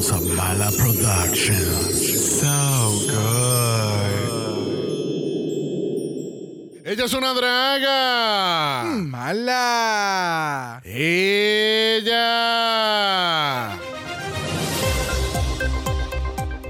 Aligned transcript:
House 0.00 0.12
of 0.12 0.24
Mala 0.34 0.72
Productions. 0.78 2.40
So 2.40 2.48
good. 3.04 3.28
Ella 6.86 7.04
es 7.04 7.12
una 7.12 7.34
draga. 7.34 8.84
Mala. 8.96 10.80
Ella. 10.86 12.16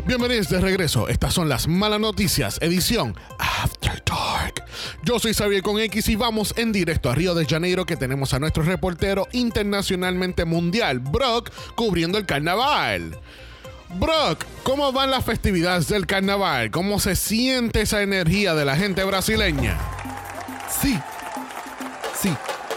Bienvenidos 0.06 0.48
de 0.48 0.60
regreso. 0.60 1.06
Estas 1.06 1.32
son 1.32 1.48
las 1.48 1.68
malas 1.68 2.00
noticias, 2.00 2.58
edición 2.60 3.14
After 3.38 4.02
Dark. 4.04 4.09
Yo 5.02 5.18
soy 5.18 5.32
Xavier 5.32 5.62
con 5.62 5.78
X 5.78 6.08
y 6.08 6.16
vamos 6.16 6.52
en 6.56 6.72
directo 6.72 7.10
a 7.10 7.14
Río 7.14 7.34
de 7.34 7.46
Janeiro 7.46 7.86
que 7.86 7.96
tenemos 7.96 8.34
a 8.34 8.38
nuestro 8.38 8.62
reportero 8.62 9.26
internacionalmente 9.32 10.44
mundial, 10.44 10.98
Brock, 10.98 11.50
cubriendo 11.74 12.18
el 12.18 12.26
carnaval. 12.26 13.18
Brock, 13.98 14.44
¿cómo 14.62 14.92
van 14.92 15.10
las 15.10 15.24
festividades 15.24 15.88
del 15.88 16.06
carnaval? 16.06 16.70
¿Cómo 16.70 17.00
se 17.00 17.16
siente 17.16 17.80
esa 17.80 18.02
energía 18.02 18.54
de 18.54 18.64
la 18.64 18.76
gente 18.76 19.02
brasileña? 19.04 19.78
Sí. 20.80 20.98
Sí. 22.14 22.32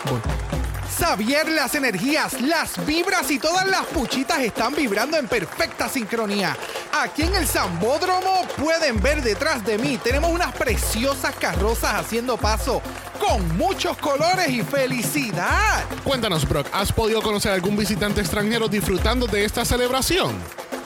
Voy. 0.09 0.62
Xavier, 1.03 1.49
las 1.49 1.75
energías, 1.75 2.39
las 2.39 2.85
vibras 2.85 3.29
y 3.29 3.37
todas 3.37 3.67
las 3.67 3.85
puchitas 3.87 4.39
están 4.39 4.73
vibrando 4.73 5.17
en 5.17 5.27
perfecta 5.27 5.89
sincronía. 5.89 6.55
Aquí 6.93 7.23
en 7.23 7.35
el 7.35 7.45
Zambódromo 7.45 8.47
pueden 8.57 9.01
ver 9.01 9.21
detrás 9.21 9.65
de 9.65 9.77
mí, 9.77 9.99
tenemos 10.01 10.31
unas 10.31 10.53
preciosas 10.53 11.35
carrozas 11.35 11.95
haciendo 11.95 12.37
paso 12.37 12.81
con 13.19 13.57
muchos 13.57 13.97
colores 13.97 14.47
y 14.47 14.61
felicidad. 14.61 15.83
Cuéntanos, 16.05 16.47
Brock, 16.47 16.67
¿has 16.71 16.93
podido 16.93 17.21
conocer 17.21 17.51
a 17.51 17.55
algún 17.55 17.75
visitante 17.75 18.21
extranjero 18.21 18.69
disfrutando 18.69 19.27
de 19.27 19.43
esta 19.43 19.65
celebración? 19.65 20.33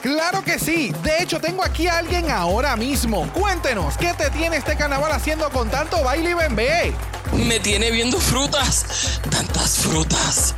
Claro 0.02 0.42
que 0.44 0.58
sí. 0.58 0.92
De 1.02 1.22
hecho, 1.22 1.40
tengo 1.40 1.64
aquí 1.64 1.88
a 1.88 1.98
alguien 1.98 2.30
ahora 2.30 2.76
mismo. 2.76 3.28
Cuéntenos, 3.32 3.96
¿qué 3.96 4.14
te 4.14 4.30
tiene 4.30 4.56
este 4.56 4.76
carnaval 4.76 5.12
haciendo 5.12 5.50
con 5.50 5.68
tanto 5.70 6.02
baile 6.04 6.30
y 6.30 6.34
bembé? 6.34 6.92
Me 7.32 7.60
tiene 7.60 7.90
viendo 7.90 8.18
frutas. 8.18 9.20
Tantas 9.30 9.78
frutas. 9.78 10.54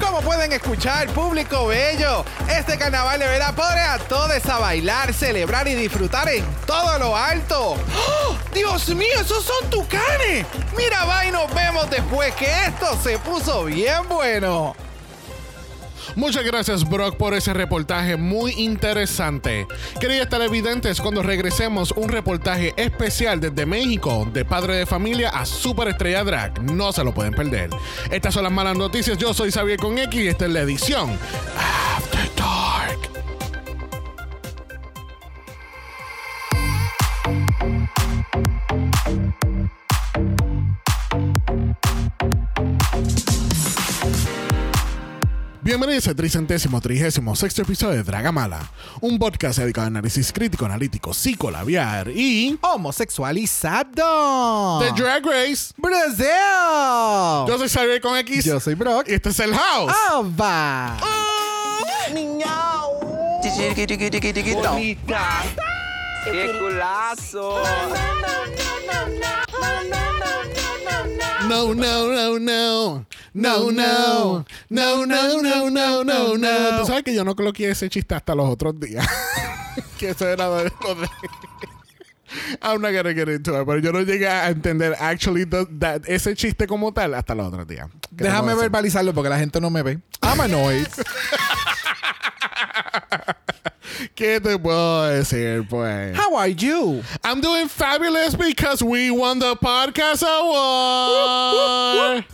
Como 0.00 0.20
pueden 0.20 0.52
escuchar, 0.52 1.08
público 1.08 1.66
bello, 1.66 2.24
este 2.48 2.76
carnaval 2.76 3.20
de 3.20 3.26
verdad 3.26 3.54
pone 3.54 3.80
a 3.80 3.98
todos 3.98 4.44
a 4.46 4.58
bailar, 4.58 5.14
celebrar 5.14 5.68
y 5.68 5.74
disfrutar 5.74 6.28
en 6.28 6.44
todo 6.66 6.98
lo 6.98 7.16
alto. 7.16 7.72
¡Oh! 7.74 8.36
¡Dios 8.52 8.88
mío, 8.90 9.20
esos 9.20 9.44
son 9.44 9.70
tucanes! 9.70 10.44
Mira, 10.76 11.04
va 11.04 11.24
y 11.24 11.30
nos 11.30 11.52
vemos 11.54 11.88
después 11.88 12.34
que 12.34 12.50
esto 12.66 12.98
se 13.02 13.18
puso 13.18 13.64
bien 13.64 14.08
bueno. 14.08 14.74
Muchas 16.16 16.44
gracias 16.44 16.88
Brock 16.88 17.16
por 17.16 17.34
ese 17.34 17.52
reportaje 17.52 18.16
muy 18.16 18.52
interesante. 18.52 19.66
Quería 20.00 20.22
estar 20.22 20.42
evidentes 20.42 21.00
cuando 21.00 21.22
regresemos 21.22 21.92
un 21.92 22.08
reportaje 22.08 22.74
especial 22.76 23.40
desde 23.40 23.66
México 23.66 24.28
de 24.32 24.44
padre 24.44 24.76
de 24.76 24.86
familia 24.86 25.30
a 25.30 25.46
superestrella 25.46 26.24
drag. 26.24 26.62
No 26.62 26.92
se 26.92 27.04
lo 27.04 27.14
pueden 27.14 27.34
perder. 27.34 27.70
Estas 28.10 28.34
son 28.34 28.44
las 28.44 28.52
malas 28.52 28.76
noticias. 28.76 29.18
Yo 29.18 29.34
soy 29.34 29.50
Xavier 29.50 29.78
con 29.78 29.98
X 29.98 30.20
y 30.20 30.28
esta 30.28 30.46
es 30.46 30.52
la 30.52 30.60
edición 30.60 31.18
After 31.96 32.30
Dark. 32.36 33.11
Bienvenidos 45.64 46.08
al 46.08 46.16
tricentésimo 46.16 46.80
trigésimo 46.80 47.36
sexto 47.36 47.62
episodio 47.62 47.94
de 47.94 48.02
Dragamala, 48.02 48.68
un 49.00 49.16
podcast 49.16 49.60
dedicado 49.60 49.84
a 49.84 49.88
análisis 49.88 50.32
crítico, 50.32 50.66
analítico, 50.66 51.14
psicolabiar 51.14 52.08
y 52.08 52.58
Homosexualizado. 52.62 54.80
The 54.80 54.90
Drag 55.00 55.24
Race. 55.24 55.72
Brasil. 55.76 56.26
Yo 57.46 57.58
soy 57.58 57.68
Xavier 57.68 58.00
con 58.00 58.16
X 58.18 58.44
Yo 58.44 58.58
soy 58.58 58.74
Brock. 58.74 59.06
y 59.08 59.14
este 59.14 59.28
es 59.28 59.38
el 59.38 59.54
House. 59.54 59.92
Ava. 60.10 60.96
Bonita. 64.70 65.42
¡Qué 66.24 66.58
culazo! 66.58 67.62
No, 67.62 69.08
no, 69.08 69.90
no, 69.90 70.11
no. 71.48 73.06
No, 73.34 73.70
no. 73.70 74.44
No, 74.68 75.06
no, 75.06 75.42
no, 75.42 75.70
no, 75.70 76.04
no, 76.04 76.36
no. 76.38 76.78
Tú 76.80 76.86
sabes 76.86 77.02
que 77.02 77.14
yo 77.14 77.24
no 77.24 77.34
coloqué 77.34 77.70
ese 77.70 77.88
chiste 77.88 78.14
hasta 78.14 78.34
los 78.34 78.48
otros 78.48 78.78
días. 78.78 79.06
que 79.98 80.10
eso 80.10 80.28
era 80.28 80.48
de 80.48 80.64
lo 80.82 80.94
de. 80.94 81.08
I'm 82.62 82.80
not 82.80 82.92
gonna 82.92 83.12
get 83.12 83.28
into 83.28 83.60
it, 83.60 83.66
pero 83.66 83.78
yo 83.78 83.92
no 83.92 84.00
llegué 84.00 84.26
a 84.26 84.48
entender 84.48 84.96
actually 84.98 85.44
the- 85.44 85.66
that- 85.78 86.02
ese 86.06 86.34
chiste 86.34 86.66
como 86.66 86.92
tal 86.92 87.12
hasta 87.14 87.34
los 87.34 87.48
otros 87.48 87.66
días. 87.66 87.88
¿Qué 88.16 88.24
Déjame 88.24 88.54
verbalizarlo 88.54 89.12
porque 89.12 89.28
la 89.28 89.38
gente 89.38 89.60
no 89.60 89.68
me 89.68 89.82
ve. 89.82 89.98
I'm 90.22 90.40
annoyed. 90.40 90.86
¿Qué 94.14 94.40
te 94.40 94.58
puedo 94.58 95.04
decir, 95.04 95.66
pues? 95.68 96.16
How 96.18 96.36
are 96.36 96.54
you? 96.54 97.02
I'm 97.24 97.40
doing 97.40 97.68
fabulous 97.68 98.36
because 98.36 98.82
we 98.84 99.10
won 99.10 99.38
the 99.38 99.56
podcast 99.56 100.22
award. 100.22 102.24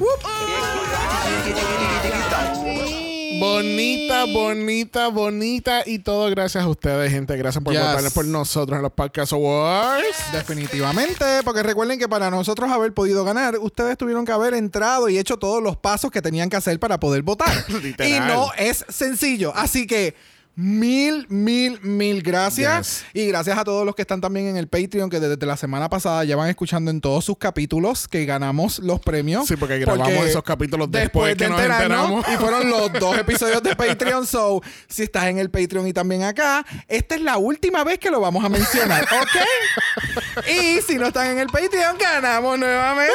Bonita, 3.41 4.25
bonita, 4.25 5.09
bonita 5.09 5.83
y 5.87 6.01
todo 6.01 6.29
gracias 6.31 6.65
a 6.65 6.69
ustedes, 6.69 7.11
gente. 7.13 7.37
Gracias 7.37 7.63
por 7.63 7.73
Yes. 7.73 7.83
votar 7.83 8.11
por 8.13 8.25
nosotros 8.25 8.77
en 8.77 8.83
los 8.83 8.93
Podcast 8.93 9.33
Awards. 9.33 10.33
Definitivamente, 10.33 11.25
porque 11.45 11.63
recuerden 11.63 11.99
que 12.01 12.09
para 12.09 12.31
nosotros 12.31 12.69
haber 12.71 12.93
podido 12.95 13.25
ganar, 13.25 13.57
ustedes 13.59 13.97
tuvieron 13.97 14.25
que 14.25 14.33
haber 14.33 14.55
entrado 14.55 15.09
y 15.09 15.19
hecho 15.19 15.37
todos 15.37 15.63
los 15.63 15.77
pasos 15.77 16.11
que 16.11 16.21
tenían 16.21 16.51
que 16.51 16.57
hacer 16.57 16.81
para 16.81 16.99
poder 16.99 17.23
votar. 17.23 17.49
Y 18.05 18.19
no 18.21 18.51
es 18.57 18.85
sencillo. 18.89 19.53
Así 19.55 19.87
que 19.87 20.17
mil, 20.59 21.25
mil, 21.29 21.79
mil 21.83 22.21
gracias. 22.21 23.05
Y 23.13 23.27
gracias 23.27 23.57
a 23.57 23.63
todos 23.63 23.87
los 23.87 23.95
que 23.95 24.03
están 24.03 24.21
también 24.21 24.49
en 24.49 24.57
el 24.57 24.67
Patreon, 24.67 25.09
que 25.09 25.21
desde 25.21 25.47
la 25.47 25.57
semana 25.57 25.89
pasada 25.89 26.25
ya 26.25 26.35
van 26.35 26.51
escuchando 26.51 26.91
en 26.91 27.01
todos 27.01 27.25
sus 27.25 27.39
capítulos 27.39 28.09
que 28.09 28.25
ganamos 28.25 28.81
los 28.81 28.99
premios. 28.99 29.47
Sí, 29.47 29.55
porque 29.55 29.79
grabamos 29.79 30.27
esos 30.27 30.43
capítulos 30.43 30.91
después 30.91 31.37
que 31.37 31.49
nos 31.49 31.61
enteramos. 31.61 32.27
Y 32.29 32.37
fueron 32.39 32.69
los 32.69 32.93
dos 33.01 33.17
episodios 33.17 33.63
de 33.63 33.77
Patreon. 33.77 34.27
So, 34.27 34.61
si 34.89 35.05
estás 35.05 35.27
en 35.27 35.39
el 35.39 35.49
Patreon 35.49 35.87
y 35.87 35.93
también 35.93 36.25
acá, 36.25 36.67
esta 36.89 37.15
es 37.15 37.21
la 37.21 37.39
última 37.39 37.85
vez 37.85 38.01
que 38.01 38.11
lo 38.11 38.21
vamos 38.21 38.45
a 38.45 38.49
mencionar, 38.49 39.05
¿ok? 39.05 40.49
y 40.51 40.81
si 40.83 40.97
no 40.97 41.07
están 41.07 41.29
en 41.29 41.39
el 41.39 41.47
Patreon, 41.47 41.97
ganamos 41.99 42.59
nuevamente. 42.59 43.15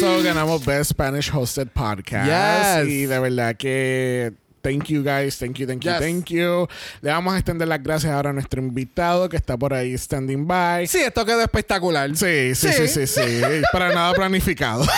So 0.00 0.22
ganamos 0.22 0.62
Best 0.66 0.90
Spanish 0.90 1.30
Hosted 1.34 1.68
Podcast. 1.68 2.84
Yes. 2.84 2.92
Y 2.92 3.06
de 3.06 3.18
verdad 3.18 3.56
que. 3.56 4.45
Thank 4.66 4.88
you 4.88 5.04
guys, 5.04 5.38
thank 5.38 5.58
you, 5.60 5.66
thank 5.66 5.84
you, 5.84 5.90
Yes. 5.92 6.00
thank 6.00 6.28
you. 6.30 6.66
Le 7.02 7.10
vamos 7.12 7.34
a 7.34 7.36
extender 7.38 7.68
las 7.68 7.80
gracias 7.80 8.12
ahora 8.12 8.30
a 8.30 8.32
nuestro 8.32 8.60
invitado 8.60 9.28
que 9.28 9.36
está 9.36 9.56
por 9.56 9.72
ahí 9.72 9.96
standing 9.96 10.44
by. 10.44 10.88
Sí, 10.88 10.98
esto 10.98 11.24
quedó 11.24 11.40
espectacular. 11.40 12.10
Sí, 12.16 12.52
sí, 12.56 12.72
sí, 12.72 12.88
sí, 12.88 13.06
sí. 13.06 13.22
Para 13.72 13.94
nada 13.94 14.12
planificado. 14.14 14.84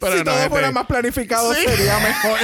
Pero 0.00 0.12
si 0.18 0.24
no, 0.24 0.32
todo 0.32 0.48
fuera 0.50 0.70
más 0.72 0.86
planificado, 0.86 1.54
Sí. 1.54 1.64
sería 1.64 1.98
mejor. 2.00 2.38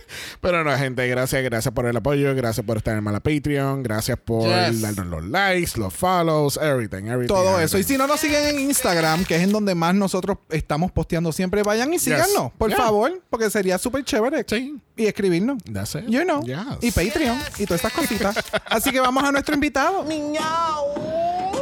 pero 0.40 0.64
no, 0.64 0.76
gente, 0.76 1.06
gracias, 1.08 1.42
gracias 1.42 1.72
por 1.74 1.86
el 1.86 1.96
apoyo, 1.96 2.34
gracias 2.34 2.64
por 2.64 2.76
estar 2.78 2.96
en 2.96 3.02
Mala 3.04 3.20
Patreon, 3.20 3.82
gracias 3.82 4.18
por 4.18 4.46
Yes. 4.48 4.80
darnos 4.80 5.06
los 5.06 5.24
likes, 5.26 5.72
los 5.78 5.92
follows, 5.94 6.58
everything, 6.62 7.06
everything. 7.06 7.28
Todo 7.34 7.60
eso. 7.60 7.78
Y 7.78 7.82
si 7.84 7.96
no 7.96 8.06
nos 8.06 8.20
siguen 8.20 8.44
en 8.56 8.60
Instagram, 8.60 9.24
que 9.24 9.36
es 9.36 9.42
en 9.42 9.52
donde 9.52 9.74
más 9.74 9.94
nosotros 9.94 10.38
estamos 10.50 10.92
posteando 10.92 11.32
siempre, 11.32 11.62
vayan 11.62 11.92
y 11.94 11.98
síganos, 11.98 12.52
por 12.58 12.70
Yeah. 12.70 12.78
favor, 12.78 13.22
porque 13.30 13.50
sería 13.50 13.78
súper 13.78 14.04
chévere. 14.04 14.44
Sí. 14.48 14.76
Y 14.96 15.06
escribirnos. 15.06 15.62
That's 15.72 15.94
it. 15.94 16.06
You 16.08 16.22
know. 16.22 16.42
Yes. 16.42 16.56
Y 16.80 16.90
Patreon. 16.90 17.38
Y 17.58 17.66
todas 17.66 17.84
estas 17.84 17.92
cositas. 17.92 18.36
Así 18.66 18.90
que 18.90 18.98
vamos 19.00 19.22
a 19.24 19.30
nuestro 19.30 19.54
invitado. 19.54 20.04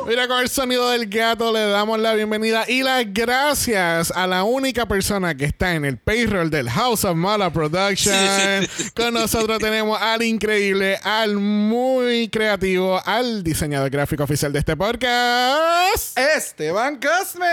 Mira, 0.07 0.29
con 0.29 0.39
el 0.41 0.49
sonido 0.51 0.91
del 0.91 1.09
gato 1.09 1.51
le 1.51 1.67
damos 1.67 1.99
la 1.99 2.13
bienvenida 2.13 2.65
y 2.69 2.83
las 2.83 3.05
gracias 3.13 4.11
a 4.11 4.27
la 4.27 4.45
única 4.45 4.87
persona 4.87 5.35
que 5.35 5.47
está 5.47 5.75
en 5.75 5.85
el 5.87 5.97
payroll 5.97 6.51
del 6.51 6.69
House 6.69 7.05
of 7.07 7.17
Mala 7.17 7.51
Production. 7.51 8.15
Con 8.95 9.15
nosotros 9.15 9.59
tenemos 9.59 10.01
al 10.01 10.23
increíble, 10.23 10.99
al 11.03 11.37
muy 11.37 12.29
creativo, 12.29 13.01
al 13.05 13.43
diseñador 13.43 13.91
gráfico 13.91 14.25
oficial 14.25 14.53
de 14.53 14.59
este 14.61 14.77
podcast. 14.77 16.19
Esteban 16.19 17.01
Cosme. 17.01 17.47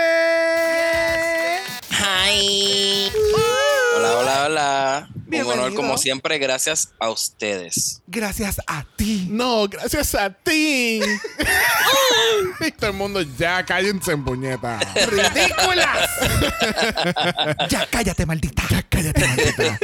Hi. 1.92 3.10
Hola, 3.96 4.18
hola, 4.18 4.44
Hola. 4.46 5.08
Un 5.32 5.50
honor 5.50 5.74
como 5.74 5.96
siempre, 5.96 6.38
gracias 6.38 6.92
a 6.98 7.10
ustedes. 7.10 8.02
Gracias 8.06 8.60
a 8.66 8.84
ti. 8.96 9.26
No, 9.30 9.66
gracias 9.66 10.14
a 10.14 10.30
ti. 10.30 11.00
Y 12.60 12.70
Todo 12.78 12.90
el 12.90 12.96
mundo 12.96 13.22
ya 13.38 13.64
cállense 13.64 14.12
en 14.12 14.24
puñeta. 14.24 14.78
¡Ridículas! 14.94 16.08
ya 17.70 17.86
cállate, 17.90 18.26
maldita. 18.26 18.62
Ya 18.70 18.82
cállate, 18.82 19.26
maldita. 19.26 19.78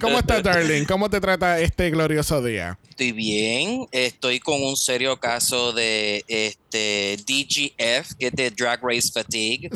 ¿Cómo 0.00 0.18
estás, 0.18 0.42
darling? 0.42 0.84
¿Cómo 0.84 1.08
te 1.08 1.20
trata 1.20 1.58
este 1.60 1.90
glorioso 1.90 2.42
día? 2.42 2.78
Estoy 2.90 3.12
bien. 3.12 3.86
Estoy 3.92 4.40
con 4.40 4.62
un 4.62 4.76
serio 4.76 5.18
caso 5.18 5.72
de 5.72 6.24
este 6.28 6.65
DGF, 6.70 8.14
que 8.18 8.26
es 8.28 8.32
de 8.32 8.50
Drag 8.50 8.80
Race 8.82 9.10
Fatigue. 9.12 9.70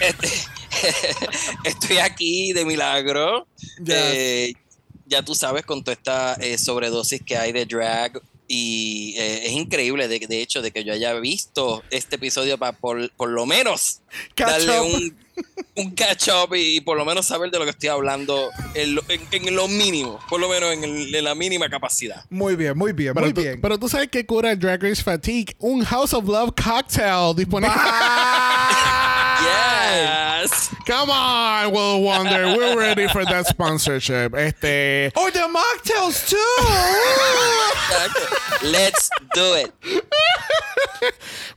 Este- 0.00 0.28
estoy 1.64 1.98
aquí 1.98 2.52
de 2.52 2.64
milagro. 2.64 3.46
Yes. 3.78 3.88
Eh, 3.88 4.52
ya 5.06 5.22
tú 5.22 5.34
sabes 5.34 5.64
con 5.64 5.82
toda 5.84 5.94
esta 5.94 6.34
eh, 6.34 6.58
sobredosis 6.58 7.22
que 7.22 7.36
hay 7.36 7.52
de 7.52 7.66
drag. 7.66 8.20
Y 8.46 9.14
eh, 9.16 9.46
es 9.46 9.52
increíble, 9.52 10.06
de, 10.06 10.18
de 10.18 10.42
hecho, 10.42 10.60
de 10.60 10.70
que 10.70 10.84
yo 10.84 10.92
haya 10.92 11.14
visto 11.14 11.82
este 11.90 12.16
episodio 12.16 12.58
para 12.58 12.76
por, 12.76 13.10
por 13.12 13.30
lo 13.30 13.46
menos 13.46 14.00
Catch 14.34 14.66
darle 14.66 14.80
up. 14.80 14.86
un, 14.94 15.16
un 15.76 15.90
catch 15.92 16.28
up 16.28 16.54
y, 16.54 16.76
y 16.76 16.80
por 16.80 16.96
lo 16.96 17.04
menos 17.04 17.26
saber 17.26 17.50
de 17.50 17.58
lo 17.58 17.64
que 17.64 17.70
estoy 17.70 17.88
hablando 17.88 18.50
en 18.74 18.94
lo, 18.94 19.02
en- 19.08 19.26
en 19.32 19.56
lo 19.56 19.66
mínimo, 19.68 20.20
por 20.28 20.40
lo 20.40 20.48
menos 20.48 20.72
en, 20.72 20.84
el- 20.84 21.14
en 21.14 21.24
la 21.24 21.34
mínima 21.34 21.68
capacidad. 21.68 22.24
Muy 22.30 22.54
bien, 22.56 22.76
muy 22.78 22.92
bien, 22.92 23.12
Pero 23.14 23.26
muy 23.26 23.34
tú, 23.34 23.40
bien. 23.42 23.60
pero 23.60 23.78
tú 23.78 23.88
sabes 23.88 24.08
que 24.08 24.24
cura 24.24 24.52
el 24.52 24.58
Drag 24.58 24.82
Race 24.82 25.02
Fatigue. 25.02 25.54
Un 25.58 25.84
House 25.84 26.12
of 26.14 26.24
Love 26.26 26.52
cocktail 26.54 27.34
disponible. 27.36 27.74
Yes. 29.40 30.10
Come 30.86 31.10
on, 31.10 31.72
Will 31.72 32.02
Wonder. 32.02 32.56
We're 32.56 32.78
ready 32.78 33.08
for 33.08 33.24
that 33.24 33.46
sponsorship. 33.46 34.34
Este. 34.34 35.12
Or 35.16 35.30
the 35.30 35.48
mocktails 35.48 36.28
too. 36.28 36.36
Let's 38.62 39.10
do 39.34 39.54
it. 39.54 39.72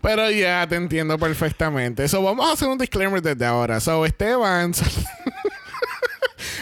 Pero 0.01 0.29
ya 0.29 0.65
te 0.67 0.75
entiendo 0.75 1.17
perfectamente. 1.17 2.07
So, 2.07 2.21
vamos 2.21 2.47
a 2.47 2.53
hacer 2.53 2.67
un 2.67 2.77
disclaimer 2.77 3.21
desde 3.21 3.45
ahora. 3.45 3.79
So, 3.79 4.05
Esteban. 4.05 4.73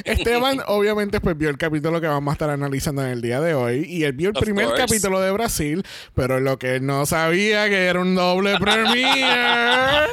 Esteban, 0.06 0.62
obviamente, 0.68 1.20
pues 1.20 1.38
vio 1.38 1.50
el 1.50 1.58
capítulo 1.58 2.00
que 2.00 2.08
vamos 2.08 2.32
a 2.32 2.34
estar 2.34 2.50
analizando 2.50 3.04
en 3.04 3.10
el 3.10 3.22
día 3.22 3.42
de 3.42 3.54
hoy. 3.56 3.86
Y 3.90 4.04
él 4.04 4.14
vio 4.14 4.30
el 4.30 4.38
Of 4.38 4.44
primer 4.44 4.66
course. 4.68 4.82
capítulo 4.84 5.20
de 5.20 5.32
Brasil, 5.32 5.84
pero 6.14 6.40
lo 6.40 6.58
que 6.60 6.76
él 6.76 6.86
no 6.86 7.06
sabía 7.06 7.68
que 7.70 7.86
era 7.86 8.00
un 8.00 8.14
doble 8.16 8.58
premiere. 8.60 10.08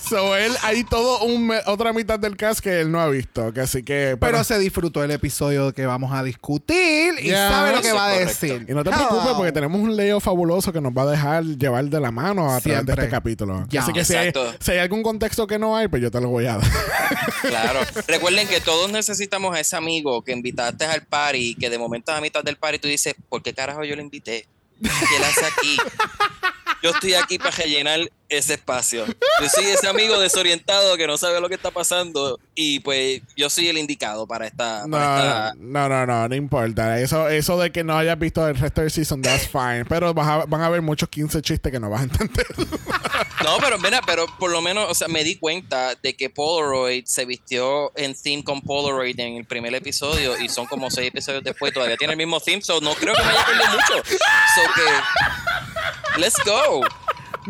so, 0.08 0.34
él, 0.36 0.52
hay 0.62 0.84
todo 0.84 1.22
un 1.24 1.52
otra 1.66 1.92
mitad 1.92 2.18
del 2.18 2.36
cast 2.36 2.60
que 2.60 2.80
él 2.80 2.90
no 2.90 3.00
ha 3.00 3.08
visto. 3.08 3.52
Que 3.52 3.60
así 3.60 3.82
que. 3.82 4.16
Pero 4.18 4.42
se 4.42 4.58
disfrutó 4.58 5.04
el 5.04 5.10
episodio 5.10 5.72
que 5.72 5.84
vamos 5.84 6.12
a 6.12 6.22
discutir 6.22 7.14
y 7.20 7.30
sabe 7.30 7.76
lo 7.76 7.82
que 7.82 7.92
va 7.92 8.06
a 8.06 8.18
decir. 8.18 8.64
Y 8.68 8.72
no 8.72 8.82
te 8.82 8.90
preocupes 8.90 9.32
porque 9.36 9.52
tenemos 9.52 9.80
un 9.80 9.94
Leo 9.96 10.18
fabuloso 10.20 10.72
que 10.72 10.80
nos 10.80 10.92
va 10.92 11.02
a 11.02 11.06
dejar 11.06 11.44
llevar 11.44 11.84
de 11.84 12.00
la 12.00 12.10
mano 12.10 12.52
a 12.52 12.60
través 12.60 12.86
de 12.86 12.92
este 12.92 13.08
capítulo. 13.08 13.66
Ya. 13.68 13.82
Así 13.82 13.92
que 13.92 14.04
si 14.04 14.14
hay, 14.14 14.32
si 14.60 14.72
hay 14.72 14.78
algún 14.78 15.02
contexto 15.02 15.46
que 15.46 15.58
no 15.58 15.76
hay, 15.76 15.88
pues 15.88 16.00
yo 16.00 16.10
te 16.10 16.20
lo 16.20 16.28
voy 16.28 16.46
a 16.46 16.56
dar. 16.56 16.70
Claro. 17.42 17.80
Recuerden 18.08 18.48
que 18.48 18.60
todos 18.60 18.90
necesitamos 18.90 19.09
a 19.52 19.60
ese 19.60 19.76
amigo 19.76 20.22
que 20.22 20.32
invitaste 20.32 20.84
al 20.84 21.06
party, 21.06 21.54
que 21.54 21.70
de 21.70 21.78
momento 21.78 22.12
a 22.12 22.20
mitad 22.20 22.44
del 22.44 22.56
party 22.56 22.78
tú 22.78 22.88
dices, 22.88 23.14
¿por 23.28 23.42
qué 23.42 23.52
carajo 23.52 23.84
yo 23.84 23.96
lo 23.96 24.02
invité? 24.02 24.46
¿Qué 24.80 25.16
él 25.16 25.24
hace 25.24 25.44
aquí? 25.44 25.76
Yo 26.82 26.90
estoy 26.90 27.14
aquí 27.14 27.38
para 27.38 27.50
rellenar 27.50 28.00
ese 28.30 28.54
espacio. 28.54 29.04
Yo 29.06 29.48
soy 29.48 29.66
ese 29.66 29.88
amigo 29.88 30.18
desorientado 30.18 30.96
que 30.96 31.06
no 31.06 31.18
sabe 31.18 31.40
lo 31.40 31.48
que 31.48 31.56
está 31.56 31.70
pasando 31.70 32.38
y 32.54 32.80
pues 32.80 33.20
yo 33.36 33.50
soy 33.50 33.68
el 33.68 33.76
indicado 33.78 34.26
para 34.26 34.46
esta... 34.46 34.86
No, 34.86 34.96
para 34.96 35.18
esta- 35.48 35.54
no, 35.58 35.88
no, 35.88 36.06
no, 36.06 36.28
no 36.28 36.34
importa. 36.34 36.98
Eso, 37.00 37.28
eso 37.28 37.58
de 37.58 37.70
que 37.72 37.84
no 37.84 37.98
hayas 37.98 38.18
visto 38.18 38.46
el 38.48 38.56
resto 38.56 38.80
del 38.80 38.90
season, 38.90 39.20
that's 39.20 39.46
fine. 39.48 39.84
Pero 39.88 40.14
vas 40.14 40.28
a- 40.28 40.44
van 40.46 40.62
a 40.62 40.66
haber 40.66 40.80
muchos 40.80 41.08
15 41.08 41.42
chistes 41.42 41.70
que 41.72 41.80
no 41.80 41.90
vas 41.90 42.00
a 42.00 42.04
entender. 42.04 42.46
No, 43.44 43.56
pero 43.58 43.78
mira, 43.78 44.00
pero 44.04 44.26
por 44.38 44.50
lo 44.50 44.60
menos, 44.60 44.86
o 44.90 44.94
sea, 44.94 45.08
me 45.08 45.24
di 45.24 45.36
cuenta 45.36 45.94
de 45.94 46.14
que 46.14 46.28
Polaroid 46.28 47.04
se 47.06 47.24
vistió 47.24 47.90
en 47.96 48.14
theme 48.14 48.44
con 48.44 48.60
Polaroid 48.60 49.18
en 49.18 49.36
el 49.36 49.46
primer 49.46 49.74
episodio 49.74 50.38
y 50.38 50.48
son 50.50 50.66
como 50.66 50.90
seis 50.90 51.08
episodios 51.08 51.42
después, 51.42 51.72
todavía 51.72 51.96
tiene 51.96 52.12
el 52.12 52.18
mismo 52.18 52.38
theme, 52.38 52.60
so 52.60 52.80
no 52.82 52.92
creo 52.94 53.14
que 53.14 53.22
me 53.22 53.28
haya 53.30 53.44
perdido 53.46 53.64
mucho. 53.72 54.04
So 54.04 54.62
que, 54.74 56.20
let's 56.20 56.36
go. 56.44 56.82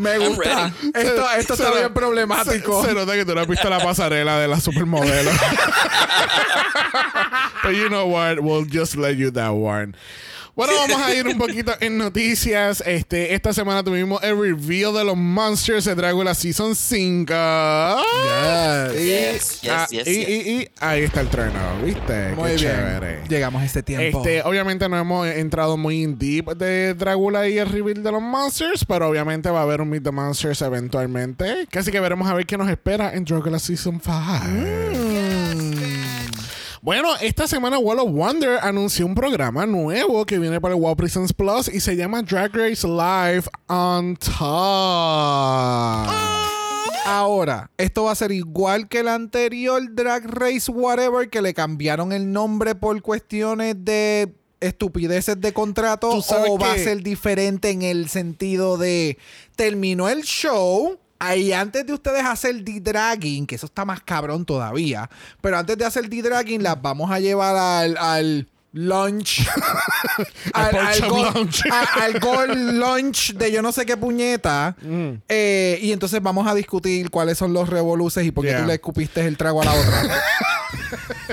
Me 0.01 0.19
gusta. 0.19 0.73
Esto, 0.95 1.31
esto 1.39 1.57
Se- 1.57 1.63
está 1.63 1.79
bien 1.79 1.93
problemático. 1.93 2.83
Se, 2.83 2.89
se 2.89 2.95
nota 2.95 3.13
que 3.13 3.25
tú 3.27 3.35
no 3.35 3.43
has 3.43 3.47
visto 3.47 3.69
la 3.69 3.81
pasarela 3.81 4.39
de 4.39 4.49
la 4.49 4.59
supermodelo. 4.59 5.31
But 7.63 7.75
you 7.75 7.89
know 7.89 8.07
what? 8.07 8.41
We'll 8.41 8.65
just 8.65 8.97
let 8.97 9.17
you 9.17 9.31
that 9.33 9.51
one. 9.51 9.95
Bueno, 10.57 10.73
vamos 10.89 11.01
a 11.03 11.15
ir 11.15 11.27
un 11.27 11.39
poquito 11.39 11.73
en 11.81 11.97
noticias. 11.99 12.83
Este, 12.87 13.35
esta 13.35 13.53
semana 13.53 13.83
tuvimos 13.83 14.23
el 14.23 14.39
reveal 14.39 14.93
de 14.95 15.05
los 15.05 15.17
Monsters 15.17 15.85
de 15.85 15.95
Dragula 15.95 16.35
Season 16.35 16.75
5. 16.75 17.33
Y, 18.95 19.05
Yes, 19.07 19.61
yes, 19.63 19.71
ah, 19.73 19.87
yes, 19.91 20.07
y, 20.09 20.15
yes. 20.15 20.29
y- 20.29 20.51
y 20.63 20.69
ahí 20.81 21.03
está 21.03 21.21
el 21.21 21.29
trueno, 21.29 21.59
¿viste? 21.85 22.33
Muy 22.35 22.51
Qué 22.51 22.57
bien. 22.57 22.59
chévere. 22.59 23.21
Llegamos 23.29 23.63
a 23.63 23.65
este 23.65 23.83
tiempo. 23.83 24.19
Este, 24.19 24.43
obviamente 24.43 24.89
no 24.89 24.99
hemos 24.99 25.27
entrado 25.29 25.77
muy 25.77 26.03
in 26.03 26.19
deep 26.19 26.57
de 26.57 26.95
Dragula 26.95 27.49
y 27.49 27.59
el 27.59 27.69
reveal 27.69 28.03
de 28.03 28.13
los 28.13 28.23
Monsters, 28.23 28.85
pero 28.85 29.09
obviamente 29.09 29.51
va 29.51 29.61
a 29.61 29.63
haber 29.63 29.81
un 29.81 29.89
Meet 29.91 30.03
the 30.05 30.11
Monsters 30.11 30.63
eventualmente. 30.63 31.67
Casi 31.71 31.91
que 31.91 32.01
veremos 32.01 32.29
a 32.29 32.35
ver 32.35 32.47
qué 32.47 32.57
nos 32.59 32.69
espera 32.69 33.15
en 33.15 33.25
Dragula 33.25 33.59
Season 33.59 34.01
5. 34.03 34.11
Bueno, 36.83 37.15
esta 37.21 37.47
semana 37.47 37.79
Wall 37.79 37.99
of 37.99 38.11
Wonder 38.11 38.59
anunció 38.63 39.05
un 39.05 39.15
programa 39.15 39.67
nuevo 39.67 40.25
que 40.25 40.39
viene 40.39 40.63
para 40.63 40.73
el 40.73 40.81
Wow 40.81 40.97
Presents 40.97 41.35
Plus 41.35 41.69
y 41.69 41.79
se 41.79 41.95
llama 41.95 42.23
Drag 42.23 42.57
Race 42.57 42.89
Live 42.89 43.43
on 43.67 44.17
Top. 44.17 44.41
Ahora, 47.05 47.71
esto 47.77 48.05
va 48.05 48.13
a 48.13 48.15
ser 48.15 48.33
igual 48.33 48.89
que 48.89 49.01
el 49.01 49.09
anterior 49.09 49.83
Drag 49.95 50.25
Race 50.27 50.73
Whatever, 50.73 51.29
que 51.29 51.43
le 51.43 51.53
cambiaron 51.53 52.13
el 52.13 52.33
nombre 52.33 52.75
por 52.75 53.03
cuestiones 53.03 53.75
de 53.77 54.33
estupideces 54.61 55.39
de 55.39 55.53
contrato, 55.53 56.09
o 56.09 56.59
va 56.59 56.73
a 56.73 56.79
ser 56.79 57.03
diferente 57.03 57.69
en 57.69 57.83
el 57.83 58.09
sentido 58.09 58.79
de 58.79 59.19
terminó 59.55 60.09
el 60.09 60.23
show. 60.23 60.99
Ahí 61.21 61.53
antes 61.53 61.87
de 61.87 61.93
ustedes 61.93 62.25
hacer 62.25 62.65
D-Dragging, 62.65 63.47
que 63.47 63.55
eso 63.55 63.67
está 63.67 63.85
más 63.85 64.01
cabrón 64.01 64.45
todavía, 64.45 65.09
pero 65.41 65.59
antes 65.59 65.77
de 65.79 65.85
hacer 65.85 66.09
D-Dragging 66.09 66.63
las 66.63 66.81
vamos 66.81 67.11
a 67.11 67.21
llevar 67.21 67.55
al, 67.57 67.97
al 67.99 68.49
lunch. 68.73 69.47
Al 70.55 70.95
chop 70.99 71.09
gold- 71.11 71.35
lunch. 71.35 71.63
a- 71.71 72.05
al 72.05 72.79
lunch 72.79 73.35
de 73.35 73.53
yo 73.53 73.63
no 73.63 73.71
sé 73.73 73.85
qué 73.87 73.97
puñeta. 73.97 74.77
Mm. 74.81 75.11
Eh, 75.29 75.79
y 75.83 75.93
entonces 75.93 76.23
vamos 76.23 76.47
a 76.49 76.55
discutir 76.55 77.11
cuáles 77.11 77.37
son 77.39 77.53
los 77.53 77.69
revoluces 77.69 78.25
y 78.25 78.31
por 78.31 78.45
qué 78.45 78.51
Yeah. 78.53 78.61
tú 78.63 78.67
le 78.67 78.75
escupiste 78.75 79.27
el 79.27 79.37
trago 79.37 79.63
a 79.63 79.67
la 79.67 79.75
otra. 79.75 80.03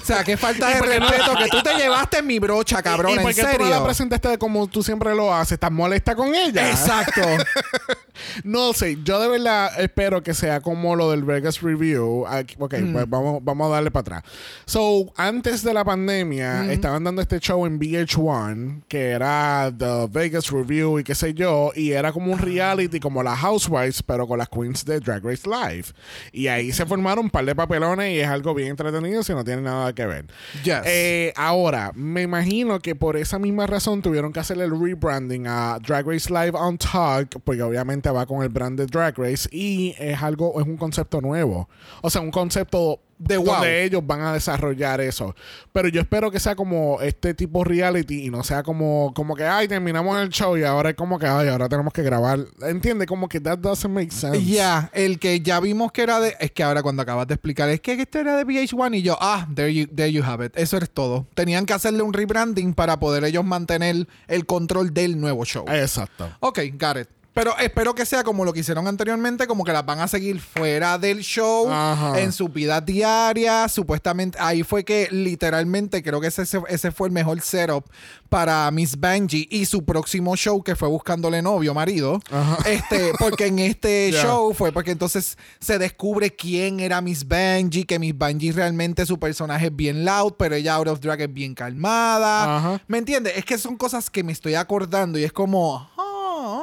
o 0.02 0.06
sea, 0.06 0.24
qué 0.24 0.38
falta 0.38 0.68
de 0.70 0.80
respeto 0.82 1.34
que 1.38 1.48
tú 1.50 1.62
te 1.62 1.76
llevaste 1.76 2.22
mi 2.22 2.40
brocha, 2.40 2.82
cabrón. 2.82 3.12
¿Y 3.14 3.18
en 3.18 3.22
por 3.24 3.34
qué 3.34 3.42
tú 3.42 3.48
no 3.48 3.52
serio. 3.54 3.70
la 3.70 3.84
presentaste 3.84 4.38
como 4.38 4.68
tú 4.68 4.84
siempre 4.84 5.14
lo 5.16 5.34
haces? 5.34 5.54
¿Estás 5.54 5.72
molesta 5.72 6.16
con 6.16 6.34
ella? 6.36 6.70
Exacto. 6.70 7.22
No 8.44 8.74
sé, 8.74 8.98
yo 9.04 9.20
de 9.20 9.28
verdad 9.28 9.80
espero 9.80 10.24
que 10.24 10.34
sea 10.34 10.60
como 10.60 10.96
lo 10.96 11.12
del 11.12 11.24
Vegas 11.24 11.62
Review. 11.62 12.26
Aquí- 12.26 12.56
ok, 12.58 12.74
Mm. 12.80 12.94
pues 12.94 13.10
vamos, 13.10 13.44
vamos 13.44 13.68
a 13.68 13.76
darle 13.76 13.92
para 13.92 14.02
atrás. 14.18 14.24
So, 14.66 15.14
antes 15.16 15.62
de 15.62 15.72
la 15.72 15.86
pandemia, 15.86 16.64
Mm. 16.64 16.72
estaban 16.72 17.04
dando 17.04 17.22
este 17.22 17.40
show 17.40 17.68
en 17.68 17.78
VH1 17.78 18.82
que 18.88 19.10
era 19.12 19.72
The 19.78 20.08
Vegas 20.10 20.50
Review 20.50 20.98
y 20.98 21.04
qué 21.04 21.14
sé 21.14 21.36
yo, 21.36 21.72
y 21.76 21.92
era 21.92 22.12
como 22.12 22.32
Ah. 22.32 22.36
un 22.36 22.40
reality 22.40 23.00
como 23.00 23.22
la 23.22 23.36
Housewives, 23.36 24.02
pero 24.02 24.28
con 24.28 24.40
las 24.40 24.50
queens 24.50 24.84
de 24.84 25.00
Drag 25.00 25.24
Race 25.24 25.48
Live. 25.48 25.86
Y 26.32 26.48
ahí 26.48 26.72
se 26.72 26.88
formaron 26.88 27.26
un 27.26 27.30
par 27.30 27.46
de 27.46 27.54
papelones 27.54 28.12
y 28.14 28.20
es 28.20 28.28
algo 28.28 28.56
bien 28.56 28.70
entretenido 28.70 29.22
no 29.34 29.44
tiene 29.44 29.62
nada 29.62 29.94
que 29.94 30.06
ver. 30.06 30.26
Yes. 30.64 30.82
Eh, 30.86 31.34
ahora, 31.36 31.92
me 31.96 32.22
imagino 32.22 32.80
que 32.80 32.96
por 32.96 33.18
esa 33.18 33.40
misma 33.40 33.68
razón 33.68 34.02
tuvieron 34.02 34.34
que 34.34 34.40
hacerle 34.40 34.66
el 34.66 34.80
rebranding 34.80 35.48
a 35.48 35.80
Drag 35.80 36.06
Race 36.06 36.30
Live 36.30 36.58
on 36.58 36.78
Talk, 36.78 37.42
porque 37.44 37.62
obviamente 37.62 38.10
va 38.10 38.26
con 38.26 38.44
el 38.44 38.50
brand 38.50 38.80
de 38.80 38.86
Drag 38.86 39.18
Race 39.18 39.50
y 39.52 39.96
es 39.98 40.22
algo, 40.22 40.60
es 40.60 40.68
un 40.68 40.78
concepto 40.78 41.22
nuevo. 41.22 41.70
O 42.02 42.10
sea, 42.10 42.22
un 42.22 42.32
concepto 42.32 43.02
De 43.20 43.36
donde 43.36 43.52
wow. 43.52 43.64
ellos 43.64 44.02
van 44.06 44.22
a 44.22 44.34
desarrollar 44.34 45.02
eso. 45.02 45.36
Pero 45.72 45.88
yo 45.88 46.02
espero 46.02 46.30
que 46.30 46.40
sea 46.40 46.56
como 46.56 47.02
este 47.02 47.34
tipo 47.34 47.64
reality 47.64 48.26
y 48.26 48.30
no 48.30 48.44
sea 48.44 48.64
como, 48.64 49.12
como 49.16 49.36
que, 49.36 49.44
ay, 49.44 49.68
terminamos 49.68 50.20
el 50.22 50.30
show 50.30 50.56
y 50.58 50.64
ahora 50.64 50.92
es 50.92 50.96
como 50.96 51.18
que, 51.18 51.26
ay, 51.26 51.48
ahora 51.48 51.68
tenemos 51.68 51.94
que 51.94 52.04
grabar. 52.04 52.40
¿Entiendes? 52.62 53.08
Como 53.08 53.28
que 53.28 53.40
that 53.40 53.58
doesn't 53.58 53.94
make 53.94 54.12
sense. 54.12 54.44
Ya, 54.46 54.90
el 54.94 55.20
que 55.20 55.42
ya 55.42 55.60
vimos 55.60 55.92
que 55.92 56.04
era 56.04 56.20
de. 56.20 56.36
Es 56.40 56.52
que 56.52 56.64
ahora 56.64 56.84
cuando 56.84 57.02
acabas 57.02 57.28
de 57.28 57.34
explicar, 57.34 57.70
es 57.70 57.82
que 57.82 57.94
esto 57.94 58.20
era 58.20 58.38
de 58.38 58.46
VH1 58.46 58.98
y 58.98 59.02
yo, 59.02 59.18
ah, 59.20 59.48
there 59.56 59.74
you, 59.74 59.88
there 59.88 60.12
you 60.12 60.24
have 60.24 60.46
it. 60.46 60.56
Eso 60.56 60.78
es 60.78 60.90
todo. 60.90 61.28
Tenían 61.34 61.66
que 61.66 61.74
hacerle 61.74 62.04
un 62.04 62.14
rebranding 62.14 62.74
para 62.74 63.00
poder 63.00 63.24
ellos 63.24 63.44
mantener 63.44 64.08
el 64.28 64.46
control 64.46 64.94
del 64.94 65.20
nuevo 65.20 65.44
show. 65.46 65.66
Exacto. 65.68 66.30
Ok, 66.40 66.60
got 66.80 66.98
it. 66.98 67.17
Pero 67.38 67.56
espero 67.60 67.94
que 67.94 68.04
sea 68.04 68.24
como 68.24 68.44
lo 68.46 68.52
que 68.52 68.62
hicieron 68.62 68.88
anteriormente, 68.88 69.46
como 69.46 69.64
que 69.64 69.72
las 69.72 69.86
van 69.86 70.00
a 70.00 70.08
seguir 70.08 70.42
fuera 70.42 70.98
del 70.98 71.20
show, 71.20 71.70
Ajá. 71.72 72.20
en 72.20 72.32
sus 72.32 72.52
vidas 72.52 72.84
diarias. 72.84 73.72
Supuestamente, 73.72 74.40
ahí 74.42 74.64
fue 74.64 74.84
que 74.84 75.08
literalmente 75.12 76.02
creo 76.02 76.20
que 76.20 76.26
ese, 76.26 76.42
ese 76.68 76.92
fue 76.92 77.10
el 77.10 77.14
mejor 77.14 77.40
setup 77.42 77.86
para 78.28 78.72
Miss 78.72 79.00
Benji 79.00 79.48
y 79.52 79.68
su 79.68 79.86
próximo 79.86 80.36
show 80.36 80.64
que 80.64 80.76
fue 80.76 80.88
buscándole 80.88 81.44
novio, 81.44 81.76
marido. 81.76 82.20
Ajá. 82.32 82.58
Este, 82.68 83.12
porque 83.20 83.46
en 83.46 83.60
este 83.60 84.12
show 84.20 84.52
fue 84.56 84.72
porque 84.72 84.90
entonces 84.90 85.38
se 85.60 85.78
descubre 85.78 86.36
quién 86.36 86.80
era 86.80 87.02
Miss 87.02 87.28
Benji, 87.28 87.84
que 87.84 88.00
Miss 88.00 88.18
Benji 88.18 88.52
realmente 88.52 89.06
su 89.06 89.20
personaje 89.20 89.68
es 89.68 89.76
bien 89.76 90.06
loud, 90.06 90.34
pero 90.40 90.56
ella 90.56 90.74
out 90.74 90.88
of 90.88 91.00
drag 91.02 91.22
es 91.22 91.32
bien 91.32 91.54
calmada. 91.54 92.58
Ajá. 92.58 92.82
¿Me 92.88 92.98
entiendes? 92.98 93.38
Es 93.38 93.46
que 93.46 93.60
son 93.60 93.78
cosas 93.78 94.10
que 94.10 94.24
me 94.24 94.32
estoy 94.32 94.56
acordando 94.56 95.20
y 95.20 95.24
es 95.24 95.32
como, 95.32 95.88
oh, 95.96 96.07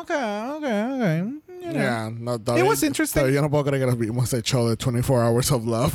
ok, 0.05 0.57
ok, 0.57 0.65
ok. 0.65 1.43
you 1.65 1.73
know. 1.73 1.81
Yeah, 1.81 2.11
no, 2.13 2.35
It 2.57 2.63
was 2.67 2.83
interesting. 2.83 3.27
Yo 3.33 3.41
no 3.41 3.49
puedo 3.51 3.65
creer 3.65 3.81
que 3.81 3.87
nos 3.87 3.99
vimos 3.99 4.33
ese 4.33 4.43
show 4.43 4.69
de 4.69 4.77
24 4.77 5.25
Hours 5.25 5.51
of 5.51 5.65
Love. 5.65 5.95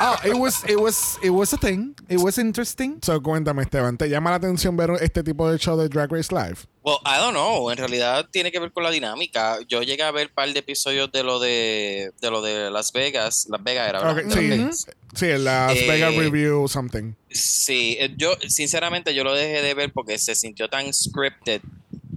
Oh, 0.00 0.16
it 0.24 0.34
was, 0.34 0.64
it 0.68 0.80
was, 0.80 1.18
it 1.22 1.30
was 1.30 1.52
a 1.52 1.58
thing. 1.58 1.94
It 2.08 2.18
was 2.18 2.38
interesting. 2.38 2.98
so, 3.02 3.20
cuéntame, 3.20 3.62
Esteban, 3.62 3.98
¿te 3.98 4.08
llama 4.08 4.30
la 4.30 4.36
atención 4.36 4.76
ver 4.76 4.90
este 5.02 5.22
tipo 5.22 5.50
de 5.50 5.58
show 5.58 5.76
de 5.76 5.88
Drag 5.88 6.10
Race 6.10 6.32
Live? 6.34 6.66
Well, 6.82 6.98
I 7.04 7.18
don't 7.18 7.34
know. 7.34 7.70
En 7.70 7.76
realidad 7.78 8.26
tiene 8.30 8.50
que 8.52 8.58
ver 8.60 8.70
con 8.72 8.82
la 8.82 8.90
dinámica. 8.90 9.58
Yo 9.68 9.82
llegué 9.82 10.02
a 10.02 10.10
ver 10.10 10.28
un 10.28 10.34
par 10.34 10.52
de 10.52 10.58
episodios 10.58 11.10
de 11.12 11.22
lo 11.22 11.38
de, 11.40 12.10
de 12.20 12.30
lo 12.30 12.42
de 12.42 12.70
Las 12.70 12.92
Vegas. 12.92 13.46
Las 13.50 13.62
Vegas 13.62 13.88
era, 13.88 14.02
¿verdad? 14.02 14.18
Ok, 14.18 14.24
De 14.24 14.34
sí, 14.34 14.48
Las 14.48 14.58
Vegas. 14.58 14.86
sí, 15.14 15.26
el 15.26 15.44
Las 15.44 15.76
Eh, 15.76 15.86
Vegas 15.88 16.14
Review 16.14 16.68
something. 16.68 17.14
Sí, 17.30 17.96
eh, 17.98 18.14
yo 18.16 18.32
sinceramente 18.48 19.14
yo 19.14 19.24
lo 19.24 19.34
dejé 19.34 19.62
de 19.62 19.74
ver 19.74 19.92
porque 19.92 20.18
se 20.18 20.34
sintió 20.34 20.68
tan 20.68 20.92
scripted. 20.92 21.62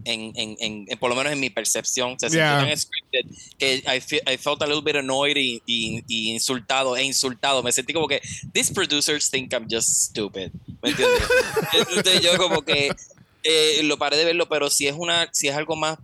En, 0.10 0.32
en, 0.36 0.56
en, 0.88 0.98
por 1.00 1.10
lo 1.10 1.16
menos 1.16 1.34
en 1.34 1.40
mi 1.40 1.50
percepción, 1.50 2.18
se 2.20 2.30
Yeah. 2.30 2.60
tan 2.60 2.78
scripted 2.78 3.26
que 3.60 3.84
I, 3.86 4.00
fe- 4.00 4.22
I 4.32 4.38
felt 4.38 4.62
a 4.62 4.66
little 4.66 4.82
bit 4.82 4.96
annoyed 4.96 5.36
y, 5.38 5.62
y- 5.66 6.04
y 6.08 6.32
insultado, 6.32 6.96
e 6.96 7.04
insultado. 7.04 7.62
Me 7.62 7.72
sentí 7.72 7.92
como 7.94 8.08
que, 8.08 8.22
these 8.54 8.74
producers 8.74 9.30
think 9.30 9.52
I'm 9.54 9.68
just 9.70 9.90
stupid. 9.90 10.52
¿Me 10.82 10.90
entiendes? 10.92 11.24
Entonces 11.96 12.22
yo 12.22 12.38
como 12.38 12.62
que 12.62 12.90
eh, 13.44 13.82
lo 13.84 13.98
paré 13.98 14.18
de 14.18 14.26
verlo, 14.26 14.48
pero 14.48 14.70
si 14.70 14.88
es 14.88 14.96
una, 14.98 15.30
si 15.34 15.48
es 15.48 15.56
algo 15.56 15.76
más, 15.76 15.98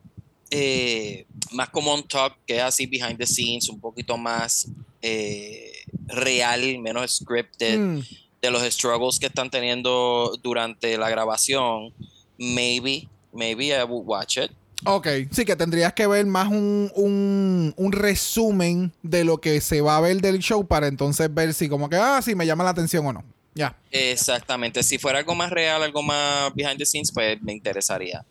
eh, 0.51 1.25
más 1.51 1.69
como 1.69 1.93
un 1.93 2.03
talk, 2.07 2.35
que 2.45 2.57
es 2.57 2.61
así 2.63 2.85
behind 2.85 3.17
the 3.17 3.25
scenes, 3.25 3.69
un 3.69 3.79
poquito 3.79 4.17
más 4.17 4.67
eh, 5.01 5.71
real, 6.07 6.77
menos 6.79 7.15
scripted 7.17 7.77
Mm. 7.79 7.99
de 8.41 8.51
los 8.51 8.61
struggles 8.73 9.19
que 9.19 9.27
están 9.27 9.49
teniendo 9.49 10.37
durante 10.43 10.97
la 10.97 11.09
grabación, 11.09 11.93
maybe, 12.37 13.07
maybe 13.33 13.67
I 13.67 13.83
would 13.83 14.05
watch 14.05 14.37
it. 14.37 14.51
Ok, 14.85 15.07
sí 15.31 15.45
que 15.45 15.55
tendrías 15.55 15.93
que 15.93 16.07
ver 16.07 16.25
más 16.25 16.49
un, 16.49 16.91
un, 16.95 17.73
un 17.77 17.91
resumen 17.91 18.91
de 19.01 19.23
lo 19.23 19.39
que 19.39 19.61
se 19.61 19.79
va 19.81 19.97
a 19.97 20.01
ver 20.01 20.19
del 20.19 20.39
show 20.39 20.67
para 20.67 20.87
entonces 20.87 21.33
ver 21.33 21.53
si 21.53 21.69
como 21.69 21.89
que, 21.89 21.95
ah, 21.95 22.21
si 22.21 22.35
me 22.35 22.45
llama 22.45 22.65
la 22.65 22.71
atención 22.71 23.05
o 23.05 23.13
no. 23.13 23.23
Ya. 23.55 23.77
Exactamente. 23.91 24.83
Si 24.83 24.97
fuera 24.97 25.19
algo 25.19 25.35
más 25.35 25.51
real, 25.51 25.83
algo 25.83 26.01
más 26.01 26.53
behind 26.53 26.77
the 26.77 26.85
scenes, 26.85 27.11
pues 27.13 27.41
me 27.41 27.53
interesaría. 27.53 28.25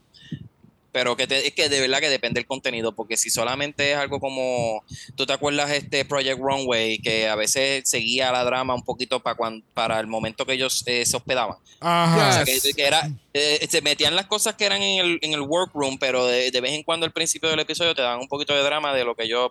Pero 0.93 1.17
que 1.17 1.27
te- 1.27 1.47
es 1.47 1.55
que 1.55 1.71
de 1.71 1.81
verdad 1.81 2.01
que 2.01 2.11
depende 2.11 2.39
del 2.39 2.47
contenido, 2.47 2.95
porque 2.95 3.17
si 3.17 3.31
solamente 3.31 3.93
es 3.93 3.97
algo 3.97 4.21
como, 4.21 4.85
tú 5.17 5.25
te 5.25 5.33
acuerdas 5.33 5.71
este 5.71 6.05
Project 6.05 6.39
Runway, 6.39 6.99
que 6.99 7.29
a 7.29 7.35
veces 7.35 7.89
seguía 7.89 8.31
la 8.31 8.45
drama 8.45 8.75
un 8.75 8.83
poquito 8.85 9.21
para 9.21 9.37
para 9.73 9.99
el 10.01 10.07
momento 10.07 10.45
que 10.45 10.53
ellos 10.53 10.83
eh, 10.87 11.07
se 11.07 11.17
hospedaban. 11.17 11.57
Ajá. 11.81 12.29
O 12.29 12.33
sea, 12.33 12.45
que, 12.45 12.61
que 12.75 12.83
era, 12.85 13.11
eh, 13.33 13.67
se 13.71 13.81
metían 13.81 14.15
las 14.15 14.27
cosas 14.27 14.55
que 14.55 14.67
eran 14.67 14.83
en 14.83 15.01
el, 15.05 15.19
en 15.23 15.33
el 15.33 15.41
workroom, 15.41 15.97
pero 15.99 16.27
de, 16.27 16.51
de 16.51 16.61
vez 16.61 16.73
en 16.73 16.83
cuando 16.83 17.07
al 17.07 17.13
principio 17.13 17.49
del 17.49 17.61
episodio 17.61 17.95
te 17.95 18.03
dan 18.03 18.21
un 18.21 18.29
poquito 18.29 18.55
de 18.55 18.63
drama 18.63 18.93
de 18.95 19.05
lo 19.05 19.15
que 19.17 19.25
ellos 19.25 19.51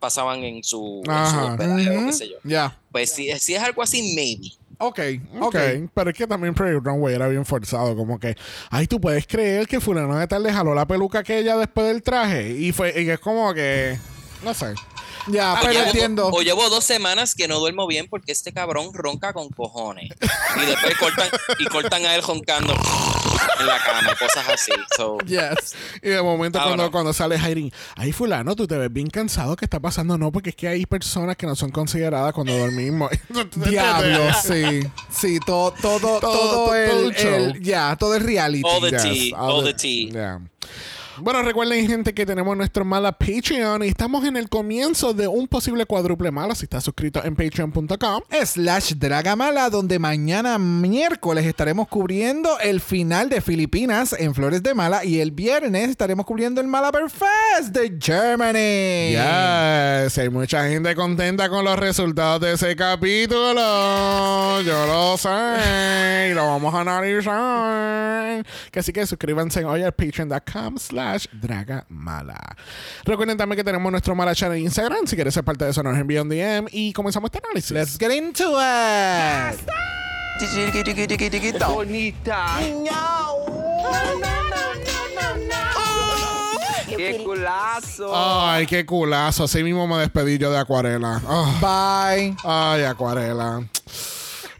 pasaban 0.00 0.42
en 0.44 0.62
su, 0.64 1.02
en 1.04 1.10
su 1.10 1.10
Ajá. 1.10 1.44
hospedaje 1.52 1.96
o 1.98 2.06
qué 2.06 2.12
sé 2.12 2.28
yo. 2.30 2.36
Ya. 2.44 2.78
Pues 2.90 3.12
si, 3.12 3.30
si 3.38 3.54
es 3.54 3.62
algo 3.62 3.82
así, 3.82 4.14
maybe. 4.14 4.52
Ok, 4.78 5.00
ok. 5.40 5.42
Ok, 5.42 5.90
pero 5.92 6.10
es 6.10 6.16
que 6.16 6.26
también 6.26 6.54
Project 6.54 6.84
Runway 6.84 7.14
era 7.14 7.26
bien 7.26 7.44
forzado, 7.44 7.96
como 7.96 8.18
que, 8.18 8.36
ay, 8.70 8.86
tú 8.86 9.00
puedes 9.00 9.26
creer 9.26 9.66
que 9.66 9.80
fulano 9.80 10.16
de 10.16 10.26
tal 10.28 10.44
le 10.44 10.52
jaló 10.52 10.74
la 10.74 10.86
peluca 10.86 11.18
aquella 11.20 11.56
después 11.56 11.88
del 11.88 12.02
traje 12.02 12.50
y 12.50 12.70
fue, 12.72 13.02
y 13.02 13.10
es 13.10 13.18
como 13.18 13.52
que, 13.54 13.98
no 14.44 14.54
sé. 14.54 14.74
Ya, 15.26 15.54
O 15.54 15.58
pero 15.60 15.72
llevo, 15.72 15.86
entiendo. 15.86 16.28
o 16.28 16.42
llevo 16.42 16.68
dos 16.70 16.84
semanas 16.84 17.34
que 17.34 17.48
no 17.48 17.58
duermo 17.58 17.86
bien 17.86 18.06
porque 18.08 18.32
este 18.32 18.52
cabrón 18.52 18.90
ronca 18.94 19.32
con 19.32 19.48
cojones. 19.50 20.10
Y 20.56 20.66
después 20.66 20.96
cortan, 20.98 21.28
y 21.58 21.64
cortan 21.66 22.06
a 22.06 22.14
él 22.14 22.22
roncando 22.22 22.72
en 23.60 23.66
la 23.66 23.78
cama, 23.84 24.14
cosas 24.18 24.48
así. 24.48 24.72
So, 24.96 25.18
Yes. 25.26 25.74
Y 26.02 26.08
de 26.10 26.22
momento 26.22 26.58
Ah, 26.60 26.64
cuando, 26.66 26.90
cuando 26.90 27.12
sale 27.12 27.38
Jairin, 27.38 27.70
ay 27.96 28.12
fulano, 28.12 28.54
tú 28.56 28.66
te 28.66 28.76
ves 28.78 28.92
bien 28.92 29.08
cansado, 29.08 29.56
¿qué 29.56 29.64
está 29.64 29.80
pasando? 29.80 30.16
No, 30.16 30.32
porque 30.32 30.50
es 30.50 30.56
que 30.56 30.68
hay 30.68 30.86
personas 30.86 31.36
que 31.36 31.46
no 31.46 31.54
son 31.56 31.70
consideradas 31.70 32.32
cuando 32.32 32.56
dormimos. 32.56 33.10
Diablo, 33.56 34.32
sí. 34.42 34.80
Sí, 35.10 35.40
todo, 35.44 35.72
todo, 35.72 35.98
todo, 36.00 36.20
Todo- 36.20 36.50
todo 36.66 36.74
el, 36.74 36.90
el 37.06 37.14
show. 37.14 37.34
el- 37.34 37.62
ya, 37.62 37.96
todo 37.96 38.14
es 38.14 38.22
reality. 38.22 38.62
All 38.64 38.80
the 38.80 38.90
Yes, 38.90 39.02
tea, 39.02 39.38
all 39.38 39.64
the 39.64 39.74
tea. 39.74 40.10
yeah. 40.10 40.40
Bueno, 41.20 41.42
recuerden, 41.42 41.84
gente, 41.86 42.14
que 42.14 42.24
tenemos 42.24 42.56
nuestro 42.56 42.84
mala 42.84 43.10
Patreon 43.10 43.82
y 43.82 43.88
estamos 43.88 44.24
en 44.24 44.36
el 44.36 44.48
comienzo 44.48 45.12
de 45.14 45.26
un 45.26 45.48
posible 45.48 45.84
cuádruple 45.84 46.30
mala. 46.30 46.54
Si 46.54 46.64
estás 46.64 46.84
suscrito 46.84 47.24
en 47.24 47.34
patreon.com. 47.34 48.22
slash 48.44 48.92
Dragamala, 48.94 49.68
donde 49.68 49.98
mañana 49.98 50.58
miércoles 50.58 51.44
estaremos 51.44 51.88
cubriendo 51.88 52.58
el 52.60 52.80
final 52.80 53.28
de 53.28 53.40
Filipinas 53.40 54.14
en 54.16 54.32
Flores 54.32 54.62
de 54.62 54.74
Mala 54.74 55.04
y 55.04 55.18
el 55.18 55.32
viernes 55.32 55.90
estaremos 55.90 56.24
cubriendo 56.24 56.60
el 56.60 56.68
Malabar 56.68 57.10
Fest 57.10 57.74
de 57.74 57.98
Germany. 58.00 59.10
Yes, 59.10 60.18
hay 60.18 60.28
mucha 60.30 60.68
gente 60.68 60.94
contenta 60.94 61.48
con 61.48 61.64
los 61.64 61.78
resultados 61.78 62.40
de 62.42 62.52
ese 62.52 62.76
capítulo. 62.76 64.60
Yo 64.62 64.86
lo 64.86 65.16
sé. 65.16 66.28
Y 66.30 66.34
lo 66.34 66.46
vamos 66.46 66.72
a 66.74 66.80
analizar. 66.82 68.46
Que 68.70 68.78
así 68.78 68.92
que 68.92 69.04
suscríbanse 69.04 69.64
hoy 69.64 69.82
al 69.82 69.92
patreon.com 69.92 70.78
slash 70.78 71.07
dragamala. 71.32 72.38
Recuerden 73.04 73.36
también 73.36 73.56
que 73.56 73.64
tenemos 73.64 73.90
nuestro 73.90 74.14
mala 74.14 74.34
channel 74.34 74.58
en 74.58 74.64
Instagram. 74.64 75.06
Si 75.06 75.16
quieres 75.16 75.34
ser 75.34 75.44
parte 75.44 75.64
de 75.64 75.70
eso, 75.70 75.82
nos 75.82 75.96
envía 75.98 76.22
un 76.22 76.28
DM 76.28 76.68
y 76.72 76.92
comenzamos 76.92 77.30
este 77.32 77.38
análisis. 77.44 77.70
Let's 77.70 77.98
get 77.98 78.12
into 78.12 78.58
it. 78.58 79.60
Bonita. 81.68 82.58
¡Qué 86.96 87.22
culazo! 87.24 88.12
Ay, 88.12 88.66
qué 88.66 88.84
culazo. 88.84 89.44
Así 89.44 89.62
mismo 89.62 89.86
me 89.86 89.98
despedí 89.98 90.36
yo 90.36 90.50
de 90.50 90.58
Acuarela. 90.58 91.22
Ah. 91.26 92.08
Bye. 92.10 92.36
Ay, 92.44 92.82
Acuarela. 92.82 93.62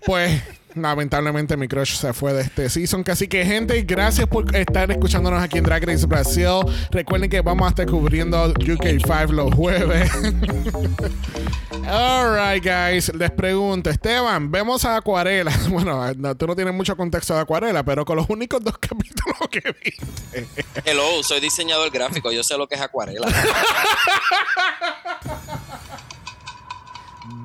Pues, 0.07 0.41
lamentablemente 0.83 1.57
mi 1.57 1.69
crush 1.69 1.97
se 1.97 2.13
fue 2.13 2.33
de 2.33 2.43
este 2.43 2.69
season. 2.71 3.05
Así 3.07 3.29
que, 3.29 3.45
gente, 3.45 3.83
gracias 3.83 4.27
por 4.27 4.55
estar 4.55 4.91
escuchándonos 4.91 5.43
aquí 5.43 5.59
en 5.59 5.65
Drag 5.65 5.85
Race 5.85 6.07
Brasil. 6.07 6.61
Recuerden 6.91 7.31
que 7.31 7.41
vamos 7.41 7.67
a 7.67 7.71
estar 7.71 7.87
cubriendo 7.87 8.53
UK5 8.55 9.29
los 9.31 9.55
jueves. 9.55 10.11
Alright, 11.89 12.63
guys. 12.63 13.11
Les 13.15 13.31
pregunto, 13.31 13.89
Esteban, 13.89 14.51
vemos 14.51 14.85
a 14.85 14.97
Acuarela. 14.97 15.53
Bueno, 15.69 16.13
no, 16.15 16.35
tú 16.35 16.47
no 16.47 16.57
tienes 16.57 16.75
mucho 16.75 16.97
contexto 16.97 17.35
de 17.35 17.41
Acuarela, 17.41 17.85
pero 17.85 18.05
con 18.05 18.17
los 18.17 18.29
únicos 18.29 18.63
dos 18.63 18.77
capítulos 18.79 19.37
que 19.51 19.63
viste. 19.83 20.47
hello, 20.85 21.23
soy 21.23 21.41
diseñador 21.41 21.91
gráfico, 21.91 22.33
yo 22.33 22.43
sé 22.43 22.57
lo 22.57 22.67
que 22.67 22.75
es 22.75 22.81
acuarela. 22.81 23.29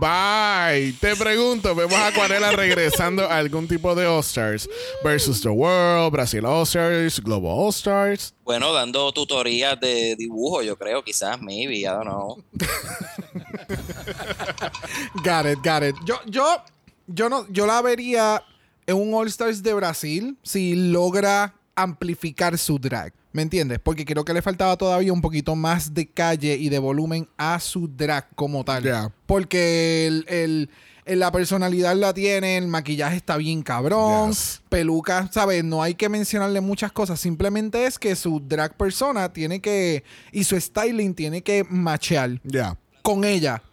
Bye. 0.03 0.91
Te 0.99 1.15
pregunto, 1.15 1.73
vemos 1.73 1.93
a 1.93 2.07
Acuarela 2.07 2.51
regresando 2.51 3.23
a 3.23 3.37
algún 3.37 3.69
tipo 3.69 3.95
de 3.95 4.05
All-Stars 4.05 4.67
versus 5.01 5.39
The 5.39 5.47
World, 5.47 6.11
Brasil 6.11 6.45
All-Stars, 6.45 7.21
Global 7.21 7.51
All-Stars. 7.51 8.33
Bueno, 8.43 8.73
dando 8.73 9.13
tutorías 9.13 9.79
de 9.79 10.17
dibujo, 10.17 10.61
yo 10.61 10.77
creo, 10.77 11.05
quizás, 11.05 11.41
maybe, 11.41 11.77
I 11.77 11.85
don't 11.85 12.03
know. 12.03 12.43
Got 15.23 15.45
it, 15.45 15.59
got 15.63 15.83
it. 15.83 15.95
Yo, 16.03 16.19
yo, 16.25 16.61
yo 17.07 17.29
no, 17.29 17.47
yo 17.49 17.65
la 17.65 17.81
vería 17.81 18.43
en 18.85 18.97
un 18.97 19.13
All 19.13 19.29
Stars 19.29 19.63
de 19.63 19.73
Brasil 19.73 20.37
si 20.43 20.75
logra 20.75 21.55
amplificar 21.75 22.57
su 22.57 22.77
drag. 22.77 23.13
¿Me 23.33 23.41
entiendes? 23.41 23.79
Porque 23.83 24.05
creo 24.05 24.23
que 24.23 24.33
le 24.33 24.41
faltaba 24.41 24.77
todavía 24.77 25.11
un 25.11 25.21
poquito 25.21 25.55
más 25.55 25.93
de 25.93 26.07
calle 26.07 26.55
y 26.55 26.69
de 26.69 26.77
volumen 26.79 27.27
a 27.35 27.59
su 27.59 27.87
drag 27.87 28.29
como 28.35 28.63
tal. 28.63 28.83
Yeah. 28.83 29.11
Porque 29.25 30.05
el, 30.07 30.25
el- 30.29 30.69
el- 31.05 31.19
la 31.19 31.31
personalidad 31.31 31.95
la 31.97 32.13
tiene, 32.13 32.57
el 32.57 32.67
maquillaje 32.67 33.17
está 33.17 33.35
bien 33.37 33.61
cabrón, 33.63 34.29
Yes. 34.29 34.61
peluca, 34.69 35.29
¿sabes? 35.33 35.63
No 35.63 35.81
hay 35.83 35.95
que 35.95 36.07
mencionarle 36.09 36.61
muchas 36.61 36.91
cosas. 36.91 37.19
Simplemente 37.19 37.85
es 37.87 37.97
que 37.99 38.15
su 38.15 38.39
drag 38.39 38.77
persona 38.77 39.33
tiene 39.33 39.59
que, 39.59 40.03
y 40.31 40.43
su 40.45 40.55
styling 40.61 41.13
tiene 41.15 41.41
que 41.41 41.65
machear 41.69 42.39
Ya. 42.43 42.77
con 43.01 43.23
ella. 43.25 43.63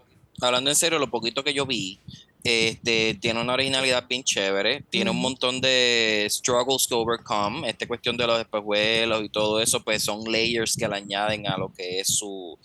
Hablando 0.40 0.70
en 0.70 0.76
serio, 0.76 0.98
lo 0.98 1.10
poquito 1.10 1.44
que 1.44 1.52
yo 1.52 1.66
vi, 1.66 2.00
Este, 2.42 3.18
tiene 3.20 3.40
una 3.40 3.52
originalidad 3.52 4.06
bien 4.08 4.24
chévere, 4.24 4.82
tiene 4.88 5.10
un 5.10 5.20
montón 5.20 5.60
de 5.60 6.26
struggles 6.30 6.86
to 6.88 6.98
overcome, 6.98 7.68
esta 7.68 7.86
cuestión 7.86 8.16
de 8.16 8.26
los 8.26 8.40
espejuelos 8.40 9.24
y 9.24 9.28
todo 9.28 9.60
eso, 9.60 9.82
pues 9.82 10.02
son 10.02 10.24
layers 10.30 10.74
que 10.74 10.88
le 10.88 10.96
añaden 10.96 11.46
a 11.46 11.58
lo 11.58 11.70
que 11.72 12.00
es 12.00 12.08
su, 12.08 12.58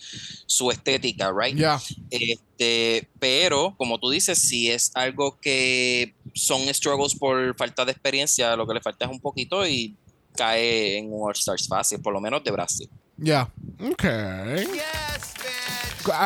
su 0.46 0.72
estética, 0.72 1.34
right? 1.38 1.58
Ya. 1.58 1.80
Este, 2.10 3.10
pero 3.20 3.76
como 3.78 4.00
tú 4.00 4.10
dices, 4.10 4.38
si 4.38 4.72
es 4.72 4.92
algo 4.96 5.38
que 5.42 6.16
son 6.34 6.62
struggles 6.74 7.16
por 7.16 7.56
falta 7.58 7.84
de 7.84 7.92
experiencia, 7.92 8.56
lo 8.56 8.66
que 8.66 8.76
le 8.76 8.82
falta 8.82 9.06
es 9.06 9.12
un 9.12 9.20
poquito 9.20 9.68
y 9.68 9.98
cae 10.36 10.98
en 10.98 11.12
un 11.12 11.28
All 11.28 11.34
Stars 11.34 11.68
fácil, 11.68 12.02
por 12.02 12.14
lo 12.14 12.22
menos 12.22 12.44
de 12.44 12.52
Brasil. 12.52 12.90
Ya. 13.18 13.50
Ok. 13.80 14.04
Ah, 14.06 15.18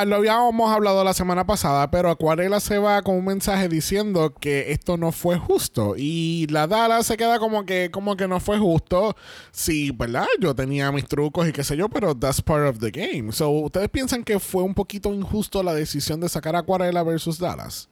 Lo 0.05 0.17
habíamos 0.17 0.71
hablado 0.71 1.03
la 1.03 1.13
semana 1.13 1.45
pasada, 1.45 1.89
pero 1.89 2.09
Acuarela 2.09 2.59
se 2.59 2.77
va 2.79 3.01
con 3.01 3.15
un 3.15 3.25
mensaje 3.25 3.69
diciendo 3.69 4.33
que 4.33 4.71
esto 4.71 4.97
no 4.97 5.11
fue 5.11 5.37
justo. 5.37 5.95
Y 5.97 6.47
la 6.49 6.67
Dala 6.67 7.01
se 7.03 7.15
queda 7.15 7.39
como 7.39 7.65
que, 7.65 7.89
como 7.89 8.17
que 8.17 8.27
no 8.27 8.39
fue 8.39 8.59
justo. 8.59 9.15
Sí, 9.51 9.91
¿verdad? 9.91 10.27
Yo 10.39 10.53
tenía 10.53 10.91
mis 10.91 11.05
trucos 11.05 11.47
y 11.47 11.53
qué 11.53 11.63
sé 11.63 11.77
yo, 11.77 11.87
pero 11.87 12.15
that's 12.15 12.41
part 12.41 12.67
of 12.67 12.79
the 12.79 12.91
game. 12.91 13.31
So, 13.31 13.49
¿ustedes 13.49 13.89
piensan 13.89 14.23
que 14.23 14.39
fue 14.39 14.63
un 14.63 14.73
poquito 14.73 15.13
injusto 15.13 15.63
la 15.63 15.73
decisión 15.73 16.19
de 16.19 16.29
sacar 16.29 16.55
a 16.55 16.59
Acuarela 16.59 17.03
versus 17.03 17.39
Dallas? 17.39 17.88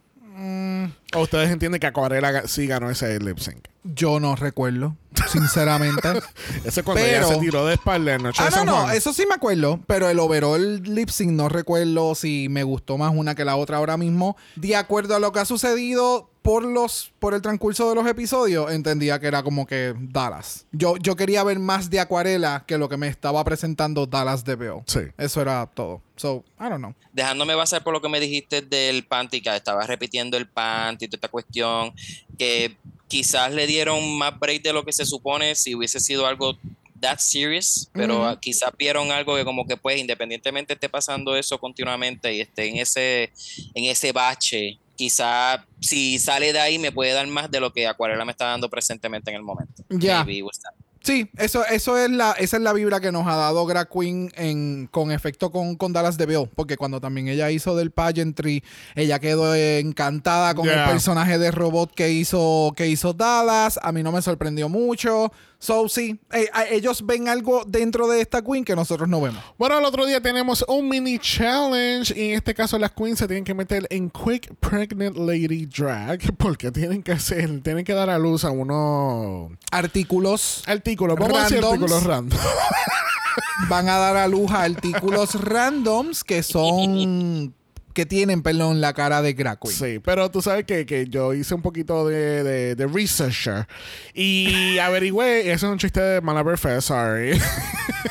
¿O 1.16 1.22
ustedes 1.22 1.50
entienden 1.50 1.80
que 1.80 1.88
Acuarela 1.88 2.48
sí 2.48 2.68
ganó 2.68 2.90
ese 2.90 3.20
lip 3.20 3.40
sync? 3.40 3.68
Yo 3.84 4.20
no 4.20 4.36
recuerdo, 4.36 4.96
sinceramente. 5.32 6.10
Ese 6.66 6.82
es 6.82 6.84
cuando 6.84 7.02
Pero- 7.02 7.26
ella 7.26 7.34
se 7.34 7.40
tiró 7.40 7.66
de 7.66 7.74
espalda 7.76 8.14
en 8.16 8.24
Noche 8.24 8.42
ah, 8.42 8.46
de 8.46 8.52
no, 8.52 8.58
San 8.58 8.66
no, 8.66 8.76
Juan. 8.82 8.96
eso 8.96 9.14
sí 9.14 9.26
me 9.28 9.36
acuerdo, 9.36 9.80
pero 9.88 10.10
el 10.10 10.20
overall 10.20 10.84
lip 10.84 11.10
sync 11.10 11.32
no 11.32 11.48
recuerdo 11.50 12.14
si 12.14 12.50
me 12.50 12.64
gustó 12.64 12.98
más 12.98 13.14
una 13.16 13.34
que 13.34 13.46
la 13.46 13.56
otra 13.56 13.78
ahora 13.78 13.98
mismo. 13.98 14.36
De 14.58 14.76
acuerdo 14.76 15.16
a 15.16 15.20
lo 15.20 15.32
que 15.32 15.40
ha 15.40 15.46
sucedido 15.46 16.30
por 16.48 16.64
los 16.64 17.12
por 17.20 17.34
el 17.34 17.42
transcurso 17.42 17.90
de 17.90 17.96
los 17.96 18.08
episodios, 18.08 18.72
entendía 18.72 19.20
que 19.20 19.28
era 19.28 19.44
como 19.44 19.68
que 19.68 19.94
Dallas. 20.00 20.66
Yo, 20.72 20.96
yo 20.96 21.18
quería 21.18 21.44
ver 21.44 21.60
más 21.60 21.90
de 21.90 22.00
Acuarela 22.00 22.64
que 22.66 22.78
lo 22.78 22.88
que 22.88 22.96
me 22.96 23.10
estaba 23.10 23.44
presentando 23.44 24.06
Dallas 24.06 24.46
de 24.46 24.56
BO. 24.56 24.82
Sí. 24.88 25.02
Eso 25.18 25.42
era 25.42 25.66
todo. 25.66 26.02
So, 26.16 26.46
I 26.58 26.70
don't 26.70 26.78
know. 26.78 26.96
dejándome 27.12 27.54
basar 27.54 27.84
por 27.84 27.92
lo 27.92 28.02
que 28.02 28.08
me 28.08 28.22
dijiste 28.22 28.62
del 28.62 29.04
panty, 29.04 29.42
que 29.42 29.54
estaba 29.54 29.86
repitiendo 29.86 30.38
el 30.38 30.48
panty, 30.48 31.10
toda 31.10 31.18
esta 31.18 31.28
cuestión, 31.28 31.94
que 32.38 32.78
quizás 33.10 33.52
le 33.52 33.68
dieron 33.68 34.18
más 34.18 34.40
break 34.40 34.62
de 34.64 34.72
lo 34.72 34.86
que 34.86 34.94
se 34.94 35.06
supone 35.06 35.54
si 35.54 35.76
hubiese 35.76 36.00
sido 36.00 36.26
algo 36.26 36.58
that 37.02 37.20
serious, 37.20 37.90
pero 37.92 38.26
ah, 38.26 38.40
quizás 38.40 38.72
vieron 38.78 39.12
algo 39.12 39.36
que 39.36 39.44
como 39.44 39.68
que 39.68 39.76
pues 39.76 40.00
independientemente 40.00 40.74
esté 40.74 40.88
pasando 40.88 41.36
eso 41.36 41.60
continuamente 41.60 42.34
y 42.34 42.40
esté 42.40 42.70
en 42.70 42.78
ese, 42.78 43.34
en 43.74 43.84
ese 43.84 44.14
bache, 44.14 44.80
quizás 44.98 45.62
si 45.80 46.20
sale 46.20 46.52
de 46.52 46.60
ahí 46.60 46.80
me 46.80 46.92
puede 46.92 47.14
dar 47.14 47.28
más 47.28 47.50
de 47.50 47.62
lo 47.62 47.72
que 47.72 47.88
Acuarela 47.88 48.26
me 48.26 48.32
está 48.32 48.46
dando 48.48 48.70
presentemente 48.70 49.30
en 49.30 49.38
el 49.38 49.44
momento. 49.44 49.84
Ya. 49.90 50.26
Sí, 51.04 51.30
eso, 51.38 51.66
eso 51.66 51.98
es 51.98 52.10
la, 52.10 52.34
esa 52.34 52.58
es 52.58 52.64
la 52.64 52.74
vibra 52.74 53.00
que 53.00 53.14
nos 53.14 53.26
ha 53.28 53.36
dado 53.38 53.66
Drag 53.66 53.88
Queen 53.90 54.30
en, 54.36 54.90
con 54.92 55.14
efecto 55.14 55.52
con, 55.52 55.78
con 55.78 55.94
Dallas 55.94 56.18
de 56.18 56.26
BO. 56.26 56.50
Porque 56.54 56.76
cuando 56.76 57.00
también 57.00 57.30
ella 57.30 57.50
hizo 57.50 57.78
del 57.78 57.92
pageantry, 57.92 58.62
ella 58.94 59.18
quedó 59.20 59.56
encantada 59.56 60.54
con 60.54 60.66
Yeah. 60.66 60.84
el 60.84 60.92
personaje 60.92 61.38
de 61.38 61.52
robot 61.52 61.94
que 61.94 62.12
hizo, 62.12 62.74
que 62.76 62.88
hizo 62.90 63.14
Dallas. 63.14 63.80
A 63.82 63.94
mí 63.94 64.04
no 64.04 64.12
me 64.12 64.22
sorprendió 64.22 64.68
mucho. 64.68 65.32
So, 65.60 65.90
sí, 65.90 66.20
eh, 66.34 66.48
ellos 66.70 67.04
ven 67.06 67.28
algo 67.28 67.64
dentro 67.66 68.08
de 68.08 68.22
esta 68.22 68.44
Queen 68.44 68.64
que 68.64 68.76
nosotros 68.76 69.10
no 69.10 69.20
vemos. 69.22 69.44
Bueno, 69.58 69.80
el 69.80 69.86
otro 69.86 70.06
día 70.06 70.22
tenemos 70.22 70.64
un 70.68 70.88
mini 70.88 71.18
challenge 71.18 72.14
y 72.16 72.30
en 72.30 72.36
este 72.36 72.54
caso 72.54 72.78
las 72.78 72.92
queens 72.92 73.18
se 73.18 73.28
tienen 73.28 73.44
que 73.44 73.56
meter 73.56 73.88
en 73.90 74.12
Quick 74.12 74.54
Pregnant 74.60 75.18
Lady 75.18 75.66
Drag 75.66 76.20
porque 76.38 76.72
tienen 76.72 77.02
que 77.02 77.14
hacer, 77.14 77.62
tienen 77.64 77.84
que 77.84 77.94
dar 77.94 78.10
a 78.10 78.20
luz 78.20 78.46
a 78.46 78.52
unos 78.52 79.52
Artículos 79.72 80.64
artículos, 80.68 81.18
vamos 81.18 81.38
a 81.40 81.44
decir 81.44 81.62
Randoms. 81.62 81.74
artículos 81.74 82.04
random. 82.04 82.40
van 83.70 83.90
a 83.90 83.98
dar 83.98 84.18
a 84.18 84.28
luz 84.28 84.52
a 84.52 84.62
artículos 84.64 85.34
randoms 85.42 86.24
que 86.24 86.44
son. 86.44 87.54
que 87.98 88.06
tienen, 88.06 88.44
perdón, 88.44 88.80
la 88.80 88.94
cara 88.94 89.24
de 89.24 89.34
Drag 89.34 89.58
Queen. 89.60 89.74
Sí, 89.74 90.00
pero 90.04 90.30
tú 90.30 90.40
sabes 90.40 90.66
que, 90.66 90.86
que 90.86 91.08
yo 91.08 91.34
hice 91.34 91.56
un 91.56 91.64
poquito 91.64 92.08
de, 92.08 92.44
de, 92.44 92.76
de 92.76 92.86
researcher 92.86 93.68
y 94.14 94.78
averigüé, 94.84 95.52
eso 95.52 95.66
es 95.66 95.72
un 95.72 95.80
chiste 95.80 96.00
de 96.00 96.22
Malabar 96.22 96.60
Fest, 96.60 96.90
sorry. 96.90 97.42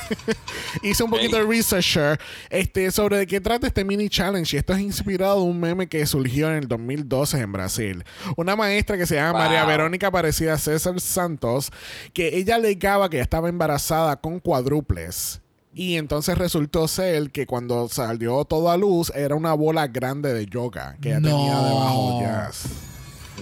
hice 0.82 1.04
un 1.04 1.10
poquito 1.10 1.36
de 1.36 1.44
researcher 1.44 2.18
este, 2.50 2.90
sobre 2.90 3.18
de 3.18 3.28
qué 3.28 3.40
trata 3.40 3.68
este 3.68 3.84
mini 3.84 4.08
challenge 4.08 4.56
y 4.56 4.58
esto 4.58 4.72
es 4.72 4.80
inspirado 4.80 5.36
de 5.36 5.42
un 5.42 5.60
meme 5.60 5.86
que 5.86 6.04
surgió 6.04 6.48
en 6.48 6.56
el 6.56 6.66
2012 6.66 7.38
en 7.38 7.52
Brasil. 7.52 8.04
Una 8.36 8.56
maestra 8.56 8.98
que 8.98 9.06
se 9.06 9.14
llama 9.14 9.38
María. 9.38 9.64
Verónica 9.66 10.10
parecida 10.10 10.54
a 10.54 10.58
César 10.58 11.00
Santos, 11.00 11.70
que 12.12 12.36
ella 12.36 12.56
alegaba 12.56 13.08
que 13.08 13.20
estaba 13.20 13.48
embarazada 13.48 14.16
con 14.16 14.40
cuádruples. 14.40 15.42
Y 15.78 15.96
entonces 15.98 16.38
resultó 16.38 16.88
ser 16.88 17.30
que 17.30 17.46
cuando 17.46 17.86
salió 17.90 18.46
todo 18.46 18.70
a 18.70 18.78
luz 18.78 19.12
era 19.14 19.34
una 19.34 19.52
bola 19.52 19.88
grande 19.88 20.32
de 20.32 20.46
yoga 20.46 20.96
que 21.02 21.10
ella 21.10 21.20
No. 21.20 21.28
tenía 21.28 21.58
debajo. 21.60 22.20
Yes. 22.22 22.62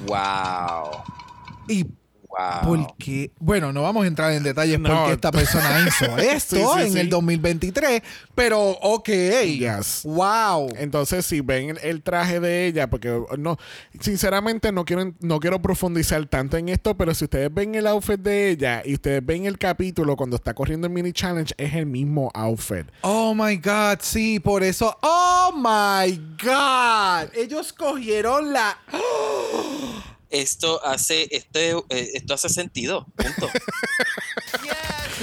Wow. 0.08 1.02
Y 1.68 1.86
Wow. 2.36 2.62
¿Por 2.84 2.96
qué? 2.96 3.30
Bueno, 3.38 3.72
no 3.72 3.82
vamos 3.82 4.04
a 4.04 4.06
entrar 4.08 4.32
en 4.32 4.42
detalles 4.42 4.80
No. 4.80 4.88
por 4.88 5.06
qué 5.06 5.12
esta 5.12 5.30
persona 5.30 5.86
hizo 5.86 6.04
esto 6.18 6.56
Sí, 6.56 6.62
sí, 6.62 6.86
en 6.86 6.92
sí. 6.92 6.98
el 6.98 7.08
2023, 7.10 8.02
pero 8.34 8.60
ok. 8.70 9.08
Yes. 9.58 10.02
Wow. 10.04 10.68
Entonces, 10.78 11.24
si 11.26 11.40
ven 11.40 11.70
el, 11.70 11.78
el 11.82 12.02
traje 12.02 12.40
de 12.40 12.66
ella, 12.66 12.88
porque 12.90 13.22
no, 13.38 13.56
sinceramente 14.00 14.72
no 14.72 14.84
quiero, 14.84 15.12
no 15.20 15.38
quiero 15.40 15.62
profundizar 15.62 16.24
tanto 16.26 16.56
en 16.56 16.68
esto, 16.70 16.96
pero 16.96 17.14
si 17.14 17.24
ustedes 17.24 17.52
ven 17.52 17.74
el 17.74 17.86
outfit 17.86 18.18
de 18.20 18.50
ella 18.50 18.82
y 18.84 18.94
ustedes 18.94 19.24
ven 19.24 19.46
el 19.46 19.58
capítulo 19.58 20.16
cuando 20.16 20.36
está 20.36 20.54
corriendo 20.54 20.86
el 20.86 20.92
mini 20.92 21.12
challenge, 21.12 21.54
es 21.56 21.74
el 21.74 21.86
mismo 21.86 22.30
outfit. 22.34 22.86
Oh 23.02 23.34
my 23.34 23.56
God, 23.58 23.98
sí, 24.00 24.40
por 24.40 24.62
eso. 24.62 24.96
Oh 25.02 25.52
my 25.54 26.16
God. 26.42 27.28
Ellos 27.36 27.72
cogieron 27.72 28.52
la. 28.52 28.78
Esto 30.34 30.84
hace, 30.84 31.28
este, 31.30 31.70
eh, 31.70 32.10
esto 32.14 32.34
hace 32.34 32.48
sentido. 32.48 33.06
Punto. 33.14 33.48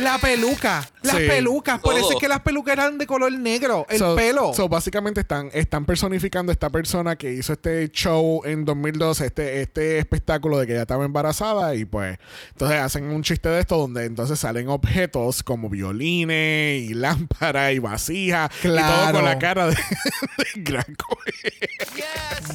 La 0.01 0.17
peluca. 0.17 0.87
Las 1.03 1.15
Sí. 1.17 1.27
pelucas. 1.27 1.79
Por 1.79 1.93
eso 1.93 2.03
Todo. 2.03 2.13
es 2.13 2.19
que 2.19 2.27
las 2.27 2.41
pelucas 2.41 2.73
eran 2.73 2.97
de 2.97 3.07
color 3.07 3.31
negro. 3.31 3.85
El 3.89 3.99
So- 3.99 4.15
pelo. 4.15 4.53
So, 4.53 4.67
básicamente 4.69 5.21
están, 5.21 5.49
están 5.53 5.85
personificando 5.85 6.51
a 6.51 6.53
esta 6.53 6.69
persona 6.69 7.15
que 7.15 7.31
hizo 7.33 7.53
este 7.53 7.89
show 7.89 8.41
en 8.45 8.65
2012, 8.65 9.25
este, 9.25 9.61
este 9.61 9.97
espectáculo 9.99 10.57
de 10.59 10.67
que 10.67 10.73
ella 10.73 10.81
estaba 10.83 11.05
embarazada 11.05 11.75
y 11.75 11.85
pues 11.85 12.17
entonces 12.51 12.79
hacen 12.79 13.05
un 13.05 13.23
chiste 13.23 13.49
de 13.49 13.59
esto 13.61 13.77
donde 13.77 14.05
entonces 14.05 14.39
salen 14.39 14.69
objetos 14.69 15.43
como 15.43 15.69
violines 15.69 16.81
y 16.89 16.93
lámparas 16.93 17.73
y 17.73 17.79
vasijas 17.79 18.49
y 18.59 18.67
todo 18.67 18.73
Claro. 18.73 19.13
con 19.19 19.25
la 19.25 19.39
cara 19.39 19.67
de, 19.67 19.75
de 20.55 20.61
Gran 20.63 20.85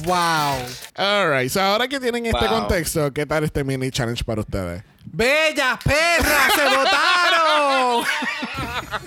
wow. 0.05 0.55
Alright, 0.95 1.49
so 1.49 1.61
ahora 1.61 1.87
que 1.87 1.99
tienen 1.99 2.25
este 2.25 2.47
Wow. 2.47 2.59
contexto, 2.59 3.11
¿qué 3.13 3.25
tal 3.25 3.43
este 3.43 3.63
mini 3.63 3.91
challenge 3.91 4.23
para 4.23 4.41
ustedes? 4.41 4.83
¡Bellas 5.11 5.79
perras! 5.83 6.53
¡Se 6.55 6.63
votaron! 6.63 8.05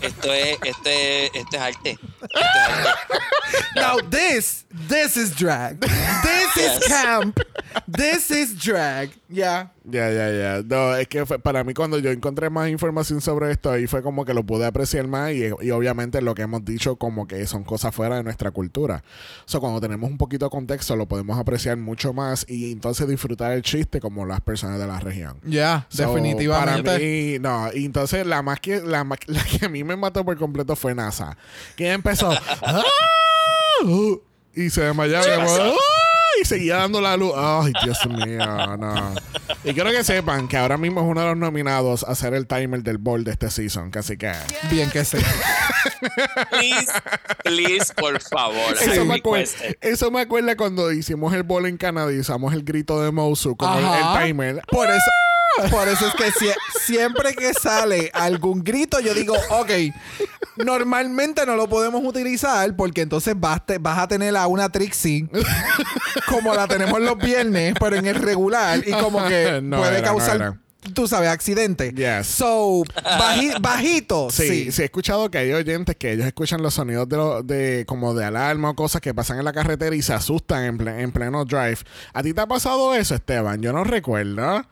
Esto 0.03 0.33
es, 0.33 0.59
esto 0.65 0.89
es, 0.89 1.31
esto 1.35 1.57
es 1.57 1.61
arte. 1.63 1.91
Esto 1.91 2.39
es 2.39 2.87
arte. 2.87 3.19
Now 3.77 3.99
this, 4.11 4.65
this 4.89 5.17
is 5.17 5.31
drag. 5.35 5.81
This 5.81 6.57
is 6.57 6.79
Yes. 6.81 6.89
camp. 6.89 7.41
This 7.87 8.31
is 8.31 8.55
drag. 8.59 9.11
Ya. 9.29 9.71
Ya, 9.91 10.11
ya, 10.11 10.31
ya. 10.31 10.63
No, 10.65 10.95
es 10.97 11.09
que 11.09 11.27
fue- 11.27 11.39
para 11.39 11.65
mí 11.65 11.75
cuando 11.75 11.99
yo 11.99 12.11
encontré 12.11 12.51
más 12.51 12.69
información 12.69 13.21
sobre 13.21 13.51
esto, 13.51 13.71
ahí 13.71 13.87
fue 13.87 14.03
como 14.03 14.25
que 14.25 14.35
lo 14.35 14.45
pude 14.45 14.65
apreciar 14.67 15.07
más 15.09 15.33
y, 15.33 15.47
y 15.61 15.71
obviamente 15.71 16.21
lo 16.23 16.35
que 16.35 16.43
hemos 16.43 16.65
dicho 16.65 16.97
como 16.97 17.27
que 17.27 17.47
son 17.47 17.65
cosas 17.65 17.95
fuera 17.95 18.17
de 18.17 18.23
nuestra 18.23 18.51
cultura. 18.51 19.03
O 19.47 19.49
sea, 19.49 19.61
cuando 19.61 19.81
tenemos 19.81 20.11
un 20.11 20.19
poquito 20.19 20.47
de 20.47 20.51
contexto 20.51 20.97
lo 20.97 21.07
podemos 21.07 21.39
apreciar 21.39 21.77
mucho 21.77 22.13
más 22.13 22.45
y 22.49 22.73
entonces 22.73 23.09
disfrutar 23.09 23.53
el 23.53 23.63
chiste 23.63 24.01
como 24.01 24.25
las 24.27 24.41
personas 24.41 24.79
de 24.79 24.87
la 24.87 25.01
región. 25.01 25.39
Ya, 25.45 25.87
So, 25.89 26.07
definitivamente. 26.09 26.83
Para 26.83 26.99
mí, 26.99 27.39
no. 27.41 27.71
Y 27.75 27.85
entonces 27.85 28.27
la 28.27 28.43
más 28.43 28.61
que 28.61 28.81
la, 28.81 29.05
más- 29.05 29.19
la 29.27 29.43
que 29.45 29.67
a 29.67 29.69
mí 29.69 29.85
me 29.85 29.97
mató 29.97 30.25
por 30.25 30.37
completo 30.37 30.77
fue 30.77 30.95
NASA. 30.95 31.37
Que 31.77 31.93
empezó. 31.93 32.31
"Ah", 32.63 32.83
y 34.55 34.69
se 34.71 34.83
desmayaba. 34.83 35.25
Seguía 36.45 36.77
dando 36.77 37.01
la 37.01 37.17
luz. 37.17 37.33
Ay, 37.37 37.73
Dios 37.85 37.99
mío, 38.07 38.77
no. 38.77 39.15
Y 39.65 39.75
quiero 39.75 39.91
que 39.91 40.03
sepan 40.05 40.49
que 40.49 40.57
ahora 40.57 40.79
mismo 40.79 41.01
es 41.01 41.07
uno 41.07 41.21
de 41.21 41.27
los 41.27 41.37
nominados 41.37 42.05
a 42.05 42.13
hacer 42.13 42.35
el 42.35 42.47
timer 42.47 42.83
del 42.83 42.99
bowl 42.99 43.25
de 43.25 43.33
este 43.33 43.51
season. 43.51 43.91
que 43.91 43.99
Así 43.99 44.17
que. 44.17 44.33
Bien 44.71 44.91
que 44.91 45.05
sí. 45.05 45.19
Please, 46.51 46.93
please, 47.45 47.95
por 47.95 48.21
favor. 48.21 48.77
Eso 48.81 49.05
me, 49.05 49.17
acuerda, 49.17 49.51
eso 49.81 50.11
me 50.11 50.21
acuerda 50.21 50.57
cuando 50.57 50.91
hicimos 50.93 51.33
el 51.35 51.43
bowl 51.43 51.67
en 51.67 51.77
Canadá 51.77 52.13
y 52.13 52.19
usamos 52.19 52.55
el 52.55 52.65
grito 52.65 53.03
de 53.03 53.11
Mosu 53.11 53.57
como 53.57 53.79
el 53.79 54.27
timer. 54.27 54.63
Por 54.71 54.89
eso. 54.89 55.11
Por 55.71 55.89
eso 55.89 56.07
es 56.07 56.15
que 56.15 56.31
sie- 56.33 56.55
siempre 56.85 57.35
que 57.35 57.53
sale 57.55 58.11
algún 58.15 58.63
grito, 58.65 59.01
yo 59.01 59.13
digo, 59.15 59.35
ok, 59.51 59.71
normalmente 60.57 61.45
no 61.47 61.57
lo 61.57 61.69
podemos 61.69 62.03
utilizar 62.05 62.75
porque 62.77 63.03
entonces 63.03 63.35
vas, 63.39 63.65
te- 63.67 63.79
vas 63.79 63.99
a 63.99 64.09
tener 64.09 64.37
a 64.37 64.47
una 64.47 64.69
Trixie 64.71 65.29
como 66.29 66.55
la 66.55 66.67
tenemos 66.69 67.01
los 67.01 67.19
viernes, 67.19 67.75
pero 67.79 67.97
en 67.97 68.07
el 68.07 68.15
regular 68.17 68.81
y 68.87 68.93
como 68.93 69.25
que 69.27 69.61
No 69.63 69.79
puede 69.79 69.99
era, 69.99 70.01
no 70.01 70.05
causar, 70.19 70.37
era. 70.37 70.59
tú 70.95 71.07
sabes, 71.09 71.29
accidente. 71.29 71.93
Yes. 71.93 72.27
So, 72.27 72.83
baji- 73.19 73.61
bajito, 73.61 74.29
Sí, 74.31 74.49
sí. 74.67 74.73
sí, 74.73 74.83
he 74.83 74.85
escuchado 74.87 75.31
que 75.31 75.39
hay 75.39 75.53
oyentes 75.53 75.97
que 75.97 76.13
ellos 76.13 76.27
escuchan 76.27 76.63
los 76.63 76.75
sonidos 76.75 77.09
de, 77.09 77.17
lo- 77.17 77.43
de 77.43 77.85
como 77.87 78.15
de 78.15 78.25
alarma 78.25 78.71
o 78.71 78.75
cosas 78.75 79.01
que 79.03 79.13
pasan 79.15 79.39
en 79.39 79.45
la 79.45 79.53
carretera 79.53 79.95
y 79.95 80.03
se 80.03 80.13
asustan 80.15 80.65
en, 80.65 80.79
ple- 80.79 81.01
en 81.01 81.13
pleno 81.13 81.45
drive. 81.45 81.79
¿A 82.15 82.23
ti 82.23 82.33
te 82.33 82.41
ha 82.41 82.47
pasado 82.47 82.95
eso, 82.95 83.15
Esteban? 83.15 83.61
Yo 83.61 83.73
no 83.73 83.85
recuerdo. 83.85 84.65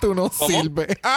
Tú 0.00 0.14
no 0.14 0.30
¿Cómo? 0.30 0.48
sirves. 0.50 0.96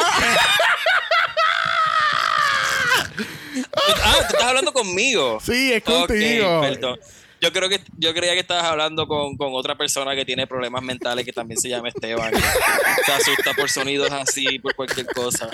Ah, 4.05 4.15
tú 4.19 4.33
estás 4.33 4.43
hablando 4.43 4.73
conmigo. 4.73 5.39
Sí, 5.43 5.73
es 5.73 5.83
contigo. 5.83 6.61
perdón. 6.61 6.99
Yo 7.41 7.51
creo 7.51 7.67
que 7.67 7.81
yo 7.97 8.13
creía 8.13 8.33
que 8.33 8.39
estabas 8.39 8.63
hablando 8.63 9.05
con, 9.07 9.35
con 9.35 9.49
otra 9.53 9.75
persona 9.75 10.15
que 10.15 10.23
tiene 10.23 10.47
problemas 10.47 10.81
mentales 10.81 11.25
que 11.25 11.33
también 11.33 11.59
se 11.59 11.67
llama 11.69 11.89
Esteban. 11.89 12.31
se 13.05 13.11
asusta 13.11 13.53
por 13.53 13.69
sonidos 13.69 14.09
así, 14.11 14.59
por 14.59 14.73
cualquier 14.75 15.07
cosa. 15.07 15.49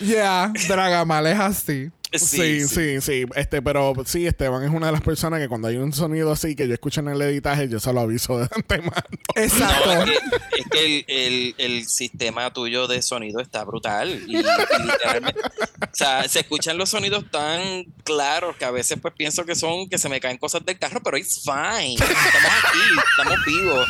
Yeah, 0.00 0.52
Dragamal 0.68 1.26
es 1.26 1.38
así. 1.40 1.90
Sí, 2.18 2.66
sí, 2.68 3.00
sí, 3.00 3.24
Este, 3.34 3.62
pero 3.62 3.94
sí, 4.04 4.26
Esteban 4.26 4.62
es 4.64 4.70
una 4.70 4.86
de 4.86 4.92
las 4.92 5.02
personas 5.02 5.40
que 5.40 5.48
cuando 5.48 5.68
hay 5.68 5.76
un 5.76 5.92
sonido 5.92 6.32
así 6.32 6.54
que 6.54 6.66
yo 6.68 6.74
escucho 6.74 7.00
en 7.00 7.08
el 7.08 7.20
editaje, 7.22 7.68
yo 7.68 7.80
se 7.80 7.92
lo 7.92 8.00
aviso 8.00 8.38
de 8.38 8.48
antemano. 8.54 8.92
Exacto. 9.34 9.94
No, 9.94 10.02
es 10.02 10.10
que, 10.10 10.60
es 10.60 10.66
que 10.70 10.84
el, 10.84 11.04
el- 11.08 11.54
el 11.58 11.86
sistema 11.86 12.52
tuyo 12.52 12.86
de 12.86 13.02
sonido 13.02 13.40
está 13.40 13.64
brutal. 13.64 14.22
Y, 14.26 14.36
y 14.36 14.42
literalmente, 14.42 15.40
o 15.40 15.88
sea, 15.96 16.28
se 16.28 16.40
escuchan 16.40 16.76
los 16.78 16.90
sonidos 16.90 17.24
tan 17.30 17.84
claros 18.04 18.56
que 18.56 18.64
a 18.64 18.70
veces 18.70 18.98
pues 19.00 19.14
pienso 19.14 19.44
que 19.44 19.54
son 19.54 19.88
que 19.88 19.98
se 19.98 20.08
me 20.08 20.20
caen 20.20 20.38
cosas 20.38 20.64
del 20.64 20.78
carro, 20.78 21.00
pero 21.02 21.16
it's 21.18 21.42
fine. 21.44 21.94
Estamos 21.94 22.52
aquí, 22.64 22.78
estamos 23.10 23.44
vivos. 23.46 23.86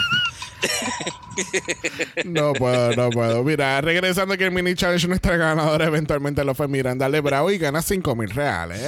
No 2.25 2.53
puedo, 2.55 2.95
no 2.97 3.11
puedo. 3.11 3.45
Mira, 3.45 3.81
regresando 3.81 4.35
aquí 4.35 4.45
al 4.45 4.53
mini 4.53 4.75
challenge, 4.75 5.07
nuestra 5.09 5.37
ganadora 5.37 5.87
eventualmente 5.87 6.43
lo 6.45 6.55
fue 6.55 6.67
Miranda 6.69 7.09
Lebravo 7.09 7.51
y 7.51 7.59
gana 7.59 7.83
5 7.83 8.15
mil 8.17 8.31
reales. 8.31 8.81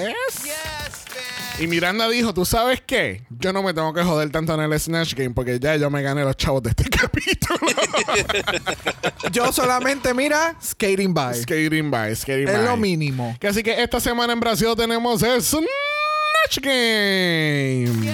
Y 1.60 1.66
Miranda 1.66 2.08
dijo, 2.08 2.32
¿tú 2.32 2.44
sabes 2.44 2.80
qué? 2.86 3.24
Yo 3.30 3.52
no 3.52 3.64
me 3.64 3.74
tengo 3.74 3.92
que 3.92 4.02
joder 4.04 4.30
tanto 4.30 4.54
en 4.54 4.60
el 4.60 4.78
Snatch 4.78 5.14
Game 5.14 5.30
porque 5.30 5.58
ya 5.58 5.74
yo 5.76 5.90
me 5.90 6.02
gané 6.02 6.22
los 6.22 6.36
chavos 6.36 6.62
de 6.62 6.70
este 6.70 6.84
capítulo. 6.88 7.58
Yo 9.32 9.52
solamente, 9.52 10.14
mira, 10.14 10.54
skating 10.62 11.12
by. 11.12 11.34
skating 11.34 11.90
by, 11.90 12.14
skating 12.14 12.46
Es 12.48 12.54
by. 12.54 12.64
lo 12.64 12.76
mínimo. 12.76 13.36
Que 13.40 13.48
así 13.48 13.62
que 13.64 13.82
esta 13.82 13.98
semana 13.98 14.32
en 14.32 14.38
Brasil 14.40 14.68
tenemos 14.76 15.20
el 15.24 15.42
Snatch 15.42 15.66
Game. 16.60 18.12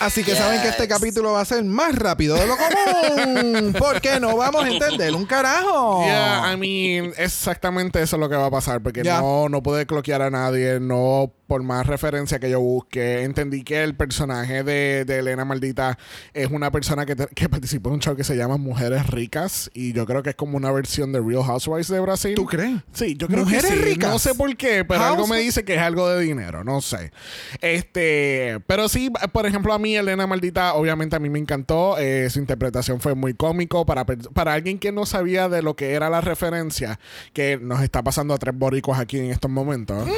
Así 0.00 0.22
que 0.24 0.34
saben 0.34 0.60
que 0.60 0.68
este 0.68 0.86
capítulo 0.88 1.32
va 1.32 1.40
a 1.40 1.44
ser 1.44 1.64
más 1.64 1.94
rápido 1.94 2.36
de 2.36 2.46
lo 2.46 2.56
común. 2.56 3.72
Porque 3.78 4.20
no 4.20 4.36
vamos 4.36 4.64
a 4.64 4.68
entender 4.68 5.14
un 5.14 5.24
carajo. 5.24 6.04
Yeah, 6.04 6.52
I 6.52 6.56
mean, 6.56 7.12
exactamente 7.16 8.02
eso 8.02 8.16
es 8.16 8.20
lo 8.20 8.28
que 8.28 8.36
va 8.36 8.46
a 8.46 8.50
pasar. 8.50 8.82
Porque 8.82 9.02
no, 9.02 9.48
no 9.48 9.62
pude 9.62 9.86
cloquear 9.86 10.22
a 10.22 10.30
nadie. 10.30 10.80
No, 10.80 11.32
por 11.46 11.62
más 11.62 11.86
referencia 11.86 12.38
que 12.38 12.50
yo 12.50 12.60
busque. 12.60 13.22
Entendí 13.22 13.62
que 13.62 13.82
el 13.84 13.94
personaje 13.94 14.62
de, 14.64 15.04
de 15.04 15.18
Elena 15.18 15.44
Maldita 15.44 15.98
es 16.34 16.50
una 16.50 16.70
persona 16.70 17.06
que, 17.06 17.14
te- 17.16 17.28
que 17.28 17.48
participó 17.48 17.88
en 17.90 17.94
un 17.94 18.00
show 18.00 18.16
que 18.16 18.24
se 18.24 18.36
llama 18.36 18.56
Mujeres 18.56 19.06
Ricas. 19.06 19.70
Y 19.74 19.92
yo 19.92 20.06
creo 20.06 20.22
que 20.22 20.30
es 20.30 20.36
como 20.36 20.56
una 20.56 20.72
versión 20.72 21.12
de 21.12 21.20
Real 21.20 21.42
Housewives 21.44 21.88
de 21.88 22.00
Brasil. 22.00 22.34
¿Tú 22.34 22.46
crees? 22.46 22.80
Sí, 22.92 23.16
yo 23.16 23.28
creo 23.28 23.44
¿Mujeres 23.44 23.66
que 23.70 23.76
sí. 23.76 23.82
ricas? 23.84 24.10
No 24.10 24.18
sé 24.18 24.34
por 24.34 24.56
qué, 24.56 24.84
pero 24.84 25.02
algo 25.04 25.26
me 25.26 25.38
dice 25.38 25.64
que 25.64 25.74
es 25.74 25.80
algo 25.80 26.08
de 26.08 26.22
dinero. 26.22 26.64
No 26.64 26.80
sé. 26.80 27.12
Este, 27.60 28.58
pero 28.66 28.88
sí, 28.88 29.10
por 29.32 29.46
ejemplo, 29.46 29.72
a 29.72 29.78
mí, 29.78 29.96
Elena 29.96 30.26
Maldita, 30.26 30.74
obviamente 30.74 31.16
a 31.16 31.18
mí 31.18 31.28
me 31.30 31.38
encantó. 31.38 31.98
Eh, 31.98 32.28
su 32.30 32.38
interpretación 32.38 33.00
fue 33.00 33.14
muy 33.14 33.34
cómico. 33.34 33.84
Para, 33.86 34.04
para 34.04 34.52
alguien 34.54 34.78
que 34.78 34.92
no 34.92 35.06
sabía 35.06 35.48
de 35.48 35.62
lo 35.62 35.76
que 35.76 35.92
era 35.92 36.10
la 36.10 36.20
referencia 36.20 36.98
que 37.32 37.58
nos 37.60 37.82
está 37.82 38.02
pasando 38.02 38.34
a 38.34 38.38
tres 38.38 38.56
boricuas 38.56 38.98
aquí 38.98 39.18
en 39.18 39.30
estos 39.30 39.50
momentos, 39.50 40.08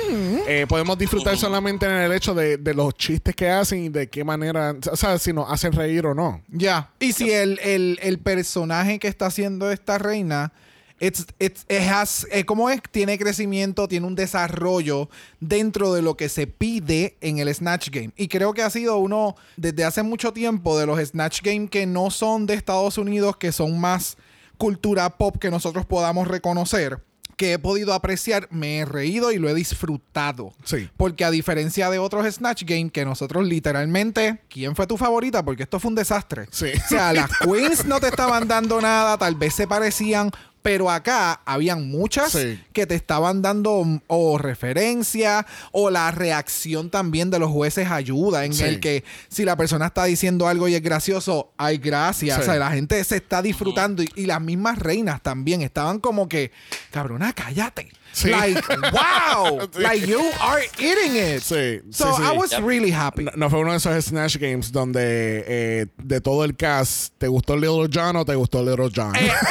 eh, 0.47 0.67
podemos 0.69 0.97
disfrutar 0.97 1.18
solamente 1.37 1.87
en 1.87 1.93
el 1.93 2.13
hecho 2.13 2.35
de, 2.35 2.57
de 2.57 2.75
los 2.75 2.95
chistes 2.95 3.35
que 3.35 3.49
hacen 3.49 3.85
y 3.85 3.89
de 3.89 4.09
qué 4.09 4.25
manera, 4.25 4.75
o 4.91 4.97
sea, 4.97 5.19
si 5.19 5.33
nos 5.33 5.51
hacen 5.51 5.73
reír 5.73 6.07
o 6.07 6.15
no. 6.15 6.43
Ya. 6.49 6.91
Y 7.01 7.13
si 7.13 7.31
el, 7.31 7.59
el, 7.61 7.99
el 8.03 8.19
personaje 8.19 8.99
que 8.99 9.09
está 9.09 9.27
haciendo 9.27 9.71
esta 9.71 9.99
reina. 9.99 10.53
It's, 11.01 11.27
it's, 11.39 11.65
it 11.69 11.89
has, 11.89 12.27
eh, 12.33 12.45
¿Cómo 12.45 12.69
es? 12.71 12.81
Tiene 12.91 13.19
crecimiento, 13.19 13.87
tiene 13.87 14.05
un 14.05 14.17
desarrollo 14.17 15.09
dentro 15.39 15.95
de 15.95 16.03
lo 16.03 16.17
que 16.17 16.29
se 16.29 16.49
pide 16.49 17.17
en 17.21 17.39
el 17.39 17.55
Snatch 17.55 17.91
Game. 17.91 18.11
Y 18.17 18.27
creo 18.27 18.53
que 18.53 18.63
ha 18.63 18.71
sido 18.71 18.99
uno, 18.99 19.37
desde 19.57 19.85
hace 19.85 20.03
mucho 20.03 20.33
tiempo, 20.33 20.77
de 20.77 20.87
los 20.87 20.99
Snatch 20.99 21.43
Game 21.43 21.69
que 21.69 21.87
no 21.87 22.11
son 22.11 22.47
de 22.47 22.55
Estados 22.55 22.99
Unidos, 22.99 23.37
que 23.37 23.53
son 23.53 23.79
más 23.79 24.17
cultura 24.57 25.09
pop 25.17 25.37
que 25.39 25.51
nosotros 25.51 25.87
podamos 25.87 26.27
reconocer, 26.27 27.01
que 27.39 27.55
he 27.55 27.59
podido 27.59 27.95
apreciar, 27.95 28.49
me 28.51 28.81
he 28.81 28.85
reído 28.85 29.33
y 29.33 29.39
lo 29.39 29.49
he 29.49 29.55
disfrutado. 29.55 30.53
Sí. 30.65 30.91
Porque 30.97 31.25
a 31.25 31.31
diferencia 31.31 31.89
de 31.89 31.99
otros 31.99 32.27
Snatch 32.35 32.65
Game, 32.65 32.91
que 32.91 33.05
nosotros 33.05 33.47
literalmente, 33.47 34.41
¿quién 34.51 34.77
fue 34.77 34.87
tu 34.87 34.99
favorita? 34.99 35.45
Porque 35.45 35.63
esto 35.63 35.79
fue 35.79 35.91
un 35.91 35.95
desastre. 35.95 36.49
Sí. 36.51 36.67
O 36.85 36.89
sea, 36.89 37.13
las 37.13 37.31
queens 37.45 37.87
no 37.87 38.01
te 38.01 38.09
estaban 38.09 38.49
dando 38.49 38.81
nada, 38.81 39.17
tal 39.17 39.37
vez 39.37 39.55
se 39.55 39.67
parecían, 39.67 40.31
pero 40.63 40.91
acá 40.91 41.41
habían 41.45 41.89
muchas 41.89 42.33
Sí. 42.33 42.61
que 42.73 42.87
te 42.87 42.95
estaban 42.95 43.43
dando 43.43 43.83
mm, 43.85 44.01
o 44.09 44.39
referencia 44.39 45.47
o 45.73 45.91
la 45.91 46.11
reacción 46.11 46.91
también 46.91 47.31
de 47.31 47.39
los 47.39 47.51
jueces 47.51 47.91
ayuda 47.91 48.45
en 48.45 48.53
Sí. 48.53 48.65
el 48.65 48.81
que 48.81 49.05
si 49.29 49.45
la 49.45 49.57
persona 49.57 49.87
está 49.87 50.05
diciendo 50.05 50.49
algo 50.49 50.69
y 50.69 50.75
es 50.75 50.83
gracioso, 50.83 51.53
hay 51.57 51.79
gracias. 51.79 52.37
Sí. 52.37 52.43
O 52.43 52.45
sea, 52.45 52.57
la 52.57 52.71
gente 52.71 53.03
se 53.05 53.17
está 53.17 53.43
disfrutando 53.43 54.03
y, 54.03 54.09
y 54.17 54.27
las 54.27 54.41
mismas 54.41 54.79
reinas 54.79 55.23
también 55.23 55.63
estaban 55.63 55.99
como 56.01 56.29
que, 56.29 56.51
cabrona, 56.91 57.33
cállate. 57.33 57.89
Sí. 58.13 58.31
Like, 58.31 58.61
wow, 58.93 59.69
Sí. 59.73 59.83
like 59.83 60.07
you 60.07 60.21
are 60.41 60.63
eating 60.79 61.17
it. 61.17 61.43
Sí, 61.43 61.81
So 61.93 62.13
sí, 62.17 62.23
sí. 62.23 62.25
I 62.35 62.37
was 62.37 62.51
Yep. 62.53 62.63
really 62.65 62.91
happy. 62.91 63.25
No, 63.25 63.33
no 63.37 63.51
fue 63.51 63.61
uno 63.61 63.73
de 63.73 63.79
esos 63.79 64.05
Snatch 64.05 64.37
Games 64.39 64.73
donde 64.73 65.45
eh, 65.47 65.87
de 65.99 66.21
todo 66.21 66.45
el 66.45 66.57
cast, 66.57 67.13
¿te 67.19 67.29
gustó 67.29 67.57
Little 67.57 67.89
John 67.93 68.17
o 68.17 68.25
te 68.25 68.35
gustó 68.35 68.63
Little 68.63 68.91
John? 68.95 69.15
Eh. 69.17 69.31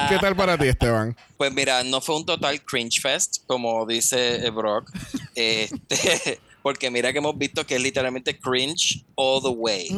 ¿Qué 0.09 0.17
tal 0.19 0.35
para 0.35 0.57
ti, 0.57 0.67
Esteban? 0.67 1.15
Pues 1.37 1.53
mira, 1.53 1.83
no 1.83 2.01
fue 2.01 2.15
un 2.15 2.25
total 2.25 2.61
cringe 2.63 3.01
fest, 3.01 3.37
como 3.47 3.85
dice 3.85 4.45
eh, 4.45 4.49
Brock. 4.49 4.89
Este, 5.35 6.39
porque 6.61 6.89
mira 6.89 7.11
que 7.11 7.19
hemos 7.19 7.37
visto 7.37 7.65
que 7.65 7.75
es 7.75 7.81
literalmente 7.81 8.37
cringe 8.39 9.03
all 9.15 9.41
the 9.41 9.49
way. 9.49 9.89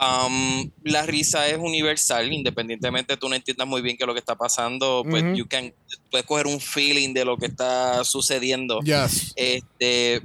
Um, 0.00 0.70
la 0.84 1.04
risa 1.06 1.48
es 1.48 1.58
universal, 1.58 2.32
independientemente 2.32 3.16
tú 3.16 3.28
no 3.28 3.34
entiendas 3.34 3.66
muy 3.66 3.82
bien 3.82 3.96
qué 3.96 4.04
es 4.04 4.06
lo 4.06 4.14
que 4.14 4.20
está 4.20 4.36
pasando, 4.36 5.02
pues 5.08 5.24
you 5.36 5.44
can, 5.48 5.74
puedes 6.08 6.24
coger 6.24 6.46
un 6.46 6.60
feeling 6.60 7.12
de 7.12 7.24
lo 7.24 7.36
que 7.36 7.46
está 7.46 8.04
sucediendo. 8.04 8.78
Yes. 8.80 9.32
Este, 9.34 10.22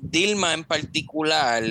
Dilma 0.00 0.54
en 0.54 0.64
particular 0.64 1.62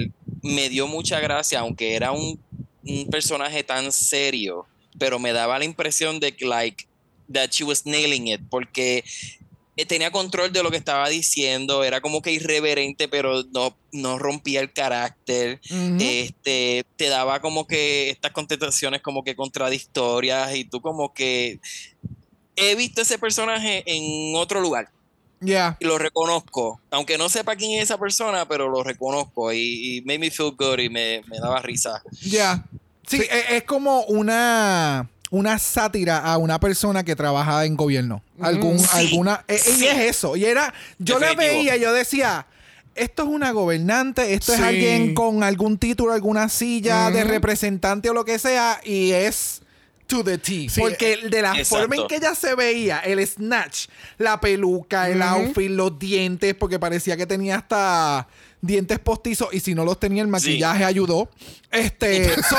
me 0.41 0.69
dio 0.69 0.87
mucha 0.87 1.19
gracia, 1.19 1.59
aunque 1.59 1.93
era 1.93 2.13
un, 2.13 2.39
un 2.87 3.07
personaje 3.09 3.63
tan 3.63 3.91
serio, 3.91 4.65
pero 4.97 5.19
me 5.19 5.33
daba 5.33 5.59
la 5.59 5.65
impresión 5.65 6.21
de 6.21 6.33
que, 6.33 6.45
like, 6.45 6.87
that 7.31 7.49
she 7.49 7.65
was 7.65 7.85
nailing 7.85 8.27
it, 8.27 8.41
porque 8.49 9.03
tenía 9.85 10.11
control 10.11 10.51
de 10.51 10.63
lo 10.63 10.71
que 10.71 10.77
estaba 10.77 11.07
diciendo, 11.09 11.83
era 11.83 12.01
como 12.01 12.21
que 12.21 12.31
irreverente, 12.31 13.07
pero 13.07 13.43
no, 13.53 13.75
no 13.91 14.17
rompía 14.19 14.59
el 14.61 14.71
carácter. 14.73 15.59
Este, 15.99 16.85
te 16.97 17.09
daba 17.09 17.39
como 17.41 17.65
que 17.67 18.09
estas 18.09 18.31
contestaciones 18.31 19.01
como 19.01 19.23
que 19.23 19.35
contradictorias 19.35 20.55
y 20.55 20.65
tú 20.65 20.81
como 20.81 21.13
que 21.13 21.59
he 22.55 22.75
visto 22.75 23.01
ese 23.01 23.17
personaje 23.17 23.83
en 23.85 24.35
otro 24.35 24.61
lugar 24.61 24.89
Yeah. 25.43 25.75
y 25.79 25.85
lo 25.85 25.97
reconozco, 25.97 26.79
aunque 26.91 27.17
no 27.17 27.27
sepa 27.27 27.55
quién 27.55 27.71
es 27.79 27.85
esa 27.85 27.97
persona, 27.97 28.47
pero 28.47 28.69
lo 28.69 28.83
reconozco 28.83 29.51
y, 29.51 29.97
y 29.97 30.01
made 30.01 30.19
me 30.19 30.29
feel 30.29 30.51
good 30.51 30.77
y 30.77 30.87
me, 30.87 31.23
me 31.25 31.39
daba 31.39 31.59
risa. 31.63 32.03
Ya. 32.21 32.63
Sí, 33.07 33.17
e- 33.21 33.55
Es, 33.57 33.63
como 33.63 34.03
una 34.03 35.09
una 35.31 35.57
sátira 35.57 36.19
a 36.19 36.37
una 36.37 36.59
persona 36.59 37.03
que 37.03 37.15
trabaja 37.15 37.65
en 37.65 37.75
gobierno. 37.75 38.21
Algún, 38.39 38.77
Sí, 38.77 38.87
alguna. 38.93 39.43
e- 39.47 39.57
sí. 39.57 39.83
Y 39.83 39.87
es 39.87 39.97
eso. 40.17 40.35
Y 40.35 40.45
era. 40.45 40.71
Yo 40.99 41.17
la 41.19 41.33
veía, 41.33 41.75
yo 41.77 41.91
decía. 41.93 42.45
Esto 42.93 43.23
es 43.23 43.29
una 43.29 43.51
gobernante, 43.51 44.33
esto 44.33 44.53
es 44.53 44.59
alguien 44.59 45.13
con 45.15 45.43
algún 45.43 45.77
título, 45.77 46.11
alguna 46.11 46.49
silla 46.49 47.09
de 47.09 47.23
representante 47.23 48.09
o 48.09 48.13
lo 48.13 48.25
que 48.25 48.37
sea, 48.37 48.81
y 48.83 49.11
es 49.11 49.61
to 50.07 50.21
the 50.25 50.37
T. 50.37 50.67
Sí, 50.67 50.81
Porque 50.81 51.15
de 51.29 51.41
la 51.41 51.51
exacto. 51.57 51.77
forma 51.87 51.95
en 51.95 52.07
que 52.09 52.17
ella 52.17 52.35
se 52.35 52.53
veía, 52.53 52.99
el 52.99 53.25
snatch, 53.25 53.85
la 54.17 54.41
peluca, 54.41 55.09
el 55.09 55.21
Ujú. 55.21 55.29
outfit, 55.29 55.69
los 55.71 55.97
dientes, 55.97 56.53
porque 56.53 56.79
parecía 56.79 57.15
que 57.15 57.25
tenía 57.25 57.55
hasta 57.55 58.27
dientes 58.59 58.99
postizos 58.99 59.47
y 59.53 59.61
si 59.61 59.73
no 59.73 59.85
los 59.85 59.97
tenía 59.97 60.21
el 60.21 60.27
maquillaje 60.27 60.83
ayudó. 60.83 61.29
Este, 61.71 62.25
so, 62.43 62.55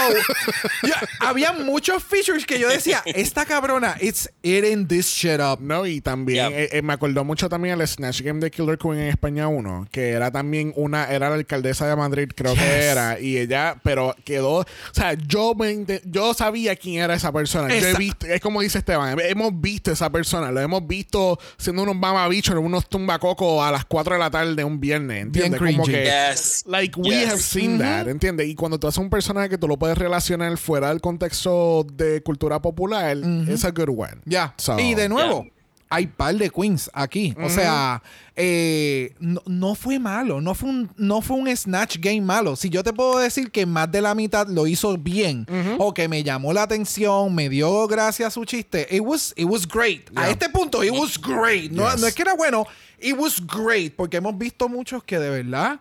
yo- 0.83 0.95
había 1.21 1.53
muchos 1.53 2.03
features 2.03 2.47
que 2.47 2.59
yo 2.59 2.69
decía, 2.69 3.03
esta 3.05 3.45
cabrona, 3.45 3.97
it's 4.01 4.31
eating 4.43 4.87
this 4.89 5.07
shit 5.07 5.39
up. 5.41 5.61
No, 5.61 5.87
y 5.87 6.01
también 6.01 6.33
Yeah. 6.51 6.59
eh, 6.63 6.69
eh, 6.73 6.83
me 6.83 6.95
acordó 6.95 7.23
mucho 7.25 7.49
también 7.49 7.79
el 7.81 7.87
Snatch 7.87 8.23
Game 8.23 8.41
de 8.41 8.51
Killer 8.51 8.79
Queen 8.79 8.99
en 8.99 9.09
España 9.09 9.49
1, 9.49 9.87
que 9.91 10.11
era 10.11 10.31
también 10.31 10.73
una, 10.77 11.05
era 11.13 11.29
la 11.29 11.35
alcaldesa 11.37 11.87
de 11.87 11.95
Madrid, 11.97 12.31
creo 12.35 12.55
que 12.55 12.61
era, 12.85 13.21
y 13.21 13.37
ella, 13.37 13.77
pero 13.83 14.17
quedó, 14.25 14.61
o 14.61 14.67
sea, 14.93 15.13
yo 15.15 15.55
me 15.55 15.73
yo 16.05 16.33
sabía 16.35 16.75
quién 16.77 17.03
era 17.03 17.15
esa 17.15 17.33
persona. 17.33 17.69
Yo 17.75 17.87
he 17.89 17.95
visto, 17.95 18.27
es 18.27 18.41
como 18.41 18.61
dice 18.63 18.79
Esteban, 18.79 19.19
hemos 19.21 19.61
visto 19.61 19.91
esa 19.93 20.11
persona, 20.11 20.51
lo 20.51 20.61
hemos 20.61 20.87
visto 20.87 21.39
siendo 21.59 21.83
unos 21.83 21.97
mamabichos, 21.97 22.55
unos 22.57 22.89
tumbacocos 22.89 23.63
a 23.65 23.71
las 23.71 23.85
4 23.85 24.15
de 24.15 24.21
la 24.21 24.31
tarde 24.31 24.65
un 24.65 24.81
viernes, 24.81 25.23
¿entiendes? 25.23 25.61
Bien 25.61 25.73
Como 25.75 25.85
cringy. 25.85 25.99
que 25.99 26.11
Yes. 26.33 26.65
Like 26.67 26.99
we 26.99 27.11
Yes. 27.11 27.29
have 27.29 27.39
seen 27.41 27.79
that, 27.79 28.09
¿entiendes? 28.09 28.47
Y 28.49 28.55
cuando 28.55 28.79
tú 28.79 28.87
haces 28.87 29.02
un 29.03 29.11
personaje 29.11 29.49
que 29.51 29.59
tú 29.59 29.69
lo 29.69 29.77
puedes 29.79 29.99
relacionar 29.99 30.57
fuera 30.57 30.89
del 30.89 31.01
contexto 31.01 31.85
de 31.93 32.23
cultura 32.23 32.61
popular, 32.63 33.17
es 33.49 33.65
a 33.65 33.71
good 33.71 33.89
one. 33.91 34.21
Ya. 34.25 34.55
So- 34.57 34.79
y 34.79 34.95
de 34.95 35.09
nuevo, 35.09 35.47
hay 35.91 36.07
par 36.07 36.35
de 36.37 36.49
queens 36.49 36.91
aquí. 36.95 37.35
O 37.43 37.51
sea, 37.51 38.03
eh, 38.35 39.13
no, 39.21 39.43
no 39.45 39.75
fue 39.75 39.99
malo. 39.99 40.41
No 40.41 40.55
fue, 40.55 40.71
un, 40.71 40.91
no 40.97 41.21
fue 41.21 41.37
un 41.37 41.55
Snatch 41.55 41.99
Game 42.01 42.23
malo. 42.23 42.57
Si 42.57 42.71
yo 42.71 42.83
te 42.83 42.95
puedo 42.95 43.19
decir 43.19 43.51
que 43.51 43.67
más 43.67 43.93
de 43.93 44.01
la 44.01 44.15
mitad 44.15 44.49
lo 44.49 44.67
hizo 44.67 44.97
bien 44.97 45.47
o 45.79 45.93
que 45.93 46.09
me 46.09 46.23
llamó 46.23 46.55
la 46.55 46.63
atención, 46.63 47.35
me 47.35 47.51
dio 47.51 47.87
gracia 47.89 48.31
su 48.31 48.47
chiste, 48.47 48.87
it 48.91 49.03
was, 49.05 49.35
it 49.37 49.45
was 49.45 49.69
great. 49.69 50.09
A 50.17 50.23
Yeah. 50.23 50.31
este 50.31 50.49
punto, 50.49 50.83
it 50.83 50.93
was 50.93 51.21
great. 51.21 51.71
No, 51.73 51.91
Yes. 51.91 52.01
no 52.01 52.07
es 52.07 52.15
que 52.15 52.23
era 52.23 52.33
bueno, 52.35 52.67
it 52.99 53.15
was 53.19 53.43
great. 53.47 53.95
Porque 53.95 54.17
hemos 54.17 54.39
visto 54.39 54.71
muchos 54.71 55.05
que 55.05 55.19
de 55.19 55.29
verdad. 55.29 55.79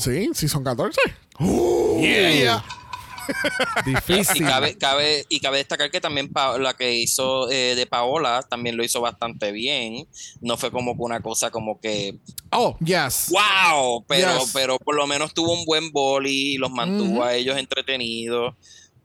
Sí, 0.00 0.30
sí 0.34 0.48
son 0.48 0.64
14. 0.64 1.00
Yeah. 2.00 2.64
Y 3.86 3.90
Difícil. 3.94 4.44
cabe, 4.44 4.76
cabe, 4.76 5.24
y 5.28 5.38
cabe 5.38 5.58
destacar 5.58 5.88
que 5.90 6.00
también 6.00 6.32
Pa- 6.32 6.58
la 6.58 6.74
que 6.74 6.94
hizo 6.96 7.48
eh, 7.48 7.76
de 7.76 7.86
Paola 7.86 8.44
también 8.48 8.76
lo 8.76 8.82
hizo 8.82 9.00
bastante 9.00 9.52
bien. 9.52 10.08
No 10.40 10.56
fue 10.56 10.72
como 10.72 10.96
que 10.96 11.02
una 11.02 11.20
cosa 11.20 11.50
como 11.52 11.78
que 11.80 12.18
Oh, 12.50 12.76
yes. 12.84 13.30
wow, 13.30 14.04
pero, 14.08 14.40
Yes. 14.40 14.50
pero 14.52 14.78
por 14.78 14.96
lo 14.96 15.06
menos 15.06 15.32
tuvo 15.32 15.52
un 15.52 15.64
buen 15.64 15.92
boli, 15.92 16.56
los 16.56 16.72
mantuvo 16.72 17.12
Ujú. 17.18 17.22
a 17.22 17.34
ellos 17.36 17.56
entretenidos. 17.56 18.54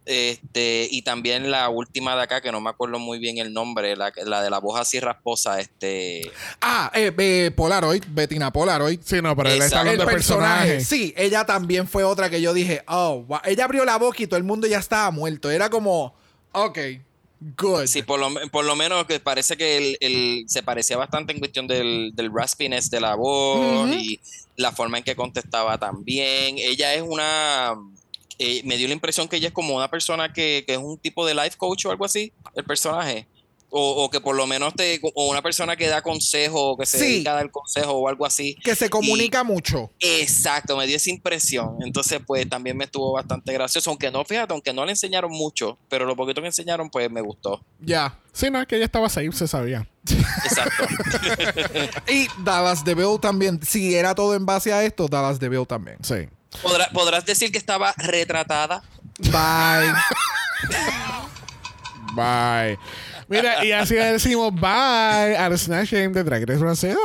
Este, 0.05 0.87
y 0.91 1.01
también 1.01 1.49
la 1.49 1.69
última 1.69 2.15
de 2.15 2.21
acá, 2.21 2.39
que 2.41 2.51
no 2.51 2.61
me 2.61 2.69
acuerdo 2.69 2.99
muy 2.99 3.17
bien 3.17 3.39
el 3.39 3.51
nombre, 3.53 3.95
la, 3.95 4.13
la 4.23 4.41
de 4.43 4.49
la 4.51 4.59
voz 4.59 4.79
así 4.79 4.99
rasposa, 4.99 5.59
este. 5.59 6.29
Ah, 6.61 6.91
eh, 6.93 7.11
eh, 7.17 7.51
Polaroid, 7.55 8.03
Bettina 8.09 8.51
Polaroid. 8.53 8.99
Sí, 9.03 9.21
no, 9.21 9.35
pero 9.35 9.49
él 9.49 9.61
está 9.61 9.79
hablando 9.79 10.03
el 10.03 10.07
de 10.07 10.13
personaje. 10.13 10.73
personaje. 10.75 10.85
Sí, 10.85 11.13
ella 11.17 11.45
también 11.45 11.87
fue 11.87 12.03
otra 12.03 12.29
que 12.29 12.39
yo 12.39 12.53
dije, 12.53 12.83
oh, 12.87 13.23
wow. 13.27 13.39
ella 13.45 13.65
abrió 13.65 13.83
la 13.83 13.97
boca 13.97 14.21
y 14.21 14.27
todo 14.27 14.37
el 14.37 14.43
mundo 14.43 14.67
ya 14.67 14.77
estaba 14.77 15.09
muerto. 15.11 15.49
Era 15.49 15.69
como, 15.71 16.13
ok, 16.51 16.77
good. 17.57 17.87
Sí, 17.87 18.03
por 18.03 18.19
lo, 18.19 18.29
por 18.51 18.63
lo 18.65 18.75
menos 18.75 19.05
que 19.05 19.19
parece 19.19 19.57
que 19.57 19.77
el, 19.77 19.97
el- 20.01 20.45
se 20.47 20.61
parecía 20.63 20.97
bastante 20.97 21.33
en 21.33 21.39
cuestión 21.39 21.65
del, 21.67 22.11
del 22.13 22.29
raspiness 22.33 22.89
de 22.91 23.01
la 23.01 23.15
voz 23.15 23.89
y 23.91 24.19
la 24.55 24.71
forma 24.71 24.99
en 24.99 25.03
que 25.03 25.15
contestaba 25.15 25.77
también. 25.79 26.57
Ella 26.59 26.93
es 26.93 27.01
una. 27.01 27.73
Eh, 28.39 28.61
me 28.65 28.77
dio 28.77 28.87
la 28.87 28.93
impresión 28.93 29.27
que 29.27 29.37
ella 29.37 29.47
es 29.49 29.53
como 29.53 29.75
una 29.75 29.89
persona 29.89 30.31
que, 30.33 30.63
que 30.67 30.73
es 30.73 30.79
un 30.79 30.97
tipo 30.97 31.25
de 31.25 31.33
life 31.35 31.57
coach 31.57 31.85
o 31.85 31.91
algo 31.91 32.05
así, 32.05 32.31
el 32.55 32.63
personaje. 32.63 33.27
O, 33.77 34.05
o 34.05 34.09
que 34.09 34.21
por 34.21 34.35
lo 34.37 34.47
menos 34.47 34.73
te. 34.75 35.01
O 35.15 35.29
una 35.29 35.41
persona 35.41 35.75
que 35.75 35.87
da 35.87 36.01
consejo, 36.01 36.77
que 36.77 36.85
se 36.85 36.97
Sí. 36.97 37.05
dedica 37.05 37.31
a 37.31 37.35
dar 37.35 37.51
consejo 37.51 37.91
o 37.93 38.07
algo 38.07 38.25
así. 38.25 38.55
que 38.63 38.73
se 38.73 38.89
comunica 38.89 39.43
mucho. 39.43 39.91
Exacto, 39.99 40.77
me 40.77 40.87
dio 40.87 40.95
esa 40.95 41.09
impresión. 41.09 41.75
Entonces, 41.81 42.21
pues 42.25 42.47
también 42.47 42.77
me 42.77 42.85
estuvo 42.85 43.11
bastante 43.11 43.51
gracioso. 43.51 43.89
Aunque 43.89 44.09
no, 44.11 44.23
fíjate, 44.23 44.53
aunque 44.53 44.71
no 44.71 44.85
le 44.85 44.91
enseñaron 44.91 45.31
mucho, 45.31 45.77
pero 45.89 46.05
lo 46.05 46.15
poquito 46.15 46.39
que 46.39 46.47
enseñaron, 46.47 46.89
pues 46.89 47.11
me 47.11 47.19
gustó. 47.19 47.65
Ya. 47.81 48.17
Sí, 48.31 48.49
no, 48.49 48.61
es 48.61 48.67
que 48.67 48.77
ella 48.77 48.85
estaba 48.85 49.09
safe, 49.09 49.31
se 49.33 49.47
sabía. 49.47 49.85
Exacto. 50.45 50.85
Y 52.07 52.27
Dallas 52.43 52.85
DeVille 52.85 53.19
también. 53.19 53.59
Si 53.63 53.93
era 53.95 54.15
todo 54.15 54.35
en 54.35 54.45
base 54.45 54.71
a 54.71 54.83
esto, 54.85 55.07
Dallas 55.07 55.39
DeVille 55.39 55.65
también. 55.65 55.97
Sí. 56.01 56.15
¿Podrá- 56.61 56.89
¿Podrás 56.91 57.25
decir 57.25 57.51
que 57.51 57.57
estaba 57.57 57.93
retratada? 57.97 58.81
Bye. 59.19 59.93
Bye. 62.13 62.79
Mira, 63.27 63.65
y 63.65 63.71
así 63.71 63.95
decimos 63.95 64.53
bye 64.53 65.35
al 65.37 65.57
Snatch 65.57 65.91
Game 65.91 66.09
de 66.09 66.23
Drag 66.23 66.47
Race 66.47 66.59
Brasil. 66.59 66.95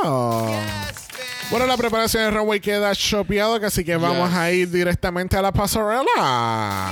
Bueno, 1.49 1.65
la 1.65 1.75
preparación 1.75 2.23
del 2.23 2.33
runway 2.33 2.59
queda 2.61 2.95
chopeado, 2.95 3.59
que 3.59 3.65
así 3.65 3.83
que 3.83 3.97
vamos 3.97 4.29
Yes. 4.29 4.37
a 4.37 4.51
ir 4.51 4.69
directamente 4.71 5.35
a 5.35 5.41
la 5.41 5.51
pasarela. 5.51 6.91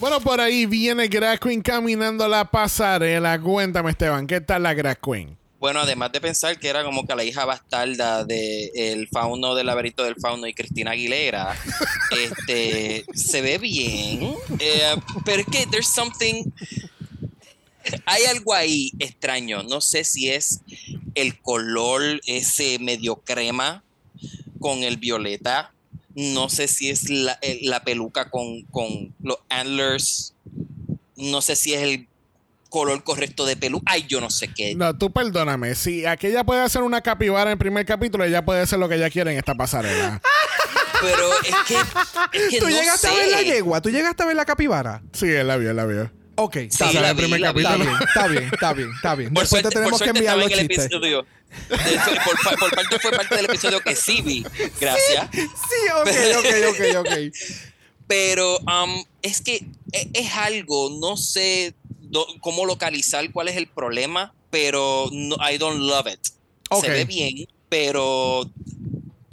Bueno, 0.00 0.20
por 0.20 0.40
ahí 0.40 0.64
viene 0.66 1.08
Drag 1.08 1.38
Queen 1.40 1.60
caminando 1.60 2.26
la 2.28 2.44
pasarela. 2.46 3.38
Cuéntame, 3.38 3.90
Esteban, 3.90 4.26
¿qué 4.26 4.40
tal 4.40 4.62
la 4.62 4.74
Drag 4.74 4.98
Queen? 5.00 5.36
Bueno, 5.64 5.80
además 5.80 6.12
de 6.12 6.20
pensar 6.20 6.60
que 6.60 6.68
era 6.68 6.84
como 6.84 7.06
que 7.06 7.14
la 7.14 7.24
hija 7.24 7.46
bastarda 7.46 8.22
de 8.22 8.70
el 8.74 9.08
fauno 9.08 9.54
del 9.54 9.64
laberinto 9.64 10.04
del 10.04 10.16
fauno 10.16 10.46
y 10.46 10.52
Cristina 10.52 10.90
Aguilera, 10.90 11.56
este, 12.10 13.06
se 13.14 13.40
ve 13.40 13.56
bien, 13.56 14.34
eh, 14.58 14.94
pero 15.24 15.40
es 15.40 15.46
que 15.46 15.66
there's 15.68 15.88
something, 15.88 16.44
hay 18.04 18.24
algo 18.24 18.52
ahí 18.52 18.92
extraño, 18.98 19.62
no 19.62 19.80
sé 19.80 20.04
si 20.04 20.28
es 20.28 20.60
el 21.14 21.40
color 21.40 22.20
ese 22.26 22.78
medio 22.78 23.16
crema 23.16 23.82
con 24.60 24.82
el 24.82 24.98
violeta, 24.98 25.72
no 26.14 26.50
sé 26.50 26.68
si 26.68 26.90
es 26.90 27.08
la, 27.08 27.38
el- 27.40 27.60
la 27.70 27.82
peluca 27.84 28.28
con, 28.28 28.64
con 28.64 29.14
los 29.22 29.38
antlers, 29.48 30.34
no 31.16 31.40
sé 31.40 31.56
si 31.56 31.72
es 31.72 31.80
el 31.80 32.06
color 32.74 33.04
correcto 33.04 33.46
de 33.46 33.56
peluca, 33.56 33.84
ay, 33.92 34.04
yo 34.08 34.20
no 34.20 34.30
sé 34.30 34.48
qué. 34.48 34.74
No, 34.74 34.98
tú 34.98 35.12
perdóname. 35.12 35.76
Si 35.76 36.04
aquella 36.06 36.42
puede 36.42 36.60
hacer 36.62 36.82
una 36.82 37.00
capibara 37.02 37.44
en 37.44 37.52
el 37.52 37.58
primer 37.58 37.86
capítulo, 37.86 38.24
ella 38.24 38.44
puede 38.44 38.62
hacer 38.62 38.80
lo 38.80 38.88
que 38.88 38.96
ella 38.96 39.10
quiere 39.10 39.30
en 39.30 39.38
esta 39.38 39.54
pasarela. 39.54 40.20
Pero 41.00 41.32
es 41.44 41.54
que, 41.68 41.74
es 42.38 42.48
que 42.50 42.58
¿Tú 42.58 42.64
no 42.68 42.70
llegaste 42.70 43.06
sé. 43.06 43.12
a 43.12 43.16
ver 43.16 43.30
la 43.30 43.42
yegua? 43.42 43.80
¿Tú 43.80 43.90
llegaste 43.90 44.24
a 44.24 44.26
ver 44.26 44.34
la 44.34 44.44
capibara? 44.44 45.02
sí, 45.12 45.26
él 45.30 45.46
la 45.46 45.56
vio, 45.56 45.70
él 45.70 45.76
la 45.76 45.86
vio. 45.86 46.10
Ok, 46.34 46.56
está 46.56 46.86
Sí, 46.86 46.90
bien. 46.92 47.02
la 47.02 47.10
el 47.10 47.16
primer 47.16 47.38
vi, 47.38 47.42
la 47.44 47.52
vi. 47.52 47.60
Está 47.60 47.70
capítulo. 47.76 47.90
bien, 47.92 48.08
está 48.08 48.26
bien, 48.26 48.44
está 48.52 48.72
bien, 48.72 48.90
está 48.96 49.14
bien. 49.14 49.32
Por 49.34 49.42
Después 49.44 49.48
suerte, 49.62 49.68
te 49.68 49.74
tenemos 49.76 49.98
por 50.00 50.04
que 50.04 50.18
enviar 50.18 50.36
los 50.36 50.46
en 50.50 50.58
el 50.58 50.66
chistes. 50.68 50.86
episodio. 50.86 51.26
De- 51.68 52.00
por, 52.24 52.58
por 52.58 52.70
parte 52.74 52.98
fue 52.98 53.10
parte 53.12 53.36
del 53.36 53.44
episodio 53.44 53.80
que 53.82 53.94
sí 53.94 54.20
vi. 54.22 54.44
Gracias. 54.80 55.28
Sí, 55.32 55.80
ok, 56.00 56.08
ok, 56.38 56.70
ok, 56.70 56.96
ok. 57.06 57.34
Pero 58.08 58.58
um, 58.58 59.04
es 59.22 59.40
que 59.40 59.64
e- 59.92 60.10
es, 60.12 60.32
algo, 60.34 60.90
no 61.00 61.16
sé 61.16 61.74
do- 62.14 62.26
cómo 62.40 62.64
localizar 62.64 63.30
cuál 63.32 63.48
es 63.48 63.56
el 63.56 63.66
problema, 63.66 64.32
pero 64.50 65.08
no, 65.12 65.36
I 65.50 65.58
don't 65.58 65.80
love 65.80 66.06
it. 66.06 66.20
Se 66.80 66.88
ve 66.88 67.04
bien, 67.04 67.46
pero 67.68 68.48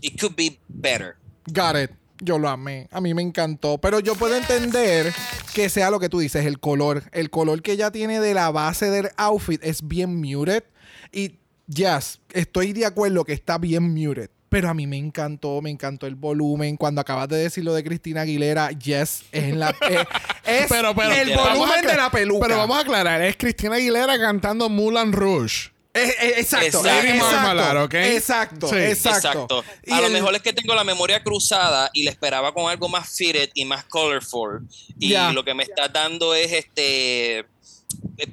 it 0.02 0.20
could 0.20 0.36
be 0.36 0.60
better. 0.68 1.16
Got 1.48 1.76
it. 1.78 1.92
Yo 2.24 2.38
lo 2.38 2.50
amé. 2.50 2.88
A 2.92 3.00
mí 3.02 3.14
me 3.14 3.22
encantó. 3.22 3.78
Pero 3.80 4.00
yo 4.00 4.14
puedo 4.16 4.36
entender 4.36 5.12
que 5.56 5.70
sea 5.70 5.90
lo 5.90 6.00
que 6.00 6.08
tú 6.10 6.20
dices, 6.20 6.46
el 6.46 6.60
color. 6.60 7.04
El 7.14 7.30
color 7.32 7.62
que 7.64 7.72
ella 7.72 7.92
tiene 7.92 8.20
de 8.20 8.34
la 8.36 8.52
base 8.52 8.90
del 8.92 9.10
outfit 9.18 9.60
es 9.64 9.88
bien 9.88 10.20
muted. 10.22 10.64
Y 11.12 11.40
yes, 11.68 12.20
estoy 12.34 12.74
de 12.74 12.86
acuerdo 12.86 13.24
que 13.26 13.34
está 13.34 13.58
bien 13.58 13.92
muted. 13.94 14.30
Pero 14.52 14.68
a 14.68 14.74
mí 14.74 14.86
me 14.86 14.98
encantó, 14.98 15.62
me 15.62 15.70
encantó 15.70 16.08
el 16.08 16.16
volumen. 16.16 16.76
Cuando 16.76 17.00
acabas 17.00 17.30
de 17.30 17.38
decir 17.38 17.64
lo 17.64 17.74
de 17.74 17.86
Cristina 17.86 18.24
Aguilera, 18.24 18.72
yes, 18.72 19.24
es 19.32 19.44
en 19.46 19.60
la. 19.62 19.70
eh, 19.90 20.04
es 20.44 20.68
Pero, 20.68 20.94
pero, 20.94 21.10
el 21.14 21.34
volumen 21.34 21.86
de 21.86 21.96
la 21.96 22.12
peluca. 22.12 22.48
Pero 22.48 22.58
vamos 22.58 22.76
a 22.76 22.82
aclarar, 22.82 23.22
es 23.22 23.38
Cristina 23.38 23.76
Aguilera 23.76 24.20
cantando 24.20 24.68
Moulin 24.68 25.14
Rouge. 25.14 25.72
Eh, 25.94 26.04
eh, 26.04 26.34
exacto. 26.40 26.80
Exacto. 26.80 27.08
Exacto, 27.08 27.32
Marmalade, 27.32 27.80
¿ok? 27.80 27.94
Exacto, 27.94 28.68
Sí. 28.68 28.76
exacto. 28.76 29.60
Exacto. 29.60 29.64
Y 29.86 29.94
A 29.94 30.02
lo 30.02 30.10
mejor 30.10 30.36
es 30.36 30.42
que 30.42 30.52
tengo 30.52 30.76
la 30.76 30.84
memoria 30.84 31.24
cruzada 31.24 31.90
y 31.94 32.04
le 32.04 32.10
esperaba 32.10 32.54
con 32.54 32.70
algo 32.70 32.90
más 32.90 33.10
fitted 33.16 33.52
y 33.54 33.64
más 33.64 33.86
colorful. 33.86 34.68
Y 35.00 35.16
lo 35.32 35.46
que 35.46 35.54
me 35.54 35.64
está 35.64 35.88
dando 35.88 36.36
es 36.36 36.52
este 36.52 37.46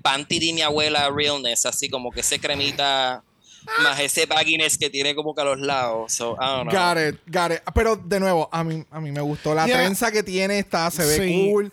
panty 0.03 0.41
de 0.41 0.53
mi 0.53 0.63
abuela 0.63 1.09
realness, 1.15 1.65
así 1.65 1.89
como 1.89 2.11
que 2.11 2.23
ese 2.23 2.41
cremita 2.41 3.23
más 3.83 4.01
ese 4.01 4.27
bagginess 4.27 4.77
que 4.79 4.91
tiene 4.91 5.15
como 5.15 5.35
que 5.35 5.41
a 5.43 5.45
los 5.45 5.61
lados. 5.61 6.13
So, 6.13 6.37
I 6.41 6.45
don't 6.47 6.71
know. 6.71 6.73
Got 6.73 6.99
it, 6.99 7.21
got 7.27 7.51
it. 7.53 7.61
Pero 7.75 7.97
de 7.97 8.21
nuevo, 8.21 8.49
a 8.53 8.65
mí, 8.65 8.85
a 8.91 9.01
mí 9.01 9.13
me 9.13 9.21
gustó. 9.21 9.55
La 9.55 9.67
Yeah. 9.67 9.79
trenza 9.79 10.11
que 10.11 10.23
tiene 10.23 10.59
está, 10.59 10.91
se 10.91 11.05
ve 11.05 11.17
Sí. 11.17 11.49
cool. 11.51 11.73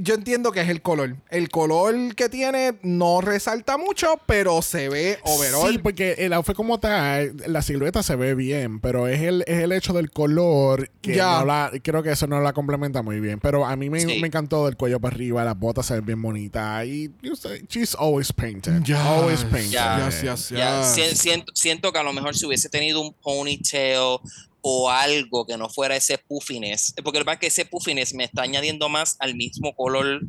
Yo 0.00 0.14
entiendo 0.14 0.52
que 0.52 0.60
es 0.60 0.68
el 0.68 0.82
color. 0.82 1.16
El 1.30 1.48
color 1.48 2.14
que 2.14 2.28
tiene 2.28 2.78
no 2.82 3.20
resalta 3.20 3.76
mucho, 3.78 4.20
pero 4.26 4.62
se 4.62 4.88
ve 4.88 5.18
overall. 5.24 5.70
Sí, 5.72 5.78
porque 5.78 6.14
el 6.18 6.32
outfit 6.32 6.54
como 6.54 6.78
tal, 6.80 7.36
la 7.46 7.62
silueta 7.62 8.02
se 8.02 8.16
ve 8.16 8.34
bien, 8.34 8.80
pero 8.80 9.08
es 9.08 9.20
el, 9.22 9.42
es 9.46 9.58
el 9.62 9.72
hecho 9.72 9.92
del 9.92 10.10
color 10.10 10.90
que 11.00 11.16
Ya. 11.16 11.38
no 11.40 11.44
la, 11.46 11.72
creo 11.82 12.02
que 12.02 12.10
eso 12.12 12.26
no 12.26 12.40
la 12.40 12.52
complementa 12.52 13.02
muy 13.02 13.20
bien. 13.20 13.40
Pero 13.40 13.64
a 13.66 13.76
mí 13.76 13.90
me, 13.90 14.00
Sí. 14.00 14.18
me 14.20 14.26
encantó 14.28 14.66
del 14.66 14.76
cuello 14.76 15.00
para 15.00 15.14
arriba, 15.14 15.44
las 15.44 15.58
botas 15.58 15.86
se 15.86 15.94
ven 15.94 16.06
bien 16.06 16.22
bonitas 16.22 16.84
y 16.86 17.10
say, 17.34 17.64
she's 17.68 17.94
always 17.94 18.32
painted. 18.32 18.82
Yes. 18.84 18.96
Always 18.98 19.44
painted. 19.44 19.70
Ya. 19.70 20.08
Yes, 20.08 20.50
yes. 20.50 20.86
si- 20.94 21.16
siento, 21.16 21.52
siento 21.54 21.92
que 21.92 21.98
a 21.98 22.02
lo 22.02 22.12
mejor 22.12 22.36
si 22.36 22.46
hubiese 22.46 22.68
tenido 22.68 23.00
un 23.00 23.12
ponytail 23.14 24.18
o 24.60 24.90
algo 24.90 25.46
que 25.46 25.56
no 25.56 25.68
fuera 25.68 25.96
ese 25.96 26.18
puffiness. 26.18 26.94
Porque 27.02 27.18
lo 27.18 27.24
que 27.24 27.26
pasa 27.26 27.34
es 27.34 27.40
que 27.40 27.46
ese 27.46 27.64
puffiness 27.64 28.14
me 28.14 28.24
está 28.24 28.42
añadiendo 28.42 28.88
más 28.88 29.16
al 29.18 29.34
mismo 29.34 29.74
color 29.74 30.20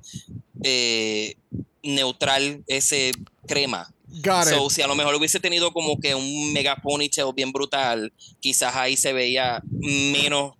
eh, 0.64 1.36
neutral, 1.84 2.64
ese 2.68 3.12
crema. 3.48 3.92
Got 4.08 4.48
it. 4.48 4.54
So, 4.54 4.70
si 4.70 4.82
a 4.82 4.88
lo 4.88 4.96
mejor 4.96 5.16
hubiese 5.16 5.40
tenido 5.40 5.72
como 5.72 6.00
que 6.00 6.16
un 6.16 6.54
mega 6.54 6.76
ponytail 6.78 7.34
bien 7.36 7.52
brutal, 7.52 8.12
quizás 8.40 8.76
ahí 8.76 8.98
se 8.98 9.14
veía 9.14 9.62
menos 9.70 10.54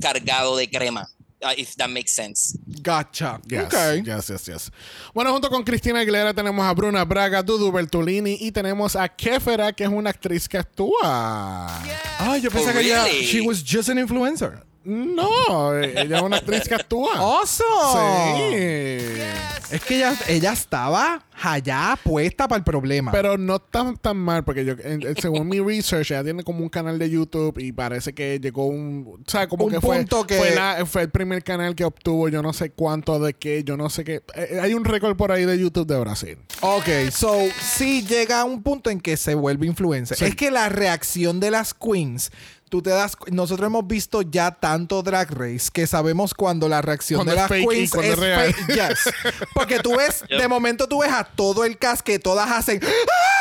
cargado 0.00 0.56
de 0.56 0.68
crema. 0.68 1.08
Uh, 1.42 1.52
if 1.56 1.74
that 1.76 1.88
makes 1.90 2.12
sense. 2.12 2.58
Gotcha. 2.82 3.40
Yes, 3.48 3.64
Ok. 3.72 4.04
yes, 4.06 4.28
yes, 4.28 4.46
yes. 4.46 4.72
Bueno, 5.14 5.32
junto 5.32 5.48
con 5.50 5.62
Cristina 5.64 6.00
Aguilera 6.00 6.32
tenemos 6.34 6.64
a 6.64 6.72
Bruna 6.74 7.04
Braga, 7.04 7.42
Dudu 7.42 7.70
Bertolini 7.72 8.36
y 8.40 8.52
tenemos 8.52 8.96
a 8.96 9.08
Kefera, 9.08 9.72
que 9.72 9.84
es 9.84 9.90
una 9.90 10.10
actriz 10.10 10.48
que 10.48 10.58
actúa. 10.58 10.98
Ah, 11.02 12.36
yo 12.40 12.50
pensé 12.50 12.70
Oh, 12.70 12.72
que 12.72 12.80
ella, 12.80 13.04
really? 13.04 13.24
she 13.26 13.40
was 13.40 13.62
just 13.64 13.88
an 13.88 13.98
influencer. 13.98 14.62
No, 14.82 15.74
ella 15.78 16.16
es 16.16 16.22
una 16.22 16.38
actriz 16.38 16.66
que 16.66 16.74
actúa. 16.74 17.12
Awesome. 17.18 18.50
Sí. 18.50 19.74
Es 19.74 19.80
que 19.84 19.96
ella, 19.98 20.14
ella 20.26 20.52
estaba 20.52 21.22
allá 21.42 21.98
puesta 22.02 22.46
para 22.48 22.58
el 22.58 22.64
problema. 22.64 23.12
Pero 23.12 23.36
no 23.38 23.58
tan, 23.58 23.96
tan 23.96 24.16
mal, 24.16 24.44
porque 24.44 24.64
yo, 24.64 24.74
en- 24.82 25.02
en- 25.06 25.16
según 25.16 25.48
mi 25.48 25.60
research, 25.60 26.10
ella 26.10 26.24
tiene 26.24 26.42
como 26.44 26.60
un 26.60 26.68
canal 26.68 26.98
de 26.98 27.08
YouTube 27.10 27.58
y 27.58 27.72
parece 27.72 28.12
que 28.12 28.38
llegó 28.40 28.66
un. 28.66 29.20
O 29.26 29.30
sea, 29.30 29.48
como 29.48 29.64
Un 29.66 29.72
que 29.72 29.80
fue, 29.80 29.96
punto 29.98 30.26
que- 30.26 30.36
fue, 30.36 30.54
la- 30.54 30.84
fue 30.86 31.02
el 31.02 31.10
primer 31.10 31.42
canal 31.44 31.74
que 31.74 31.84
obtuvo 31.84 32.28
yo 32.28 32.42
no 32.42 32.52
sé 32.52 32.70
cuánto 32.70 33.18
de 33.18 33.34
qué, 33.34 33.64
yo 33.64 33.76
no 33.76 33.90
sé 33.90 34.04
qué. 34.04 34.22
Eh, 34.34 34.58
hay 34.62 34.74
un 34.74 34.84
récord 34.84 35.16
por 35.16 35.32
ahí 35.32 35.44
de 35.44 35.58
YouTube 35.58 35.86
de 35.86 35.98
Brasil. 35.98 36.38
Ok, 36.60 36.88
so 37.12 37.34
sí 37.60 38.04
llega 38.06 38.40
a 38.40 38.44
un 38.44 38.62
punto 38.62 38.90
en 38.90 39.00
que 39.00 39.16
se 39.16 39.34
vuelve 39.34 39.66
influencer. 39.66 40.16
Sí. 40.16 40.24
Es 40.26 40.36
que 40.36 40.50
la 40.50 40.68
reacción 40.68 41.40
de 41.40 41.50
las 41.50 41.74
queens, 41.74 42.30
tú 42.68 42.82
te 42.82 42.90
das, 42.90 43.16
nosotros 43.32 43.66
hemos 43.66 43.84
visto 43.86 44.22
ya 44.22 44.52
tanto 44.52 45.02
Drag 45.02 45.28
Race 45.32 45.70
que 45.72 45.86
sabemos 45.88 46.34
cuando 46.34 46.68
la 46.68 46.80
reacción 46.80 47.18
Cuando 47.18 47.32
de 47.32 47.36
es 47.36 47.42
las 47.42 47.48
fake 47.48 47.64
y 47.64 47.66
queens 47.74 47.90
cuando 47.90 48.06
es 48.12 48.12
es 48.12 48.18
real. 48.20 48.54
fake. 48.54 48.68
Yes. 48.68 49.14
Porque 49.54 49.78
tú 49.80 49.96
ves, 49.96 50.22
de 50.28 50.46
momento 50.48 50.86
tú 50.86 51.00
ves 51.00 51.10
a 51.10 51.24
todo 51.36 51.64
el 51.64 51.78
cast 51.78 52.02
que 52.02 52.18
todas 52.18 52.50
hacen 52.50 52.80
¡Ah! 52.82 53.39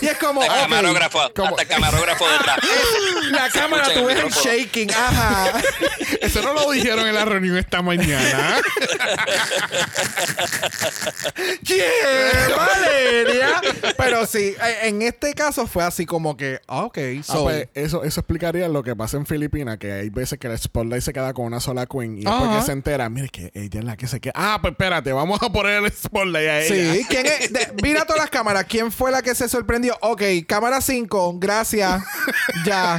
Y 0.00 0.06
es 0.06 0.18
como 0.18 0.42
Hasta 0.42 0.60
camarógrafo, 0.62 1.20
hasta 1.20 1.62
el 1.62 1.68
camarógrafo 1.68 2.28
detrás. 2.30 2.58
la 3.30 3.50
Se 3.50 3.58
cámara 3.58 3.92
tú 3.94 4.04
ves 4.06 4.18
el 4.18 4.30
shaking, 4.30 4.90
ajá. 4.92 5.52
Eso 6.20 6.42
no 6.42 6.54
lo 6.54 6.70
dijeron 6.70 7.06
en 7.06 7.14
la 7.14 7.24
reunión 7.24 7.56
esta 7.56 7.82
mañana. 7.82 8.56
¿Quién? 11.64 11.84
Valeria. 12.56 13.60
Pero 13.96 14.26
sí, 14.26 14.54
eh, 14.62 14.78
en 14.88 15.02
este 15.02 15.34
caso 15.34 15.66
fue 15.66 15.84
así 15.84 16.06
como 16.06 16.36
que, 16.36 16.60
ah, 16.66 16.84
ok, 16.84 16.98
Ah, 17.28 17.34
pues, 17.42 17.68
eso, 17.74 18.04
eso 18.04 18.20
explicaría 18.20 18.68
lo 18.68 18.82
que 18.82 18.94
pasa 18.96 19.16
en 19.16 19.26
Filipinas, 19.26 19.78
que 19.78 19.92
hay 19.92 20.10
veces 20.10 20.38
que 20.38 20.46
el 20.46 20.58
spotlight 20.58 21.02
se 21.02 21.12
queda 21.12 21.32
con 21.34 21.46
una 21.46 21.60
sola 21.60 21.86
queen 21.86 22.18
y 22.18 22.24
después 22.24 22.48
Ajá. 22.48 22.58
que 22.60 22.66
se 22.66 22.72
entera, 22.72 23.08
mire 23.08 23.28
que 23.28 23.50
ella 23.54 23.80
es 23.80 23.84
la 23.84 23.96
que 23.96 24.06
se 24.06 24.20
queda. 24.20 24.32
Ah, 24.36 24.58
pues 24.60 24.72
espérate, 24.72 25.12
vamos 25.12 25.40
a 25.42 25.50
poner 25.50 25.82
el 25.84 25.92
spotlight 25.92 26.48
a 26.48 26.60
ella. 26.62 26.94
Sí, 26.94 27.06
¿quién 27.08 27.26
es? 27.26 27.52
De- 27.52 27.72
mira 27.82 28.04
todas 28.04 28.20
las 28.22 28.30
cámaras. 28.30 28.64
¿Quién 28.68 28.90
fue 28.92 29.10
la 29.10 29.22
que 29.22 29.34
se 29.34 29.48
sorprendió? 29.48 29.73
Ok, 30.00 30.22
cámara 30.46 30.80
5, 30.80 31.38
gracias. 31.38 32.02
ya. 32.64 32.98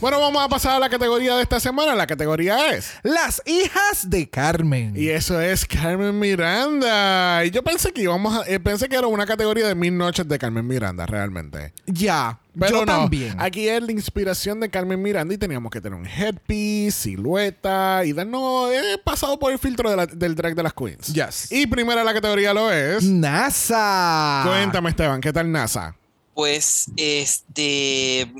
Bueno, 0.00 0.20
vamos 0.20 0.44
a 0.44 0.48
pasar 0.48 0.72
a 0.72 0.78
la 0.78 0.88
categoría 0.90 1.36
de 1.36 1.42
esta 1.42 1.60
semana. 1.60 1.94
La 1.94 2.06
categoría 2.06 2.72
es. 2.72 2.92
Las 3.02 3.40
hijas 3.46 4.10
de 4.10 4.28
Carmen. 4.28 4.94
Y 4.96 5.08
eso 5.08 5.40
es 5.40 5.64
Carmen 5.64 6.18
Miranda. 6.18 7.44
Y 7.44 7.50
yo 7.50 7.62
pensé 7.62 7.92
que 7.92 8.02
íbamos 8.02 8.34
a, 8.36 8.50
eh, 8.50 8.60
pensé 8.60 8.88
que 8.88 8.96
era 8.96 9.06
una 9.06 9.26
categoría 9.26 9.68
de 9.68 9.74
mil 9.74 9.96
noches 9.96 10.26
de 10.28 10.38
Carmen 10.38 10.66
Miranda, 10.66 11.06
realmente. 11.06 11.72
Ya. 11.86 12.40
Pero 12.58 12.70
Yo 12.80 12.86
no, 12.86 13.00
también. 13.00 13.34
aquí 13.38 13.68
es 13.68 13.82
la 13.82 13.92
inspiración 13.92 14.60
de 14.60 14.70
Carmen 14.70 15.00
Miranda 15.02 15.34
y 15.34 15.38
teníamos 15.38 15.70
que 15.70 15.80
tener 15.80 15.98
un 15.98 16.06
headpiece, 16.06 17.10
silueta 17.10 18.02
y 18.04 18.12
darnos 18.12 18.72
he 18.72 18.98
pasado 18.98 19.38
por 19.38 19.52
el 19.52 19.58
filtro 19.58 19.90
de 19.90 19.96
la- 19.96 20.06
del 20.06 20.34
drag 20.34 20.54
de 20.54 20.62
las 20.62 20.72
queens. 20.72 21.12
Yes. 21.12 21.52
Y 21.52 21.66
primera 21.66 22.02
la 22.02 22.14
categoría 22.14 22.54
lo 22.54 22.72
es. 22.72 23.02
NASA. 23.04 24.42
Cuéntame, 24.46 24.90
Esteban, 24.90 25.20
¿qué 25.20 25.32
tal 25.32 25.50
NASA? 25.52 25.94
Pues, 26.34 26.90
este, 26.96 28.32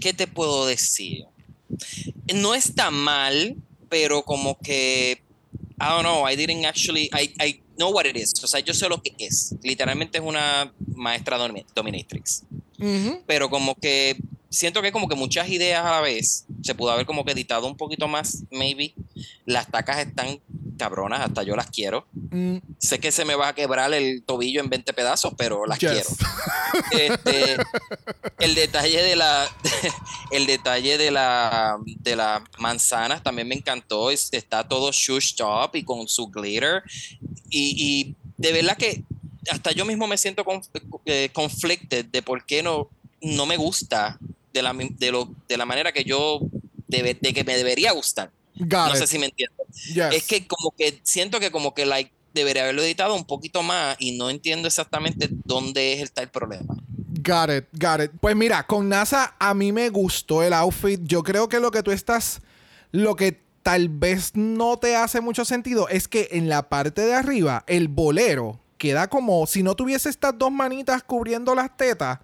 ¿qué 0.00 0.12
te 0.12 0.26
puedo 0.26 0.66
decir? 0.66 1.24
No 2.34 2.54
está 2.54 2.90
mal, 2.90 3.56
pero 3.88 4.22
como 4.22 4.58
que, 4.58 5.22
I 5.80 5.84
don't 5.84 6.02
know, 6.02 6.28
I 6.28 6.36
didn't 6.36 6.64
actually, 6.64 7.10
I, 7.12 7.34
I 7.44 7.62
know 7.76 7.90
what 7.92 8.04
it 8.06 8.16
is. 8.16 8.32
O 8.42 8.46
sea, 8.46 8.60
yo 8.60 8.72
sé 8.74 8.88
lo 8.88 9.02
que 9.02 9.14
es. 9.18 9.54
Literalmente 9.62 10.18
es 10.18 10.24
una 10.24 10.72
maestra 10.94 11.38
domi- 11.38 11.64
Ujú. 12.82 13.22
Pero 13.26 13.48
como 13.48 13.74
que 13.76 14.16
siento 14.50 14.82
que 14.82 14.92
como 14.92 15.08
que 15.08 15.14
muchas 15.16 15.48
ideas 15.48 15.84
a 15.84 15.90
la 15.92 16.00
vez. 16.00 16.44
Se 16.62 16.74
pudo 16.74 16.90
haber 16.90 17.06
como 17.06 17.24
que 17.24 17.32
editado 17.32 17.66
un 17.66 17.76
poquito 17.76 18.06
más, 18.08 18.42
maybe. 18.50 18.94
Las 19.46 19.68
tacas 19.70 19.98
están 19.98 20.40
cabronas, 20.78 21.20
hasta 21.20 21.42
yo 21.42 21.54
las 21.56 21.70
quiero. 21.70 22.06
Mm, 22.12 22.56
Sé 22.78 22.98
que 22.98 23.12
se 23.12 23.24
me 23.24 23.34
va 23.36 23.48
a 23.48 23.54
quebrar 23.54 23.92
el 23.94 24.22
tobillo 24.24 24.60
en 24.60 24.68
20 24.68 24.92
pedazos, 24.92 25.32
pero 25.38 25.64
las 25.66 25.78
Yes. 25.78 25.90
quiero. 25.90 27.14
Este, 27.14 27.56
el 28.38 28.54
detalle 28.54 29.02
de 29.02 29.16
la 29.16 29.48
el 30.32 30.46
detalle 30.46 30.98
de 30.98 31.10
la 31.10 31.78
de 31.84 32.16
las 32.16 32.42
manzanas 32.58 33.22
también 33.22 33.48
me 33.48 33.54
encantó. 33.54 34.10
Es- 34.10 34.28
está 34.32 34.66
todo 34.68 34.90
shushed 34.92 35.44
up 35.44 35.70
y 35.74 35.84
con 35.84 36.08
su 36.08 36.26
glitter. 36.28 36.82
Y, 37.48 37.74
y 37.78 38.16
de 38.38 38.52
verdad 38.52 38.76
que 38.76 39.04
hasta 39.50 39.72
yo 39.72 39.84
mismo 39.84 40.06
me 40.06 40.16
siento 40.18 40.44
conf- 40.44 40.68
eh, 41.06 41.30
conflicted 41.32 42.06
de 42.06 42.22
por 42.22 42.44
qué 42.44 42.62
no, 42.62 42.88
no 43.20 43.46
me 43.46 43.56
gusta 43.56 44.18
de 44.52 44.62
la, 44.62 44.72
de, 44.74 45.10
lo, 45.12 45.28
de 45.48 45.56
la 45.56 45.64
manera 45.66 45.92
que 45.92 46.04
yo 46.04 46.40
debe- 46.88 47.18
de 47.20 47.32
que 47.32 47.44
me 47.44 47.56
debería 47.56 47.92
gustar. 47.92 48.30
got 48.56 48.88
No 48.88 48.90
it. 48.94 48.96
sé 48.96 49.06
si 49.06 49.18
me 49.18 49.26
entiendes. 49.26 49.66
Yes. 49.94 50.12
Es 50.12 50.26
que 50.26 50.46
como 50.46 50.72
que 50.76 51.00
siento 51.02 51.40
que 51.40 51.50
como 51.50 51.74
que 51.74 51.86
like 51.86 52.12
debería 52.34 52.62
haberlo 52.62 52.82
editado 52.82 53.14
un 53.14 53.24
poquito 53.24 53.62
más 53.62 53.96
y 53.98 54.12
no 54.16 54.30
entiendo 54.30 54.68
exactamente 54.68 55.28
dónde 55.44 55.92
es 55.94 56.00
el 56.00 56.10
tal 56.12 56.30
problema. 56.30 56.74
Got 57.24 57.50
it, 57.50 57.64
got 57.72 58.00
it. 58.04 58.10
Pues 58.20 58.34
mira, 58.34 58.66
con 58.66 58.88
NASA 58.88 59.34
a 59.38 59.54
mí 59.54 59.70
me 59.72 59.90
gustó 59.90 60.42
el 60.42 60.52
outfit. 60.54 61.00
Yo 61.04 61.22
creo 61.22 61.48
que 61.48 61.60
lo 61.60 61.70
que 61.70 61.82
tú 61.82 61.90
estás, 61.92 62.40
lo 62.90 63.16
que 63.16 63.38
tal 63.62 63.88
vez 63.88 64.32
no 64.34 64.78
te 64.78 64.96
hace 64.96 65.20
mucho 65.20 65.44
sentido 65.44 65.88
es 65.88 66.08
que 66.08 66.28
en 66.32 66.48
la 66.48 66.68
parte 66.68 67.02
de 67.02 67.14
arriba 67.14 67.64
el 67.66 67.88
bolero 67.88 68.58
queda 68.82 69.06
como 69.06 69.46
si 69.46 69.62
no 69.62 69.76
tuviese 69.76 70.08
estas 70.08 70.36
dos 70.36 70.50
manitas 70.50 71.04
cubriendo 71.04 71.54
las 71.54 71.76
tetas, 71.76 72.18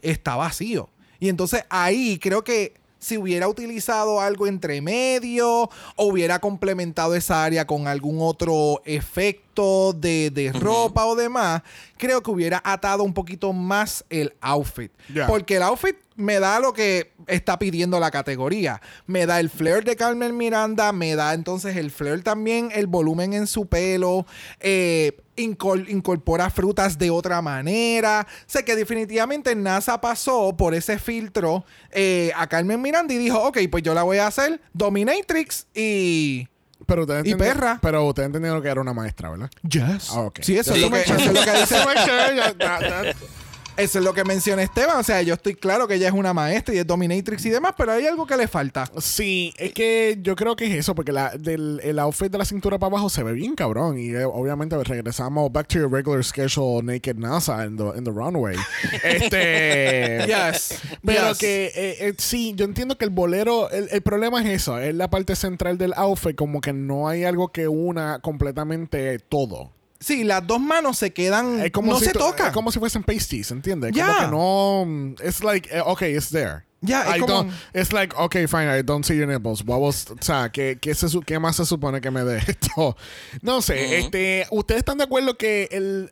está 0.00 0.36
vacío. 0.36 0.88
Y 1.20 1.28
entonces 1.28 1.66
ahí 1.68 2.18
creo 2.18 2.42
que 2.42 2.72
si 2.98 3.18
hubiera 3.18 3.46
utilizado 3.46 4.18
algo 4.18 4.46
entre 4.46 4.80
medio 4.80 5.64
o 5.96 6.04
hubiera 6.06 6.38
complementado 6.38 7.14
esa 7.14 7.44
área 7.44 7.66
con 7.66 7.86
algún 7.86 8.20
otro 8.22 8.80
efecto 8.86 9.92
de, 9.92 10.30
de 10.30 10.50
ropa 10.50 11.04
o 11.04 11.14
demás, 11.14 11.60
creo 11.98 12.22
que 12.22 12.30
hubiera 12.30 12.62
atado 12.64 13.04
un 13.04 13.12
poquito 13.12 13.52
más 13.52 14.02
el 14.08 14.32
outfit. 14.40 14.90
Porque 15.26 15.56
el 15.56 15.62
outfit 15.62 15.96
me 16.16 16.40
da 16.40 16.58
lo 16.58 16.72
que 16.72 17.12
está 17.26 17.58
pidiendo 17.58 18.00
la 18.00 18.10
categoría. 18.10 18.80
Me 19.06 19.26
da 19.26 19.40
el 19.40 19.50
flair 19.50 19.84
de 19.84 19.94
Carmen 19.94 20.36
Miranda, 20.38 20.90
me 20.92 21.14
da 21.16 21.34
entonces 21.34 21.76
el 21.76 21.90
flair 21.90 22.24
también, 22.24 22.70
el 22.74 22.86
volumen 22.86 23.34
en 23.34 23.46
su 23.46 23.66
pelo, 23.66 24.26
eh, 24.58 25.20
incorpora 25.42 26.50
frutas 26.50 26.98
de 26.98 27.10
otra 27.10 27.40
manera. 27.42 28.26
Sé 28.46 28.64
que 28.64 28.76
definitivamente 28.76 29.54
NASA 29.54 30.00
pasó 30.00 30.56
por 30.56 30.74
ese 30.74 30.98
filtro 30.98 31.64
eh, 31.90 32.32
a 32.36 32.46
Carmen 32.46 32.80
Miranda 32.82 33.14
y 33.14 33.18
dijo, 33.18 33.42
ok, 33.42 33.58
pues 33.70 33.82
yo 33.82 33.94
la 33.94 34.02
voy 34.02 34.18
a 34.18 34.26
hacer 34.26 34.60
Dominatrix 34.72 35.66
y... 35.74 36.48
Pero 36.86 37.02
ustedes 37.02 37.26
Y 37.26 37.32
entendi- 37.32 37.38
perra. 37.38 37.78
Pero 37.82 38.06
ustedes 38.06 38.26
entendieron 38.26 38.62
que 38.62 38.68
era 38.68 38.80
una 38.80 38.94
maestra, 38.94 39.30
¿verdad? 39.30 39.50
Yes. 39.62 40.10
Ah. 40.10 40.30
Sí, 40.40 40.56
eso, 40.56 40.74
es 40.74 40.80
lo 40.80 40.90
que, 40.90 41.02
eso 41.02 41.16
es 41.16 41.26
lo 41.26 41.32
que 41.44 41.52
dice 41.60 41.76
Eso 43.78 44.00
es 44.00 44.04
lo 44.04 44.12
que 44.12 44.24
menciona 44.24 44.62
Esteban. 44.62 44.96
O 44.98 45.02
sea, 45.04 45.22
yo 45.22 45.34
estoy 45.34 45.54
claro 45.54 45.86
que 45.86 45.94
ella 45.94 46.08
es 46.08 46.12
una 46.14 46.34
maestra 46.34 46.74
y 46.74 46.78
es 46.78 46.86
dominatrix 46.86 47.46
y 47.46 47.50
demás, 47.50 47.74
pero 47.78 47.92
hay 47.92 48.06
algo 48.06 48.26
que 48.26 48.36
le 48.36 48.48
falta. 48.48 48.90
Sí, 48.98 49.54
es 49.56 49.72
que 49.72 50.18
yo 50.20 50.34
creo 50.34 50.56
que 50.56 50.66
es 50.66 50.74
eso, 50.74 50.96
porque 50.96 51.12
la, 51.12 51.30
del, 51.30 51.80
el 51.84 51.98
outfit 52.00 52.30
de 52.30 52.38
la 52.38 52.44
cintura 52.44 52.76
para 52.78 52.88
abajo 52.90 53.08
se 53.08 53.22
ve 53.22 53.32
bien 53.32 53.54
cabrón. 53.54 53.96
Y 53.98 54.10
eh, 54.10 54.24
obviamente 54.24 54.76
regresamos 54.82 55.52
back 55.52 55.68
to 55.68 55.78
your 55.78 55.90
regular 55.90 56.24
schedule 56.24 56.82
naked 56.82 57.16
NASA 57.16 57.64
in 57.64 57.76
the, 57.76 57.96
in 57.96 58.02
the 58.04 58.10
runway. 58.10 58.56
este. 59.04 60.24
Yes. 60.26 60.80
Pero 61.04 61.28
Yes. 61.28 61.38
que 61.38 61.66
eh, 61.66 61.96
eh, 62.08 62.14
sí, 62.18 62.54
yo 62.56 62.64
entiendo 62.64 62.98
que 62.98 63.04
el 63.04 63.10
bolero, 63.10 63.70
el, 63.70 63.88
el 63.92 64.02
problema 64.02 64.42
es 64.42 64.48
eso, 64.48 64.78
es 64.78 64.94
la 64.94 65.08
parte 65.08 65.36
central 65.36 65.78
del 65.78 65.92
outfit, 65.94 66.34
como 66.34 66.60
que 66.60 66.72
no 66.72 67.08
hay 67.08 67.24
algo 67.24 67.48
que 67.52 67.68
una 67.68 68.18
completamente 68.20 69.18
todo. 69.18 69.72
Sí, 70.00 70.22
las 70.24 70.46
dos 70.46 70.60
manos 70.60 70.96
se 70.98 71.12
quedan. 71.12 71.60
Es 71.60 71.72
como 71.72 71.92
no 71.92 71.98
si 71.98 72.06
se 72.06 72.12
toca. 72.12 72.48
Es 72.48 72.52
como 72.52 72.70
si 72.70 72.78
fuesen 72.78 73.02
pasties, 73.02 73.50
¿entiendes? 73.50 73.92
Ya. 73.92 74.06
Como 74.06 74.18
que 74.20 74.26
no. 74.30 74.84
mm, 74.86 75.14
It's 75.26 75.42
like, 75.42 75.68
eh, 75.76 75.82
okay, 75.84 76.14
it's 76.16 76.30
there. 76.30 76.62
Ya, 76.80 77.02
es 77.10 77.16
I 77.16 77.20
como- 77.20 77.42
don't- 77.42 77.52
it's 77.74 77.92
like, 77.92 78.14
okay, 78.16 78.46
fine, 78.46 78.68
I 78.78 78.82
don't 78.84 79.04
see 79.04 79.16
your 79.16 79.26
nipples. 79.26 79.64
What 79.66 79.80
was- 79.80 80.10
o 80.12 80.16
sea, 80.22 80.48
¿qué, 80.52 80.78
qué, 80.80 80.94
se 80.94 81.08
qué 81.26 81.40
más 81.40 81.56
se 81.56 81.66
supone 81.66 82.00
que 82.00 82.12
me 82.12 82.22
dé 82.22 82.38
esto? 82.46 82.96
No 83.42 83.60
sé, 83.60 83.98
este, 83.98 84.46
¿ustedes 84.52 84.78
están 84.80 84.98
de 84.98 85.04
acuerdo 85.04 85.36
que 85.36 85.68
el, 85.72 86.08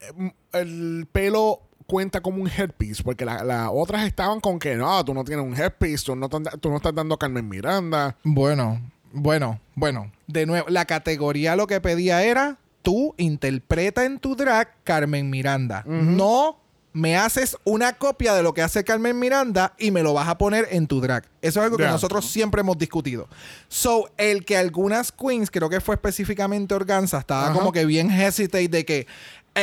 el 0.53 1.07
pelo 1.13 1.61
cuenta 1.87 2.21
como 2.21 2.43
un 2.43 2.49
headpiece, 2.49 3.05
porque 3.05 3.25
la- 3.25 3.45
las 3.45 3.69
otras 3.73 4.05
estaban 4.09 4.41
con 4.41 4.59
que 4.59 4.75
no, 4.75 5.05
tú 5.05 5.15
no 5.15 5.23
tienes 5.23 5.45
un 5.47 5.55
headpiece, 5.57 6.05
tú 6.07 6.17
no, 6.17 6.29
tú 6.29 6.41
no 6.71 6.77
estás 6.77 6.93
dando 6.93 7.17
Carmen 7.17 7.49
Miranda. 7.49 8.17
Bueno, 8.25 8.81
bueno, 9.13 9.61
bueno. 9.77 10.11
De 10.27 10.47
nuevo, 10.47 10.67
la 10.69 10.85
categoría 10.87 11.55
lo 11.55 11.69
que 11.69 11.81
pedía 11.81 12.25
era 12.25 12.59
tú 12.87 13.16
interpreta 13.16 14.05
en 14.05 14.20
tu 14.20 14.37
drag 14.37 14.68
Carmen 14.84 15.28
Miranda. 15.28 15.82
No 15.87 16.61
me 16.93 17.16
haces 17.16 17.57
una 17.64 17.95
copia 17.95 18.32
de 18.32 18.45
lo 18.45 18.55
que 18.55 18.62
hace 18.62 18.84
Carmen 18.84 19.18
Miranda 19.18 19.74
y 19.76 19.91
me 19.91 20.05
lo 20.05 20.14
vas 20.14 20.28
a 20.28 20.39
poner 20.39 20.68
en 20.70 20.87
tu 20.87 21.01
drag. 21.01 21.24
Eso 21.43 21.59
es 21.59 21.64
algo 21.64 21.78
que 21.78 21.84
nosotros 21.84 22.24
siempre 22.30 22.61
hemos 22.61 22.78
discutido. 22.78 23.26
So, 23.66 24.09
el 24.16 24.45
que 24.45 24.57
algunas 24.57 25.11
queens, 25.11 25.51
creo 25.51 25.68
que 25.68 25.80
fue 25.80 25.97
específicamente 25.97 26.76
Organza, 26.76 27.18
estaba 27.18 27.53
como 27.53 27.72
que 27.72 27.84
bien 27.87 28.09
hesitate 28.09 28.68
de 28.68 28.84
que 28.84 29.09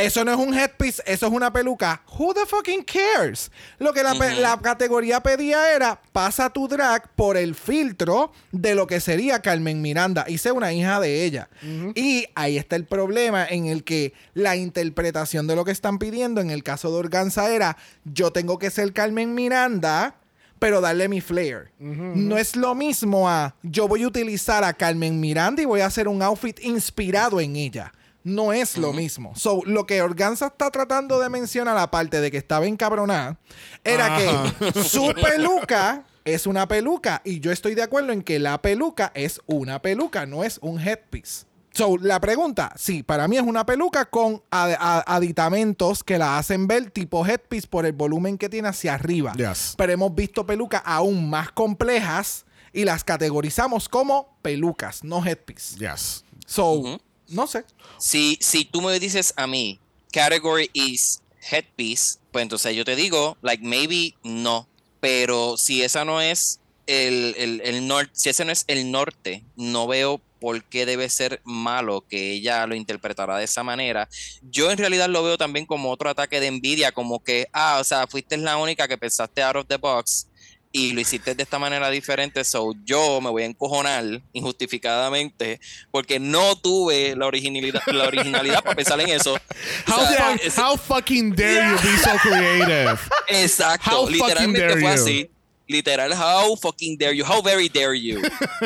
eso 0.02 0.26
no 0.26 0.32
es 0.32 0.38
un 0.38 0.54
headpiece, 0.54 1.04
eso 1.06 1.28
es 1.28 1.32
una 1.32 1.54
peluca. 1.54 2.02
Who 2.18 2.34
the 2.34 2.46
fucking 2.48 2.84
cares? 2.84 3.52
Lo 3.78 3.94
que 3.94 4.02
la, 4.02 4.60
categoría 4.62 5.22
pedía 5.22 5.74
era 5.76 6.02
pasa 6.12 6.50
tu 6.50 6.68
drag 6.68 7.10
por 7.16 7.38
el 7.38 7.54
filtro 7.54 8.32
de 8.52 8.74
lo 8.74 8.88
que 8.88 9.00
sería 9.00 9.42
Carmen 9.42 9.82
Miranda 9.82 10.26
y 10.28 10.40
sé 10.40 10.52
una 10.52 10.74
hija 10.74 11.00
de 11.00 11.24
ella. 11.26 11.50
Y 11.96 12.26
ahí 12.36 12.58
está 12.58 12.76
el 12.76 12.86
problema 12.86 13.46
en 13.46 13.68
el 13.68 13.84
que 13.84 14.14
la 14.34 14.56
interpretación 14.56 15.46
de 15.46 15.56
lo 15.56 15.64
que 15.64 15.72
están 15.72 16.00
pidiendo 16.00 16.42
en 16.42 16.50
el 16.50 16.64
caso 16.64 16.92
de 16.92 16.98
Organza 16.98 17.54
era 17.54 17.78
yo 18.04 18.32
tengo 18.32 18.58
que 18.58 18.72
ser 18.72 18.94
Carmen 18.94 19.36
Miranda 19.36 20.16
pero 20.58 20.80
darle 20.80 21.10
mi 21.10 21.20
flair. 21.20 21.72
No 21.78 22.38
es 22.38 22.56
lo 22.56 22.74
mismo 22.74 23.30
a 23.30 23.54
yo 23.64 23.88
voy 23.88 24.04
a 24.04 24.08
utilizar 24.08 24.64
a 24.64 24.74
Carmen 24.74 25.20
Miranda 25.20 25.62
y 25.62 25.66
voy 25.66 25.82
a 25.82 25.88
hacer 25.88 26.08
un 26.08 26.22
outfit 26.22 26.58
inspirado 26.64 27.42
en 27.42 27.58
ella. 27.58 27.92
No 28.24 28.54
es 28.54 28.78
lo 28.78 28.94
mismo. 28.94 29.34
So, 29.36 29.62
lo 29.66 29.86
que 29.86 30.02
Organza 30.02 30.48
está 30.48 30.72
tratando 30.72 31.20
de 31.20 31.30
mencionar, 31.30 31.78
aparte 31.78 32.22
de 32.22 32.32
que 32.32 32.38
estaba 32.38 32.66
encabronada, 32.68 33.38
era 33.84 34.18
que 34.18 34.82
su 34.84 35.14
peluca 35.22 36.06
es 36.24 36.48
una 36.48 36.68
peluca. 36.68 37.22
Y 37.26 37.40
yo 37.42 37.52
estoy 37.52 37.76
de 37.76 37.84
acuerdo 37.84 38.14
en 38.14 38.22
que 38.22 38.40
la 38.40 38.62
peluca 38.62 39.12
es 39.14 39.42
una 39.46 39.82
peluca, 39.82 40.26
no 40.26 40.44
es 40.44 40.58
un 40.62 40.80
headpiece. 40.80 41.46
So, 41.74 41.98
la 41.98 42.22
pregunta, 42.22 42.72
sí, 42.78 43.02
para 43.02 43.28
mí 43.28 43.36
es 43.36 43.42
una 43.44 43.66
peluca 43.66 44.06
con 44.06 44.44
ad- 44.52 45.04
aditamentos 45.08 46.04
que 46.04 46.18
la 46.20 46.38
hacen 46.38 46.68
ver 46.68 46.92
tipo 46.92 47.26
headpiece 47.26 47.68
por 47.68 47.86
el 47.88 47.94
volumen 47.94 48.38
que 48.38 48.48
tiene 48.48 48.68
hacia 48.68 48.94
arriba. 48.94 49.34
Yes. 49.34 49.74
Pero 49.76 49.92
hemos 49.92 50.14
visto 50.14 50.46
pelucas 50.46 50.84
aún 50.86 51.30
más 51.30 51.52
complejas 51.52 52.46
y 52.72 52.86
las 52.86 53.04
categorizamos 53.04 53.90
como 53.90 54.38
pelucas, 54.44 55.04
no 55.04 55.26
headpiece. 55.26 55.78
Yes. 55.80 56.24
So. 56.46 57.00
No 57.28 57.48
sé. 57.48 57.66
Si, 57.98 58.38
si 58.42 58.66
tú 58.66 58.82
me 58.82 59.00
dices 59.00 59.34
a 59.38 59.48
mí, 59.48 59.80
category 60.12 60.70
is 60.74 61.22
headpiece, 61.52 62.20
pues 62.32 62.44
entonces 62.44 62.76
yo 62.76 62.86
te 62.86 62.96
digo, 62.96 63.38
like, 63.42 63.64
maybe 63.64 64.16
no. 64.24 64.68
Pero 65.00 65.58
si 65.58 65.84
esa 65.84 66.06
no 66.06 66.22
es 66.22 66.60
el, 66.88 67.36
el, 67.38 67.62
el 67.62 67.88
norte, 67.88 68.12
si 68.14 68.30
ese 68.30 68.46
no 68.46 68.52
es 68.52 68.64
el 68.68 68.92
norte, 68.92 69.44
no 69.56 69.88
veo 69.88 70.22
por 70.40 70.62
qué 70.66 70.86
debe 70.86 71.08
ser 71.08 71.40
malo 71.46 72.04
que 72.10 72.34
ella 72.34 72.68
lo 72.68 72.76
interpretara 72.76 73.38
de 73.38 73.46
esa 73.46 73.64
manera. 73.64 74.10
Yo 74.42 74.72
en 74.72 74.78
realidad 74.78 75.08
lo 75.08 75.24
veo 75.24 75.38
también 75.38 75.66
como 75.66 75.90
otro 75.90 76.10
ataque 76.10 76.42
de 76.42 76.48
envidia, 76.48 76.92
como 76.92 77.24
que, 77.24 77.48
ah, 77.54 77.78
o 77.80 77.84
sea, 77.86 78.08
fuiste 78.08 78.36
la 78.36 78.58
única 78.58 78.88
que 78.88 78.98
pensaste 78.98 79.42
out 79.42 79.56
of 79.56 79.68
the 79.68 79.78
box 79.78 80.28
y 80.76 80.92
lo 80.94 81.02
hiciste 81.02 81.36
de 81.36 81.44
esta 81.44 81.60
manera 81.60 81.90
diferente, 81.92 82.44
so 82.44 82.74
yo 82.84 83.22
me 83.22 83.30
voy 83.30 83.44
a 83.44 83.46
encojonar 83.46 84.04
injustificadamente 84.34 85.60
porque 85.92 86.20
no 86.20 86.56
tuve 86.58 87.16
la 87.16 87.28
originalidad, 87.28 87.82
la 87.88 88.06
originalidad 88.06 88.64
para 88.64 88.76
pensar 88.76 89.00
en 89.00 89.10
eso. 89.10 89.36
O 89.88 89.92
How, 89.96 90.08
sea, 90.08 90.26
fu- 90.38 90.48
es- 90.48 90.58
how 90.58 90.76
fucking 90.78 91.36
dare 91.36 91.70
you 91.70 91.76
be 91.76 91.98
so 92.00 92.10
creative? 92.24 92.98
exacto, 93.28 93.90
how 93.92 94.06
fucking 94.08 94.14
literalmente 94.22 94.60
dare 94.62 94.74
fue 94.74 94.82
you. 94.82 94.88
así. 94.90 95.30
Literal, 95.68 96.12
how 96.14 96.58
fucking 96.58 96.98
dare 96.98 97.16
you, 97.16 97.24
how 97.26 97.42
very 97.42 97.70
dare 97.70 97.96
you. 98.00 98.20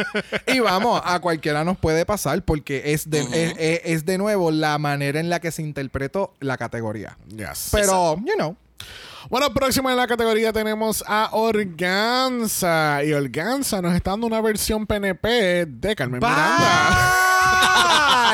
Y 0.48 0.60
vamos, 0.60 1.02
a 1.04 1.20
cualquiera 1.20 1.64
nos 1.64 1.78
puede 1.78 2.06
pasar 2.06 2.42
porque 2.44 2.82
es 2.94 3.10
de, 3.10 3.22
Ujú. 3.24 3.34
es, 3.34 3.54
es- 3.58 3.82
es 3.84 4.06
de 4.06 4.18
nuevo 4.18 4.50
la 4.52 4.78
manera 4.78 5.20
en 5.20 5.30
la 5.30 5.40
que 5.42 5.52
se 5.52 5.62
interpretó 5.62 6.34
la 6.40 6.58
categoría. 6.58 7.18
Yes. 7.28 7.70
Pero, 7.72 8.16
you 8.26 8.34
know. 8.36 8.56
Bueno, 9.30 9.54
próximo 9.54 9.90
en 9.90 9.98
la 9.98 10.08
categoría 10.08 10.54
tenemos 10.54 11.04
a 11.06 11.30
Organza. 11.34 13.04
Y 13.04 13.12
Organza 13.12 13.82
nos 13.82 13.94
está 13.94 14.12
dando 14.12 14.26
una 14.26 14.40
versión 14.40 14.88
PNP 14.88 15.66
de 15.66 15.96
Carmen 15.98 16.22
Miranda. 16.22 17.24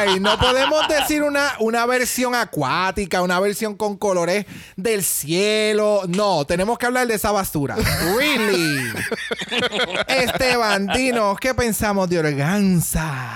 Bye. 0.06 0.20
No 0.20 0.38
podemos 0.38 0.88
decir 0.88 1.24
una, 1.24 1.54
una 1.60 1.88
versión 1.88 2.36
acuática, 2.36 3.24
una 3.24 3.40
versión 3.40 3.76
con 3.76 3.98
colores 3.98 4.46
del 4.76 5.04
cielo. 5.04 6.02
No, 6.08 6.46
tenemos 6.46 6.78
que 6.78 6.86
hablar 6.86 7.08
de 7.08 7.16
esa 7.16 7.32
basura. 7.32 7.76
Really. 8.16 8.94
Esteban, 10.08 10.88
dinos, 10.88 11.40
¿qué 11.40 11.56
pensamos 11.56 12.08
de 12.08 12.20
Organza? 12.20 13.32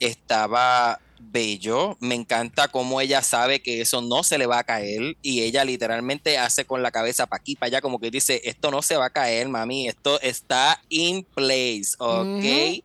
Estaba 0.00 0.98
bello, 1.30 1.96
me 2.00 2.14
encanta 2.14 2.68
cómo 2.68 3.00
ella 3.00 3.22
sabe 3.22 3.60
que 3.60 3.80
eso 3.80 4.02
no 4.02 4.22
se 4.22 4.38
le 4.38 4.46
va 4.46 4.58
a 4.58 4.64
caer 4.64 5.16
y 5.22 5.42
ella 5.42 5.64
literalmente 5.64 6.38
hace 6.38 6.64
con 6.64 6.82
la 6.82 6.90
cabeza 6.90 7.26
para 7.26 7.40
aquí, 7.40 7.56
para 7.56 7.68
allá, 7.68 7.80
como 7.80 7.98
que 7.98 8.10
dice, 8.10 8.40
esto 8.44 8.70
no 8.70 8.82
se 8.82 8.96
va 8.96 9.06
a 9.06 9.10
caer, 9.10 9.48
mami, 9.48 9.88
esto 9.88 10.20
está 10.20 10.82
in 10.88 11.24
place, 11.24 11.94
¿ok? 11.98 12.82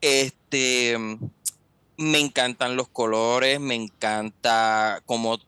Este, 0.00 0.96
me 1.96 2.18
encantan 2.18 2.76
los 2.76 2.88
colores, 2.88 3.60
me 3.60 3.74
encanta 3.74 5.02
cómo 5.06 5.38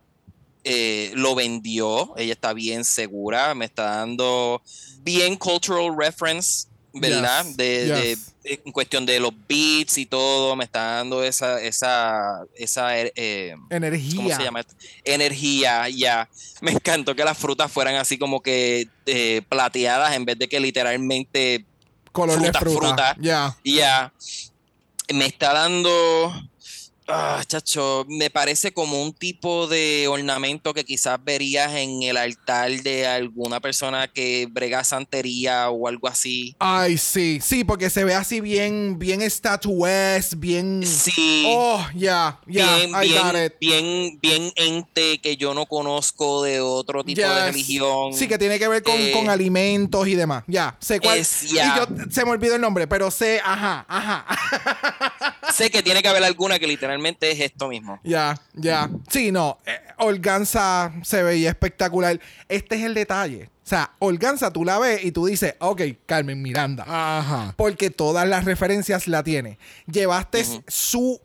eh, 0.65 1.13
lo 1.15 1.35
vendió, 1.35 2.15
ella 2.17 2.33
está 2.33 2.53
bien 2.53 2.85
segura, 2.85 3.55
me 3.55 3.67
está 3.67 3.97
dando 3.97 4.63
bien 5.03 5.37
cultural 5.37 5.95
reference, 5.97 6.69
¿verdad? 6.95 7.45
Yes, 7.45 7.57
de, 7.57 7.87
de- 7.87 8.19
en 8.65 8.73
cuestión 8.73 9.07
de 9.07 9.19
los 9.21 9.33
beats 9.49 9.97
y 9.99 10.07
todo, 10.07 10.55
me 10.55 10.65
está 10.65 10.97
dando 10.97 11.25
esa, 11.25 11.61
esa, 11.63 12.45
esa, 12.57 12.99
eh, 12.99 13.55
Energía. 13.71 14.17
¿cómo 14.17 14.29
se 14.35 14.43
llama? 14.43 14.63
Energía, 15.05 15.89
ya. 15.89 16.29
Me 16.61 16.73
encantó 16.73 17.15
que 17.15 17.25
las 17.25 17.37
frutas 17.39 17.71
fueran 17.73 17.95
así 17.97 18.19
como 18.19 18.41
que 18.43 18.89
eh, 19.07 19.43
plateadas 19.49 20.15
en 20.15 20.25
vez 20.25 20.39
de 20.39 20.49
que 20.49 20.61
literalmente 20.61 21.65
Color 22.13 22.37
fruta, 22.39 22.53
de 22.53 22.59
fruta. 22.61 22.87
fruta. 22.89 23.17
Ya. 23.21 23.57
ya 23.65 24.13
me 25.13 25.27
está 25.27 25.53
dando. 25.53 26.33
Ah, 27.07 27.43
chacho, 27.47 28.07
me 28.09 28.31
parece 28.31 28.73
como 28.73 29.03
un 29.03 29.13
tipo 29.13 29.67
de 29.67 30.09
ornamento 30.09 30.73
que 30.73 30.85
quizás 30.85 31.23
verías 31.23 31.75
en 31.75 32.03
el 32.03 32.17
altar 32.17 32.71
de 32.83 33.07
alguna 33.07 33.61
persona 33.61 34.09
que 34.09 34.49
brega 34.51 34.83
santería 34.85 35.69
o 35.69 35.87
algo 35.87 36.09
así. 36.09 36.57
Ay, 36.59 36.97
sí, 36.97 37.41
sí, 37.43 37.63
porque 37.63 37.91
se 37.91 38.05
ve 38.05 38.15
así 38.15 38.41
bien, 38.41 38.99
bien 38.99 39.21
estatuesque, 39.21 40.35
bien. 40.37 40.83
Sí. 40.87 41.45
Oh, 41.47 41.85
ya, 41.95 42.41
ya, 42.47 42.77
bien, 42.77 42.91
I 42.91 42.93
got 43.13 43.33
bien, 43.33 43.45
it. 43.45 43.53
bien, 43.61 44.19
bien 44.23 44.53
ente 44.57 45.19
que 45.19 45.37
yo 45.37 45.53
no 45.53 45.67
conozco 45.67 46.43
de 46.43 46.61
otro 46.61 47.05
tipo 47.05 47.21
de 47.21 47.27
Yes. 47.29 47.45
religión. 47.45 48.15
Sí, 48.15 48.27
que 48.29 48.39
tiene 48.39 48.59
que 48.59 48.67
ver 48.69 48.83
con, 48.83 48.95
Eh, 48.99 49.13
con 49.13 49.29
alimentos 49.29 50.09
y 50.09 50.15
demás. 50.15 50.43
Ya, 50.47 50.77
sé 50.81 51.01
cuál. 51.01 51.19
es- 51.19 51.53
Y 51.53 51.57
yo 51.57 51.87
se 52.11 52.25
me 52.25 52.31
olvidó 52.31 52.55
el 52.55 52.63
nombre, 52.63 52.87
pero 52.87 53.11
sé, 53.11 53.41
ajá, 53.45 53.85
ajá. 53.89 54.25
Sé 55.55 55.71
que 55.71 55.83
tiene 55.83 56.03
que 56.03 56.09
haber 56.09 56.25
alguna 56.25 56.59
que 56.59 56.67
literalmente 56.67 56.94
es 57.31 57.41
esto 57.41 57.69
mismo. 57.69 58.01
Ya, 58.05 58.41
ya. 58.55 58.91
Sí, 59.09 59.33
no. 59.33 59.59
eh, 59.67 59.79
Organza 59.99 60.93
se 61.03 61.23
veía 61.23 61.51
espectacular. 61.51 62.21
Este 62.49 62.77
es 62.77 62.83
el 62.83 62.95
detalle. 62.95 63.51
O 63.65 63.67
sea, 63.67 63.93
Organza 63.99 64.53
tú 64.53 64.65
la 64.65 64.79
ves 64.79 65.05
y 65.05 65.13
tú 65.13 65.27
dices, 65.27 65.55
ok, 65.59 65.83
Carmen 66.07 66.43
Miranda. 66.43 66.85
Ajá. 66.87 67.55
Porque 67.57 67.91
todas 67.91 68.29
las 68.29 68.45
referencias 68.45 69.09
la 69.09 69.23
tiene. 69.23 69.59
Llevaste 69.87 70.45
su 70.69 71.21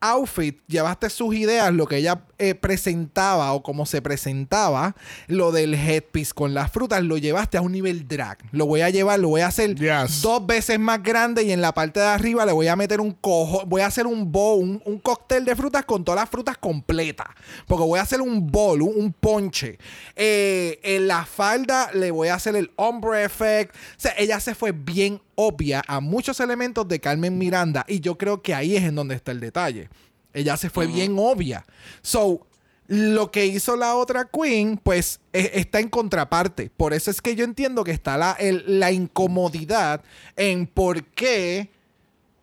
outfit, 0.00 0.58
llevaste 0.66 1.10
sus 1.10 1.34
ideas, 1.34 1.72
lo 1.72 1.86
que 1.86 1.96
ella 1.96 2.22
eh, 2.38 2.54
presentaba 2.54 3.52
o 3.52 3.62
como 3.62 3.86
se 3.86 4.02
presentaba, 4.02 4.94
lo 5.26 5.52
del 5.52 5.74
headpiece 5.74 6.32
con 6.34 6.54
las 6.54 6.70
frutas, 6.70 7.02
lo 7.02 7.16
llevaste 7.16 7.56
a 7.56 7.62
un 7.62 7.72
nivel 7.72 8.06
drag. 8.06 8.38
Lo 8.52 8.66
voy 8.66 8.82
a 8.82 8.90
llevar, 8.90 9.18
lo 9.20 9.28
voy 9.28 9.40
a 9.40 9.46
hacer 9.48 9.74
Yes. 9.74 10.22
dos 10.22 10.46
veces 10.46 10.78
más 10.78 11.02
grande 11.02 11.42
y 11.42 11.52
en 11.52 11.60
la 11.60 11.72
parte 11.72 12.00
de 12.00 12.06
arriba 12.06 12.44
le 12.46 12.52
voy 12.52 12.68
a 12.68 12.76
meter 12.76 13.00
un 13.00 13.12
cojo, 13.12 13.64
voy 13.66 13.82
a 13.82 13.86
hacer 13.86 14.06
un 14.06 14.30
bowl, 14.30 14.62
un, 14.62 14.82
un 14.84 14.98
cóctel 14.98 15.44
de 15.44 15.56
frutas 15.56 15.84
con 15.84 16.04
todas 16.04 16.20
las 16.20 16.30
frutas 16.30 16.58
completas. 16.58 17.28
Porque 17.66 17.84
voy 17.84 17.98
a 17.98 18.02
hacer 18.02 18.20
un 18.20 18.46
bowl, 18.46 18.82
un, 18.82 18.92
un 18.96 19.12
ponche. 19.12 19.78
Eh, 20.14 20.78
en 20.82 21.08
la 21.08 21.24
falda 21.24 21.90
le 21.94 22.10
voy 22.10 22.28
a 22.28 22.34
hacer 22.34 22.56
el 22.56 22.70
ombre 22.76 23.24
effect. 23.24 23.74
O 23.74 23.78
sea, 23.98 24.14
ella 24.18 24.40
se 24.40 24.54
fue 24.54 24.72
bien 24.72 25.20
obvia 25.36 25.82
a 25.86 26.00
muchos 26.00 26.40
elementos 26.40 26.88
de 26.88 26.98
Carmen 27.00 27.38
Miranda 27.38 27.84
y 27.88 28.00
yo 28.00 28.18
creo 28.18 28.42
que 28.42 28.54
ahí 28.54 28.76
es 28.76 28.82
en 28.84 28.94
donde 28.96 29.14
está 29.14 29.30
el 29.32 29.40
detalle. 29.40 29.88
Ella 30.32 30.56
se 30.56 30.68
fue 30.68 30.86
bien 30.86 31.14
obvia. 31.18 31.64
So, 32.02 32.46
lo 32.88 33.30
que 33.30 33.46
hizo 33.46 33.74
la 33.76 33.96
otra 33.96 34.28
queen, 34.32 34.76
pues 34.82 35.18
e- 35.32 35.52
está 35.54 35.80
en 35.80 35.88
contraparte. 35.88 36.70
Por 36.76 36.92
eso 36.92 37.10
es 37.10 37.20
que 37.22 37.34
yo 37.34 37.44
entiendo 37.44 37.84
que 37.84 37.90
está 37.90 38.16
la, 38.16 38.32
el- 38.32 38.78
la 38.80 38.92
incomodidad 38.92 40.02
en 40.36 40.66
por 40.66 41.02
qué 41.04 41.70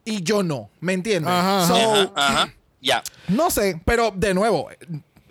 y 0.06 0.22
yo 0.24 0.44
no. 0.44 0.70
¿Me 0.82 0.94
entiendes? 0.94 1.32
Ajá, 1.32 1.68
So, 1.68 1.76
Ajá, 1.76 2.12
ajá. 2.16 2.54
Ya. 2.82 3.02
no 3.30 3.50
sé, 3.50 3.80
pero 3.86 4.12
de 4.14 4.34
nuevo, 4.34 4.68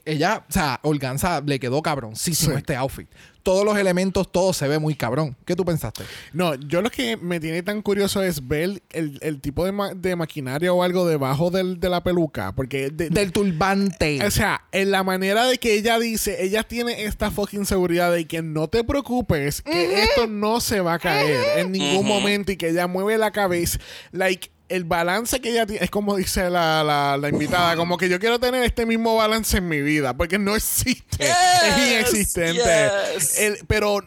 ella, 0.07 0.45
o 0.49 0.53
sea, 0.53 0.81
Organza 0.83 1.43
le 1.45 1.61
quedó 1.61 1.83
cabroncísimo 1.83 2.53
Sí. 2.53 2.59
este 2.59 2.77
outfit. 2.77 3.09
Todos 3.43 3.65
los 3.65 3.77
elementos, 3.77 4.31
todo 4.31 4.53
se 4.53 4.69
ve 4.69 4.79
muy 4.79 4.95
cabrón. 4.95 5.37
¿Qué 5.45 5.57
tú 5.57 5.65
pensaste? 5.65 6.05
No, 6.33 6.55
yo 6.55 6.81
lo 6.81 6.91
que 6.91 7.17
me 7.17 7.41
tiene 7.41 7.63
tan 7.63 7.83
curioso 7.83 8.23
es 8.23 8.47
ver 8.47 8.83
el, 8.93 9.19
el 9.21 9.41
tipo 9.41 9.65
de, 9.65 9.73
ma- 9.73 9.95
de 9.95 10.15
maquinaria 10.15 10.73
o 10.73 10.83
algo 10.83 11.07
debajo 11.07 11.51
del- 11.51 11.81
de 11.81 11.89
la 11.89 12.03
peluca. 12.03 12.53
Porque 12.55 12.91
de- 12.91 13.11
Del 13.11 13.33
turbante. 13.33 14.25
O 14.25 14.31
sea, 14.31 14.65
en 14.73 14.91
la 14.91 15.03
manera 15.03 15.47
de 15.47 15.59
que 15.59 15.75
ella 15.75 15.99
dice, 15.99 16.45
ella 16.45 16.63
tiene 16.63 17.05
esta 17.05 17.31
fucking 17.31 17.67
seguridad 17.67 18.13
de 18.13 18.27
que 18.27 18.43
no 18.43 18.69
te 18.69 18.85
preocupes, 18.85 19.63
que 19.63 20.03
esto 20.03 20.27
no 20.27 20.61
se 20.61 20.81
va 20.81 20.95
a 20.95 20.99
caer 20.99 21.59
en 21.59 21.73
ningún 21.73 22.07
momento 22.07 22.53
y 22.53 22.57
que 22.57 22.69
ella 22.69 22.87
mueve 22.87 23.19
la 23.19 23.31
cabeza. 23.33 23.79
Like, 24.13 24.51
el 24.75 24.85
balance 24.85 25.41
que 25.41 25.51
ella 25.51 25.67
tiene, 25.67 25.85
es 25.85 25.91
como 25.91 26.17
dice 26.17 26.49
la, 26.51 26.83
la- 26.83 27.17
la 27.17 27.29
invitada, 27.29 27.77
como 27.77 27.97
que 27.99 28.09
yo 28.09 28.19
quiero 28.19 28.39
tener 28.41 28.63
este 28.65 28.87
mismo 28.87 29.17
balance 29.17 29.57
en 29.59 29.69
mi 29.69 29.81
vida, 29.83 30.17
porque 30.17 30.39
no 30.39 30.57
existe, 30.57 31.25
es 31.27 31.89
inexistente. 31.91 32.63
yes. 33.15 33.39
El- 33.39 33.59
pero 33.67 33.99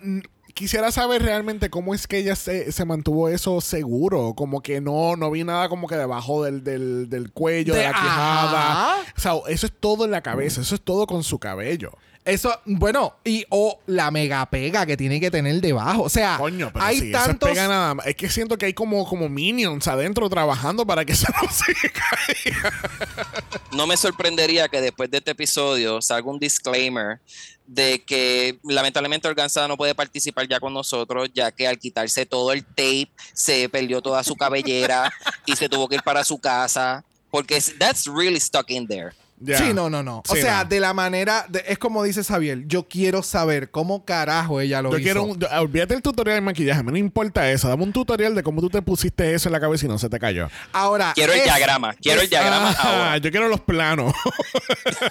quisiera 0.53 0.89
saber 0.91 1.21
realmente 1.21 1.69
cómo 1.69 1.93
es 1.93 2.07
que 2.07 2.17
ella 2.17 2.35
se, 2.35 2.71
se 2.71 2.85
mantuvo 2.85 3.27
eso 3.29 3.59
seguro, 3.61 4.33
como 4.35 4.61
que 4.61 4.79
no, 4.81 5.15
no 5.17 5.29
vi 5.31 5.43
nada 5.43 5.67
como 5.69 5.87
que 5.87 5.95
debajo 5.95 6.43
del, 6.45 6.63
del, 6.63 7.09
del 7.09 7.31
cuello, 7.31 7.73
de, 7.73 7.79
De- 7.81 7.85
la 7.87 7.91
quijada. 7.93 8.71
Ajá. 8.71 8.95
O 9.17 9.19
sea, 9.19 9.33
eso 9.49 9.65
es 9.65 9.73
todo 9.79 10.05
en 10.05 10.11
la 10.11 10.21
cabeza, 10.21 10.61
eso 10.61 10.75
es 10.75 10.81
todo 10.81 11.07
con 11.07 11.23
su 11.23 11.39
cabello. 11.39 11.91
Eso, 12.25 12.59
bueno, 12.65 13.13
y 13.23 13.45
o 13.49 13.79
la 13.85 14.09
mega 14.09 14.43
pega 14.47 14.83
que 14.87 14.97
tiene 14.97 15.19
que 15.19 15.29
tener 15.29 15.61
debajo. 15.61 16.01
O 16.01 16.09
sea, 16.09 16.37
Coño, 16.39 16.71
pero 16.73 16.83
hay 16.83 16.99
si 16.99 17.09
eso 17.09 17.19
es 17.19 17.25
tantos. 17.27 17.49
pega 17.49 17.67
nada 17.67 17.93
más. 17.93 18.07
Es 18.07 18.15
que 18.15 18.31
siento 18.31 18.57
que 18.57 18.65
hay 18.65 18.73
como, 18.73 19.07
como 19.07 19.29
minions 19.29 19.87
adentro 19.87 20.27
trabajando 20.27 20.87
para 20.87 21.05
que 21.05 21.11
eso 21.13 21.27
no 21.39 21.47
se 21.51 21.73
caiga. 21.91 22.73
no 23.73 23.85
me 23.85 23.95
sorprendería 23.95 24.67
que 24.67 24.81
después 24.81 25.11
de 25.11 25.17
este 25.17 25.31
episodio 25.31 26.01
salga 26.01 26.27
un 26.27 26.39
disclaimer 26.39 27.19
de 27.67 28.03
que 28.03 28.57
lamentablemente 28.63 29.27
Organza 29.27 29.67
no 29.67 29.77
puede 29.77 29.93
participar 29.93 30.47
ya 30.47 30.59
con 30.59 30.73
nosotros, 30.73 31.29
ya 31.31 31.51
que 31.51 31.67
al 31.67 31.77
quitarse 31.77 32.25
todo 32.25 32.51
el 32.53 32.65
tape 32.65 33.11
se 33.33 33.69
perdió 33.69 34.01
toda 34.01 34.23
su 34.23 34.35
cabellera 34.35 35.13
y 35.45 35.55
se 35.55 35.69
tuvo 35.69 35.87
que 35.87 35.95
ir 35.95 36.03
para 36.03 36.23
su 36.23 36.39
casa. 36.39 37.03
Porque 37.29 37.59
that's 37.77 38.07
really 38.07 38.39
stuck 38.39 38.71
in 38.71 38.87
there. 38.87 39.11
Sí, 39.57 39.73
no, 39.73 39.89
no, 39.89 40.01
no. 40.01 40.23
O 40.29 40.35
sea, 40.35 40.63
no. 40.63 40.69
de 40.69 40.79
la 40.79 40.93
manera. 40.93 41.45
de- 41.49 41.63
es 41.67 41.77
como 41.77 42.03
dice 42.03 42.23
Xavier. 42.23 42.63
Yo 42.67 42.87
quiero 42.87 43.21
saber 43.21 43.69
cómo 43.69 44.05
carajo 44.05 44.61
ella 44.61 44.81
lo 44.81 44.91
Yo 44.91 44.97
hizo. 44.97 45.03
quiero 45.03 45.23
un, 45.23 45.37
yo- 45.39 45.47
olvídate 45.59 45.93
el 45.93 46.01
tutorial 46.01 46.37
de 46.37 46.41
maquillaje, 46.41 46.81
me 46.83 46.91
no 46.93 46.97
importa 46.97 47.51
eso. 47.51 47.67
Dame 47.67 47.83
un 47.83 47.91
tutorial 47.91 48.33
de 48.33 48.43
cómo 48.43 48.61
tú 48.61 48.69
te 48.69 48.81
pusiste 48.81 49.33
eso 49.33 49.49
en 49.49 49.53
la 49.53 49.59
cabeza 49.59 49.85
y 49.85 49.89
no 49.89 49.97
se 49.99 50.07
te 50.09 50.19
cayó. 50.19 50.47
Ahora. 50.71 51.11
Quiero 51.15 51.33
el 51.33 51.43
diagrama, 51.43 51.93
quiero 51.95 52.21
el 52.21 52.29
diagrama 52.29 52.73
Ah, 52.79 52.89
ahora. 52.89 53.17
yo 53.17 53.29
quiero 53.29 53.49
los 53.49 53.59
planos. 53.61 54.13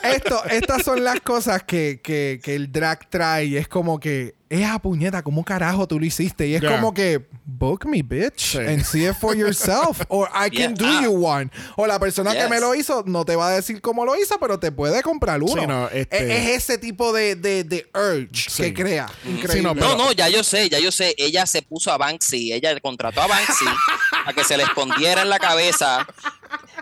Esto, 0.02 0.42
estas 0.46 0.82
son 0.84 1.04
las 1.04 1.20
cosas 1.20 1.62
que, 1.62 2.00
que, 2.02 2.40
que 2.42 2.54
el 2.54 2.70
drag 2.72 3.08
trae. 3.10 3.58
Es 3.58 3.68
como 3.68 4.00
que. 4.00 4.34
Esa 4.62 4.78
puñeta, 4.78 5.22
¿cómo 5.22 5.44
carajo 5.44 5.86
tú 5.88 5.98
lo 5.98 6.06
hiciste? 6.06 6.46
Y 6.46 6.54
es 6.54 6.62
como 6.62 6.92
que, 6.94 7.26
book 7.44 7.86
me, 7.86 8.02
bitch, 8.02 8.52
Sí. 8.52 8.58
and 8.58 8.84
see 8.84 9.06
it 9.06 9.14
for 9.14 9.36
yourself. 9.36 10.00
Or 10.08 10.28
I 10.34 10.50
can 10.50 10.74
Yeah. 10.76 10.86
do 10.86 10.86
Ah. 10.86 11.02
you 11.02 11.26
one. 11.26 11.50
O 11.76 11.86
la 11.86 11.98
persona 11.98 12.32
que 12.32 12.48
me 12.48 12.60
lo 12.60 12.74
hizo 12.74 13.02
no 13.06 13.24
te 13.24 13.36
va 13.36 13.48
a 13.48 13.50
decir 13.52 13.80
cómo 13.80 14.04
lo 14.04 14.14
hizo, 14.16 14.38
pero 14.38 14.58
te 14.58 14.70
puede 14.72 15.02
comprar 15.02 15.42
uno. 15.42 15.60
Sí, 15.60 15.66
no, 15.66 15.88
este- 15.88 16.16
es, 16.16 16.48
es 16.56 16.62
ese 16.64 16.78
tipo 16.78 17.12
de, 17.12 17.34
de, 17.36 17.64
de 17.64 17.86
urge 17.94 18.28
Sí. 18.50 18.62
que 18.62 18.74
crea. 18.74 19.06
Increíble. 19.24 19.52
Sí, 19.52 19.60
no, 19.62 19.74
pero- 19.74 19.88
No, 19.88 19.96
no, 19.96 20.12
ya 20.12 20.28
yo 20.28 20.42
sé, 20.44 20.68
ya 20.68 20.78
yo 20.78 20.92
sé. 20.92 21.14
Ella 21.18 21.46
se 21.46 21.62
puso 21.62 21.90
a 21.92 21.98
Banksy, 21.98 22.52
ella 22.52 22.78
contrató 22.80 23.22
a 23.22 23.26
Banksy 23.26 23.64
a 24.26 24.32
que 24.32 24.44
se 24.44 24.56
le 24.56 24.62
escondiera 24.64 25.22
en 25.22 25.28
la 25.30 25.38
cabeza 25.38 26.06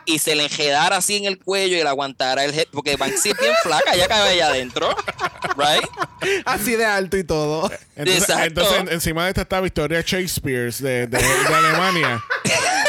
y 0.04 0.18
se 0.18 0.34
le 0.34 0.44
enjedara 0.44 0.96
así 0.96 1.16
en 1.16 1.24
el 1.26 1.38
cuello 1.38 1.76
y 1.76 1.82
le 1.82 1.88
aguantara 1.88 2.44
el 2.44 2.52
head, 2.58 2.66
porque 2.72 2.96
Banksy 2.96 3.30
es 3.30 3.38
bien 3.38 3.52
flaca, 3.62 3.92
ella 3.94 4.08
cabe 4.08 4.30
allá 4.30 4.48
adentro, 4.48 4.94
right? 5.56 5.84
Así 6.44 6.76
de 6.76 6.84
alto 6.84 7.16
y 7.16 7.24
todo. 7.24 7.70
Entonces, 7.96 8.22
Exacto. 8.22 8.44
entonces, 8.46 8.80
en- 8.80 8.88
encima 8.88 9.24
de 9.24 9.30
esta 9.30 9.42
está 9.42 9.60
Victoria 9.60 10.02
Shakespeare 10.04 10.72
de, 10.74 11.06
de, 11.06 11.18
de 11.18 11.54
Alemania. 11.54 12.22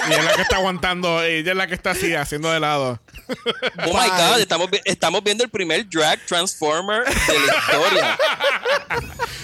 y 0.10 0.14
es 0.14 0.24
la 0.24 0.34
que 0.36 0.42
está 0.42 0.56
aguantando, 0.58 1.22
ella 1.24 1.52
es 1.52 1.58
la 1.58 1.68
que 1.68 1.74
está 1.76 1.92
así, 1.92 2.14
haciendo 2.16 2.52
de 2.52 2.60
lado. 2.60 3.00
Oh 3.86 3.94
my 3.94 4.10
God, 4.10 4.40
estamos, 4.40 4.70
estamos 4.86 5.24
viendo 5.24 5.44
el 5.44 5.50
primer 5.50 5.88
drag 5.90 6.20
transformer 6.26 7.04
de 7.06 7.40
la 7.40 7.54
historia. 7.58 8.18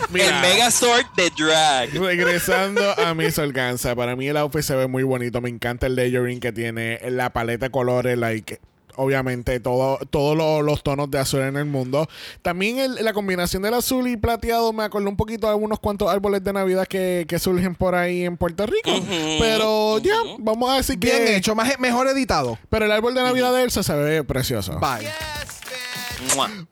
Mira, 0.09 0.27
El 0.27 0.41
Megazord 0.41 1.05
de 1.15 1.29
drag. 1.37 1.89
Regresando 1.93 2.81
a 2.99 3.13
Miss 3.13 3.37
Organza, 3.37 3.95
para 3.95 4.15
mí 4.15 4.27
el 4.27 4.37
outfit 4.37 4.61
se 4.63 4.75
ve 4.75 4.87
muy 4.87 5.03
bonito. 5.03 5.41
Me 5.41 5.49
encanta 5.49 5.87
el 5.87 5.95
layering 5.95 6.39
que 6.39 6.51
tiene, 6.51 6.99
la 7.09 7.31
paleta 7.31 7.65
de 7.67 7.71
colores, 7.71 8.17
like. 8.17 8.59
Obviamente, 8.95 9.61
todo, 9.61 9.97
todos 10.09 10.35
lo- 10.35 10.61
los 10.61 10.83
tonos 10.83 11.09
de 11.09 11.19
azul 11.19 11.39
en 11.39 11.55
el 11.55 11.63
mundo. 11.63 12.09
También 12.41 12.79
el- 12.79 12.95
la 12.95 13.13
combinación 13.13 13.61
del 13.63 13.73
azul 13.75 14.09
y 14.09 14.17
plateado 14.17 14.73
me 14.73 14.83
acordó 14.83 15.07
un 15.07 15.15
poquito 15.15 15.47
de 15.47 15.53
algunos 15.53 15.79
cuantos 15.79 16.09
árboles 16.11 16.43
de 16.43 16.51
Navidad 16.51 16.85
que, 16.85 17.23
que 17.25 17.39
surgen 17.39 17.75
por 17.75 17.95
ahí 17.95 18.25
en 18.25 18.35
Puerto 18.35 18.65
Rico. 18.65 18.91
Pero 19.39 19.99
ya, 19.99 20.21
ujú. 20.23 20.37
vamos 20.39 20.69
a 20.69 20.75
decir 20.77 20.97
Bien 20.97 21.17
que. 21.23 21.35
hecho, 21.37 21.55
más, 21.55 21.79
mejor 21.79 22.07
editado. 22.07 22.57
Pero 22.69 22.85
el 22.85 22.91
árbol 22.91 23.13
de 23.15 23.21
Navidad 23.23 23.53
de 23.53 23.63
Elsa 23.63 23.83
se 23.83 23.93
ve 23.93 24.23
precioso. 24.25 24.77
Bye. 24.79 25.07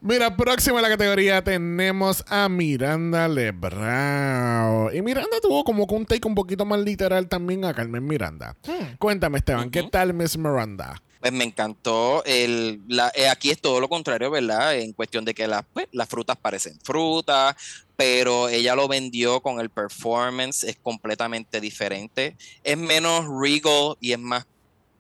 Mira, 0.02 0.36
próximo 0.36 0.78
en 0.78 0.84
la 0.84 0.90
categoría 0.90 1.44
tenemos 1.44 2.24
a 2.28 2.50
Miranda 2.50 3.28
Lebrao. 3.28 4.92
Y 4.94 5.02
Miranda 5.02 5.40
tuvo 5.42 5.64
como 5.64 5.88
que 5.88 5.96
un 5.96 6.06
take 6.06 6.28
un 6.28 6.36
poquito 6.36 6.66
más 6.66 6.80
literal 6.82 7.28
también 7.28 7.66
a 7.66 7.74
Carmen 7.74 8.06
Miranda. 8.06 8.56
Cuéntame, 9.00 9.38
Esteban, 9.40 9.70
¿qué 9.70 9.84
tal 9.84 10.14
Miss 10.14 10.38
Miranda? 10.38 11.02
Pues 11.20 11.34
me 11.34 11.44
encantó. 11.46 12.24
El, 12.26 12.82
la- 12.88 13.12
eh, 13.16 13.28
aquí 13.30 13.50
es 13.50 13.60
todo 13.60 13.80
lo 13.80 13.90
contrario, 13.90 14.30
¿verdad? 14.30 14.76
En 14.78 14.94
cuestión 14.94 15.26
de 15.26 15.34
que 15.34 15.48
las, 15.48 15.64
pues, 15.74 15.88
las 15.92 16.08
frutas 16.08 16.38
parecen 16.38 16.78
frutas, 16.84 17.56
pero 17.96 18.50
ella 18.50 18.76
lo 18.76 18.88
vendió 18.88 19.42
con 19.42 19.60
el 19.60 19.70
performance, 19.72 20.64
es 20.64 20.78
completamente 20.82 21.60
diferente. 21.60 22.38
Es 22.64 22.78
menos 22.78 23.26
regal 23.42 23.96
y 24.00 24.12
es 24.12 24.20
más 24.20 24.46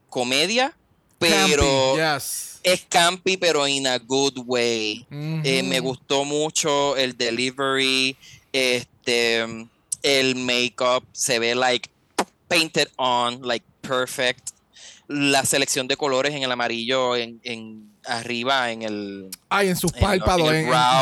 comedia, 0.10 0.76
pero 1.20 1.96
Campy, 1.96 2.16
yes. 2.20 2.60
es 2.64 2.86
campy, 2.90 3.38
pero 3.38 3.68
in 3.68 3.88
a 3.88 3.98
good 3.98 4.38
way. 4.46 5.06
Eh, 5.10 5.64
me 5.64 5.80
gustó 5.80 6.24
mucho 6.26 6.96
el 6.98 7.18
delivery, 7.18 8.16
este, 8.52 9.46
el 10.04 10.36
makeup 10.36 11.04
se 11.12 11.40
ve 11.40 11.56
like 11.56 11.90
painted 12.48 12.88
on, 12.98 13.42
like 13.42 13.66
perfect. 13.82 14.50
La 15.10 15.46
selección 15.46 15.88
de 15.88 15.96
colores 15.96 16.36
en 16.36 16.44
el 16.44 16.52
amarillo, 16.52 17.16
en, 17.16 17.40
en 17.44 17.90
arriba, 18.04 18.72
en 18.72 18.82
el 18.82 19.30
Ay, 19.48 19.70
en 19.70 19.78
sus 19.78 19.94
párpados. 19.94 20.52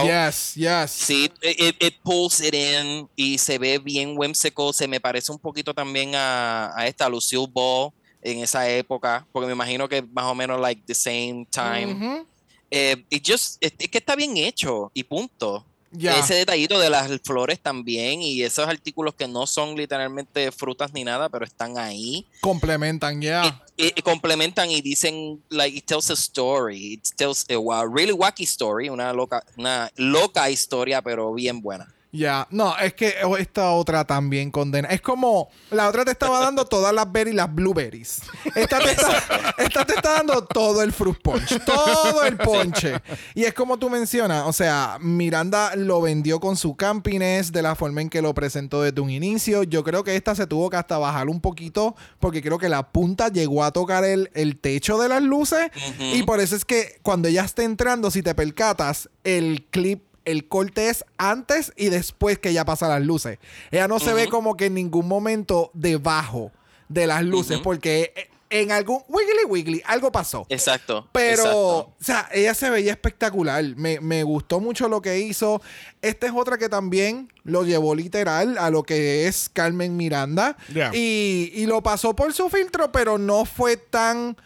yes, 0.03 0.53
yes. 0.53 0.91
sí, 0.91 1.31
it, 1.41 1.75
it 1.79 1.95
pulls 2.03 2.39
it 2.39 2.53
in 2.53 3.09
y 3.15 3.39
se 3.39 3.57
ve 3.57 3.79
bien 3.79 4.13
whimsical. 4.15 4.71
Se 4.75 4.87
me 4.87 4.99
parece 4.99 5.31
un 5.31 5.39
poquito 5.39 5.73
también 5.73 6.13
a, 6.13 6.71
a 6.77 6.85
esta 6.85 7.09
Lucille 7.09 7.47
Ball 7.51 7.91
en 8.25 8.39
esa 8.39 8.67
época, 8.67 9.25
porque 9.31 9.47
me 9.47 9.53
imagino 9.53 9.87
que 9.87 10.01
más 10.01 10.25
o 10.25 10.35
menos 10.35 10.59
like 10.59 10.81
the 10.85 10.95
same 10.95 11.45
time. 11.51 12.25
Eh, 12.71 13.05
just, 13.25 13.57
es, 13.61 13.73
es 13.77 13.89
que 13.89 13.99
está 13.99 14.15
bien 14.15 14.35
hecho 14.37 14.91
y 14.93 15.03
punto. 15.03 15.63
Ese 15.97 16.33
detallito 16.33 16.77
de 16.77 16.89
las 16.89 17.09
flores 17.23 17.59
también 17.61 18.21
y 18.21 18.41
esos 18.41 18.67
artículos 18.67 19.13
que 19.13 19.29
no 19.29 19.47
son 19.47 19.77
literalmente 19.77 20.51
frutas 20.51 20.91
ni 20.91 21.05
nada, 21.05 21.29
pero 21.29 21.45
están 21.45 21.77
ahí. 21.77 22.25
Complementan, 22.41 23.21
ya. 23.21 23.63
Y, 23.77 23.87
y 23.97 24.01
complementan 24.01 24.69
y 24.69 24.81
dicen, 24.81 25.41
like, 25.49 25.77
it 25.77 25.85
tells 25.85 26.09
a 26.09 26.15
story. 26.15 26.95
It 26.95 27.07
tells 27.15 27.45
a 27.49 27.85
really 27.87 28.11
wacky 28.11 28.43
story, 28.43 28.89
una 28.89 29.13
loca, 29.13 29.45
una 29.57 29.89
loca 29.95 30.49
historia, 30.49 31.01
pero 31.01 31.33
bien 31.33 31.61
buena. 31.61 31.94
Ya, 32.15 32.47
no, 32.49 32.77
es 32.77 32.93
que 32.93 33.15
esta 33.39 33.71
otra 33.71 34.05
también 34.05 34.49
condena. 34.49 34.87
Es 34.87 35.01
como 35.01 35.49
la 35.71 35.89
otra 35.89 36.05
te 36.05 36.11
estaba 36.11 36.39
dando 36.39 36.65
todas 36.65 36.93
las 36.93 37.11
berries, 37.11 37.35
las 37.35 37.53
blueberries. 37.53 38.21
Esta 38.55 38.79
te, 38.79 38.91
está, 38.91 39.53
esta 39.57 39.85
te 39.85 39.95
está 39.95 40.13
dando 40.13 40.45
todo 40.45 40.81
el 40.81 40.93
fruit 40.93 41.21
punch, 41.21 41.63
todo 41.65 42.23
el 42.23 42.37
ponche. 42.37 43.01
Y 43.33 43.43
es 43.43 43.53
como 43.53 43.77
tú 43.77 43.89
mencionas, 43.89 44.45
o 44.45 44.53
sea, 44.53 44.97
Miranda 45.01 45.75
lo 45.75 46.01
vendió 46.01 46.39
con 46.39 46.55
su 46.55 46.75
campiness 46.75 47.51
de 47.51 47.61
la 47.61 47.75
forma 47.75 48.01
en 48.01 48.09
que 48.09 48.21
lo 48.21 48.33
presentó 48.33 48.81
desde 48.81 49.01
un 49.01 49.09
inicio. 49.09 49.63
Yo 49.63 49.83
creo 49.83 50.03
que 50.03 50.15
esta 50.15 50.35
se 50.35 50.47
tuvo 50.47 50.69
que 50.69 50.77
hasta 50.77 50.97
bajar 50.97 51.27
un 51.27 51.41
poquito 51.41 51.95
porque 52.19 52.41
creo 52.41 52.57
que 52.57 52.69
la 52.69 52.91
punta 52.91 53.27
llegó 53.27 53.63
a 53.63 53.71
tocar 53.71 54.05
el, 54.05 54.29
el 54.33 54.57
techo 54.57 54.97
de 54.97 55.09
las 55.09 55.21
luces. 55.21 55.69
Y 55.99 56.23
por 56.23 56.39
eso 56.39 56.55
es 56.55 56.63
que 56.63 56.97
cuando 57.01 57.27
ella 57.27 57.43
está 57.43 57.63
entrando, 57.63 58.09
si 58.09 58.23
te 58.23 58.33
percatas, 58.33 59.09
el 59.23 59.65
clip 59.69 60.01
el 60.25 60.47
corte 60.47 60.89
es 60.89 61.05
antes 61.17 61.71
y 61.77 61.89
después 61.89 62.39
que 62.39 62.49
ella 62.49 62.65
pasa 62.65 62.87
las 62.87 63.01
luces. 63.01 63.39
Ella 63.71 63.87
no 63.87 63.99
se 63.99 64.13
ve 64.13 64.27
como 64.27 64.57
que 64.57 64.65
en 64.65 64.73
ningún 64.73 65.07
momento 65.07 65.71
debajo 65.73 66.51
de 66.89 67.07
las 67.07 67.23
luces, 67.23 67.59
porque 67.59 68.29
en 68.49 68.71
algún 68.71 69.01
wiggly 69.07 69.45
wiggly 69.47 69.81
algo 69.85 70.11
pasó. 70.11 70.45
Exacto. 70.49 71.07
Pero, 71.11 71.41
exacto. 71.41 71.67
o 71.67 71.95
sea, 71.99 72.29
ella 72.33 72.53
se 72.53 72.69
veía 72.69 72.91
espectacular. 72.91 73.63
Me, 73.75 73.99
me 73.99 74.23
gustó 74.23 74.59
mucho 74.59 74.87
lo 74.87 75.01
que 75.01 75.19
hizo. 75.19 75.61
Esta 76.01 76.27
es 76.27 76.33
otra 76.35 76.57
que 76.57 76.69
también 76.69 77.31
lo 77.43 77.63
llevó 77.63 77.95
literal 77.95 78.57
a 78.57 78.69
lo 78.69 78.83
que 78.83 79.27
es 79.27 79.49
Carmen 79.51 79.97
Miranda. 79.97 80.57
Ya. 80.73 80.91
Y, 80.93 81.51
y 81.53 81.65
lo 81.65 81.81
pasó 81.81 82.15
por 82.15 82.33
su 82.33 82.49
filtro, 82.49 82.91
pero 82.91 83.17
no 83.17 83.45
fue 83.45 83.77
tan 83.77 84.37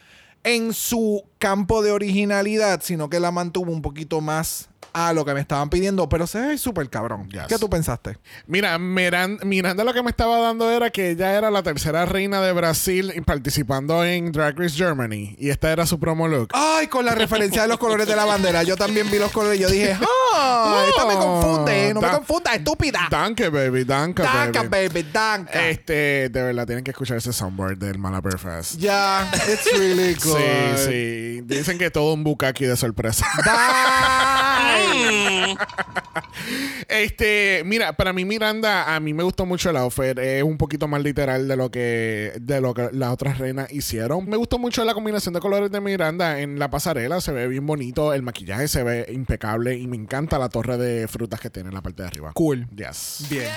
en 0.43 0.73
su 0.73 1.23
campo 1.37 1.81
de 1.81 1.91
originalidad, 1.91 2.81
sino 2.81 3.09
que 3.09 3.19
la 3.19 3.31
mantuvo 3.31 3.71
un 3.71 3.81
poquito 3.81 4.21
más 4.21 4.68
a 4.93 5.13
lo 5.13 5.25
que 5.25 5.33
me 5.33 5.39
estaban 5.41 5.69
pidiendo, 5.69 6.07
pero 6.09 6.27
se 6.27 6.39
ve 6.39 6.57
súper 6.57 6.89
cabrón. 6.89 7.29
Yes. 7.29 7.43
¿Qué 7.47 7.57
tú 7.57 7.69
pensaste? 7.69 8.17
Mira, 8.47 8.77
Miran- 8.77 9.39
Miranda 9.43 9.83
lo 9.83 9.93
que 9.93 10.03
me 10.03 10.09
estaba 10.09 10.39
dando 10.39 10.69
era 10.71 10.89
que 10.89 11.11
ella 11.11 11.33
era 11.33 11.51
la 11.51 11.63
tercera 11.63 12.05
reina 12.05 12.41
de 12.41 12.51
Brasil 12.53 13.13
participando 13.25 14.03
en 14.05 14.31
Drag 14.31 14.57
Race 14.57 14.75
Germany. 14.75 15.35
Y 15.39 15.49
esta 15.49 15.71
era 15.71 15.85
su 15.85 15.99
promo 15.99 16.27
look. 16.27 16.49
Ay, 16.53 16.87
con 16.87 17.05
la 17.05 17.15
referencia 17.15 17.61
de 17.63 17.67
los 17.67 17.77
colores 17.77 18.07
de 18.07 18.15
la 18.15 18.25
bandera. 18.25 18.63
Yo 18.63 18.75
también 18.75 19.09
vi 19.11 19.19
los 19.19 19.31
colores 19.31 19.59
y 19.59 19.61
yo 19.63 19.69
dije, 19.69 19.97
¡ah! 20.35 20.85
esta 20.87 21.05
me 21.05 21.15
confunde, 21.15 21.93
no 21.93 22.01
me 22.01 22.07
Da- 22.07 22.13
confunda, 22.17 22.53
estúpida. 22.55 23.07
Danke, 23.09 23.49
baby, 23.49 23.83
danke, 23.83 24.23
Danka, 24.23 24.63
baby. 24.63 24.87
baby, 24.89 25.09
danka. 25.11 25.69
Este, 25.69 26.29
de 26.29 26.43
verdad, 26.43 26.65
tienen 26.65 26.83
que 26.83 26.91
escuchar 26.91 27.17
ese 27.17 27.33
soundboard 27.33 27.77
del 27.77 27.97
Malaperfest. 27.99 28.75
Ya, 28.77 29.29
it's 29.33 29.65
really 29.77 30.15
good. 30.15 30.37
Sí, 30.37 30.85
sí. 30.87 31.41
Dicen 31.43 31.77
que 31.77 31.89
todo 31.91 32.13
un 32.13 32.23
bukkake 32.23 32.59
de 32.67 32.75
sorpresa. 32.77 33.25
Bye. 33.45 34.38
Este, 36.87 37.61
mira, 37.65 37.93
para 37.93 38.13
mí 38.13 38.25
Miranda, 38.25 38.95
a 38.95 38.99
mí 38.99 39.13
me 39.13 39.23
gustó 39.23 39.45
mucho 39.45 39.69
el 39.69 39.77
outfit. 39.77 40.17
Es 40.17 40.43
un 40.43 40.57
poquito 40.57 40.87
más 40.87 41.01
literal 41.03 41.47
de 41.47 41.55
lo 41.55 41.69
que 41.69 42.33
de 42.41 42.61
lo 42.61 42.73
que 42.73 42.89
las 42.93 43.11
otras 43.11 43.37
reinas 43.37 43.71
hicieron. 43.71 44.27
Me 44.27 44.37
gustó 44.37 44.57
mucho 44.57 44.83
la 44.83 44.93
combinación 44.93 45.33
de 45.33 45.39
colores 45.39 45.71
de 45.71 45.81
Miranda 45.81 46.39
en 46.39 46.57
la 46.57 46.69
pasarela. 46.69 47.21
Se 47.21 47.31
ve 47.31 47.47
bien 47.47 47.65
bonito. 47.65 48.13
El 48.13 48.23
maquillaje 48.23 48.67
se 48.67 48.83
ve 48.83 49.05
impecable. 49.09 49.77
Y 49.77 49.87
me 49.87 49.97
encanta 49.97 50.39
la 50.39 50.49
torre 50.49 50.77
de 50.77 51.07
frutas 51.07 51.39
que 51.39 51.49
tiene 51.49 51.69
en 51.69 51.75
la 51.75 51.81
parte 51.81 52.01
de 52.01 52.07
arriba. 52.07 52.31
Cool. 52.33 52.67
Yes. 52.75 53.25
Bien. 53.29 53.51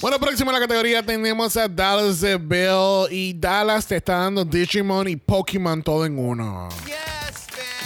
Bueno, 0.00 0.18
próximo 0.18 0.50
en 0.50 0.54
la 0.54 0.60
categoría 0.60 1.02
tenemos 1.02 1.56
a 1.56 1.68
Dallas 1.68 2.20
de 2.20 2.36
Bill. 2.36 3.10
Y 3.10 3.34
Dallas 3.34 3.86
te 3.86 3.96
está 3.96 4.18
dando 4.18 4.44
Digimon 4.44 5.08
y 5.08 5.16
Pokémon 5.16 5.82
todo 5.82 6.04
en 6.04 6.18
uno. 6.18 6.68
Vamos, 6.68 6.74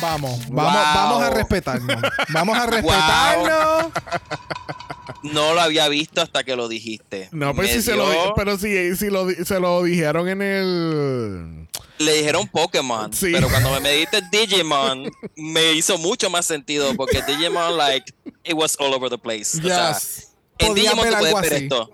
vamos, 0.01 0.47
Wow. 0.49 0.57
vamos 0.65 1.23
a 1.23 1.31
respetarnos. 1.31 1.97
Vamos 2.31 2.59
a 2.59 2.67
respetarnos. 2.67 3.93
no 5.23 5.55
lo 5.55 5.61
había 5.61 5.89
visto 5.89 6.21
hasta 6.21 6.45
que 6.45 6.57
lo 6.57 6.69
dijiste. 6.69 7.29
No, 7.33 7.55
pero 7.55 7.69
Me 7.69 7.73
si 7.75 7.83
se 7.83 7.95
lo, 7.97 8.35
pero 8.35 8.59
si, 8.59 8.97
si 8.97 9.11
lo, 9.11 9.29
se 9.31 9.61
lo 9.61 9.83
dijeron 9.83 10.29
en 10.29 10.43
el. 10.43 11.69
Le 11.99 12.15
dijeron 12.17 12.49
Pokémon, 12.49 13.13
Sí. 13.13 13.31
pero 13.33 13.49
cuando 13.49 13.81
me 13.81 13.93
dijiste 13.93 14.21
Digimon, 14.33 15.11
me 15.37 15.73
hizo 15.75 15.97
mucho 15.99 16.29
más 16.29 16.45
sentido 16.45 16.93
porque 16.97 17.23
Digimon, 17.23 17.77
like, 17.77 18.13
it 18.45 18.55
was 18.55 18.77
all 18.81 18.93
over 18.93 19.09
the 19.09 19.19
place. 19.19 19.59
O 19.59 19.63
sea, 19.63 19.93
Yes. 19.93 20.29
en 20.59 20.75
Digimon 20.75 21.09
tú 21.09 21.17
puedes 21.19 21.35
ver 21.41 21.55
así. 21.55 21.63
esto. 21.65 21.91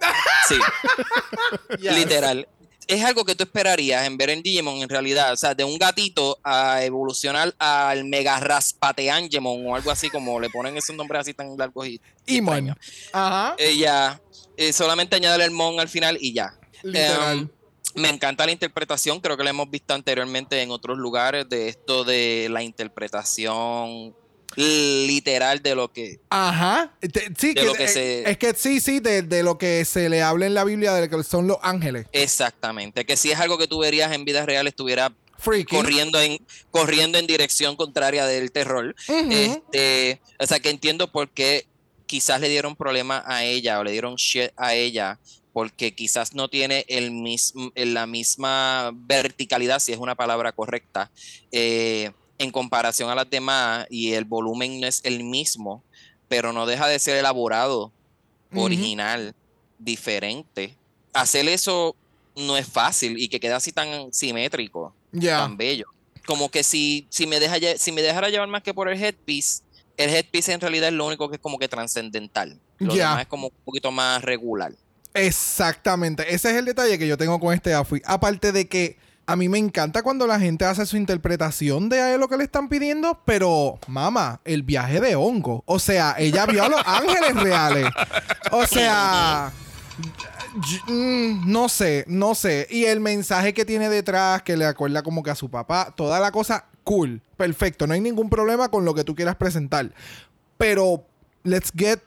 Sí, 0.48 0.57
Yes. 1.80 1.94
literal. 1.94 2.48
Es 2.91 3.05
algo 3.05 3.24
que 3.24 3.34
tú 3.34 3.45
esperarías 3.45 4.05
en 4.05 4.16
ver 4.16 4.30
en 4.30 4.43
Digimon 4.43 4.82
en 4.82 4.88
realidad. 4.88 5.32
O 5.32 5.36
sea, 5.36 5.55
de 5.55 5.62
un 5.62 5.78
gatito 5.78 6.38
a 6.43 6.84
evolucionar 6.84 7.55
al 7.59 8.05
mega 8.05 8.41
raspateangemon 8.41 9.66
o 9.66 9.76
algo 9.76 9.91
así 9.91 10.11
como 10.11 10.41
le 10.41 10.51
ponen 10.51 10.76
esos 10.76 10.97
nombres 10.97 11.20
así 11.20 11.34
tan 11.34 11.57
largos 11.57 11.86
y 11.86 12.01
Imon. 12.26 12.76
Ajá. 13.12 13.55
Ella 13.59 14.20
eh, 14.57 14.72
solamente 14.72 15.16
añade 15.16 15.45
el 15.45 15.53
mon 15.53 15.78
al 15.78 15.88
final 15.88 16.18
y 16.20 16.32
ya. 16.32 16.59
Literal. 16.82 17.38
Em, 17.38 17.49
me 17.95 18.09
encanta 18.09 18.47
la 18.47 18.53
interpretación, 18.53 19.20
creo 19.20 19.36
que 19.36 19.45
la 19.45 19.51
hemos 19.51 19.70
visto 19.70 19.95
anteriormente 19.95 20.61
en 20.62 20.70
otros 20.70 20.99
lugares 20.99 21.49
de 21.49 21.68
esto 21.68 22.05
de 22.05 22.49
la 22.51 22.62
interpretación 22.62 24.14
literal 24.57 25.62
de 25.62 25.74
lo 25.74 25.92
que 25.92 26.18
Ajá. 26.28 26.92
Te- 27.01 27.30
sí, 27.38 27.48
De 27.48 27.55
que, 27.55 27.64
lo 27.64 27.74
que 27.74 27.84
eh, 27.84 27.88
se- 27.88 28.30
es 28.30 28.38
que 28.38 28.55
sí, 28.55 28.80
sí, 28.80 29.01
de, 29.01 29.22
de 29.22 29.42
lo 29.42 29.59
que 29.59 29.84
se 29.84 30.09
le 30.09 30.22
habla 30.22 30.46
en 30.46 30.55
la 30.55 30.64
Biblia 30.64 30.92
de 30.94 31.09
que 31.09 31.22
son 31.22 31.46
los 31.46 31.59
ángeles. 31.62 32.07
exactamente, 32.12 33.05
que 33.05 33.16
si 33.16 33.30
es 33.30 33.38
algo 33.38 33.59
que 33.59 33.66
tú 33.66 33.78
verías 33.78 34.12
en 34.12 34.24
vida 34.24 34.44
real 34.46 34.66
estuviera 34.66 35.12
Freaky. 35.38 35.76
corriendo 35.76 36.20
en 36.20 36.38
corriendo 36.70 37.18
en 37.18 37.26
dirección 37.26 37.74
contraria 37.76 38.26
del 38.26 38.53
terror. 38.53 38.94
Ujú. 39.09 39.30
Este, 39.30 40.20
o 40.38 40.46
sea, 40.46 40.61
que 40.61 40.68
entiendo 40.70 41.11
por 41.11 41.30
qué 41.30 41.66
quizás 42.07 42.40
le 42.40 42.48
dieron 42.48 42.76
problema 42.76 43.22
a 43.26 43.44
ella 43.44 43.78
o 43.78 43.84
le 43.84 43.92
dieron 43.92 44.16
shit 44.16 44.51
a 44.57 44.74
ella 44.74 45.18
porque 45.53 45.94
quizás 45.94 46.34
no 46.34 46.48
tiene 46.48 46.84
el 46.88 47.11
mismo, 47.11 47.72
la 47.74 48.07
misma 48.07 48.90
verticalidad, 48.94 49.80
si 49.80 49.92
es 49.92 49.98
una 49.98 50.14
palabra 50.14 50.53
correcta, 50.53 51.11
eh, 51.51 52.12
en 52.41 52.51
comparación 52.51 53.11
a 53.11 53.14
las 53.14 53.28
demás 53.28 53.86
y 53.91 54.14
el 54.14 54.24
volumen 54.24 54.80
no 54.80 54.86
es 54.86 55.03
el 55.05 55.22
mismo, 55.24 55.84
pero 56.26 56.55
no 56.55 56.64
deja 56.64 56.88
de 56.88 56.99
ser 56.99 57.18
elaborado, 57.18 57.93
original, 58.55 59.34
diferente. 59.78 60.74
Hacer 61.12 61.47
eso 61.49 61.95
no 62.34 62.57
es 62.57 62.66
fácil 62.66 63.18
y 63.18 63.28
que 63.28 63.41
quede 63.41 63.53
así 63.53 63.72
tan 63.72 64.11
simétrico 64.14 64.95
tan 65.20 65.59
bello. 65.59 65.84
Como 66.26 66.51
que 66.51 66.62
si, 66.62 67.07
si, 67.11 67.26
me 67.26 67.41
deja, 67.41 67.57
si 67.76 67.93
me 67.93 68.01
dejara 68.01 68.30
llevar 68.30 68.49
más 68.49 68.62
que 68.62 68.72
por 68.72 68.88
el 68.88 69.03
headpiece, 69.03 69.62
el 69.99 70.09
headpiece 70.09 70.53
en 70.53 70.62
realidad 70.62 70.88
es 70.88 70.95
lo 70.95 71.07
único 71.07 71.28
que 71.28 71.36
es 71.36 71.43
como 71.43 71.59
que 71.59 71.68
trascendental. 71.68 72.59
Lo 72.78 72.95
demás 72.95 73.20
es 73.20 73.26
como 73.26 73.49
un 73.49 73.64
poquito 73.66 73.91
más 73.91 74.22
regular. 74.22 74.72
Exactamente. 75.12 76.34
Ese 76.34 76.53
es 76.53 76.57
el 76.57 76.64
detalle 76.64 76.99
que 76.99 77.07
yo 77.07 77.18
tengo 77.18 77.38
con 77.38 77.53
este 77.53 77.74
outfit. 77.74 78.03
Aparte 78.07 78.53
de 78.53 78.66
que 78.66 78.97
a 79.31 79.37
mí 79.37 79.49
me 79.49 79.59
encanta 79.59 80.03
cuando 80.03 80.26
la 80.26 80.41
gente 80.41 80.64
hace 80.64 80.85
su 80.87 80.97
interpretación 80.97 81.89
de 81.89 82.18
lo 82.18 82.26
que 82.26 82.37
le 82.37 82.43
están 82.43 82.68
pidiendo, 82.68 83.22
pero, 83.24 83.78
mamá, 83.87 84.41
el 84.45 84.64
viaje 84.64 85.01
de 85.01 85.14
hongo. 85.14 85.62
O 85.66 85.78
sea, 85.78 86.16
ella 86.18 86.47
vio 86.47 86.64
a 86.64 86.68
los 86.68 86.81
ángeles 86.85 87.37
reales. 87.41 87.87
O 88.51 88.66
sea, 88.66 89.53
mm, 90.89 91.49
no 91.49 91.68
sé, 91.68 92.05
no 92.09 92.35
sé. 92.35 92.66
Y 92.70 92.87
el 92.87 92.99
mensaje 92.99 93.55
que 93.55 93.64
tiene 93.64 93.89
detrás, 93.89 94.43
que 94.43 94.57
le 94.57 94.66
acuerda 94.66 95.05
como 95.05 95.22
que 95.22 95.31
a 95.31 95.37
su 95.37 95.49
papá, 95.49 95.95
toda 95.97 96.18
la 96.18 96.33
cosa, 96.33 96.64
cool, 96.83 97.22
perfecto. 97.37 97.87
No 97.87 97.95
hay 97.95 98.01
ningún 98.01 98.31
problema 98.31 98.68
con 98.68 98.85
lo 98.85 98.95
que 98.95 99.05
tú 99.05 99.14
quieras 99.14 99.37
presentar. 99.37 99.93
Pero, 100.59 101.07
let's 101.45 101.70
get 101.72 102.01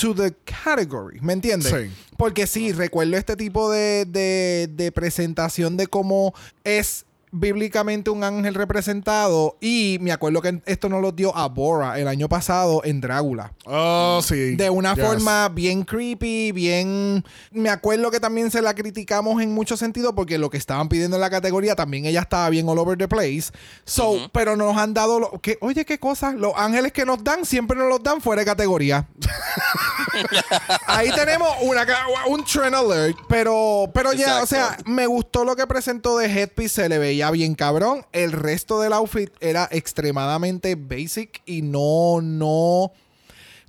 to 0.00 0.14
the 0.14 0.34
category, 0.44 1.20
¿me 1.20 1.32
entiendes? 1.32 1.70
Sí. 1.70 1.90
Porque 2.16 2.46
sí, 2.46 2.72
recuerdo 2.72 3.16
este 3.16 3.36
tipo 3.36 3.70
de, 3.70 4.04
de- 4.06 4.68
de 4.74 4.92
presentación 4.92 5.76
de 5.76 5.86
cómo 5.86 6.34
es 6.64 7.04
bíblicamente 7.32 8.10
un 8.10 8.24
ángel 8.24 8.54
representado 8.54 9.56
y 9.60 9.98
me 10.00 10.12
acuerdo 10.12 10.42
que 10.42 10.60
esto 10.66 10.88
nos 10.88 11.00
lo 11.00 11.12
dio 11.12 11.36
a 11.36 11.48
Bora 11.48 11.98
el 11.98 12.08
año 12.08 12.28
pasado 12.28 12.82
en 12.84 13.00
Drácula. 13.00 13.52
Oh, 13.64 14.20
sí. 14.22 14.56
De 14.56 14.70
una 14.70 14.94
Yes. 14.94 15.04
forma 15.04 15.48
bien 15.48 15.82
creepy, 15.84 16.52
bien... 16.52 17.24
Me 17.52 17.70
acuerdo 17.70 18.10
que 18.10 18.18
también 18.20 18.50
se 18.50 18.60
la 18.62 18.74
criticamos 18.74 19.40
en 19.42 19.52
muchos 19.52 19.78
sentidos 19.78 20.12
porque 20.16 20.38
lo 20.38 20.50
que 20.50 20.56
estaban 20.56 20.88
pidiendo 20.88 21.16
en 21.16 21.20
la 21.20 21.30
categoría 21.30 21.76
también 21.76 22.04
ella 22.06 22.20
estaba 22.20 22.48
bien 22.50 22.68
all 22.68 22.78
over 22.78 22.98
the 22.98 23.06
place. 23.08 23.52
So, 23.84 24.28
pero 24.32 24.56
nos 24.56 24.76
han 24.76 24.92
dado... 24.94 25.20
Lo, 25.20 25.30
que, 25.40 25.58
oye, 25.60 25.84
qué 25.84 25.98
cosa. 26.00 26.32
Los 26.32 26.52
ángeles 26.56 26.92
que 26.92 27.04
nos 27.04 27.22
dan 27.22 27.44
siempre 27.44 27.76
nos 27.78 27.88
los 27.88 28.02
dan 28.02 28.20
fuera 28.20 28.40
de 28.40 28.46
categoría. 28.46 29.06
Ahí 30.86 31.10
tenemos 31.12 31.48
una, 31.62 31.86
un 32.28 32.44
trend 32.44 32.74
alert. 32.74 33.16
Pero, 33.28 33.90
pero 33.94 34.12
ya, 34.12 34.42
o 34.42 34.46
sea, 34.46 34.76
me 34.86 35.06
gustó 35.06 35.44
lo 35.44 35.54
que 35.56 35.66
presentó 35.66 36.18
de 36.18 36.26
Headpiece. 36.26 36.70
Se 36.70 36.88
le 36.88 36.98
veía 36.98 37.19
bien 37.30 37.54
cabrón. 37.54 38.06
El 38.12 38.32
resto 38.32 38.80
del 38.80 38.94
outfit 38.94 39.30
era 39.40 39.68
extremadamente 39.70 40.76
basic 40.76 41.42
y 41.44 41.60
no, 41.62 42.20
no. 42.22 42.92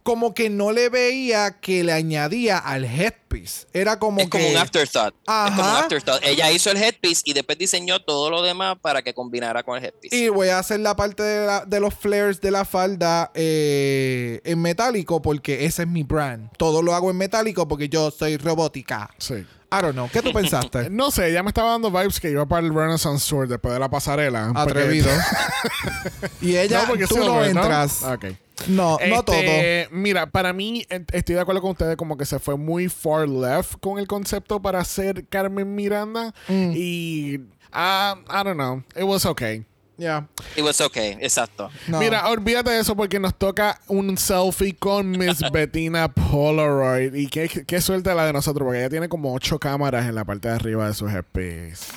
Como 0.04 0.34
que 0.34 0.50
no 0.50 0.72
le 0.72 0.90
veía 0.90 1.60
que 1.60 1.84
le 1.84 1.92
añadía 1.92 2.58
al 2.58 2.86
headpiece. 2.86 3.68
Era 3.72 4.00
como 4.00 4.20
es 4.20 4.30
como 4.30 4.44
que. 4.44 4.50
un 4.52 4.58
afterthought. 4.58 5.14
Es 5.14 5.56
como 5.56 5.62
un 5.70 5.76
afterthought. 5.76 6.24
Ella 6.26 6.52
hizo 6.52 6.72
el 6.72 6.78
headpiece 6.78 7.22
y 7.26 7.34
después 7.34 7.56
diseñó 7.60 8.02
todo 8.02 8.32
lo 8.32 8.42
demás 8.42 8.78
para 8.82 9.04
que 9.04 9.14
combinara 9.14 9.62
con 9.62 9.78
el 9.78 9.86
headpiece. 9.86 10.16
Y 10.18 10.30
voy 10.30 10.48
a 10.48 10.58
hacer 10.58 10.80
la 10.80 10.96
parte 10.96 11.22
de, 11.22 11.46
la- 11.46 11.66
de 11.66 11.80
los 11.80 11.94
flares 11.94 12.42
de 12.42 12.50
la 12.50 12.66
falda 12.66 13.32
eh, 13.36 14.42
en 14.44 14.60
metálico 14.60 15.22
porque 15.22 15.66
ese 15.66 15.84
es 15.84 15.88
mi 15.88 16.02
brand. 16.02 16.50
Todo 16.58 16.82
lo 16.82 16.96
hago 16.96 17.12
en 17.12 17.18
metálico 17.18 17.68
porque 17.68 17.88
yo 17.88 18.10
soy 18.10 18.38
robótica. 18.38 19.08
Sí. 19.20 19.46
I 19.72 19.82
don't 19.82 19.94
know. 19.94 20.10
¿Qué 20.12 20.22
tú 20.22 20.34
pensaste? 20.34 20.90
No 20.92 21.12
sé, 21.12 21.32
ya 21.32 21.44
me 21.44 21.50
estaba 21.50 21.72
dando 21.72 21.90
vibes 21.90 22.20
que 22.20 22.30
iba 22.30 22.46
para 22.46 22.66
el 22.66 22.74
Renaissance 22.74 23.28
Tour 23.30 23.48
después 23.48 23.74
de 23.74 23.80
la 23.80 23.90
pasarela. 23.90 24.48
porque- 24.54 24.62
Atrevido. 24.62 25.10
y 26.42 26.58
ella, 26.58 26.82
no, 26.82 26.88
porque 26.90 27.08
tú 27.08 27.18
no 27.18 27.26
¿no? 27.26 27.44
entras. 27.46 28.04
Ok. 28.04 28.26
No, 28.68 28.98
no 29.08 29.24
todo. 29.24 29.36
Este, 29.38 29.88
Mira, 29.92 30.28
para 30.28 30.54
mí, 30.54 30.86
estoy 30.90 31.36
de 31.36 31.42
acuerdo 31.42 31.62
con 31.62 31.72
ustedes, 31.72 31.96
como 31.96 32.18
que 32.18 32.26
se 32.26 32.38
fue 32.40 32.58
muy 32.58 32.90
far 32.90 33.28
left 33.28 33.76
con 33.80 33.98
el 33.98 34.08
concepto 34.08 34.62
para 34.62 34.80
hacer 34.80 35.26
Carmen 35.28 35.74
Miranda. 35.74 36.34
Mm. 36.48 36.72
Y. 36.76 37.40
ah, 37.72 38.16
I 38.30 38.44
don't 38.44 38.56
know. 38.58 38.84
It 38.96 39.04
was 39.04 39.26
okay. 39.26 39.64
Ya. 40.02 40.28
It 40.56 40.64
was 40.64 40.82
okay, 40.82 41.16
exacto. 41.22 41.70
No. 41.88 42.00
Mira, 42.00 42.28
olvídate 42.28 42.72
de 42.72 42.80
eso 42.80 42.96
porque 42.96 43.20
nos 43.20 43.38
toca 43.38 43.80
un 43.88 44.18
selfie 44.18 44.74
con 44.74 45.12
Miss 45.12 45.42
Bettina 45.54 46.12
Polaroid. 46.12 47.14
Y 47.14 47.28
qué, 47.28 47.48
qué 47.48 47.82
suerte 47.82 48.12
la 48.16 48.26
de 48.26 48.34
nosotros, 48.34 48.66
porque 48.66 48.80
ella 48.80 48.90
tiene 48.90 49.08
como 49.08 49.32
ocho 49.32 49.60
cámaras 49.60 50.08
en 50.08 50.16
la 50.16 50.26
parte 50.26 50.48
de 50.48 50.56
arriba 50.56 50.88
de 50.88 50.96
su 50.96 51.08
headpiece. 51.08 51.94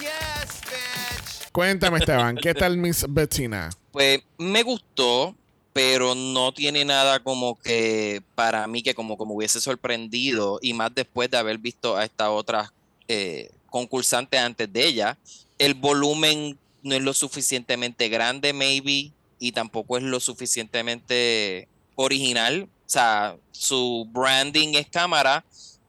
Cuéntame, 1.51 1.97
Esteban, 1.97 2.37
¿qué 2.37 2.53
tal 2.53 2.77
Miss 2.77 3.07
Bettina? 3.09 3.71
Pues 3.91 4.21
me 4.37 4.63
gustó, 4.63 5.35
pero 5.73 6.15
no 6.15 6.53
tiene 6.53 6.85
nada 6.85 7.21
como 7.21 7.59
que 7.59 8.23
para 8.35 8.67
mí 8.67 8.83
que 8.83 8.95
como, 8.95 9.17
como 9.17 9.35
hubiese 9.35 9.63
sorprendido 9.63 10.59
y 10.61 10.75
más 10.75 10.95
después 10.95 11.31
de 11.31 11.39
haber 11.39 11.57
visto 11.57 11.97
a 11.97 12.05
esta 12.05 12.31
otra 12.31 12.71
eh, 13.09 13.51
concursante 13.71 14.37
antes 14.37 14.71
de 14.71 14.87
ella. 14.87 15.17
El 15.57 15.73
volumen 15.73 16.59
no 16.85 16.95
es 16.95 17.03
lo 17.03 17.13
suficientemente 17.13 18.09
grande, 18.09 18.53
maybe, 18.53 19.11
y 19.41 19.53
tampoco 19.53 19.97
es 19.97 20.05
lo 20.05 20.21
suficientemente 20.21 21.67
original. 21.97 22.69
O 22.87 22.89
sea, 22.89 23.37
su 23.53 24.07
branding 24.13 24.75
es 24.75 24.87
cámara. 24.89 25.45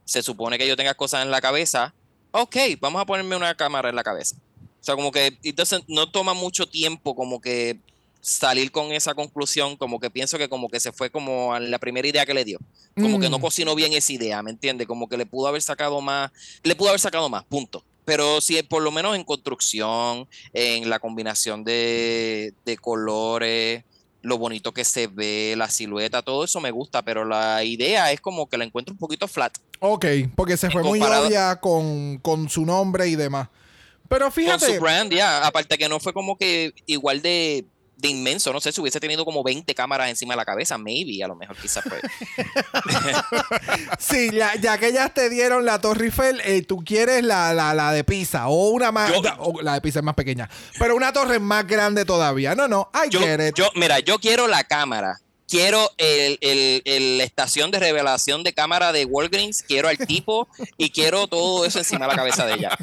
Se 0.06 0.24
supone 0.24 0.58
que 0.58 0.68
yo 0.68 0.76
tenga 0.76 0.94
cosas 0.94 1.24
en 1.24 1.32
la 1.32 1.42
cabeza. 1.42 1.94
Ok, 2.32 2.56
vamos 2.80 3.02
a 3.02 3.06
ponerme 3.06 3.36
una 3.36 3.56
cámara 3.56 3.90
en 3.90 3.96
la 3.96 4.04
cabeza. 4.04 4.36
O 4.82 4.84
sea, 4.86 4.96
como 4.96 5.12
que 5.12 5.38
entonces 5.44 5.82
no 5.88 6.10
toma 6.10 6.34
mucho 6.34 6.68
tiempo 6.68 7.16
como 7.16 7.42
que 7.42 7.80
salir 8.22 8.72
con 8.72 8.92
esa 8.92 9.14
conclusión, 9.14 9.78
como 9.78 10.00
que 10.00 10.10
pienso 10.10 10.38
que 10.38 10.50
como 10.50 10.68
que 10.70 10.80
se 10.80 10.92
fue 10.92 11.10
como 11.12 11.54
a 11.54 11.60
la 11.60 11.78
primera 11.80 12.08
idea 12.08 12.26
que 12.26 12.34
le 12.34 12.44
dio. 12.46 12.60
Como 12.96 13.20
que 13.20 13.30
no 13.30 13.38
Mm. 13.38 13.42
cocinó 13.42 13.76
bien 13.76 13.94
esa 13.94 14.14
idea, 14.14 14.42
¿me 14.42 14.52
entiendes? 14.52 14.88
Como 14.88 15.08
que 15.08 15.18
le 15.18 15.26
pudo 15.26 15.48
haber 15.48 15.62
sacado 15.62 16.02
más, 16.02 16.32
le 16.64 16.76
pudo 16.76 16.90
haber 16.90 17.00
sacado 17.00 17.30
más, 17.30 17.44
punto. 17.46 17.84
Pero 18.06 18.40
sí, 18.40 18.62
por 18.64 18.84
lo 18.84 18.92
menos 18.92 19.16
en 19.16 19.24
construcción, 19.24 20.28
en 20.54 20.90
la 20.90 21.00
combinación 21.00 21.64
de, 21.64 22.54
de 22.64 22.78
colores, 22.78 23.84
lo 24.22 24.38
bonito 24.38 24.74
que 24.74 24.84
se 24.84 25.08
ve, 25.08 25.54
la 25.56 25.70
silueta, 25.70 26.22
todo 26.22 26.44
eso 26.44 26.60
me 26.60 26.72
gusta, 26.72 27.04
pero 27.04 27.26
la 27.26 27.64
idea 27.64 28.12
es 28.12 28.20
como 28.22 28.48
que 28.48 28.58
la 28.58 28.66
encuentro 28.66 28.94
un 28.94 28.98
poquito 28.98 29.28
flat. 29.28 29.56
Ok, 29.80 30.06
porque 30.36 30.58
se 30.58 30.70
fue 30.72 30.84
muy 30.84 31.00
obvia 31.02 31.58
con, 31.58 32.18
con 32.20 32.50
su 32.50 32.66
nombre 32.66 33.08
y 33.08 33.16
demás. 33.16 33.50
Pero 34.08 34.26
Con 34.26 34.34
fíjate, 34.34 34.76
su 34.76 34.82
brand, 34.82 35.12
ya. 35.12 35.46
Aparte 35.46 35.78
que 35.78 35.90
no 35.90 36.00
fue 36.00 36.14
como 36.14 36.38
que 36.38 36.74
igual 36.86 37.22
de, 37.22 37.66
de 37.98 38.10
inmenso, 38.10 38.52
no 38.54 38.60
sé, 38.60 38.72
si 38.72 38.82
hubiese 38.82 39.00
tenido 39.00 39.26
como 39.26 39.44
20 39.44 39.74
cámaras 39.74 40.10
encima 40.10 40.34
de 40.34 40.38
la 40.38 40.46
cabeza, 40.46 40.78
maybe, 40.78 41.24
a 41.24 41.28
lo 41.28 41.36
mejor 41.36 41.56
quizás 41.58 41.84
pues. 41.88 42.02
sí, 44.00 44.30
ya, 44.32 44.56
ya 44.56 44.78
que 44.78 44.88
ellas 44.88 45.14
te 45.14 45.30
dieron 45.30 45.66
la 45.66 45.80
Torre 45.80 46.06
Eiffel, 46.06 46.42
eh, 46.44 46.62
tú 46.62 46.84
quieres 46.84 47.24
la, 47.24 47.54
la, 47.54 47.74
la 47.74 47.92
de 47.92 48.04
Pisa 48.04 48.48
o 48.48 48.70
una 48.70 48.92
más. 48.92 49.12
Yo- 49.12 49.22
o 49.40 49.62
la 49.62 49.74
de 49.76 49.82
Pisa 49.82 50.00
es 50.00 50.06
más 50.06 50.16
pequeña, 50.16 50.50
pero 50.80 50.96
una 50.96 51.14
torre 51.14 51.40
más 51.40 51.66
grande 51.68 52.06
todavía. 52.06 52.56
No, 52.56 52.68
no, 52.68 52.90
I 52.94 53.10
yo, 53.10 53.20
get 53.20 53.40
it. 53.50 53.56
yo, 53.56 53.70
mira, 53.76 54.00
yo 54.00 54.20
quiero 54.20 54.48
la 54.48 54.64
cámara. 54.64 55.20
Quiero 55.48 55.92
el, 55.98 56.40
el- 56.42 57.22
estación 57.22 57.70
de 57.70 57.78
revelación 57.80 58.44
de 58.44 58.54
cámara 58.54 58.92
de 58.92 59.06
Walgreens, 59.06 59.62
quiero 59.62 59.88
al 59.88 59.98
tipo 59.98 60.48
y 60.76 60.90
quiero 60.90 61.28
todo 61.28 61.66
eso 61.66 61.78
encima 61.78 62.06
de 62.08 62.12
la 62.14 62.16
cabeza 62.18 62.46
de 62.48 62.56
ella. 62.56 62.76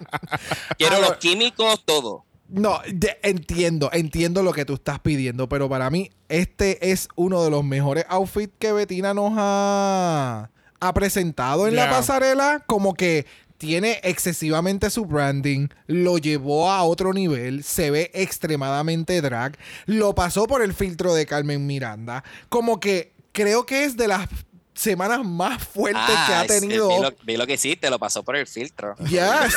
Quiero 0.78 0.96
A 0.96 1.00
los 1.00 1.16
químicos, 1.16 1.82
todo. 1.86 2.24
No, 2.48 2.80
entiendo, 3.22 3.90
entiendo 3.92 4.42
lo 4.42 4.52
que 4.52 4.64
tú 4.64 4.74
estás 4.74 5.00
pidiendo, 5.00 5.48
pero 5.48 5.68
para 5.68 5.90
mí 5.90 6.10
este 6.28 6.92
es 6.92 7.08
uno 7.16 7.42
de 7.42 7.50
los 7.50 7.64
mejores 7.64 8.04
outfits 8.08 8.52
que 8.58 8.72
Betina 8.72 9.14
nos 9.14 9.32
ha, 9.36 10.50
ha 10.80 10.94
presentado 10.94 11.66
en 11.66 11.74
la 11.74 11.90
pasarela. 11.90 12.62
Como 12.66 12.94
que 12.94 13.26
tiene 13.58 14.00
excesivamente 14.02 14.90
su 14.90 15.06
branding, 15.06 15.68
lo 15.86 16.18
llevó 16.18 16.70
a 16.70 16.84
otro 16.84 17.12
nivel, 17.12 17.64
se 17.64 17.90
ve 17.90 18.10
extremadamente 18.14 19.20
drag, 19.20 19.56
lo 19.86 20.14
pasó 20.14 20.46
por 20.46 20.62
el 20.62 20.74
filtro 20.74 21.14
de 21.14 21.26
Carmen 21.26 21.66
Miranda. 21.66 22.22
Como 22.48 22.80
que 22.80 23.12
creo 23.32 23.66
que 23.66 23.84
es 23.84 23.96
de 23.96 24.08
las 24.08 24.28
semanas 24.76 25.24
más 25.24 25.62
fuertes 25.62 26.04
que 26.26 26.32
ha 26.34 26.40
Ah, 26.40 26.46
tenido. 26.46 26.88
Vi 26.88 27.00
lo, 27.02 27.12
vi 27.22 27.36
lo 27.36 27.46
que 27.46 27.54
hiciste, 27.54 27.88
lo 27.90 27.98
pasó 27.98 28.22
por 28.22 28.36
el 28.36 28.46
filtro. 28.46 28.94
Yes. 29.08 29.54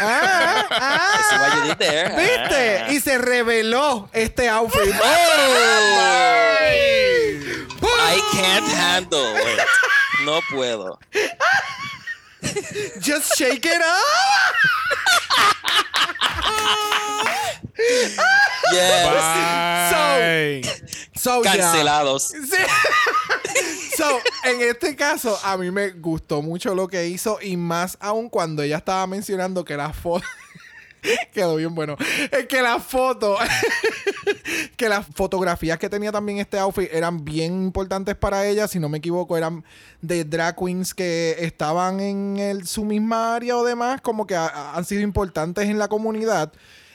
Ah, 0.00 0.66
ah. 0.70 1.54
You 1.56 1.62
did 1.68 1.76
there. 1.78 2.08
¿Viste? 2.16 2.78
Ah. 2.80 2.92
Y 2.92 3.00
se 3.00 3.18
reveló 3.18 4.08
este 4.12 4.48
outfit. 4.48 4.94
I 7.84 8.20
can't 8.32 8.66
handle 8.66 9.36
it. 9.36 9.60
No 10.24 10.40
puedo. 10.50 10.98
Just 13.00 13.36
shake 13.36 13.64
it 13.66 13.80
up. 13.80 14.56
Yes. 18.72 19.04
Bye. 19.06 20.62
So, 20.62 21.01
Cancelados. 21.42 22.28
Sí. 22.28 22.56
So, 23.96 24.18
en 24.44 24.62
este 24.62 24.96
caso, 24.96 25.38
a 25.44 25.58
mí 25.58 25.70
me 25.70 25.90
gustó 25.90 26.40
mucho 26.40 26.74
lo 26.74 26.88
que 26.88 27.08
hizo 27.08 27.38
y 27.42 27.58
más 27.58 27.98
aún 28.00 28.30
cuando 28.30 28.62
ella 28.62 28.78
estaba 28.78 29.06
mencionando 29.06 29.64
que 29.66 29.76
la 29.76 29.92
foto... 29.92 30.24
Quedó 31.34 31.56
bien 31.56 31.74
bueno. 31.74 31.96
Es 32.30 32.46
que 32.46 32.62
la 32.62 32.78
foto, 32.80 33.36
que 34.76 34.88
las 34.88 35.04
fotografías 35.14 35.78
que 35.78 35.90
tenía 35.90 36.10
también 36.10 36.38
este 36.38 36.58
outfit 36.58 36.88
eran 36.92 37.24
bien 37.24 37.62
importantes 37.64 38.14
para 38.16 38.46
ella. 38.46 38.66
Si 38.66 38.78
no 38.78 38.88
me 38.88 38.98
equivoco, 38.98 39.36
eran 39.36 39.62
de 40.00 40.24
drag 40.24 40.56
queens 40.56 40.94
que 40.94 41.36
estaban 41.40 42.00
en 42.00 42.38
el- 42.38 42.66
su 42.66 42.84
misma 42.84 43.34
área 43.34 43.56
o 43.58 43.64
demás, 43.64 44.00
como 44.00 44.26
que 44.26 44.36
ha- 44.36 44.72
han 44.74 44.84
sido 44.84 45.02
importantes 45.02 45.64
en 45.68 45.78
la 45.78 45.88
comunidad. 45.88 46.52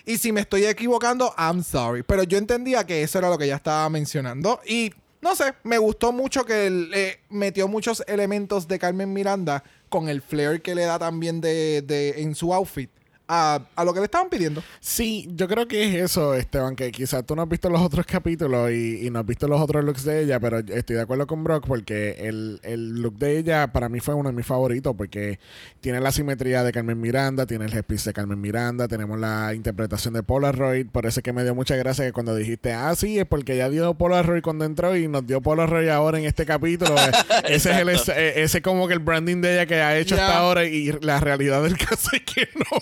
Y 0.08 0.18
si 0.18 0.32
me 0.32 0.42
estoy 0.42 0.66
equivocando, 0.66 1.34
I'm 1.38 1.64
sorry. 1.64 2.02
Pero 2.02 2.24
yo 2.24 2.38
entendía 2.38 2.84
que 2.86 3.04
eso 3.04 3.20
era 3.20 3.30
lo 3.30 3.38
que 3.38 3.44
ella 3.46 3.58
estaba 3.58 3.88
mencionando. 3.90 4.60
Y 4.66 4.92
no 5.22 5.36
sé, 5.36 5.54
me 5.64 5.78
gustó 5.78 6.12
mucho 6.14 6.46
que 6.46 6.70
le 6.70 7.20
metió 7.30 7.68
muchos 7.68 8.02
elementos 8.08 8.68
de 8.68 8.80
Carmen 8.80 9.12
Miranda 9.12 9.64
con 9.90 10.08
el 10.08 10.22
flair 10.22 10.62
que 10.62 10.74
le 10.76 10.84
da 10.86 10.98
también 10.98 11.42
de- 11.42 12.14
en 12.18 12.34
su 12.36 12.54
outfit 12.54 12.90
a, 13.28 13.62
a 13.76 13.84
lo 13.84 13.94
que 13.94 14.00
le 14.00 14.06
estaban 14.06 14.30
pidiendo. 14.30 14.64
Sí, 14.80 15.28
yo 15.34 15.48
creo 15.48 15.68
que 15.68 15.84
es 15.84 16.12
eso, 16.12 16.34
Esteban, 16.34 16.76
que 16.76 16.92
quizás 16.92 17.26
tú 17.26 17.36
no 17.36 17.42
has 17.42 17.50
visto 17.50 17.70
los 17.70 17.82
otros 17.82 18.06
capítulos 18.06 18.72
y, 18.72 19.06
y 19.06 19.10
no 19.10 19.20
has 19.20 19.26
visto 19.26 19.48
los 19.48 19.60
otros 19.62 19.84
looks 19.84 20.04
de 20.04 20.24
ella, 20.24 20.40
pero 20.40 20.60
estoy 20.60 20.96
de 20.96 21.02
acuerdo 21.02 21.28
con 21.28 21.44
Brock 21.44 21.66
porque 21.68 22.16
el, 22.20 22.60
el 22.64 23.02
look 23.02 23.18
de 23.18 23.38
ella 23.38 23.68
para 23.74 23.90
mí 23.90 24.00
fue 24.00 24.14
uno 24.14 24.30
de 24.30 24.36
mis 24.36 24.46
favoritos 24.46 24.96
porque 24.96 25.40
tiene 25.82 26.00
la 26.00 26.12
simetría 26.12 26.64
de 26.64 26.72
Carmen 26.72 27.00
Miranda, 27.00 27.46
tiene 27.46 27.66
el 27.66 27.74
headpiece 27.74 28.10
de 28.10 28.14
Carmen 28.14 28.40
Miranda, 28.40 28.88
tenemos 28.88 29.20
la 29.20 29.54
interpretación 29.54 30.14
de 30.14 30.24
Polaroid, 30.24 30.88
por 30.88 31.06
eso 31.06 31.20
es 31.20 31.24
que 31.24 31.34
me 31.34 31.44
dio 31.44 31.54
mucha 31.56 31.76
gracia 31.76 32.06
que 32.06 32.14
cuando 32.14 32.36
dijiste, 32.36 32.74
ah, 32.74 32.96
sí, 32.96 33.20
es 33.20 33.26
porque 33.26 33.54
ella 33.56 33.70
dio 33.70 33.94
Polaroid 33.94 34.42
cuando 34.42 34.66
entró 34.66 34.96
y 34.96 35.08
nos 35.08 35.26
dio 35.26 35.42
Polaroid 35.42 35.90
ahora 35.90 36.20
en 36.20 36.26
este 36.26 36.46
capítulo. 36.46 36.96
ese 37.48 37.72
es 37.72 37.78
el, 37.78 37.90
Exacto. 37.90 38.12
ese, 38.14 38.42
ese 38.44 38.62
como 38.62 38.88
que 38.88 38.94
el 38.94 39.00
branding 39.00 39.42
de 39.42 39.54
ella 39.54 39.66
que 39.66 39.82
ha 39.82 39.98
hecho 39.98 40.16
hasta 40.16 40.38
ahora 40.38 40.66
y 40.66 40.92
la 41.02 41.20
realidad 41.20 41.64
del 41.64 41.78
caso 41.90 42.10
es 42.14 42.22
que 42.22 42.48
no. 42.56 42.78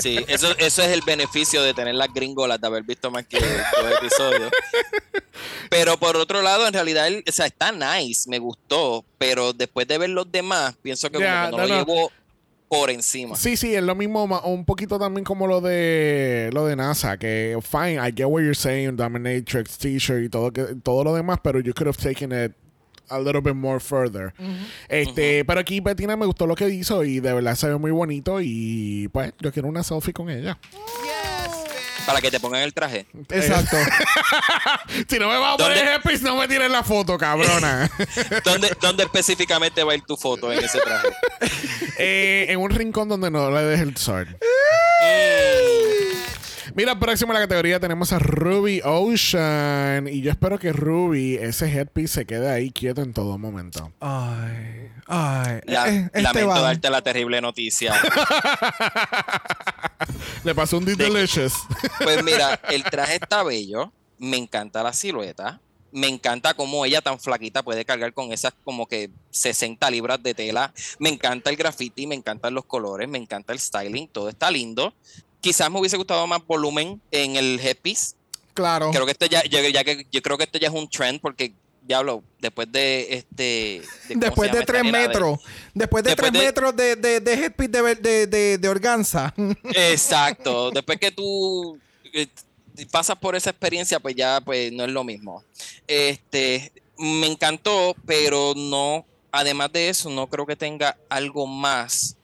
Sí, 0.00 0.24
eso, 0.28 0.48
eso 0.58 0.82
es 0.82 0.88
el 0.88 1.00
beneficio 1.06 1.62
de 1.62 1.72
tener 1.74 1.94
las 1.94 2.12
gringolas, 2.12 2.60
de 2.60 2.66
haber 2.66 2.82
visto 2.82 3.10
más 3.10 3.26
que 3.26 3.38
dos 3.40 3.92
episodios. 4.00 4.50
Pero 5.70 5.96
por 5.98 6.16
otro 6.16 6.42
lado, 6.42 6.66
en 6.66 6.72
realidad, 6.72 7.08
él- 7.08 7.24
o 7.28 7.32
sea, 7.32 7.46
está 7.46 7.72
nice, 7.72 8.28
me 8.28 8.38
gustó, 8.38 9.04
pero 9.18 9.52
después 9.52 9.86
de 9.88 9.98
ver 9.98 10.10
los 10.10 10.30
demás, 10.30 10.74
pienso 10.82 11.08
que, 11.08 11.14
como 11.14 11.26
Ya, 11.26 11.46
que 11.46 11.50
no, 11.52 11.56
no, 11.58 11.62
lo 11.64 11.68
no. 11.68 11.78
llevo 11.80 12.12
por 12.68 12.90
encima. 12.90 13.36
Sí, 13.36 13.56
sí, 13.56 13.74
es 13.74 13.82
lo 13.82 13.94
mismo, 13.94 14.24
un 14.24 14.64
poquito 14.64 14.98
también 14.98 15.24
como 15.24 15.46
lo 15.46 15.60
de 15.60 16.50
lo 16.52 16.66
de 16.66 16.74
NASA, 16.76 17.16
que 17.16 17.56
fine, 17.62 17.94
I 17.96 18.12
get 18.14 18.26
what 18.26 18.40
you're 18.42 18.54
saying, 18.54 18.96
Dominatrix, 18.96 19.78
T-shirt 19.78 20.24
y 20.24 20.28
todo, 20.28 20.52
que, 20.52 20.62
todo 20.82 21.04
lo 21.04 21.14
demás, 21.14 21.38
pero 21.42 21.60
you 21.60 21.72
could 21.72 21.86
have 21.88 21.96
taken 22.02 22.32
it 22.32 22.52
a 23.08 23.18
little 23.18 23.40
bit 23.40 23.54
more 23.54 23.80
further. 23.80 24.32
Este, 24.88 25.44
pero 25.44 25.60
aquí 25.60 25.80
Bettina 25.80 26.16
me 26.16 26.26
gustó 26.26 26.46
lo 26.46 26.54
que 26.54 26.68
hizo 26.68 27.04
y 27.04 27.20
de 27.20 27.32
verdad 27.32 27.54
se 27.54 27.68
ve 27.68 27.76
muy 27.76 27.90
bonito 27.90 28.40
y 28.40 29.08
pues 29.12 29.32
yo 29.40 29.52
quiero 29.52 29.68
una 29.68 29.82
selfie 29.82 30.12
con 30.12 30.30
ella. 30.30 30.58
Para 32.06 32.20
que 32.20 32.30
te 32.30 32.38
pongan 32.38 32.62
el 32.62 32.72
traje. 32.72 33.06
Exacto. 33.30 33.76
Si 35.08 35.18
no 35.18 35.28
me 35.28 35.36
vas 35.38 35.54
a 35.54 35.56
poner 35.56 35.86
headpiece, 35.86 36.22
no 36.24 36.36
me 36.36 36.46
tires 36.46 36.70
la 36.70 36.82
foto, 36.84 37.18
cabrona. 37.18 37.90
¿Dónde, 38.44 38.70
¿Dónde 38.80 39.02
específicamente 39.02 39.82
va 39.82 39.92
a 39.92 39.96
ir 39.96 40.02
tu 40.02 40.16
foto 40.16 40.52
en 40.52 40.64
ese 40.64 40.78
traje? 40.80 41.08
Eh, 41.98 42.46
en 42.48 42.60
un 42.60 42.70
rincón 42.70 43.08
donde 43.08 43.30
no 43.30 43.50
le 43.50 43.62
dejes 43.62 43.86
el 43.88 43.96
sol. 43.96 44.36
Mira, 46.76 46.98
próximo 46.98 47.32
en 47.32 47.40
la 47.40 47.46
categoría 47.46 47.80
tenemos 47.80 48.12
a 48.12 48.18
Ruby 48.18 48.82
Ocean. 48.84 50.08
Y 50.08 50.20
yo 50.20 50.30
espero 50.30 50.58
que 50.58 50.74
Ruby, 50.74 51.36
ese 51.36 51.72
headpiece, 51.72 52.12
se 52.12 52.26
quede 52.26 52.50
ahí 52.50 52.70
quieto 52.70 53.00
en 53.00 53.14
todo 53.14 53.38
momento. 53.38 53.92
ay, 54.00 54.90
ay. 55.06 55.60
La- 55.64 55.88
Eh, 55.88 56.04
este 56.06 56.22
lamento 56.22 56.48
va. 56.48 56.60
darte 56.60 56.90
la 56.90 57.00
terrible 57.00 57.40
noticia. 57.40 57.94
Le 60.44 60.54
pasó 60.54 60.76
un 60.76 60.84
D 60.84 60.96
De- 60.96 61.04
Delicious. 61.04 61.54
Pues 62.02 62.22
mira, 62.22 62.60
el 62.70 62.84
traje 62.84 63.14
está 63.16 63.42
bello. 63.42 63.90
Me 64.18 64.36
encanta 64.36 64.82
la 64.82 64.92
silueta. 64.92 65.60
Me 65.92 66.08
encanta 66.08 66.52
cómo 66.52 66.84
ella 66.84 67.00
tan 67.00 67.18
flaquita 67.18 67.62
puede 67.62 67.86
cargar 67.86 68.12
con 68.12 68.30
esas 68.32 68.52
como 68.64 68.86
que 68.86 69.08
60 69.30 69.88
libras 69.90 70.22
de 70.22 70.34
tela. 70.34 70.74
Me 70.98 71.08
encanta 71.08 71.48
el 71.48 71.56
graffiti, 71.56 72.06
me 72.06 72.14
encantan 72.14 72.52
los 72.52 72.66
colores, 72.66 73.08
me 73.08 73.16
encanta 73.16 73.54
el 73.54 73.58
styling, 73.60 74.08
todo 74.08 74.28
está 74.28 74.50
lindo. 74.50 74.92
Quizás 75.46 75.70
me 75.70 75.78
hubiese 75.78 75.96
gustado 75.96 76.26
más 76.26 76.44
volumen 76.44 77.00
en 77.12 77.36
el 77.36 77.60
headpiece. 77.60 78.16
Claro. 78.52 78.90
Creo 78.90 79.06
que 79.06 79.12
esto 79.12 79.26
ya, 79.26 79.44
ya 79.44 79.84
que, 79.84 80.04
yo 80.10 80.20
creo 80.22 80.36
que 80.36 80.42
esto 80.42 80.58
ya 80.58 80.66
es 80.66 80.74
un 80.74 80.88
trend 80.90 81.20
porque 81.20 81.54
diablo, 81.82 82.24
después 82.40 82.66
de 82.72 83.06
este 83.14 83.42
de- 83.44 83.82
¿cómo 83.84 84.08
se 84.08 84.14
Después 84.18 84.50
de 84.52 84.62
tres 84.64 84.82
de- 84.82 84.90
metros. 84.90 85.38
Después 85.72 86.02
de 86.02 86.10
Después 86.10 86.32
tres 86.32 86.42
metros 86.44 86.74
de, 86.74 86.96
de, 86.96 87.20
de 87.20 87.32
headpiece 87.34 87.70
de, 87.70 87.94
de, 87.94 88.26
de, 88.26 88.58
de 88.58 88.68
organza. 88.68 89.32
Exacto. 89.72 90.70
Después 90.72 90.98
que 90.98 91.12
tú 91.12 91.78
eh, 92.12 92.26
pasas 92.90 93.16
por 93.16 93.36
esa 93.36 93.50
experiencia, 93.50 94.00
pues 94.00 94.16
ya 94.16 94.40
pues 94.40 94.72
no 94.72 94.82
es 94.84 94.90
lo 94.90 95.04
mismo. 95.04 95.44
Este, 95.86 96.72
me 96.98 97.28
encantó, 97.28 97.94
pero 98.04 98.52
no, 98.56 99.06
además 99.30 99.72
de 99.72 99.90
eso, 99.90 100.10
no 100.10 100.26
creo 100.26 100.44
que 100.44 100.56
tenga 100.56 100.96
algo 101.08 101.46
más 101.46 102.16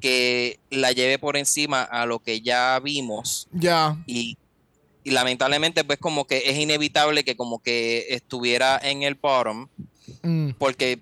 que 0.00 0.58
la 0.70 0.92
lleve 0.92 1.18
por 1.18 1.36
encima 1.36 1.82
a 1.82 2.06
lo 2.06 2.18
que 2.20 2.40
ya 2.40 2.78
vimos 2.82 3.48
Ya. 3.52 3.96
y, 4.06 4.36
y 5.04 5.10
lamentablemente 5.10 5.84
pues 5.84 5.98
como 5.98 6.26
que 6.26 6.50
es 6.50 6.58
inevitable 6.58 7.24
que 7.24 7.36
como 7.36 7.60
que 7.60 8.06
estuviera 8.10 8.78
en 8.82 9.02
el 9.02 9.14
bottom 9.14 9.68
Mm. 10.22 10.50
porque 10.58 11.00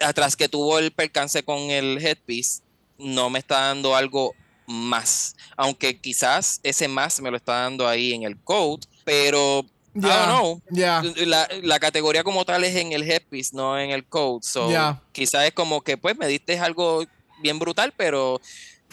atrás 0.00 0.36
que 0.36 0.46
tuvo 0.48 0.78
el 0.78 0.90
percance 0.92 1.42
con 1.42 1.58
el 1.70 1.98
headpiece 2.04 2.60
no 2.98 3.30
me 3.30 3.38
está 3.38 3.60
dando 3.60 3.96
algo 3.96 4.34
más 4.66 5.34
aunque 5.56 5.98
quizás 6.00 6.60
ese 6.62 6.86
más 6.86 7.20
me 7.20 7.30
lo 7.30 7.36
está 7.38 7.62
dando 7.62 7.88
ahí 7.88 8.12
en 8.12 8.24
el 8.24 8.36
code 8.38 8.86
pero 9.04 9.64
I 9.94 10.00
Ya. 10.00 10.16
don't 10.16 10.28
know 10.28 10.62
Ya. 10.70 11.02
la, 11.26 11.48
la 11.62 11.78
categoría 11.80 12.24
como 12.24 12.44
tal 12.44 12.64
es 12.64 12.74
en 12.76 12.92
el 12.92 13.02
headpiece, 13.02 13.54
no 13.54 13.78
en 13.78 13.90
el 13.90 14.06
code. 14.06 14.40
So, 14.42 14.70
Ya. 14.70 15.02
quizás 15.12 15.44
es 15.46 15.52
como 15.52 15.82
que 15.82 15.98
pues 15.98 16.16
me 16.16 16.26
diste 16.26 16.58
algo 16.58 17.04
bien 17.42 17.58
brutal, 17.58 17.92
pero 17.96 18.40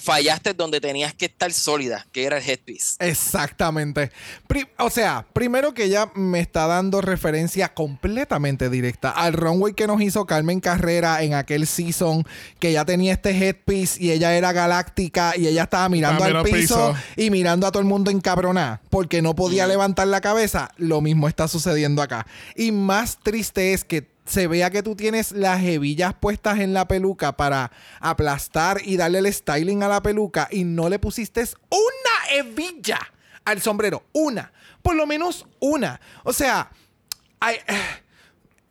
fallaste 0.02 0.54
donde 0.54 0.80
tenías 0.80 1.14
que 1.14 1.26
estar 1.26 1.52
sólida, 1.52 2.08
que 2.14 2.24
era 2.24 2.38
el 2.38 2.50
headpiece. 2.50 2.96
Exactamente. 3.00 4.12
Pri- 4.48 4.68
o 4.78 4.90
sea, 4.90 5.26
primero 5.34 5.74
que 5.74 5.84
ella 5.84 6.10
me 6.16 6.40
está 6.40 6.68
dando 6.68 7.02
referencia 7.02 7.74
completamente 7.74 8.70
directa 8.70 9.10
al 9.12 9.34
runway 9.34 9.74
que 9.74 9.88
nos 9.88 10.02
hizo 10.02 10.26
Carmen 10.26 10.62
Carrera 10.62 11.22
en 11.22 11.34
aquel 11.34 11.68
season, 11.68 12.26
que 12.60 12.72
ya 12.72 12.86
tenía 12.86 13.12
este 13.12 13.32
headpiece 13.32 14.02
y 14.02 14.12
ella 14.12 14.34
era 14.36 14.54
galáctica 14.54 15.34
y 15.36 15.48
ella 15.48 15.64
estaba 15.64 15.90
mirando 15.90 16.24
al 16.24 16.44
piso, 16.44 16.54
piso. 16.54 16.96
y 17.18 17.30
mirando 17.30 17.68
a 17.68 17.72
todo 17.72 17.82
el 17.82 17.88
mundo 17.88 18.10
encabroná 18.10 18.82
porque 18.90 19.22
no 19.22 19.36
podía 19.36 19.68
levantar 19.68 20.08
la 20.08 20.22
cabeza. 20.22 20.72
Lo 20.78 21.02
mismo 21.02 21.28
está 21.28 21.50
sucediendo 21.50 22.02
acá. 22.02 22.26
Y 22.56 22.72
más 22.72 23.20
triste 23.22 23.74
es 23.74 23.84
que 23.84 24.08
se 24.30 24.48
vea 24.48 24.70
que 24.70 24.84
tú 24.84 24.96
tienes 24.96 25.32
las 25.32 25.64
hebillas 25.64 26.14
puestas 26.14 26.60
en 26.60 26.74
la 26.74 26.88
peluca 26.88 27.36
para 27.36 27.72
aplastar 28.00 28.80
y 28.84 28.96
darle 28.96 29.20
el 29.20 29.34
styling 29.34 29.82
a 29.84 29.88
la 29.88 30.04
peluca 30.04 30.48
y 30.52 30.64
no 30.64 30.88
le 30.88 31.00
pusiste 31.00 31.44
una 31.70 32.38
hebilla 32.38 33.00
al 33.44 33.62
sombrero. 33.62 34.04
Una. 34.14 34.54
Por 34.84 34.96
lo 34.96 35.08
menos 35.08 35.48
una. 35.60 36.00
O 36.24 36.32
sea, 36.32 36.72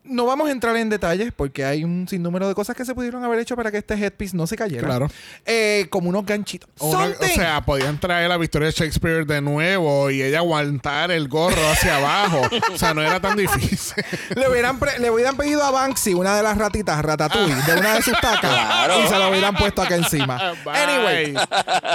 no 0.09 0.27
vamos 0.27 0.49
a 0.49 0.53
entrar 0.53 0.77
en 0.77 0.89
detalles 0.89 1.33
porque 1.35 1.65
hay 1.65 1.85
un 1.85 2.07
sinnúmero 2.09 2.49
de 2.49 2.55
cosas 2.55 2.75
que 2.77 2.85
se 2.85 2.95
pudieron 2.95 3.23
haber 3.25 3.39
hecho 3.39 3.57
para 3.57 3.71
que 3.71 3.79
este 3.79 3.95
headpiece 3.95 4.37
no 4.37 4.47
se 4.47 4.57
cayera. 4.57 4.87
Claro. 4.87 5.09
Eh, 5.47 5.87
como 5.91 6.09
unos 6.09 6.25
ganchitos. 6.27 6.69
O, 6.79 6.89
una- 6.91 7.07
o 7.21 7.25
sea, 7.35 7.61
podían 7.65 7.99
traer 8.01 8.31
a 8.33 8.37
Victoria 8.37 8.71
Shakespeare 8.71 9.25
de 9.27 9.41
nuevo 9.41 10.11
y 10.11 10.23
ella 10.23 10.39
aguantar 10.39 11.11
el 11.11 11.29
gorro 11.29 11.61
hacia 11.71 11.97
abajo. 11.97 12.43
O 12.73 12.79
sea, 12.79 12.95
no 12.95 13.03
era 13.03 13.21
tan 13.21 13.37
difícil. 13.37 14.03
Le 14.35 14.49
hubieran, 14.49 14.79
pre- 14.79 14.99
le 14.99 15.11
hubieran 15.11 15.37
pedido 15.37 15.63
a 15.63 15.71
Banksy 15.71 16.15
una 16.15 16.37
de 16.37 16.43
las 16.43 16.57
ratitas, 16.57 17.01
Ratatouille, 17.05 17.55
de 17.67 17.75
una 17.79 17.95
de 17.95 18.03
sus 18.03 18.15
tacas, 18.21 18.41
Claro. 18.41 19.05
y 19.05 19.09
se 19.09 19.19
lo 19.19 19.29
hubieran 19.31 19.55
puesto 19.57 19.83
acá 19.83 19.97
encima. 19.97 20.55
Bye. 20.65 20.75
Anyway, 20.77 21.35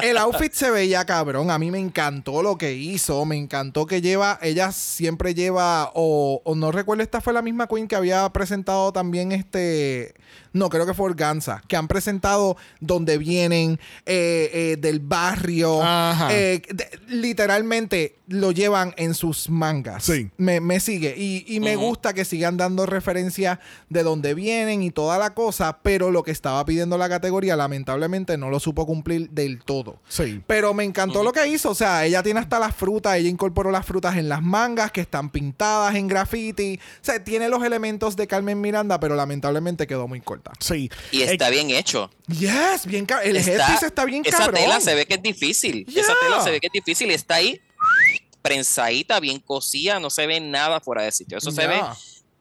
el 0.04 0.18
outfit 0.18 0.54
se 0.54 0.70
veía 0.72 1.06
cabrón. 1.06 1.50
A 1.52 1.58
mí 1.60 1.72
me 1.72 1.80
encantó 1.80 2.42
lo 2.44 2.58
que 2.58 2.74
hizo. 2.74 3.26
Me 3.26 3.38
encantó 3.38 3.86
que 3.86 4.02
lleva, 4.02 4.38
ella 4.42 4.72
siempre 4.72 5.34
lleva, 5.34 5.92
o, 5.94 6.42
o 6.44 6.56
no 6.56 6.72
recuerdo, 6.72 7.04
esta 7.04 7.22
fue 7.22 7.34
la 7.34 7.42
misma 7.42 7.68
queen 7.68 7.88
que 7.88 7.96
había 7.96 8.03
presentado 8.32 8.92
también 8.92 9.32
este. 9.32 10.14
No, 10.54 10.70
creo 10.70 10.86
que 10.86 10.94
fue 10.94 11.08
Organza, 11.08 11.62
que 11.68 11.76
han 11.76 11.88
presentado 11.88 12.56
donde 12.80 13.18
vienen, 13.18 13.80
eh, 14.06 14.50
eh, 14.54 14.78
del 14.80 15.00
barrio. 15.00 15.82
Eh, 16.30 16.62
de- 16.70 16.90
literalmente 17.08 18.16
lo 18.28 18.52
llevan 18.52 18.94
en 18.98 19.14
sus 19.14 19.50
mangas. 19.50 20.04
Sí. 20.06 20.30
Me, 20.38 20.62
me 20.62 20.80
sigue. 20.80 21.14
Y, 21.18 21.44
y 21.48 21.60
me 21.60 21.76
gusta 21.76 22.14
que 22.14 22.24
sigan 22.24 22.56
dando 22.58 22.86
referencia 22.86 23.60
de 23.90 24.04
dónde 24.04 24.34
vienen 24.34 24.82
y 24.84 24.92
toda 24.92 25.18
la 25.18 25.34
cosa, 25.34 25.80
pero 25.84 26.12
lo 26.12 26.24
que 26.24 26.32
estaba 26.32 26.64
pidiendo 26.66 26.98
la 26.98 27.10
categoría, 27.10 27.56
lamentablemente, 27.56 28.38
no 28.38 28.50
lo 28.50 28.60
supo 28.60 28.86
cumplir 28.86 29.30
del 29.32 29.64
todo. 29.64 30.00
Sí. 30.08 30.42
Pero 30.48 30.74
me 30.74 30.84
encantó 30.84 31.24
lo 31.24 31.32
que 31.34 31.48
hizo. 31.48 31.72
O 31.72 31.76
sea, 31.76 32.06
ella 32.06 32.24
tiene 32.24 32.40
hasta 32.40 32.60
las 32.60 32.76
frutas. 32.76 33.18
Ella 33.18 33.30
incorporó 33.30 33.72
las 33.72 33.86
frutas 33.86 34.16
en 34.18 34.30
las 34.30 34.42
mangas 34.42 34.92
que 34.92 35.02
están 35.02 35.30
pintadas 35.30 35.96
en 35.96 36.08
graffiti. 36.08 36.80
O 37.02 37.04
sea, 37.04 37.24
tiene 37.24 37.50
los 37.50 37.64
elementos 37.64 38.16
de 38.16 38.28
Carmen 38.28 38.62
Miranda, 38.62 39.00
pero 39.00 39.16
lamentablemente 39.16 39.88
quedó 39.88 40.08
muy 40.08 40.22
corta. 40.44 40.52
Sí. 40.60 40.90
Y 41.12 41.22
Eh, 41.22 41.32
está 41.32 41.50
bien 41.50 41.70
hecho. 41.72 42.12
Yes, 42.28 42.86
bien 42.86 43.08
El 43.24 43.38
headpiece 43.38 43.86
está 43.88 44.06
bien 44.06 44.24
esa 44.26 44.38
cabrón. 44.40 44.62
tela 44.62 44.80
se 44.82 44.94
ve 44.96 45.06
que 45.06 45.16
es 45.16 45.22
difícil. 45.24 45.86
Esa 45.96 46.14
tela 46.22 46.44
se 46.44 46.52
ve 46.52 46.60
que 46.60 46.68
es 46.68 46.74
difícil 46.74 47.10
y 47.12 47.14
está 47.14 47.36
ahí 47.36 47.62
prensadita, 48.42 49.20
bien 49.20 49.40
cosida, 49.40 50.00
no 50.00 50.10
se 50.10 50.28
ve 50.28 50.40
nada 50.40 50.80
fuera 50.82 51.04
de 51.04 51.12
sitio. 51.12 51.38
Eso 51.38 51.52
se 51.52 51.66
ve 51.66 51.82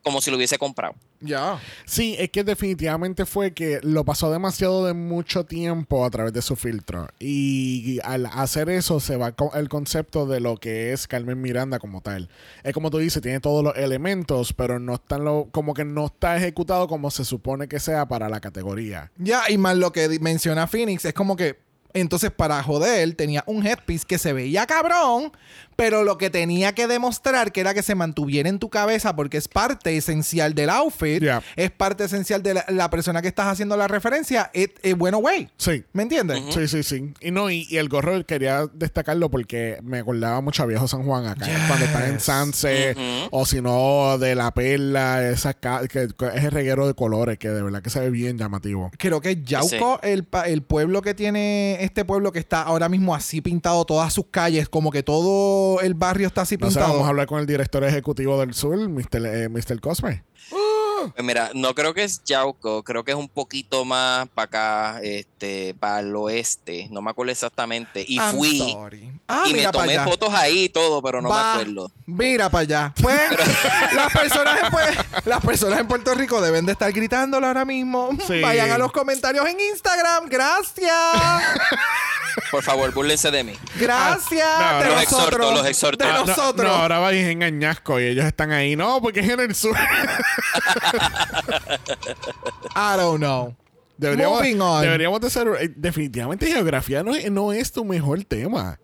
como 0.03 0.21
si 0.21 0.31
lo 0.31 0.37
hubiese 0.37 0.59
comprado. 0.59 0.95
Ya. 1.21 1.61
Sí, 1.87 2.17
es 2.19 2.31
que 2.31 2.43
definitivamente 2.43 3.25
fue 3.27 3.53
que 3.53 3.79
lo 3.83 4.05
pasó 4.05 4.33
demasiado 4.33 4.85
de 4.85 4.93
mucho 4.95 5.45
tiempo 5.45 6.05
a 6.05 6.11
través 6.11 6.33
de 6.33 6.43
su 6.43 6.57
filtro. 6.57 7.07
Y 7.21 8.01
al 8.03 8.27
hacer 8.27 8.69
eso 8.69 8.99
se 8.99 9.17
va 9.17 9.31
co- 9.33 9.53
el 9.55 9.69
concepto 9.69 10.27
de 10.27 10.41
lo 10.41 10.57
que 10.57 10.93
es 10.93 11.07
Carmen 11.07 11.41
Miranda 11.41 11.79
como 11.79 12.01
tal. 12.01 12.29
Es 12.65 12.73
como 12.75 12.91
tú 12.91 12.99
dices, 12.99 13.23
tiene 13.23 13.39
todos 13.39 13.63
los 13.63 13.77
elementos, 13.77 14.53
pero 14.53 14.81
no 14.81 14.95
están 14.95 15.25
lo, 15.25 15.49
como 15.53 15.75
que 15.75 15.85
no 15.85 16.07
está 16.07 16.37
ejecutado 16.37 16.89
como 16.89 17.11
se 17.13 17.25
supone 17.25 17.69
que 17.69 17.79
sea 17.79 18.07
para 18.09 18.29
la 18.29 18.41
categoría. 18.41 19.13
Ya, 19.19 19.45
y 19.49 19.59
más 19.59 19.77
lo 19.77 19.93
que 19.93 20.09
menciona 20.21 20.67
Phoenix, 20.67 21.05
es 21.05 21.15
como 21.15 21.37
que 21.37 21.61
entonces 21.95 22.31
para 22.31 22.63
joder 22.63 23.15
tenía 23.15 23.45
un 23.47 23.67
headpiece 23.67 24.07
que 24.07 24.17
se 24.19 24.33
veía 24.33 24.67
cabrón, 24.67 25.31
pero 25.77 26.05
lo 26.05 26.19
que 26.19 26.31
tenía 26.31 26.73
que 26.75 26.87
demostrar 26.87 27.53
que 27.53 27.61
era 27.61 27.75
que 27.75 27.83
se 27.83 27.95
mantuviera 27.95 28.49
en 28.49 28.59
tu 28.59 28.69
cabeza 28.71 29.15
porque 29.17 29.37
es 29.37 29.49
parte 29.49 29.97
esencial 29.97 30.55
del 30.55 30.71
outfit, 30.71 31.23
es 31.57 31.71
parte 31.71 32.05
esencial 32.05 32.43
de 32.43 32.55
la, 32.55 32.65
la 32.69 32.91
persona 32.91 33.23
que 33.23 33.29
estás 33.29 33.47
haciendo 33.47 33.77
la 33.77 33.89
referencia, 33.89 34.51
es 34.53 34.71
bueno, 34.97 35.19
güey. 35.19 35.49
Sí. 35.57 35.85
¿Me 35.93 36.03
entiendes? 36.03 36.43
Sí, 36.51 36.69
sí, 36.69 36.83
sí. 36.83 37.13
Y 37.21 37.31
no, 37.31 37.51
y, 37.51 37.67
y 37.71 37.77
el 37.79 37.89
gorro 37.89 38.25
quería 38.27 38.67
destacarlo 38.73 39.31
porque 39.31 39.79
me 39.83 39.99
acordaba 39.99 40.41
mucho 40.41 40.63
a 40.63 40.67
Viejo 40.67 40.87
San 40.89 41.05
Juan 41.05 41.27
acá. 41.27 41.47
Cuando 41.69 41.85
están 41.87 42.05
en. 42.11 42.21
Sanse, 42.21 42.95
o 43.31 43.45
si 43.47 43.61
no, 43.61 44.17
de 44.19 44.35
la 44.35 44.53
perla, 44.55 45.29
esa 45.29 45.55
que, 45.55 45.89
que 45.89 46.09
es 46.35 46.45
el 46.45 46.51
reguero 46.51 46.87
de 46.87 46.95
colores 46.95 47.39
que 47.39 47.49
de 47.49 47.63
verdad 47.63 47.83
que 47.83 47.91
se 47.91 48.01
ve 48.01 48.11
bien 48.11 48.39
llamativo. 48.39 48.91
Creo 48.99 49.21
que 49.21 49.43
Yauco, 49.43 49.99
el, 50.03 50.25
pa- 50.25 50.47
el 50.49 50.63
pueblo 50.63 51.03
que 51.03 51.15
tiene 51.15 51.83
este 51.83 52.05
pueblo 52.05 52.33
que 52.33 52.39
está 52.39 52.63
ahora 52.63 52.89
mismo 52.89 53.15
así 53.15 53.41
pintado 53.41 53.85
todas 53.85 54.13
sus 54.13 54.27
calles, 54.31 54.69
como 54.69 54.91
que 54.91 55.03
todo 55.03 55.62
el 55.83 55.95
barrio 55.95 56.27
está 56.27 56.43
así 56.43 56.57
No 56.57 56.67
sé, 56.71 56.75
pintado. 56.75 56.93
vamos 56.93 57.07
a 57.07 57.11
hablar 57.11 57.27
con 57.27 57.41
el 57.41 57.47
director 57.47 57.83
ejecutivo 57.85 58.39
del 58.41 58.55
sur, 58.55 58.77
Mr. 58.89 59.27
eh, 59.27 59.49
Mr. 59.49 59.81
Cosme. 59.81 60.25
Pues 61.11 61.25
mira, 61.25 61.51
no 61.55 61.75
creo 61.75 61.93
que 61.95 62.05
es 62.05 62.23
Yauco, 62.25 62.83
creo 62.83 63.05
que 63.05 63.13
es 63.13 63.17
un 63.17 63.29
poquito 63.29 63.85
más 63.85 64.29
para 64.29 64.45
acá, 64.45 65.01
este, 65.03 65.75
para 65.79 66.01
el 66.01 66.15
oeste, 66.15 66.89
no 66.91 67.03
me 67.03 67.11
acuerdo 67.11 67.33
exactamente. 67.33 68.05
Y 68.07 68.17
I'm 68.17 68.37
fui. 68.37 68.77
Ah, 69.29 69.45
y 69.47 69.55
me 69.55 69.67
tomé 69.69 69.99
fotos 70.01 70.33
ahí 70.35 70.65
y 70.65 70.69
todo, 70.69 71.03
pero 71.03 71.21
no 71.23 71.29
Va, 71.29 71.43
me 71.57 71.61
acuerdo. 71.63 71.91
Mira 72.07 72.51
para 72.51 72.63
allá. 72.63 72.95
Pues 73.01 73.21
las 73.95 74.13
personas, 74.13 74.63
en, 74.65 74.71
pues, 74.71 74.99
las 75.25 75.41
personas 75.45 75.81
en 75.81 75.89
Puerto 75.89 76.15
Rico 76.15 76.41
deben 76.41 76.67
de 76.67 76.73
estar 76.73 76.93
gritándolo 76.93 77.47
ahora 77.47 77.65
mismo. 77.65 78.11
Sí. 78.27 78.41
Vayan 78.41 78.71
a 78.71 78.79
los 78.79 78.93
comentarios 78.93 79.47
en 79.49 79.59
Instagram. 79.61 80.27
Gracias. 80.29 80.93
Por 82.51 82.63
favor, 82.63 82.93
búrlense 82.93 83.31
de 83.31 83.45
mí. 83.45 83.53
Gracias. 83.77 84.47
Ah, 84.47 84.79
no, 84.79 84.85
de 84.85 84.85
los 84.91 85.05
nosotros. 85.05 85.27
exhorto, 85.29 85.53
los 85.55 85.67
exhorto. 85.67 86.05
De 86.05 86.11
Ah, 86.11 86.15
No, 86.21 86.27
nosotros. 86.27 86.69
no, 86.69 86.75
ahora 86.77 86.99
vais 86.99 87.27
en 87.27 87.43
Añasco 87.43 88.01
y 88.01 88.05
ellos 88.05 88.25
están 88.25 88.53
ahí. 88.53 88.75
No, 88.77 89.01
porque 89.03 89.21
es 89.21 89.29
en 89.29 89.41
el 89.41 89.55
sur. 89.55 89.77
I 92.75 92.97
don't 92.97 93.19
know. 93.19 93.55
Deberíamos, 93.97 94.39
Moving 94.39 94.61
on. 94.61 94.83
deberíamos 94.83 95.21
de 95.21 95.31
ser... 95.31 95.49
eh, 95.61 95.73
definitivamente 95.77 96.47
geografía 96.47 97.03
no 97.03 97.15
es, 97.15 97.31
no 97.31 97.53
es 97.53 97.71
tu 97.73 97.85
mejor 97.85 98.25
tema. 98.25 98.81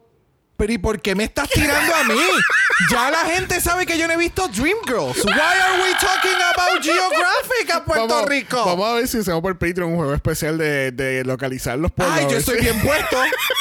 Pero 0.59 0.73
¿y 0.73 0.79
por 0.79 1.01
qué 1.01 1.15
me 1.15 1.23
estás 1.23 1.49
tirando 1.49 1.95
a 1.95 2.03
mí? 2.03 2.21
Ya 2.91 3.13
la 3.13 3.19
gente 3.19 3.61
sabe 3.61 3.87
que 3.87 3.97
yo 3.97 4.09
no 4.09 4.15
he 4.15 4.17
visto 4.17 4.49
Dreamgirls. 4.49 5.25
Why 5.25 5.33
are 5.33 5.83
we 5.83 5.93
talking 6.01 6.35
about 6.35 6.83
geographic 6.83 7.71
a 7.73 7.85
Puerto 7.85 8.09
vamos, 8.09 8.29
Rico? 8.29 8.65
Vamos 8.65 8.89
a 8.89 8.95
ver 8.95 9.07
si 9.07 9.19
hacemos 9.19 9.41
por 9.41 9.57
Patreon 9.57 9.91
un 9.91 9.97
juego 9.99 10.15
especial 10.15 10.59
de, 10.59 10.91
de 10.91 11.25
localizar 11.25 11.79
los 11.79 11.93
pueblos. 11.93 12.19
Ay, 12.19 12.27
yo 12.29 12.39
estoy 12.39 12.61
bien 12.61 12.77
puesto. 12.81 13.17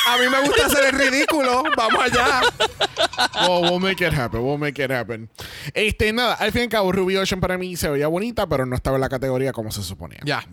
A 0.07 0.17
mí 0.17 0.27
me 0.27 0.41
gusta 0.41 0.65
hacer 0.65 0.85
el 0.85 0.99
ridículo. 0.99 1.63
Vamos 1.75 2.03
allá. 2.03 2.41
Well, 3.47 3.61
we'll 3.61 3.79
make 3.79 4.03
it 4.03 4.13
happen. 4.13 4.41
We'll 4.41 4.57
make 4.57 4.83
it 4.83 4.89
happen. 4.89 5.29
Este, 5.75 6.11
nada, 6.13 6.33
al 6.33 6.51
fin 6.51 6.61
y 6.61 6.63
al 6.63 6.69
cabo, 6.69 6.91
Ruby 6.91 7.17
Ocean 7.17 7.39
para 7.39 7.59
mí 7.59 7.75
se 7.75 7.89
veía 7.89 8.07
bonita, 8.07 8.47
pero 8.47 8.65
no 8.65 8.75
estaba 8.75 8.97
en 8.97 9.01
la 9.01 9.09
categoría 9.09 9.51
como 9.51 9.71
se 9.71 9.83
suponía. 9.83 10.19
Ya. 10.25 10.43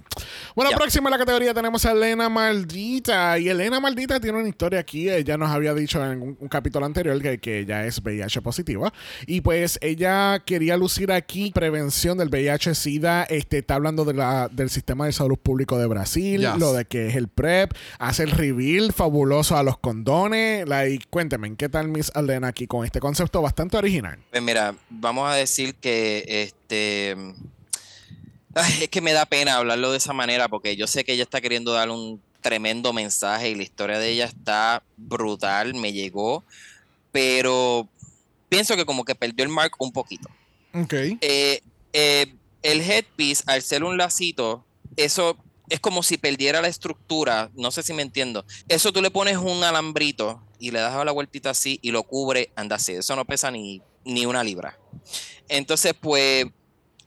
Bueno, 0.55 0.73
próxima 0.73 1.09
en 1.09 1.13
la 1.13 1.19
categoría 1.19 1.55
tenemos 1.55 1.87
a 1.87 1.93
Elena 1.93 2.29
Maldita. 2.29 3.39
Y 3.39 3.49
Elena 3.49 3.81
Maldita 3.81 4.21
tiene 4.21 4.39
una 4.39 4.49
historia 4.49 4.81
aquí. 4.81 5.09
Ella 5.09 5.39
nos 5.39 5.51
había 5.51 5.73
dicho 5.73 6.05
en 6.05 6.34
un, 6.35 6.45
un 6.45 6.49
capítulo 6.49 6.85
anterior 6.87 7.21
que, 7.21 7.39
que 7.39 7.61
ella 7.61 7.85
es 7.87 8.01
VIH 8.03 8.43
positiva. 8.43 8.93
Y 9.27 9.41
pues 9.41 9.79
ella 9.83 10.41
quería 10.45 10.77
lucir 10.77 11.13
aquí 11.13 11.51
prevención 11.53 12.19
del 12.19 12.29
VIH-Sida. 12.29 13.25
Este, 13.25 13.59
está 13.59 13.75
hablando 13.77 14.05
de 14.05 14.15
la, 14.15 14.49
del 14.51 14.71
sistema 14.71 15.07
de 15.07 15.13
salud 15.13 15.39
público 15.39 15.79
de 15.79 15.87
Brasil, 15.87 16.41
Yes. 16.41 16.59
lo 16.59 16.73
de 16.73 16.85
que 16.85 17.09
es 17.09 17.17
el 17.17 17.29
PrEP, 17.29 17.73
hace 17.99 18.23
el 18.25 18.31
reveal 18.31 18.93
fabuloso 18.93 19.57
a 19.57 19.63
los 19.63 19.79
condones. 19.79 20.69
Like, 20.69 21.07
cuénteme, 21.11 21.55
¿qué 21.57 21.69
tal 21.69 21.89
Miss 21.89 22.11
Elena 22.15 22.49
aquí 22.49 22.67
con 22.67 22.85
este 22.85 23.01
concepto 23.01 23.41
bastante 23.43 23.77
original? 23.77 24.19
Pues 24.31 24.43
mira, 24.43 24.75
vamos 24.91 25.31
a 25.31 25.35
decir 25.35 25.75
que 25.77 26.25
este. 26.29 27.17
ay, 28.55 28.83
es 28.85 28.89
que 28.89 29.01
me 29.01 29.13
da 29.13 29.27
pena 29.27 29.57
hablarlo 29.57 29.91
de 29.91 29.99
esa 29.99 30.13
manera 30.13 30.49
porque 30.49 30.77
yo 30.77 30.87
sé 30.87 31.05
que 31.05 31.13
ella 31.13 31.23
está 31.25 31.41
queriendo 31.41 31.73
dar 31.73 31.91
un 31.91 32.21
tremendo 32.45 32.93
mensaje 32.93 33.49
y 33.49 33.55
la 33.55 33.63
historia 33.63 33.99
de 33.99 34.11
ella 34.11 34.27
está 34.27 34.83
brutal, 34.99 35.73
me 35.73 35.95
llegó, 35.95 36.45
pero 37.11 37.89
pienso 38.51 38.77
que 38.77 38.85
como 38.85 39.03
que 39.03 39.15
perdió 39.15 39.47
el 39.47 39.51
mark 39.51 39.73
un 39.79 39.91
poquito. 39.91 40.29
Ok. 40.75 40.93
Eh, 40.93 41.63
eh, 41.95 42.35
el 42.63 42.83
headpiece, 42.83 43.43
al 43.47 43.63
ser 43.63 43.83
un 43.83 43.97
lacito, 43.97 44.63
eso 44.97 45.39
es 45.71 45.81
como 45.81 46.03
si 46.03 46.19
perdiera 46.19 46.61
la 46.61 46.69
estructura, 46.69 47.51
no 47.55 47.71
sé 47.71 47.83
si 47.83 47.95
me 47.95 48.03
entiendo. 48.03 48.45
Eso 48.69 48.93
tú 48.93 49.01
le 49.01 49.11
pones 49.11 49.39
un 49.39 49.65
alambrito 49.65 50.43
y 50.59 50.71
le 50.71 50.81
das 50.81 51.03
la 51.03 51.13
vueltita 51.13 51.49
así 51.49 51.79
y 51.81 51.93
lo 51.93 52.03
cubre, 52.03 52.51
anda 52.57 52.77
así, 52.77 52.93
eso 52.93 53.17
no 53.17 53.25
pesa 53.25 53.51
ni, 53.51 53.81
ni 54.05 54.27
una 54.27 54.45
libra. 54.45 54.79
Entonces, 55.49 55.95
pues, 55.99 56.45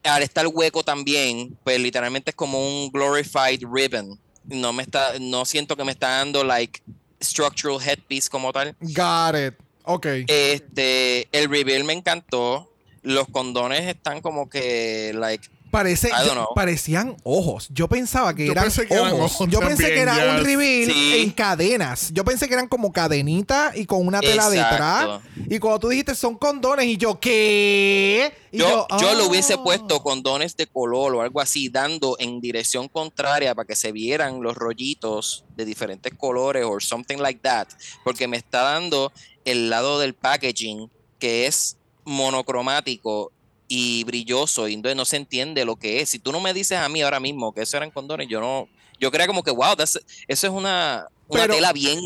al 0.02 0.24
estar 0.24 0.48
hueco 0.48 0.82
también, 0.82 1.56
pues 1.64 1.80
literalmente 1.80 2.32
es 2.32 2.36
como 2.36 2.58
un 2.60 2.90
glorified 2.90 3.62
ribbon. 3.72 4.20
No 4.48 4.74
me 4.74 4.84
está, 4.84 5.14
no 5.20 5.46
siento 5.46 5.76
que 5.76 5.84
me 5.84 5.92
está 5.92 6.18
dando 6.18 6.44
like 6.44 6.82
structural 7.22 7.80
headpiece 7.82 8.30
como 8.30 8.52
tal. 8.52 8.76
Got 8.80 9.36
it. 9.36 9.56
Ok. 9.84 10.06
Este, 10.28 11.28
el 11.32 11.50
reveal 11.50 11.84
me 11.84 11.94
encantó. 11.94 12.72
Los 13.04 13.28
condones 13.30 13.88
están 13.88 14.22
como 14.22 14.50
que 14.50 15.14
like 15.16 15.48
Parece, 15.72 16.10
yo- 16.26 16.50
parecían 16.56 17.18
ojos. 17.24 17.68
Yo 17.72 17.88
pensaba 17.88 18.34
que 18.34 18.46
Yo 18.46 18.52
eran 18.54 18.64
pensé 18.66 18.88
que 18.88 18.94
eran 18.94 19.14
ojos. 19.14 19.50
Yo 19.50 19.60
pensé 19.60 19.86
que 19.88 20.00
era 20.00 20.14
un 20.38 20.46
reveal 20.46 20.92
Sí. 20.92 21.14
en 21.24 21.32
cadenas. 21.32 22.10
Yo 22.14 22.24
pensé 22.24 22.48
que 22.48 22.54
eran 22.54 22.68
como 22.68 22.92
cadenitas 22.94 23.76
y 23.76 23.86
con 23.86 24.06
una 24.08 24.22
tela 24.22 24.48
Exacto. 24.48 24.54
detrás. 24.72 25.22
Y 25.50 25.60
cuando 25.60 25.80
tú 25.80 25.90
dijiste 25.90 26.16
son 26.16 26.38
condones, 26.38 26.86
y 26.86 26.98
yo, 26.98 27.20
¿qué? 27.20 28.34
Y 28.52 28.60
Yo, 28.60 28.88
yo 29.00 29.10
"Ah". 29.10 29.24
hubiese 29.28 29.58
puesto 29.58 30.02
condones 30.02 30.56
de 30.56 30.68
color 30.68 31.14
o 31.16 31.22
algo 31.22 31.42
así, 31.42 31.70
dando 31.70 32.16
en 32.20 32.40
dirección 32.40 32.88
contraria 32.88 33.54
para 33.54 33.68
que 33.68 33.76
se 33.76 33.92
vieran 33.92 34.42
los 34.42 34.56
rollitos 34.56 35.44
de 35.56 35.66
diferentes 35.66 36.14
colores 36.18 36.66
o 36.66 36.80
something 36.80 37.18
like 37.18 37.42
that, 37.42 37.68
porque 38.04 38.28
me 38.28 38.38
está 38.38 38.62
dando 38.62 39.12
el 39.46 39.70
lado 39.70 40.00
del 40.00 40.14
packaging 40.14 40.90
que 41.20 41.46
es 41.48 41.76
monocromático 42.06 43.32
y 43.68 44.04
brilloso 44.06 44.68
y 44.68 44.74
entonces 44.74 44.96
no 44.96 45.06
se 45.06 45.18
entiende 45.18 45.66
lo 45.66 45.76
que 45.76 46.02
es. 46.02 46.10
Si 46.10 46.20
tú 46.20 46.32
no 46.32 46.40
me 46.40 46.54
dices 46.54 46.78
a 46.78 46.88
mí 46.90 47.02
ahora 47.02 47.20
mismo 47.20 47.54
que 47.54 47.62
eso 47.62 47.78
eran 47.78 47.92
condones, 47.92 48.28
yo 48.30 48.40
no, 48.40 48.68
yo 49.00 49.12
creía 49.12 49.28
como 49.28 49.44
que 49.44 49.52
wow, 49.52 49.76
eso 49.80 50.00
es 50.28 50.44
una, 50.44 51.08
una 51.28 51.42
Pero- 51.42 51.56
tela 51.56 51.74
bien, 51.74 52.00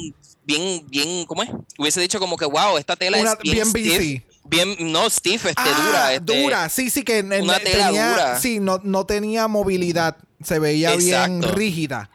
bien, 0.44 0.84
bien, 0.90 1.26
¿cómo 1.26 1.44
es? 1.44 1.50
Hubiese 1.78 2.02
dicho 2.02 2.20
como 2.20 2.36
que 2.38 2.46
wow, 2.46 2.78
esta 2.78 2.96
tela 2.96 3.20
Una- 3.20 3.34
es 3.34 3.38
bien, 3.40 3.56
bien 3.56 3.68
stiff, 3.68 3.98
busy. 3.98 4.22
bien, 4.46 4.76
no 4.92 5.10
stiff, 5.10 5.46
este 5.46 5.62
Ah, 5.64 5.84
dura, 5.86 6.14
este, 6.14 6.42
dura. 6.44 6.70
Sí, 6.70 6.90
sí, 6.90 7.04
que 7.04 7.20
en- 7.20 7.32
una 7.44 7.60
tela 7.60 7.86
tenía, 7.88 8.10
dura. 8.12 8.40
Sí, 8.40 8.60
no, 8.60 8.80
no 8.84 9.06
tenía 9.06 9.48
movilidad. 9.48 10.18
Se 10.44 10.58
veía 10.58 10.96
bien 10.96 11.44
rígida. 11.44 12.10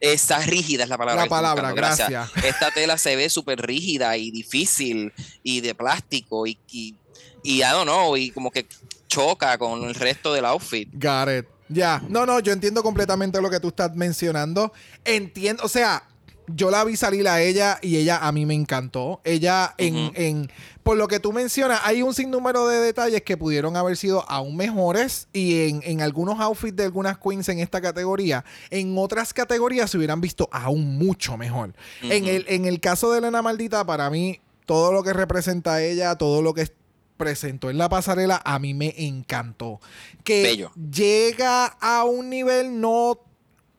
Está 0.00 0.38
rígida 0.40 0.84
es 0.84 0.88
la 0.90 0.96
palabra. 0.98 1.22
La 1.24 1.28
palabra, 1.28 1.70
buscando, 1.72 1.76
gracias. 2.06 2.30
Esta 2.44 2.70
tela 2.70 2.96
se 2.98 3.16
ve 3.16 3.28
súper 3.30 3.60
rígida 3.60 4.16
y 4.16 4.30
difícil 4.30 5.12
y 5.42 5.60
de 5.60 5.74
plástico 5.74 6.46
y, 6.46 6.58
y, 6.70 6.94
y 7.42 7.58
I 7.58 7.70
don't 7.72 7.84
know, 7.84 8.16
y 8.16 8.30
como 8.30 8.50
que 8.50 8.66
choca 9.06 9.56
con 9.58 9.84
el 9.84 9.94
resto 9.94 10.32
del 10.32 10.44
outfit. 10.44 10.88
Got 10.92 11.28
it. 11.28 11.46
Ya. 11.68 12.02
No, 12.08 12.26
no, 12.26 12.40
yo 12.40 12.52
entiendo 12.52 12.82
completamente 12.82 13.40
lo 13.40 13.50
que 13.50 13.60
tú 13.60 13.68
estás 13.68 13.94
mencionando. 13.94 14.72
Entiendo, 15.04 15.64
o 15.64 15.68
sea, 15.68 16.04
yo 16.48 16.70
la 16.70 16.84
vi 16.84 16.96
salir 16.96 17.26
a 17.28 17.40
ella 17.42 17.78
y 17.82 17.96
ella 17.96 18.18
a 18.18 18.32
mí 18.32 18.46
me 18.46 18.54
encantó. 18.54 19.20
Ella 19.24 19.74
en, 19.78 20.12
en 20.14 20.50
por 20.82 20.96
lo 20.96 21.08
que 21.08 21.18
tú 21.18 21.32
mencionas, 21.32 21.80
hay 21.82 22.02
un 22.02 22.14
sinnúmero 22.14 22.68
de 22.68 22.78
detalles 22.78 23.22
que 23.22 23.36
pudieron 23.36 23.76
haber 23.76 23.96
sido 23.96 24.24
aún 24.30 24.56
mejores 24.56 25.26
y 25.32 25.68
en, 25.68 25.80
en 25.82 26.00
algunos 26.00 26.38
outfits 26.38 26.76
de 26.76 26.84
algunas 26.84 27.18
queens 27.18 27.48
en 27.48 27.58
esta 27.58 27.80
categoría, 27.80 28.44
en 28.70 28.96
otras 28.96 29.34
categorías 29.34 29.90
se 29.90 29.98
hubieran 29.98 30.20
visto 30.20 30.48
aún 30.52 30.96
mucho 30.96 31.36
mejor. 31.36 31.74
en, 32.02 32.26
el, 32.26 32.44
en 32.48 32.66
el 32.66 32.78
caso 32.78 33.10
de 33.10 33.18
Elena 33.18 33.42
Maldita, 33.42 33.84
para 33.84 34.08
mí, 34.10 34.40
todo 34.64 34.92
lo 34.92 35.02
que 35.02 35.12
representa 35.12 35.74
a 35.74 35.82
ella, 35.82 36.14
todo 36.14 36.40
lo 36.40 36.54
que 36.54 36.70
presentó 37.16 37.70
en 37.70 37.78
la 37.78 37.88
pasarela, 37.88 38.40
a 38.44 38.58
mí 38.58 38.74
me 38.74 38.94
encantó. 38.96 39.80
Que 40.24 40.42
Bello. 40.42 40.72
llega 40.90 41.66
a 41.66 42.04
un 42.04 42.28
nivel 42.30 42.80
no 42.80 43.18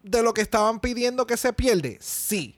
de 0.04 0.24
lo 0.24 0.34
que 0.34 0.42
estaban 0.42 0.80
pidiendo 0.80 1.28
que 1.28 1.38
se 1.38 1.54
pierde, 1.54 1.98
sí. 2.02 2.56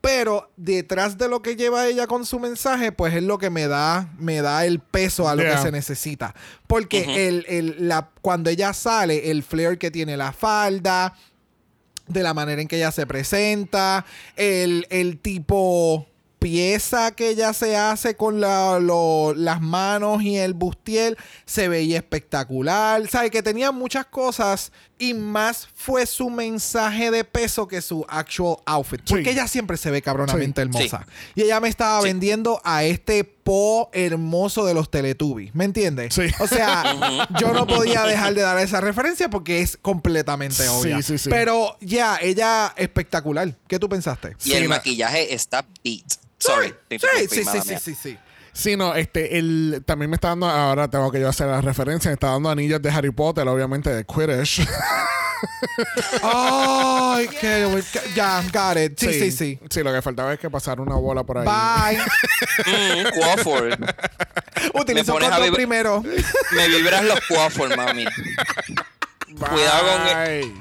Pero 0.00 0.50
detrás 0.56 1.18
de 1.18 1.28
lo 1.28 1.42
que 1.42 1.56
lleva 1.56 1.86
ella 1.88 2.06
con 2.06 2.24
su 2.24 2.38
mensaje, 2.38 2.92
pues 2.92 3.12
es 3.14 3.22
lo 3.24 3.38
que 3.38 3.50
me 3.50 3.66
da, 3.66 4.12
me 4.18 4.40
da 4.40 4.64
el 4.64 4.78
peso 4.78 5.28
a 5.28 5.34
lo 5.34 5.42
Yeah. 5.42 5.56
que 5.56 5.62
se 5.62 5.72
necesita. 5.72 6.34
Porque 6.68 7.26
el, 7.28 7.44
el- 7.48 7.88
la, 7.88 8.10
cuando 8.22 8.48
ella 8.48 8.72
sale, 8.72 9.30
el 9.32 9.42
flair 9.42 9.78
que 9.78 9.90
tiene 9.90 10.16
la 10.16 10.32
falda, 10.32 11.14
de 12.06 12.22
la 12.22 12.34
manera 12.34 12.62
en 12.62 12.68
que 12.68 12.76
ella 12.76 12.92
se 12.92 13.04
presenta, 13.04 14.06
el, 14.36 14.86
el 14.90 15.18
tipo 15.18 16.06
pieza 16.46 17.10
que 17.10 17.30
ella 17.30 17.52
se 17.52 17.76
hace 17.76 18.14
con 18.14 18.40
la- 18.40 18.78
lo- 18.78 19.34
las 19.34 19.60
manos 19.60 20.22
y 20.22 20.36
el 20.36 20.54
bustier 20.54 21.16
se 21.44 21.66
veía 21.66 21.96
espectacular. 21.96 23.04
¿Sabes? 23.08 23.32
Que 23.32 23.42
tenía 23.42 23.72
muchas 23.72 24.06
cosas 24.06 24.70
y 24.98 25.14
más 25.14 25.68
fue 25.74 26.06
su 26.06 26.30
mensaje 26.30 27.10
de 27.10 27.24
peso 27.24 27.68
que 27.68 27.82
su 27.82 28.04
actual 28.08 28.56
outfit. 28.64 29.00
Porque 29.06 29.24
Sí. 29.24 29.30
ella 29.30 29.46
siempre 29.48 29.76
se 29.76 29.90
ve 29.90 30.00
cabronamente 30.02 30.62
Sí. 30.62 30.68
hermosa. 30.68 31.06
Y 31.34 31.42
ella 31.42 31.60
me 31.60 31.68
estaba 31.68 32.00
Sí. 32.00 32.06
vendiendo 32.08 32.60
a 32.64 32.84
este 32.84 33.24
po 33.24 33.90
hermoso 33.92 34.64
de 34.64 34.74
los 34.74 34.90
Teletubbies. 34.90 35.54
¿Me 35.54 35.64
entiendes? 35.64 36.14
Sí. 36.14 36.22
O 36.40 36.46
sea, 36.46 36.82
yo 37.40 37.52
no 37.52 37.66
podía 37.66 38.02
dejar 38.04 38.34
de 38.34 38.42
dar 38.42 38.58
esa 38.58 38.80
referencia 38.80 39.28
porque 39.30 39.60
es 39.60 39.76
completamente 39.80 40.62
Sí, 40.64 40.68
obvia. 40.68 41.02
sí, 41.02 41.18
sí. 41.18 41.28
Pero 41.30 41.76
ya, 41.80 42.18
ella 42.20 42.72
espectacular. 42.76 43.54
¿Qué 43.68 43.78
tú 43.78 43.88
pensaste? 43.88 44.36
Y 44.44 44.50
Sí, 44.50 44.52
el 44.54 44.64
la- 44.64 44.76
maquillaje 44.76 45.34
está 45.34 45.64
beat. 45.84 46.04
Sorry. 46.38 46.74
Sí, 46.90 46.98
sí, 47.30 47.44
sí, 47.44 47.78
sí, 47.80 47.94
sí, 47.94 48.18
sí. 48.56 48.76
No, 48.76 48.94
este, 48.94 49.38
el, 49.38 49.82
también 49.84 50.10
me 50.10 50.16
está 50.16 50.28
dando, 50.28 50.46
ahora 50.46 50.88
tengo 50.88 51.10
que 51.10 51.20
yo 51.20 51.28
hacer 51.28 51.46
la 51.46 51.60
referencia, 51.60 52.10
me 52.10 52.14
está 52.14 52.30
dando 52.30 52.50
anillos 52.50 52.80
de 52.82 52.90
Harry 52.90 53.10
Potter, 53.10 53.46
obviamente 53.48 53.90
de 53.90 54.04
Quidditch. 54.04 54.66
Ay, 56.22 57.28
qué 57.40 57.82
ya, 58.14 58.42
got 58.52 58.76
it. 58.78 58.98
Sí, 58.98 59.12
sí, 59.12 59.30
sí. 59.30 59.58
Sí, 59.68 59.82
lo 59.82 59.92
que 59.92 60.02
faltaba 60.02 60.32
es 60.32 60.38
que 60.38 60.50
pasara 60.50 60.80
una 60.82 60.96
bola 60.96 61.24
por 61.24 61.38
ahí. 61.38 61.44
Bye. 61.46 61.98
Mm, 62.66 63.20
Quafford. 63.20 63.78
Utilizo 64.74 65.12
pones 65.12 65.30
a 65.30 65.52
primero. 65.52 66.02
Me 66.52 66.68
vibras 66.68 67.04
los 67.04 67.20
Quafford, 67.28 67.76
mami. 67.76 68.06
Cuidado 69.34 69.86
con 69.92 70.04
Bye. 70.24 70.54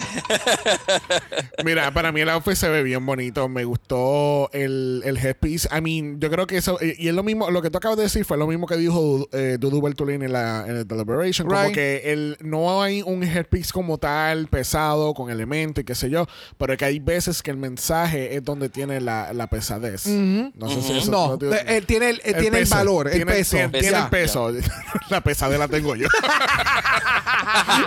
Mira, 1.64 1.92
para 1.92 2.12
mí 2.12 2.22
el 2.22 2.30
outfit 2.30 2.56
se 2.56 2.68
ve 2.70 2.84
bien 2.84 3.06
bonito. 3.06 3.48
Me 3.48 3.64
gustó 3.64 4.50
el, 4.54 5.02
el 5.06 5.18
headpiece. 5.18 5.70
I 5.76 5.82
mean, 5.82 6.20
yo 6.20 6.30
creo 6.32 6.48
que 6.48 6.58
eso. 6.58 6.78
Y 6.82 7.08
es 7.08 7.14
lo 7.14 7.24
mismo. 7.24 7.52
Lo 7.52 7.62
que 7.62 7.70
tú 7.70 7.78
acabas 7.78 7.98
de 7.98 8.04
decir 8.04 8.26
fue 8.26 8.38
lo 8.38 8.48
mismo 8.48 8.66
que 8.68 8.76
dijo 8.78 9.28
eh, 9.32 9.58
Dudu 9.60 9.82
Bertolini 9.82 10.26
en, 10.26 10.34
la, 10.34 10.66
en 10.68 10.78
el 10.78 10.88
Deliberation. 10.88 11.48
Como 11.48 11.72
que 11.72 12.12
el, 12.12 12.38
no 12.42 12.82
hay 12.82 13.02
un 13.02 13.24
headpiece 13.24 13.72
como 13.72 13.98
tal, 13.98 14.48
pesado, 14.48 15.14
con 15.14 15.30
elementos 15.30 15.82
y 15.82 15.86
qué 15.86 15.96
sé 15.96 16.10
yo. 16.10 16.26
Pero 16.58 16.76
que 16.76 16.86
hay 16.86 17.00
veces 17.00 17.42
que 17.44 17.52
el 17.52 17.58
mensaje 17.58 18.36
es 18.36 18.44
donde 18.44 18.70
tiene 18.70 19.00
la, 19.00 19.32
la 19.34 19.48
pesadez. 19.48 20.08
No 20.08 20.70
sé 20.70 20.82
si 20.82 20.98
eso. 20.98 21.12
No, 21.12 21.38
te- 21.38 21.50
eh, 21.50 21.78
él 21.78 21.86
tiene 21.86 22.10
el, 22.10 22.22
él 22.26 22.36
tiene 22.40 22.58
el 22.58 22.64
peso. 22.64 22.76
valor, 22.76 23.08
el 23.10 23.26
peso. 23.26 23.58
Tiene, 23.72 23.88
el 23.98 24.10
peso. 24.10 24.52
la 25.10 25.22
pesadez 25.22 25.60
la 25.60 25.68
tengo 25.68 25.96
yo. 25.96 26.08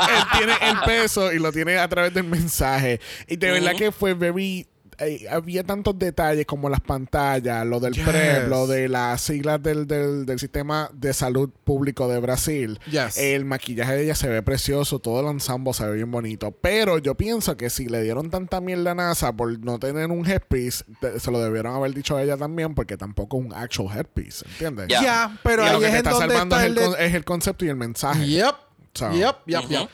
él 0.09 0.24
tiene 0.39 0.53
el 0.69 0.79
peso 0.87 1.33
y 1.33 1.39
lo 1.39 1.53
tiene 1.53 1.79
a 1.79 1.89
través 1.89 2.12
del 2.14 2.25
mensaje. 2.25 3.01
Y 3.27 3.37
de 3.37 3.51
verdad 3.53 3.73
que 3.77 3.93
fue 3.93 4.14
very. 4.14 4.66
eh, 5.01 5.27
había 5.31 5.62
tantos 5.62 5.97
detalles 5.97 6.45
como 6.45 6.69
las 6.69 6.81
pantallas, 6.81 7.64
lo 7.64 7.79
del 7.79 7.95
Yes. 7.95 8.05
PrEP, 8.09 8.49
lo 8.49 8.66
de 8.66 8.89
las 8.89 9.21
siglas 9.21 9.62
del, 9.62 9.87
del, 9.87 10.27
del 10.27 10.41
sistema 10.41 10.91
de 10.93 11.12
salud 11.12 11.51
público 11.62 12.09
de 12.09 12.19
Brasil. 12.19 12.81
Yes. 12.91 13.16
El 13.16 13.45
maquillaje 13.45 13.93
de 13.95 14.03
ella 14.03 14.16
se 14.16 14.29
ve 14.29 14.43
precioso, 14.43 14.99
todo 14.99 15.21
el 15.21 15.27
ensamble 15.29 15.73
se 15.73 15.87
ve 15.87 15.95
bien 15.95 16.11
bonito. 16.11 16.51
Pero 16.51 16.99
yo 16.99 17.14
pienso 17.14 17.57
que 17.57 17.71
si 17.71 17.87
le 17.89 18.03
dieron 18.03 18.29
tanta 18.29 18.61
mierda 18.61 18.91
a 18.91 18.95
NASA 18.97 19.33
por 19.33 19.57
no 19.61 19.79
tener 19.79 20.11
un 20.11 20.27
headpiece, 20.29 20.85
te- 21.01 21.21
se 21.21 21.31
lo 21.31 21.39
debieron 21.41 21.77
haber 21.77 21.95
dicho 21.95 22.16
a 22.16 22.23
ella 22.25 22.37
también, 22.37 22.75
porque 22.75 22.97
tampoco 22.97 23.39
es 23.39 23.47
un 23.47 23.55
actual 23.55 23.97
headpiece, 23.97 24.45
¿entiendes? 24.49 24.89
Ya. 24.89 25.39
Pero 25.45 25.62
y 25.62 25.66
ahí 25.69 25.73
lo 25.75 25.79
que 25.79 25.87
es 25.87 25.93
te 25.93 25.99
en 25.99 26.07
está 26.07 26.11
donde 26.11 26.27
salvando 26.35 26.57
está 26.57 26.66
es 26.66 26.69
el 26.89 26.93
de- 26.99 27.07
es 27.07 27.14
el 27.14 27.25
concepto 27.25 27.64
y 27.64 27.69
el 27.69 27.77
mensaje. 27.77 28.27
Yep. 28.27 28.55
So. 28.99 29.12
Yep, 29.12 29.36
yep, 29.46 29.64
yep. 29.68 29.88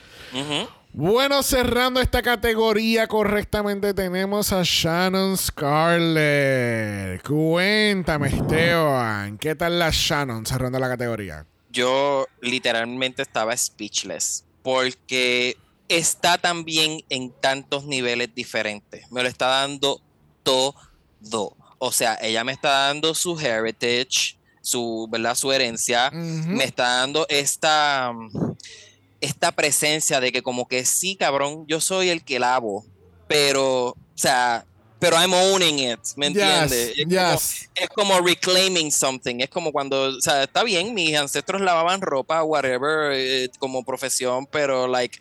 Bueno, 0.93 1.43
cerrando 1.43 1.99
esta 1.99 2.21
categoría 2.21 3.07
correctamente, 3.07 3.93
tenemos 3.93 4.53
a 4.53 4.61
Shannon 4.63 5.37
Scarlett. 5.37 7.21
Cuéntame, 7.21 8.29
Esteban, 8.29 9.37
¿qué 9.37 9.55
tal 9.55 9.77
la 9.77 9.89
Shannon 9.91 10.45
cerrando 10.45 10.79
la 10.79 10.87
categoría? 10.87 11.45
yo 11.75 12.25
literalmente 12.41 13.21
estaba 13.21 13.55
speechless 13.55 14.45
porque 14.63 15.57
está 15.89 16.37
también 16.37 17.01
en 17.09 17.31
tantos 17.31 17.85
niveles 17.85 18.33
diferentes. 18.33 19.11
Me 19.11 19.21
lo 19.21 19.27
está 19.27 19.47
dando 19.47 20.01
todo. 20.41 20.73
O 21.77 21.91
sea, 21.91 22.17
ella 22.21 22.43
me 22.43 22.53
está 22.53 22.87
dando 22.87 23.13
su 23.13 23.37
heritage, 23.37 24.37
su, 24.61 25.07
¿verdad? 25.11 25.35
su 25.35 25.51
herencia. 25.51 26.09
Me 26.11 26.63
está 26.63 26.99
dando 26.99 27.27
esta, 27.29 28.11
esta 29.25 29.51
presencia 29.51 30.19
de 30.19 30.31
que 30.31 30.41
como 30.41 30.67
que 30.67 30.85
sí, 30.85 31.15
cabrón, 31.15 31.65
yo 31.67 31.81
soy 31.81 32.09
el 32.09 32.23
que 32.23 32.39
lavo, 32.39 32.85
pero, 33.27 33.87
o 33.89 33.97
sea, 34.15 34.65
pero 34.99 35.17
I'm 35.17 35.33
owning 35.33 35.79
it, 35.91 35.99
¿me 36.15 36.27
Yes, 36.27 36.37
entiendes? 36.37 36.93
Es, 36.97 37.07
yes. 37.07 37.69
es 37.75 37.89
como 37.89 38.19
reclaiming 38.21 38.91
something, 38.91 39.35
es 39.39 39.49
como 39.49 39.71
cuando, 39.71 40.03
o 40.17 40.21
sea, 40.21 40.43
está 40.43 40.63
bien, 40.63 40.93
mis 40.93 41.15
ancestros 41.15 41.61
lavaban 41.61 42.01
ropa, 42.01 42.43
whatever, 42.43 43.11
eh, 43.13 43.49
como 43.59 43.83
profesión, 43.83 44.47
pero 44.47 44.87
like, 44.87 45.19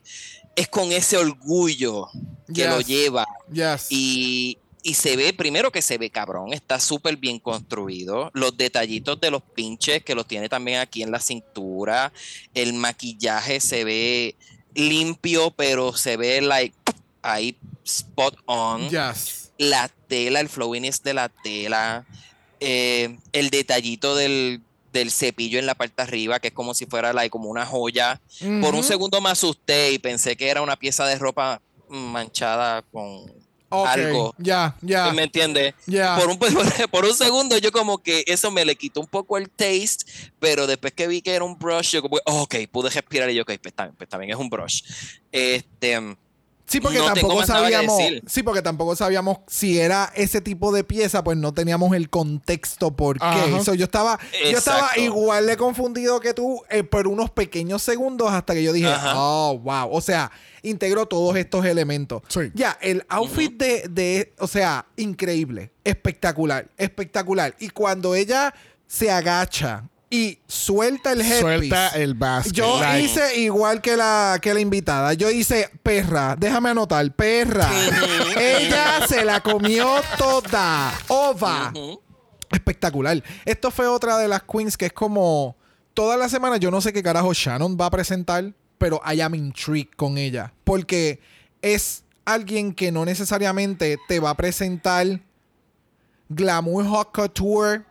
es 0.56 0.68
con 0.68 0.92
ese 0.92 1.16
orgullo 1.16 2.06
que 2.54 2.66
lo 2.68 2.78
Yes. 2.78 2.86
lleva 2.86 3.26
Yes. 3.52 3.86
y, 3.90 4.58
y 4.86 4.94
se 4.94 5.16
ve, 5.16 5.32
primero 5.32 5.72
que 5.72 5.80
se 5.80 5.96
ve 5.96 6.10
cabrón, 6.10 6.52
está 6.52 6.78
súper 6.78 7.16
bien 7.16 7.38
construido. 7.38 8.30
Los 8.34 8.54
detallitos 8.58 9.18
de 9.18 9.30
los 9.30 9.42
pinches 9.42 10.04
que 10.04 10.14
los 10.14 10.28
tiene 10.28 10.50
también 10.50 10.78
aquí 10.78 11.02
en 11.02 11.10
la 11.10 11.20
cintura. 11.20 12.12
El 12.52 12.74
maquillaje 12.74 13.60
se 13.60 13.82
ve 13.82 14.36
limpio, 14.74 15.50
pero 15.52 15.96
se 15.96 16.18
ve 16.18 16.42
like 16.42 16.76
ahí 17.22 17.56
spot 17.82 18.36
on. 18.44 18.90
Yes. 18.90 19.52
La 19.56 19.88
tela, 19.88 20.40
el 20.40 20.50
flowiness 20.50 21.02
de 21.02 21.14
la 21.14 21.30
tela. 21.30 22.04
eh, 22.60 23.18
el 23.32 23.48
detallito 23.48 24.14
del, 24.14 24.60
del 24.92 25.10
cepillo 25.10 25.58
en 25.58 25.64
la 25.64 25.74
parte 25.74 26.02
arriba, 26.02 26.40
que 26.40 26.48
es 26.48 26.54
como 26.54 26.74
si 26.74 26.84
fuera 26.84 27.14
like, 27.14 27.30
como 27.30 27.48
una 27.48 27.64
joya. 27.64 28.20
Por 28.60 28.74
un 28.74 28.84
segundo 28.84 29.18
me 29.22 29.30
asusté 29.30 29.92
y 29.92 29.98
pensé 29.98 30.36
que 30.36 30.48
era 30.48 30.60
una 30.60 30.76
pieza 30.76 31.06
de 31.06 31.18
ropa 31.18 31.62
manchada 31.88 32.82
con 32.82 33.43
Ok, 33.82 33.88
algo. 33.88 34.34
Ya, 34.38 34.76
ya. 34.80 35.12
¿Me 35.12 35.24
entiendes? 35.24 35.74
Ya. 35.86 36.16
Por, 36.16 36.28
un, 36.28 36.38
por 36.90 37.04
un 37.04 37.14
segundo 37.14 37.58
yo 37.58 37.72
como 37.72 37.98
que 37.98 38.24
eso 38.26 38.50
me 38.50 38.64
le 38.64 38.76
quitó 38.76 39.00
un 39.00 39.06
poco 39.06 39.38
el 39.38 39.50
taste, 39.50 40.04
pero 40.38 40.66
después 40.66 40.92
que 40.92 41.06
vi 41.06 41.22
que 41.22 41.34
era 41.34 41.44
un 41.44 41.58
brush, 41.58 41.92
yo 41.92 42.02
como, 42.02 42.18
oh, 42.26 42.42
ok, 42.42 42.56
pude 42.70 42.90
respirar 42.90 43.30
y 43.30 43.34
yo, 43.34 43.42
ok, 43.42 43.52
pues 43.62 43.74
bien, 43.76 43.94
pues 43.96 44.08
bien, 44.18 44.30
es 44.30 44.36
un 44.36 44.48
brush. 44.48 44.82
Este, 45.32 46.16
Sí, 46.74 46.80
porque 46.80 46.98
No 46.98 47.04
tampoco 47.04 47.46
sabíamos. 47.46 48.02
Sí, 48.26 48.42
porque 48.42 48.60
tampoco 48.60 48.96
sabíamos 48.96 49.38
si 49.46 49.78
era 49.78 50.12
ese 50.16 50.40
tipo 50.40 50.72
de 50.72 50.82
pieza, 50.82 51.22
pues 51.22 51.36
no 51.36 51.54
teníamos 51.54 51.94
el 51.94 52.10
contexto 52.10 52.96
por 52.96 53.20
qué. 53.20 53.62
So, 53.64 53.74
yo 53.74 53.84
estaba, 53.84 54.18
yo 54.50 54.58
estaba 54.58 54.90
igual 54.98 55.46
de 55.46 55.56
confundido 55.56 56.18
que 56.18 56.34
tú 56.34 56.62
eh, 56.68 56.82
por 56.82 57.06
unos 57.06 57.30
pequeños 57.30 57.80
segundos 57.80 58.32
hasta 58.32 58.54
que 58.54 58.64
yo 58.64 58.72
dije, 58.72 58.88
Ajá. 58.88 59.12
oh, 59.14 59.56
wow. 59.58 59.88
O 59.92 60.00
sea, 60.00 60.32
integró 60.62 61.06
todos 61.06 61.36
estos 61.36 61.64
elementos. 61.64 62.22
Sí. 62.26 62.50
Ya, 62.54 62.76
el 62.80 63.04
outfit 63.08 63.56
de, 63.56 63.86
de, 63.88 64.34
o 64.40 64.48
sea, 64.48 64.86
increíble, 64.96 65.70
espectacular, 65.84 66.68
espectacular. 66.76 67.54
Y 67.60 67.68
cuando 67.68 68.16
ella 68.16 68.52
se 68.88 69.12
agacha 69.12 69.88
y 70.10 70.38
suelta 70.46 71.12
el 71.12 71.20
headpiece. 71.20 71.40
Suelta 71.40 71.88
el 71.88 72.14
basket. 72.14 72.52
Yo 72.52 72.80
like- 72.80 73.02
hice 73.04 73.40
igual 73.40 73.80
que 73.80 73.96
la, 73.96 74.38
que 74.40 74.54
la 74.54 74.60
invitada. 74.60 75.14
Yo 75.14 75.30
hice 75.30 75.70
perra. 75.82 76.36
Déjame 76.38 76.70
anotar. 76.70 77.10
Perra. 77.14 77.68
Ella 78.36 79.06
se 79.08 79.24
la 79.24 79.40
comió 79.40 79.88
toda. 80.18 80.92
Ova. 81.08 81.72
Espectacular. 82.50 83.22
Esto 83.44 83.70
fue 83.70 83.86
otra 83.88 84.16
de 84.18 84.28
las 84.28 84.42
queens 84.42 84.76
que 84.76 84.86
es 84.86 84.92
como. 84.92 85.56
Toda 85.94 86.16
la 86.16 86.28
semana 86.28 86.56
yo 86.56 86.70
no 86.70 86.80
sé 86.80 86.92
qué 86.92 87.02
carajo 87.02 87.32
Shannon 87.32 87.76
va 87.80 87.86
a 87.86 87.90
presentar, 87.90 88.52
pero 88.78 89.00
I 89.10 89.20
am 89.20 89.34
intrigued 89.34 89.92
con 89.96 90.18
ella. 90.18 90.52
Porque 90.64 91.20
es 91.62 92.02
alguien 92.24 92.74
que 92.74 92.90
no 92.90 93.04
necesariamente 93.04 93.98
te 94.08 94.18
va 94.18 94.30
a 94.30 94.36
presentar 94.36 95.20
glamour 96.28 96.84
hot 96.86 97.12
couture 97.12 97.84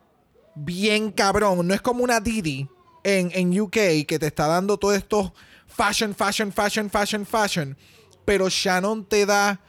bien 0.55 1.11
cabrón. 1.11 1.67
No 1.67 1.73
es 1.73 1.81
como 1.81 2.03
una 2.03 2.19
Didi 2.19 2.67
en, 3.03 3.31
en 3.33 3.59
UK 3.59 4.05
que 4.07 4.17
te 4.19 4.27
está 4.27 4.47
dando 4.47 4.77
todo 4.77 4.93
esto 4.93 5.33
fashion, 5.67 6.13
fashion, 6.13 6.51
fashion, 6.51 6.89
fashion, 6.89 7.25
fashion. 7.25 7.77
Pero 8.25 8.49
Shannon 8.49 9.05
te 9.05 9.25
da 9.25 9.59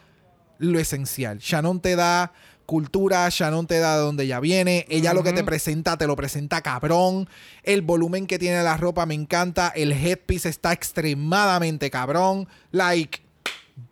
lo 0.59 0.79
esencial. 0.79 1.39
Shannon 1.39 1.81
te 1.81 1.97
da 1.97 2.33
cultura, 2.67 3.29
Shannon 3.29 3.67
te 3.67 3.79
da 3.79 3.97
de 3.97 4.03
donde 4.03 4.25
ella 4.25 4.41
viene. 4.41 4.87
Ella 4.89 5.13
lo 5.13 5.23
que 5.23 5.33
te 5.33 5.45
presenta, 5.45 5.97
te 5.97 6.07
lo 6.07 6.15
presenta 6.17 6.63
cabrón. 6.63 7.29
El 7.63 7.83
volumen 7.83 8.27
que 8.27 8.39
tiene 8.39 8.63
la 8.63 8.77
ropa 8.77 9.07
me 9.07 9.15
encanta. 9.15 9.73
El 9.75 9.93
headpiece 9.93 10.49
está 10.49 10.73
extremadamente 10.73 11.91
cabrón. 11.91 12.49
Like, 12.71 13.21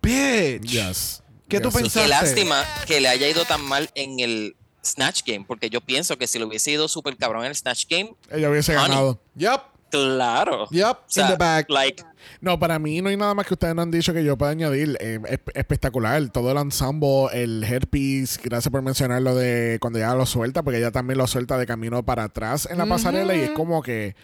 bitch. 0.01 0.63
Yes. 0.63 1.23
¿Qué 1.49 1.59
tú 1.59 1.69
Yes, 1.69 1.73
yes. 1.73 1.81
pensaste? 1.93 2.01
Qué 2.01 2.07
lástima 2.07 2.63
que 2.87 3.01
le 3.01 3.09
haya 3.09 3.27
ido 3.27 3.45
tan 3.45 3.61
mal 3.65 3.89
en 3.95 4.19
el 4.19 4.55
Snatch 4.85 5.21
Game, 5.25 5.45
porque 5.47 5.69
yo 5.69 5.81
pienso 5.81 6.17
que 6.17 6.27
si 6.27 6.39
le 6.39 6.45
hubiese 6.45 6.71
ido 6.71 6.87
súper 6.87 7.15
cabrón 7.17 7.43
en 7.43 7.49
el 7.49 7.55
Snatch 7.55 7.85
Game, 7.89 8.13
Ella 8.31 8.49
hubiese 8.49 8.75
Honey. 8.75 8.89
ganado. 8.89 9.19
Yup. 9.35 9.61
claro. 9.89 10.67
Yup. 10.71 10.97
O 10.97 11.03
sea, 11.07 11.25
in 11.25 11.31
the 11.31 11.37
bag. 11.37 11.65
like, 11.69 12.03
No, 12.41 12.57
para 12.59 12.79
mí 12.79 12.99
no 13.01 13.09
hay 13.09 13.17
nada 13.17 13.33
más 13.35 13.45
que 13.45 13.53
ustedes 13.53 13.75
no 13.75 13.83
han 13.83 13.91
dicho 13.91 14.11
que 14.13 14.23
yo 14.23 14.35
pueda 14.37 14.51
añadir. 14.51 14.97
Eh, 14.99 15.19
es- 15.29 15.39
espectacular. 15.53 16.27
Todo 16.29 16.51
el 16.51 16.57
ensemble, 16.57 17.27
el 17.33 17.63
headpiece. 17.63 18.39
Gracias 18.43 18.71
por 18.71 18.81
mencionar 18.81 19.21
lo 19.21 19.35
de 19.35 19.77
cuando 19.79 19.99
ella 19.99 20.15
lo 20.15 20.25
suelta, 20.25 20.63
porque 20.63 20.79
ella 20.79 20.91
también 20.91 21.17
lo 21.19 21.27
suelta 21.27 21.57
de 21.57 21.65
camino 21.67 22.03
para 22.03 22.23
atrás 22.23 22.67
en 22.71 22.77
la 22.79 22.85
pasarela 22.87 23.35
y 23.35 23.41
es 23.41 23.51
como 23.51 23.81
que. 23.83 24.15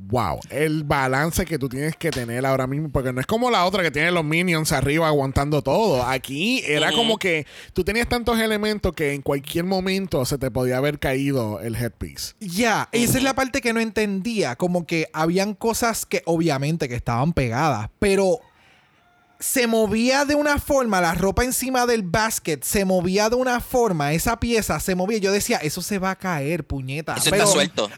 Wow, 0.00 0.38
el 0.50 0.84
balance 0.84 1.44
que 1.44 1.58
tú 1.58 1.68
tienes 1.68 1.96
que 1.96 2.10
tener 2.10 2.46
ahora 2.46 2.68
mismo, 2.68 2.88
porque 2.88 3.12
no 3.12 3.20
es 3.20 3.26
como 3.26 3.50
la 3.50 3.64
otra 3.64 3.82
que 3.82 3.90
tiene 3.90 4.12
los 4.12 4.24
minions 4.24 4.70
arriba 4.70 5.08
aguantando 5.08 5.60
todo. 5.60 6.04
Aquí 6.04 6.62
era 6.66 6.92
como 6.92 7.18
que 7.18 7.46
tú 7.72 7.82
tenías 7.82 8.08
tantos 8.08 8.38
elementos 8.38 8.92
que 8.92 9.12
en 9.12 9.22
cualquier 9.22 9.64
momento 9.64 10.24
se 10.24 10.38
te 10.38 10.52
podía 10.52 10.76
haber 10.76 11.00
caído 11.00 11.60
el 11.60 11.74
headpiece. 11.74 12.34
Ya, 12.38 12.88
esa 12.92 13.18
es 13.18 13.24
la 13.24 13.34
parte 13.34 13.60
que 13.60 13.72
no 13.72 13.80
entendía. 13.80 14.54
Como 14.54 14.86
que 14.86 15.08
habían 15.12 15.54
cosas 15.54 16.06
que 16.06 16.22
obviamente 16.26 16.88
que 16.88 16.94
estaban 16.94 17.32
pegadas, 17.32 17.90
pero 17.98 18.38
se 19.40 19.66
movía 19.68 20.24
de 20.24 20.34
una 20.34 20.58
forma, 20.58 21.00
la 21.00 21.14
ropa 21.14 21.44
encima 21.44 21.86
del 21.86 22.02
basket 22.02 22.58
se 22.62 22.84
movía 22.84 23.30
de 23.30 23.36
una 23.36 23.60
forma, 23.60 24.12
esa 24.12 24.40
pieza 24.40 24.80
se 24.80 24.94
movía. 24.96 25.18
Yo 25.18 25.30
decía, 25.32 25.58
eso 25.58 25.80
se 25.80 25.98
va 25.98 26.10
a 26.10 26.16
caer, 26.16 26.64
puñeta. 26.64 27.14
Eso 27.14 27.30
Pero- 27.30 27.44
está 27.44 27.52
suelto. 27.52 27.90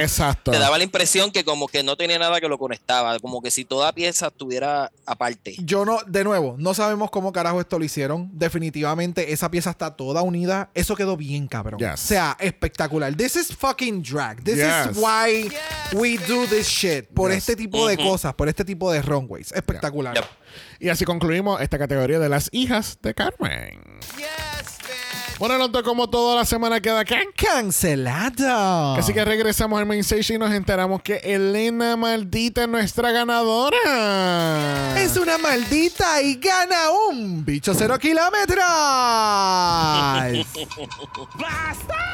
Exacto. 0.00 0.50
Te 0.50 0.58
daba 0.58 0.78
la 0.78 0.84
impresión 0.84 1.30
que 1.30 1.44
como 1.44 1.68
que 1.68 1.82
no 1.82 1.96
tenía 1.96 2.18
nada 2.18 2.40
que 2.40 2.48
lo 2.48 2.58
conectaba, 2.58 3.18
como 3.18 3.42
que 3.42 3.50
si 3.50 3.64
toda 3.64 3.92
pieza 3.92 4.28
estuviera 4.28 4.90
aparte. 5.06 5.56
Yo 5.58 5.84
no, 5.84 5.98
de 6.06 6.24
nuevo, 6.24 6.54
no 6.58 6.74
sabemos 6.74 7.10
cómo 7.10 7.32
carajo 7.32 7.60
esto 7.60 7.78
lo 7.78 7.84
hicieron. 7.84 8.30
Definitivamente 8.32 9.32
esa 9.32 9.50
pieza 9.50 9.70
está 9.70 9.96
toda 9.96 10.22
unida. 10.22 10.70
Eso 10.74 10.94
quedó 10.94 11.16
bien, 11.16 11.48
cabrón. 11.48 11.78
Yes. 11.80 11.94
O 11.94 11.96
sea, 12.06 12.36
espectacular. 12.38 13.14
This 13.16 13.36
is 13.36 13.54
fucking 13.56 14.02
drag. 14.02 14.42
This 14.44 14.56
Yes. 14.56 14.92
is 14.92 14.96
why 14.96 15.50
we 15.92 16.18
do 16.18 16.46
this 16.46 16.66
shit. 16.68 17.06
Por 17.08 17.30
Yes. 17.30 17.38
este 17.38 17.56
tipo 17.56 17.86
de 17.86 17.96
cosas, 17.96 18.34
por 18.34 18.48
este 18.48 18.64
tipo 18.64 18.92
de 18.92 19.02
runways. 19.02 19.52
Espectacular. 19.52 20.14
Yep. 20.14 20.24
Y 20.78 20.88
así 20.88 21.04
concluimos 21.04 21.60
esta 21.60 21.78
categoría 21.78 22.18
de 22.18 22.28
las 22.28 22.48
hijas 22.52 22.98
de 23.02 23.14
Carmen. 23.14 23.80
Bueno, 25.38 25.58
nota 25.58 25.82
como 25.82 26.08
toda 26.08 26.36
la 26.36 26.44
semana 26.44 26.80
queda 26.80 27.00
acá. 27.00 27.16
Cancelado. 27.36 28.94
Así 28.94 29.12
que 29.12 29.24
regresamos 29.24 29.76
al 29.76 29.86
main 29.86 30.00
stage 30.00 30.34
y 30.34 30.38
nos 30.38 30.52
enteramos 30.52 31.02
que 31.02 31.16
Elena 31.16 31.96
Maldita 31.96 32.62
es 32.62 32.68
nuestra 32.68 33.10
ganadora. 33.10 35.02
es 35.02 35.16
una 35.16 35.38
maldita 35.38 36.22
y 36.22 36.36
gana 36.36 36.90
un 37.08 37.44
bicho 37.44 37.74
cero 37.74 37.98
kilómetros. 37.98 38.64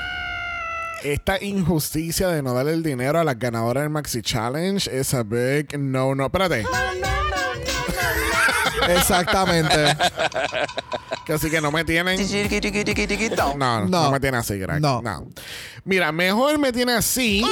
Esta 1.04 1.42
injusticia 1.42 2.28
de 2.28 2.42
no 2.42 2.54
darle 2.54 2.72
el 2.72 2.82
dinero 2.82 3.20
a 3.20 3.24
las 3.24 3.38
ganadoras 3.38 3.84
del 3.84 3.90
Maxi 3.90 4.22
Challenge 4.22 4.88
es 4.90 5.14
a 5.14 5.22
big 5.22 5.78
no, 5.78 6.14
no. 6.14 6.26
Espérate. 6.26 6.64
Exactamente. 8.88 9.96
Que 11.24 11.32
así 11.34 11.50
que 11.50 11.60
no 11.60 11.70
me 11.70 11.84
tienen. 11.84 12.18
No, 13.56 13.86
no, 13.86 13.86
No. 13.88 14.10
me 14.10 14.20
tiene 14.20 14.38
así, 14.38 14.58
Greg. 14.58 14.80
No. 14.80 15.02
No. 15.02 15.26
Mira, 15.84 16.12
mejor 16.12 16.58
me 16.58 16.72
tiene 16.72 16.92
así. 16.92 17.44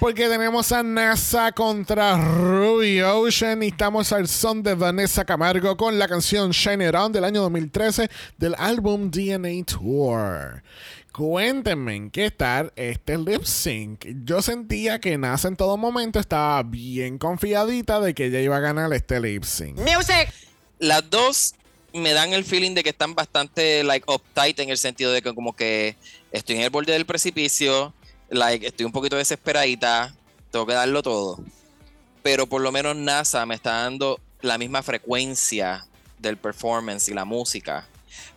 Porque 0.00 0.28
tenemos 0.28 0.70
a 0.72 0.82
NASA 0.82 1.52
contra 1.52 2.16
Ruby 2.16 3.00
Ocean 3.00 3.62
y 3.62 3.68
estamos 3.68 4.12
al 4.12 4.28
son 4.28 4.62
de 4.62 4.74
Vanessa 4.74 5.24
Camargo 5.24 5.76
con 5.76 5.98
la 5.98 6.08
canción 6.08 6.50
Shine 6.50 6.88
It 6.88 6.94
On 6.94 7.12
del 7.12 7.24
año 7.24 7.40
2013 7.42 8.10
del 8.36 8.54
álbum 8.58 9.10
DNA 9.10 9.64
Tour. 9.64 10.62
Cuéntenme 11.16 11.94
en 11.94 12.10
qué 12.10 12.32
tal 12.32 12.72
este 12.74 13.16
lip 13.16 13.44
sync. 13.44 14.04
Yo 14.24 14.42
sentía 14.42 14.98
que 14.98 15.16
NASA 15.16 15.46
en 15.46 15.54
todo 15.54 15.76
momento 15.76 16.18
estaba 16.18 16.60
bien 16.64 17.18
confiadita 17.18 18.00
de 18.00 18.14
que 18.14 18.26
ella 18.26 18.40
iba 18.40 18.56
a 18.56 18.60
ganar 18.60 18.92
este 18.92 19.20
lip 19.20 19.44
sync. 19.44 19.78
Las 20.80 21.08
dos 21.08 21.54
me 21.92 22.12
dan 22.14 22.32
el 22.32 22.44
feeling 22.44 22.74
de 22.74 22.82
que 22.82 22.90
están 22.90 23.14
bastante 23.14 23.84
like 23.84 24.04
uptight 24.12 24.58
en 24.58 24.70
el 24.70 24.76
sentido 24.76 25.12
de 25.12 25.22
que 25.22 25.32
como 25.32 25.54
que 25.54 25.94
estoy 26.32 26.56
en 26.56 26.62
el 26.62 26.70
borde 26.70 26.92
del 26.92 27.06
precipicio, 27.06 27.94
like 28.28 28.66
estoy 28.66 28.84
un 28.84 28.90
poquito 28.90 29.14
desesperadita, 29.14 30.12
tengo 30.50 30.66
que 30.66 30.74
darlo 30.74 31.00
todo. 31.00 31.38
Pero 32.24 32.48
por 32.48 32.60
lo 32.60 32.72
menos 32.72 32.96
NASA 32.96 33.46
me 33.46 33.54
está 33.54 33.82
dando 33.82 34.18
la 34.40 34.58
misma 34.58 34.82
frecuencia 34.82 35.86
del 36.18 36.38
performance 36.38 37.08
y 37.08 37.14
la 37.14 37.24
música. 37.24 37.86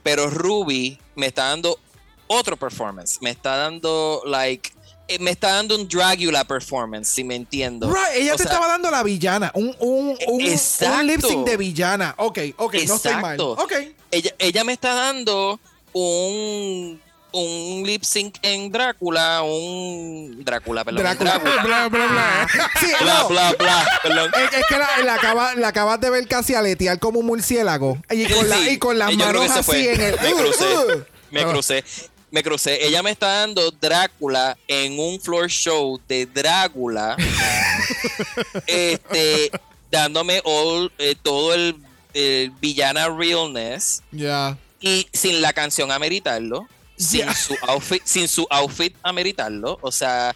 Pero 0.03 0.29
Ruby 0.29 0.99
me 1.15 1.25
está 1.25 1.45
dando 1.45 1.79
otro 2.27 2.57
performance, 2.57 3.17
me 3.21 3.29
está 3.31 3.55
dando 3.57 4.21
like 4.25 4.71
eh, 5.09 5.19
me 5.19 5.31
está 5.31 5.53
dando 5.53 5.75
un 5.75 5.87
Dragula 5.87 6.43
performance, 6.43 7.07
si 7.09 7.23
me 7.23 7.35
entiendo. 7.35 7.87
Right, 7.89 8.15
ella 8.15 8.33
O 8.33 8.35
te 8.35 8.43
sea, 8.43 8.51
estaba 8.51 8.67
dando 8.67 8.91
la 8.91 9.03
villana. 9.03 9.51
Un, 9.53 9.73
un, 9.79 10.17
un, 10.27 10.41
Exacto. 10.41 10.95
un 10.99 11.07
lip 11.07 11.21
sync 11.21 11.45
de 11.47 11.55
villana. 11.55 12.13
Ok, 12.17 12.39
ok, 12.57 12.73
no 12.85 12.95
estoy 12.95 13.13
mal. 13.13 13.35
Exacto. 13.39 13.51
Ok. 13.51 13.73
ella, 14.11 14.31
ella 14.37 14.63
me 14.65 14.73
está 14.73 14.93
dando 14.93 15.61
un, 15.93 17.01
un 17.31 17.83
lip 17.85 18.03
sync 18.03 18.35
en 18.41 18.69
Drácula, 18.69 19.43
un 19.43 20.43
Drácula, 20.43 20.83
perdón. 20.83 21.03
Drácula. 21.03 21.31
Drácula. 21.39 21.63
Bla, 21.63 21.87
bla, 21.87 22.07
bla. 22.07 22.47
Sí, 22.81 22.87
Bla, 23.01 23.13
no. 23.21 23.27
bla, 23.29 23.53
bla, 23.57 23.85
perdón. 24.03 24.31
Es, 24.35 24.59
es 24.59 24.65
que 24.67 24.77
la, 24.77 24.89
la 25.05 25.13
acaba- 25.15 25.55
la 25.55 25.67
acabas 25.69 26.01
de 26.01 26.09
ver 26.09 26.27
casi 26.27 26.53
aletear 26.53 26.99
como 26.99 27.19
un 27.21 27.27
murciélago. 27.27 27.97
Y 28.09 28.25
con, 28.27 28.49
la- 28.49 28.57
Sí, 28.57 28.69
y 28.71 28.77
con 28.77 28.99
las 28.99 29.15
manos 29.15 29.49
así 29.51 29.63
fue. 29.63 29.93
en 29.93 30.01
el. 30.01 30.19
Me 30.19 30.33
Uh, 30.33 30.37
crucé. 30.37 30.65
uh. 30.65 31.03
Me 31.31 31.41
Ah. 31.41 31.47
crucé. 31.49 31.83
Me 32.29 32.43
crucé. 32.43 32.85
Ella 32.85 33.01
me 33.03 33.11
está 33.11 33.27
dando 33.39 33.71
Drácula 33.71 34.57
en 34.67 34.99
un 34.99 35.19
floor 35.19 35.49
show 35.49 35.99
de 36.07 36.25
Drácula. 36.25 37.15
este, 38.67 39.51
dándome 39.91 40.41
all, 40.43 40.91
eh, 40.97 41.15
todo 41.21 41.53
el, 41.53 41.75
el 42.13 42.51
villana 42.51 43.07
realness 43.09 44.01
Ya. 44.11 44.57
y 44.79 45.07
sin 45.13 45.41
la 45.41 45.53
canción 45.53 45.91
ameritarlo. 45.91 46.67
Sin 46.97 47.21
Ya. 47.21 47.33
su 47.35 47.55
outfit, 47.67 48.01
sin 48.05 48.27
su 48.27 48.47
outfit 48.49 48.95
ameritarlo. 49.03 49.77
O 49.81 49.91
sea, 49.91 50.35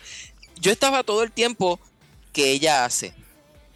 yo 0.59 0.71
estaba 0.71 1.03
todo 1.03 1.23
el 1.23 1.31
tiempo 1.31 1.79
que 2.33 2.51
ella 2.51 2.85
hace, 2.85 3.13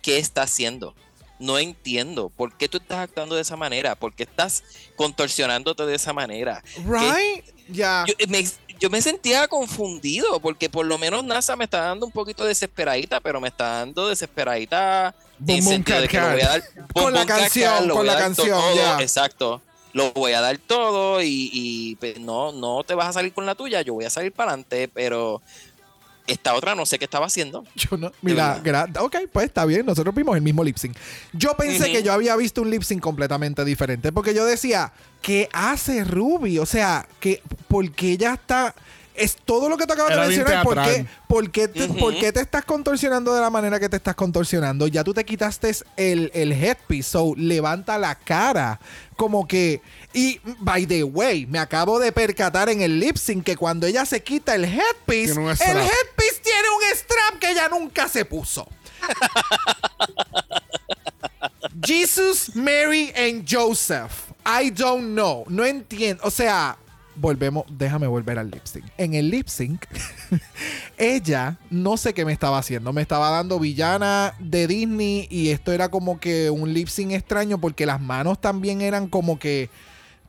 qué 0.01 0.19
está 0.19 0.43
haciendo. 0.43 0.95
No 1.39 1.57
entiendo 1.59 2.29
por 2.29 2.55
qué 2.57 2.69
tú 2.69 2.77
estás 2.77 2.99
actuando 2.99 3.35
de 3.35 3.41
esa 3.41 3.55
manera, 3.57 3.95
por 3.95 4.13
qué 4.13 4.23
estás 4.23 4.63
contorsionándote 4.95 5.85
de 5.85 5.95
esa 5.95 6.13
manera. 6.13 6.63
¿Qué- 6.75 6.81
Right? 6.85 7.45
Ya. 7.67 8.05
yo, 8.07 8.13
me, 8.27 8.45
yo 8.79 8.89
me 8.89 9.01
sentía 9.01 9.47
confundido 9.47 10.39
porque 10.39 10.69
por 10.69 10.85
lo 10.85 10.97
menos 10.97 11.23
NASA 11.23 11.55
me 11.55 11.63
está 11.65 11.79
dando 11.81 12.05
un 12.05 12.11
poquito 12.11 12.45
desesperadita, 12.45 13.19
pero 13.19 13.41
me 13.41 13.47
está 13.47 13.79
dando 13.79 14.07
desesperadita 14.07 15.15
Boom, 15.39 15.57
en 15.57 15.63
boom, 15.65 15.73
sentido 15.73 16.01
de 16.01 16.07
que 16.07 16.17
cat, 16.17 16.25
lo 16.27 16.31
voy 16.33 16.41
a 16.41 16.47
dar 16.47 16.63
Con 16.93 17.13
la 17.13 17.25
canción, 17.25 17.73
cat, 17.87 17.89
con 17.89 18.07
la 18.07 18.17
canción, 18.17 18.47
todo. 18.49 18.99
Exacto. 18.99 19.61
Lo 19.93 20.11
voy 20.11 20.33
a 20.33 20.41
dar 20.41 20.57
todo 20.57 21.21
y, 21.21 21.49
y, 21.53 21.95
pues, 21.95 22.19
no, 22.19 22.51
no 22.51 22.83
te 22.83 22.93
vas 22.95 23.07
a 23.07 23.13
salir 23.13 23.33
con 23.33 23.45
la 23.45 23.55
tuya, 23.55 23.81
yo 23.81 23.93
voy 23.93 24.03
a 24.03 24.09
salir 24.09 24.33
para 24.33 24.51
adelante, 24.51 24.89
pero 24.89 25.41
esta 26.27 26.53
otra 26.55 26.73
no 26.75 26.85
sé 26.85 26.97
qué 26.99 27.05
estaba 27.05 27.25
haciendo. 27.27 27.63
Yo 27.75 27.97
no. 27.97 28.11
Mira, 28.21 28.61
gra- 28.63 28.89
ok, 29.01 29.15
pues 29.31 29.45
está 29.47 29.65
bien. 29.65 29.85
Nosotros 29.85 30.13
vimos 30.15 30.35
el 30.35 30.41
mismo 30.41 30.63
lip 30.63 30.77
sync. 30.77 30.97
Yo 31.33 31.55
pensé 31.55 31.91
que 31.91 32.03
yo 32.03 32.13
había 32.13 32.35
visto 32.35 32.61
un 32.61 32.69
lip 32.71 32.81
sync 32.83 33.01
completamente 33.01 33.63
diferente. 33.65 34.11
Porque 34.11 34.33
yo 34.33 34.45
decía, 34.45 34.91
¿qué 35.21 35.49
hace 35.53 36.03
Ruby? 36.03 36.59
O 36.59 36.65
sea, 36.65 37.07
que 37.19 37.41
porque 37.67 38.11
ella 38.11 38.33
está. 38.33 38.73
Es 39.15 39.35
todo 39.35 39.69
lo 39.69 39.77
que 39.77 39.85
te 39.85 39.93
acabas 39.93 40.11
de 40.11 40.21
mencionar. 40.21 40.63
¿Por 40.63 40.83
qué, 40.83 41.05
por, 41.27 41.51
qué 41.51 41.67
te, 41.67 41.85
Ujú. 41.85 41.97
por 41.97 42.17
qué 42.17 42.31
te 42.31 42.41
estás 42.41 42.65
contorsionando 42.65 43.33
de 43.33 43.41
la 43.41 43.49
manera 43.49 43.79
que 43.79 43.89
te 43.89 43.97
estás 43.97 44.15
contorsionando? 44.15 44.87
Ya 44.87 45.03
tú 45.03 45.13
te 45.13 45.23
quitaste 45.23 45.75
el, 45.97 46.31
el 46.33 46.51
headpiece. 46.51 47.09
So, 47.09 47.33
levanta 47.37 47.97
la 47.97 48.15
cara. 48.15 48.79
Como 49.15 49.47
que. 49.47 49.81
Y, 50.13 50.39
by 50.59 50.85
the 50.85 51.03
way, 51.03 51.45
me 51.45 51.59
acabo 51.59 51.99
de 51.99 52.11
percatar 52.11 52.69
en 52.69 52.81
el 52.81 52.99
lip 52.99 53.17
sync 53.17 53.43
que 53.43 53.55
cuando 53.55 53.87
ella 53.87 54.05
se 54.05 54.23
quita 54.23 54.55
el 54.55 54.65
headpiece, 54.65 55.33
el 55.33 55.77
headpiece 55.77 56.41
tiene 56.43 56.69
un 56.69 56.95
strap 56.95 57.39
que 57.39 57.51
ella 57.51 57.69
nunca 57.69 58.07
se 58.07 58.25
puso. 58.25 58.67
Jesus, 61.85 62.55
Mary 62.55 63.11
and 63.15 63.45
Joseph. 63.47 64.31
I 64.45 64.69
don't 64.69 65.13
know. 65.13 65.45
No 65.49 65.65
entiendo. 65.65 66.23
O 66.23 66.31
sea, 66.31 66.77
volvemos. 67.15 67.65
Déjame 67.69 68.07
volver 68.07 68.39
al 68.39 68.51
lip 68.51 68.65
sync. 68.65 68.85
En 68.97 69.13
el 69.13 69.29
lip 69.29 69.47
sync, 69.47 69.85
ella 70.97 71.57
no 71.69 71.97
sé 71.97 72.13
qué 72.13 72.25
me 72.25 72.33
estaba 72.33 72.57
haciendo. 72.57 72.93
Me 72.93 73.01
estaba 73.01 73.29
dando 73.29 73.59
villana 73.59 74.33
de 74.39 74.67
Disney 74.67 75.27
y 75.29 75.49
esto 75.49 75.71
era 75.71 75.89
como 75.89 76.19
que 76.19 76.49
un 76.49 76.73
lip 76.73 76.87
sync 76.87 77.11
extraño 77.11 77.59
porque 77.59 77.85
las 77.85 78.01
manos 78.01 78.39
también 78.39 78.81
eran 78.81 79.07
como 79.07 79.39
que 79.39 79.69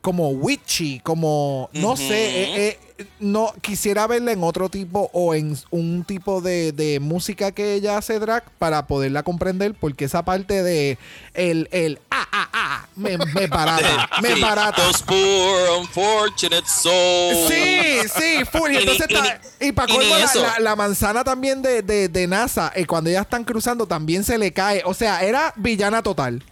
como 0.01 0.29
witchy, 0.29 0.99
como 1.01 1.69
no 1.73 1.97
sé, 1.97 2.07
eh, 2.43 2.79
eh, 2.99 3.05
no 3.19 3.53
quisiera 3.61 4.07
verla 4.07 4.31
en 4.31 4.43
otro 4.43 4.69
tipo 4.69 5.09
o 5.13 5.35
en 5.35 5.55
un 5.69 6.03
tipo 6.03 6.41
de, 6.41 6.71
de 6.71 6.99
música 6.99 7.51
que 7.51 7.73
ella 7.73 7.97
hace 7.97 8.17
drag 8.19 8.43
para 8.57 8.87
poderla 8.87 9.23
comprender, 9.23 9.73
porque 9.79 10.05
esa 10.05 10.23
parte 10.23 10.63
de 10.63 10.97
el, 11.33 11.67
el 11.71 11.99
ah, 12.09 12.25
ah, 12.31 12.49
ah, 12.53 12.85
me, 12.95 13.17
me 13.17 13.25
me 14.21 14.33
Sí, 14.33 14.41
barata. 14.41 14.81
Those 14.83 15.03
poor 15.03 15.79
unfortunate 15.81 16.65
souls. 16.67 17.47
Sí, 17.47 17.99
sí, 18.17 18.45
full. 18.51 18.71
Y 18.71 18.77
entonces 18.77 19.05
y 19.09 19.13
está- 19.13 19.41
y 19.59 19.71
para 19.71 19.93
la, 19.93 20.19
la- 20.33 20.59
la 20.59 20.75
manzana 20.75 21.23
también 21.23 21.61
de, 21.61 21.81
de, 21.83 22.07
de 22.09 22.27
NASA, 22.27 22.71
eh, 22.75 22.85
cuando 22.85 23.09
ellas 23.09 23.23
están 23.23 23.43
cruzando, 23.43 23.85
también 23.87 24.23
se 24.23 24.37
le 24.37 24.51
cae. 24.53 24.81
O 24.85 24.93
sea, 24.93 25.21
era 25.23 25.53
villana 25.55 26.01
total. 26.01 26.43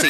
Sí, 0.00 0.08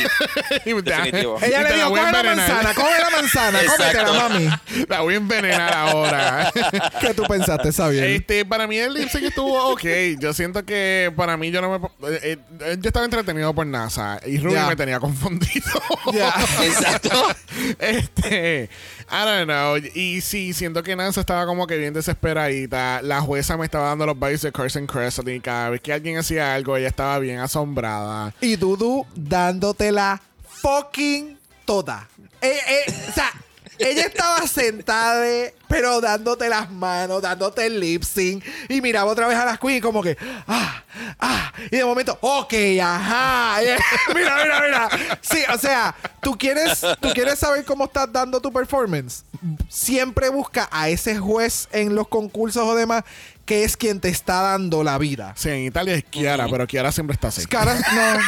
definitivo. 0.65 1.39
Ella 1.43 1.63
le 1.63 1.69
te 1.69 1.75
dijo, 1.75 1.91
voy 1.91 1.99
a 1.99 2.03
coge 2.03 2.13
la 2.13 2.21
envenenar". 2.33 2.63
Manzana, 2.73 2.89
coge 2.89 2.99
la 2.99 3.11
manzana, 3.11 3.59
cómetela, 3.67 4.13
mami. 4.13 4.87
La 4.89 5.01
voy 5.01 5.15
a 5.15 5.17
envenenar 5.17 5.73
ahora. 5.75 6.53
¿Qué 7.01 7.15
tú 7.15 7.25
pensaste, 7.25 7.73
Xavier? 7.73 8.05
Este, 8.05 8.45
para 8.45 8.67
mí 8.67 8.77
el 8.79 8.95
lip 8.95 9.09
sync 9.09 9.25
estuvo 9.25 9.73
ok. 9.73 9.85
Yo 10.19 10.33
siento 10.33 10.65
que 10.65 11.13
para 11.17 11.37
mí 11.37 11.51
yo 11.51 11.61
no 11.61 11.79
me... 11.79 11.87
eh, 12.09 12.39
eh, 12.61 12.77
yo 12.81 12.89
estaba 12.89 13.05
entretenido 13.05 13.55
por 13.55 13.67
NASA 13.67 14.21
y 14.27 14.39
Ruby 14.39 14.59
me 14.69 14.77
tenía 14.77 15.01
confundido. 15.01 15.81
Ya. 16.13 16.35
Exacto. 16.63 17.11
Este, 17.79 18.69
I 19.11 19.25
don't 19.25 19.45
know. 19.45 19.77
Y 19.77 20.21
sí, 20.21 20.53
siento 20.53 20.83
que 20.83 20.97
NASA 20.97 21.21
estaba 21.21 21.47
como 21.47 21.67
que 21.67 21.77
bien 21.77 21.93
desesperadita. 21.93 23.03
La 23.03 23.21
jueza 23.21 23.57
me 23.57 23.65
estaba 23.65 23.89
dando 23.89 24.07
los 24.07 24.19
vibes 24.19 24.43
de 24.43 24.53
Carson 24.53 24.87
Kressley. 24.87 25.41
Cada 25.41 25.71
vez 25.71 25.81
que 25.81 25.93
alguien 25.93 26.17
hacía 26.19 26.55
algo, 26.55 26.77
ella 26.77 26.89
estaba 26.89 27.19
bien 27.19 27.39
asombrada. 27.41 28.35
Y 28.41 28.57
Dudu 28.57 29.07
dándotela 29.15 30.21
fucking 30.63 31.39
toda. 31.65 32.09
Eh, 32.43 32.59
eh, 32.69 32.95
o 33.09 33.13
sea, 33.13 33.33
ella 33.79 34.07
estaba 34.07 34.47
sentada, 34.47 35.25
pero 35.69 36.01
dándote 36.01 36.49
las 36.49 36.71
manos, 36.71 37.23
dándote 37.23 37.67
el 37.67 37.81
lip 37.81 38.03
sync. 38.03 38.45
Y 38.69 38.81
miraba 38.81 39.11
otra 39.11 39.27
vez 39.27 39.37
a 39.37 39.45
las 39.45 39.59
queens 39.59 39.83
como 39.83 40.03
que, 40.03 40.17
ah, 40.47 40.83
ah. 41.19 41.53
Y 41.71 41.77
de 41.77 41.85
momento, 41.85 42.19
ok, 42.21 42.53
ajá. 42.83 43.61
mira, 44.15 44.37
mira, 44.43 44.61
mira. 44.61 44.89
Sí, 45.21 45.39
o 45.53 45.59
sea, 45.59 45.95
tú 46.21 46.37
quieres, 46.37 46.81
tú 47.01 47.11
quieres 47.15 47.39
saber 47.39 47.65
cómo 47.65 47.85
estás 47.85 48.13
dando 48.13 48.41
tu 48.41 48.53
performance. 48.53 49.25
Siempre 49.69 50.29
busca 50.29 50.69
a 50.71 50.89
ese 50.89 51.17
juez 51.19 51.69
en 51.73 51.95
los 51.95 52.09
concursos 52.09 52.63
o 52.65 52.75
demás 52.75 53.05
que 53.53 53.65
es 53.65 53.77
quien 53.77 54.01
te 54.01 54.09
está 54.09 54.41
dando 54.41 54.83
la 54.83 54.97
vida. 54.97 55.35
Sí, 55.37 55.51
en 55.51 55.67
Italia 55.67 55.95
es 55.95 56.05
Kiara, 56.05 56.49
pero 56.49 56.67
Kiara 56.67 56.91
siempre 56.91 57.13
está 57.13 57.29
así. 57.29 57.45
Cara, 57.45 57.77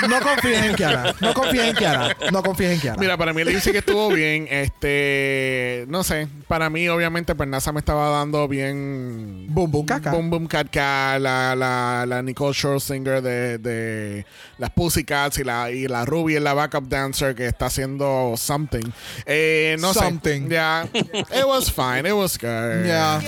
no, 0.02 0.08
no 0.08 0.20
confíes 0.20 0.62
en 0.62 0.74
Kiara. 0.74 1.14
No 1.18 1.32
confíes 1.32 1.64
en 1.64 1.76
Kiara. 1.76 2.14
No 2.30 2.42
confíes 2.42 2.72
en 2.72 2.80
Kiara. 2.80 2.98
Mira, 3.00 3.16
para 3.16 3.32
mí 3.32 3.42
lip 3.42 3.58
sync 3.58 3.76
estuvo 3.76 4.10
bien. 4.10 4.46
Este, 4.50 5.86
no 5.88 6.04
sé. 6.04 6.28
Para 6.46 6.68
mí, 6.68 6.86
obviamente, 6.90 7.34
pues 7.34 7.48
NASA 7.48 7.72
me 7.72 7.78
estaba 7.78 8.10
dando 8.10 8.46
bien. 8.48 9.46
Boom, 9.48 9.70
boom, 9.70 9.86
caca. 9.86 10.10
Boom 10.10 10.28
Boom 10.28 10.46
Cat, 10.46 10.68
la, 10.74 11.56
la, 11.56 12.04
la 12.06 12.22
Nicole 12.22 12.52
Scherzinger 12.52 13.22
de, 13.22 13.56
de 13.56 14.26
las 14.58 14.68
Pussycats 14.72 15.38
y 15.38 15.44
la, 15.44 15.70
y 15.70 15.88
la 15.88 16.04
Ruby, 16.04 16.38
la 16.38 16.52
backup 16.52 16.86
dancer 16.86 17.34
que 17.34 17.46
está 17.46 17.66
haciendo 17.66 18.34
something. 18.36 18.90
Eh, 19.24 19.78
no 19.80 19.94
Something. 19.94 20.48
sé. 20.48 20.54
Ya. 20.54 20.86
It 20.92 21.46
was 21.46 21.70
fine. 21.72 22.06
It 22.06 22.12
was 22.14 22.36
good. 22.36 22.84
Ya. 22.86 23.22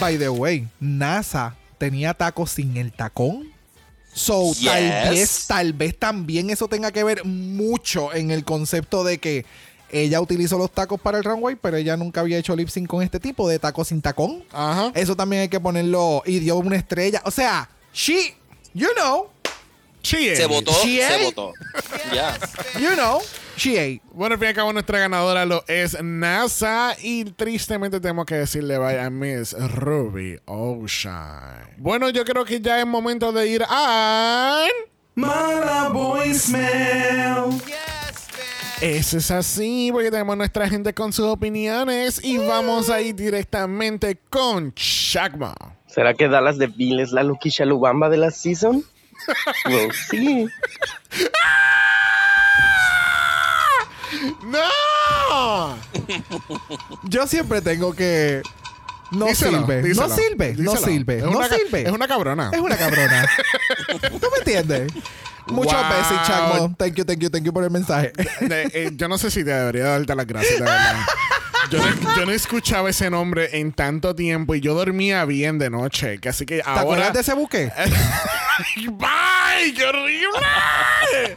By 0.00 0.18
the 0.18 0.28
way, 0.28 0.68
NASA 0.80 1.56
tenía 1.78 2.14
tacos 2.14 2.50
sin 2.52 2.76
el 2.76 2.92
tacón. 2.92 3.52
So, 4.12 4.52
tal 4.64 4.82
Yes. 4.82 5.10
vez, 5.10 5.46
tal 5.46 5.72
vez 5.72 5.96
también 5.98 6.50
eso 6.50 6.66
tenga 6.68 6.90
que 6.92 7.04
ver 7.04 7.24
mucho 7.24 8.12
en 8.14 8.30
el 8.30 8.44
concepto 8.44 9.04
de 9.04 9.18
que 9.18 9.44
ella 9.90 10.20
utilizó 10.20 10.58
los 10.58 10.70
tacos 10.72 11.00
para 11.00 11.18
el 11.18 11.24
runway, 11.24 11.56
pero 11.56 11.76
ella 11.76 11.96
nunca 11.96 12.20
había 12.20 12.36
hecho 12.38 12.54
lip 12.56 12.68
sync 12.68 12.88
con 12.88 13.02
este 13.02 13.20
tipo 13.20 13.48
de 13.48 13.58
tacos 13.58 13.88
sin 13.88 14.02
tacón. 14.02 14.44
Ajá. 14.52 14.90
Eso 14.94 15.14
también 15.16 15.42
hay 15.42 15.48
que 15.48 15.60
ponerlo 15.60 16.22
y 16.26 16.40
dio 16.40 16.56
una 16.56 16.76
estrella. 16.76 17.22
O 17.24 17.30
sea, 17.30 17.68
she, 17.92 18.34
you 18.74 18.88
know, 18.96 19.30
She 20.02 20.36
Se 20.36 20.46
votó, 20.46 20.72
se 20.72 21.24
votó. 21.24 21.52
Ya. 22.14 22.38
you 22.78 22.94
know, 22.94 23.20
she 23.58 23.78
ate. 23.78 24.02
Bueno, 24.12 24.34
al 24.34 24.38
fin 24.38 24.46
y 24.46 24.48
al 24.48 24.54
cabo, 24.54 24.72
nuestra 24.72 24.98
ganadora 24.98 25.44
lo 25.44 25.64
es 25.68 26.02
NASA. 26.02 26.96
Y 27.02 27.24
tristemente 27.24 28.00
tenemos 28.00 28.26
que 28.26 28.36
decirle 28.36 28.78
bye 28.78 28.98
a 29.00 29.10
Miss 29.10 29.54
Ruby 29.74 30.38
Ocean. 30.46 31.74
Bueno, 31.76 32.08
yo 32.10 32.24
creo 32.24 32.44
que 32.44 32.60
ya 32.60 32.80
es 32.80 32.86
momento 32.86 33.32
de 33.32 33.48
ir 33.48 33.64
a. 33.68 34.66
Mala 35.14 35.88
voicemail. 35.90 37.60
Eso 38.80 39.18
es 39.18 39.30
así, 39.32 39.90
porque 39.92 40.10
tenemos 40.10 40.36
nuestra 40.36 40.68
gente 40.68 40.94
con 40.94 41.12
sus 41.12 41.26
opiniones. 41.26 42.24
Y 42.24 42.38
vamos 42.38 42.88
a 42.90 43.00
ir 43.00 43.16
directamente 43.16 44.18
con 44.30 44.72
Shagma. 44.76 45.54
¿Será 45.86 46.14
que 46.14 46.28
Dallas 46.28 46.58
de 46.58 46.68
Bill 46.68 47.00
es 47.00 47.10
la 47.10 47.24
Lucky 47.24 47.50
Chalubamba 47.50 48.08
de 48.08 48.18
la 48.18 48.30
season? 48.30 48.84
Well, 49.66 49.92
sí. 49.92 50.46
¡No! 54.42 55.76
Yo 57.04 57.26
siempre 57.26 57.60
tengo 57.62 57.94
que 57.94 58.42
No 59.10 59.26
Díselo, 59.26 59.58
sirve. 59.60 59.82
díselo, 59.82 60.08
no 60.08 60.14
sirve. 60.14 60.54
No 60.58 60.76
sirve. 60.76 61.16
Es 61.18 61.24
no 61.24 61.30
una 61.30 61.48
sirve. 61.48 61.82
Es 61.82 61.92
una 61.92 62.08
cabrona. 62.08 62.50
Es 62.52 62.60
una 62.60 62.76
cabrona. 62.76 63.26
¿Tú 64.20 64.28
me 64.32 64.38
entiendes? 64.38 64.92
Muchas 65.46 65.80
Wow. 65.82 65.90
veces, 65.98 66.26
Chacmo. 66.26 66.74
Thank 66.76 66.94
you, 66.94 67.04
thank 67.06 67.18
you, 67.20 67.30
thank 67.30 67.42
you 67.44 67.52
por 67.52 67.64
el 67.64 67.70
mensaje. 67.70 68.12
Eh, 68.40 68.90
yo 68.94 69.08
no 69.08 69.16
sé 69.16 69.30
si 69.30 69.42
te 69.44 69.50
debería 69.50 69.84
darte 69.84 70.14
las 70.14 70.26
gracias, 70.26 70.54
de 70.58 70.64
verdad. 70.64 70.96
Yo 71.70 71.78
no, 71.78 72.16
yo 72.16 72.26
no 72.26 72.32
escuchaba 72.32 72.88
ese 72.90 73.08
nombre 73.10 73.58
en 73.58 73.72
tanto 73.72 74.14
tiempo 74.14 74.54
y 74.54 74.60
yo 74.60 74.74
dormía 74.74 75.24
bien 75.24 75.58
de 75.58 75.70
noche. 75.70 76.18
Que 76.18 76.28
así 76.28 76.44
que 76.46 76.56
¿Te 76.56 76.62
ahora. 76.68 76.80
acuerdas 76.82 77.12
de 77.14 77.20
ese 77.20 77.32
buque? 77.34 77.72
¡Bye! 78.92 79.74
¡Qué 79.74 79.84
horrible! 79.86 81.36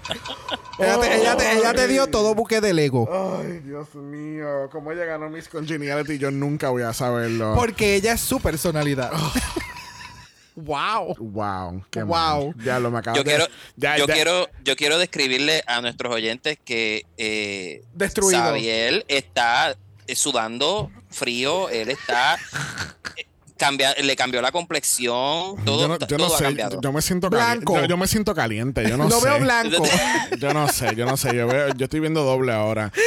Ella 0.82 1.00
te, 1.00 1.16
ella 1.16 1.38
te- 1.38 1.52
ella 1.54 1.74
te 1.74 1.88
dio 1.88 2.08
todo 2.08 2.34
buque 2.36 2.62
de 2.62 2.74
Lego. 2.74 3.10
Ay, 3.40 3.60
Dios 3.60 3.94
mío. 3.96 4.70
¿Cómo 4.72 4.92
ella 4.92 5.06
ganó 5.06 5.30
Miss 5.30 5.48
Congeniality? 5.48 6.18
Yo 6.18 6.32
nunca 6.32 6.70
voy 6.70 6.84
a 6.84 6.94
saberlo. 6.94 7.54
Porque 7.56 7.96
ella 7.96 8.14
es 8.14 8.22
su 8.22 8.40
personalidad. 8.40 9.12
wow. 10.56 11.16
Wow. 11.18 11.84
Qué 11.90 12.04
Wow. 12.04 12.54
mal. 12.54 12.56
Ya 12.66 12.80
lo 12.80 12.92
me 12.92 13.00
acabo 13.00 13.16
Yo 13.18 13.24
de- 13.24 13.30
quiero, 13.30 13.48
Ya, 13.78 13.98
yo 13.98 14.08
ya- 14.08 14.14
quiero, 14.14 14.50
yo 14.64 14.76
quiero 14.76 14.98
describirle 14.98 15.64
a 15.68 15.82
nuestros 15.82 16.14
oyentes 16.14 16.58
que 16.64 17.06
eh, 17.18 17.84
Destruido. 17.94 18.42
Xavier 18.42 19.06
está 19.08 19.76
eh, 20.08 20.16
sudando 20.16 20.92
frío, 21.10 21.70
él 21.70 21.90
está 21.90 22.38
cambia- 23.62 23.94
le 24.02 24.16
cambió 24.16 24.42
la 24.42 24.52
complexión, 24.52 25.56
todo, 25.64 25.82
Yo 25.82 25.88
no, 25.88 26.00
yo 26.00 26.18
no 26.18 26.26
todo 26.26 26.36
ha 26.36 26.38
sé, 26.40 26.44
cambiado. 26.46 26.82
yo 26.82 26.92
me 26.92 27.02
siento 27.02 27.30
Blanco. 27.30 27.74
caliente. 27.74 27.82
Yo, 27.82 27.86
yo 27.90 27.98
me 27.98 28.08
siento 28.08 28.34
caliente, 28.36 28.90
yo 28.90 28.98
no 28.98 29.08
Lo 29.08 29.20
sé. 29.20 29.26
veo 29.30 29.40
blanco. 29.40 29.84
Yo 30.40 30.54
no 30.54 30.68
sé, 30.68 30.96
yo 30.96 31.06
no 31.06 31.16
sé. 31.18 31.36
Yo, 31.36 31.46
veo, 31.48 31.70
yo 31.76 31.84
estoy 31.86 32.00
viendo 32.00 32.24
doble 32.24 32.52
ahora. 32.54 32.92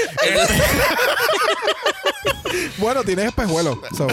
bueno, 2.78 3.02
tienes 3.02 3.26
espejuelo. 3.26 3.80
So. 3.96 4.06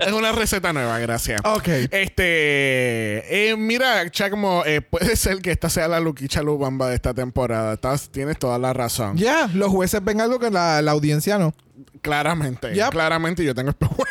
Es 0.00 0.12
una 0.12 0.32
receta 0.32 0.72
nueva, 0.72 0.98
gracias. 0.98 1.40
Ok. 1.44 1.68
Este, 1.90 3.50
eh, 3.50 3.56
mira, 3.56 4.08
Chacmo, 4.10 4.62
eh, 4.66 4.80
puede 4.80 5.16
ser 5.16 5.38
que 5.38 5.50
esta 5.50 5.68
sea 5.70 5.88
la 5.88 6.00
Luquicha 6.00 6.42
Lubamba 6.42 6.88
de 6.88 6.94
esta 6.96 7.14
temporada. 7.14 7.74
Estás, 7.74 8.10
tienes 8.10 8.38
toda 8.38 8.58
la 8.58 8.72
razón. 8.72 9.16
Ya, 9.16 9.48
los 9.54 9.70
jueces 9.70 10.02
ven 10.04 10.20
algo 10.20 10.38
que 10.38 10.50
la, 10.50 10.82
la 10.82 10.92
audiencia 10.92 11.38
no. 11.38 11.54
Claramente, 12.02 12.72
Yep. 12.74 12.90
claramente 12.90 13.44
yo 13.44 13.54
tengo 13.54 13.70
espejuelo. 13.70 14.04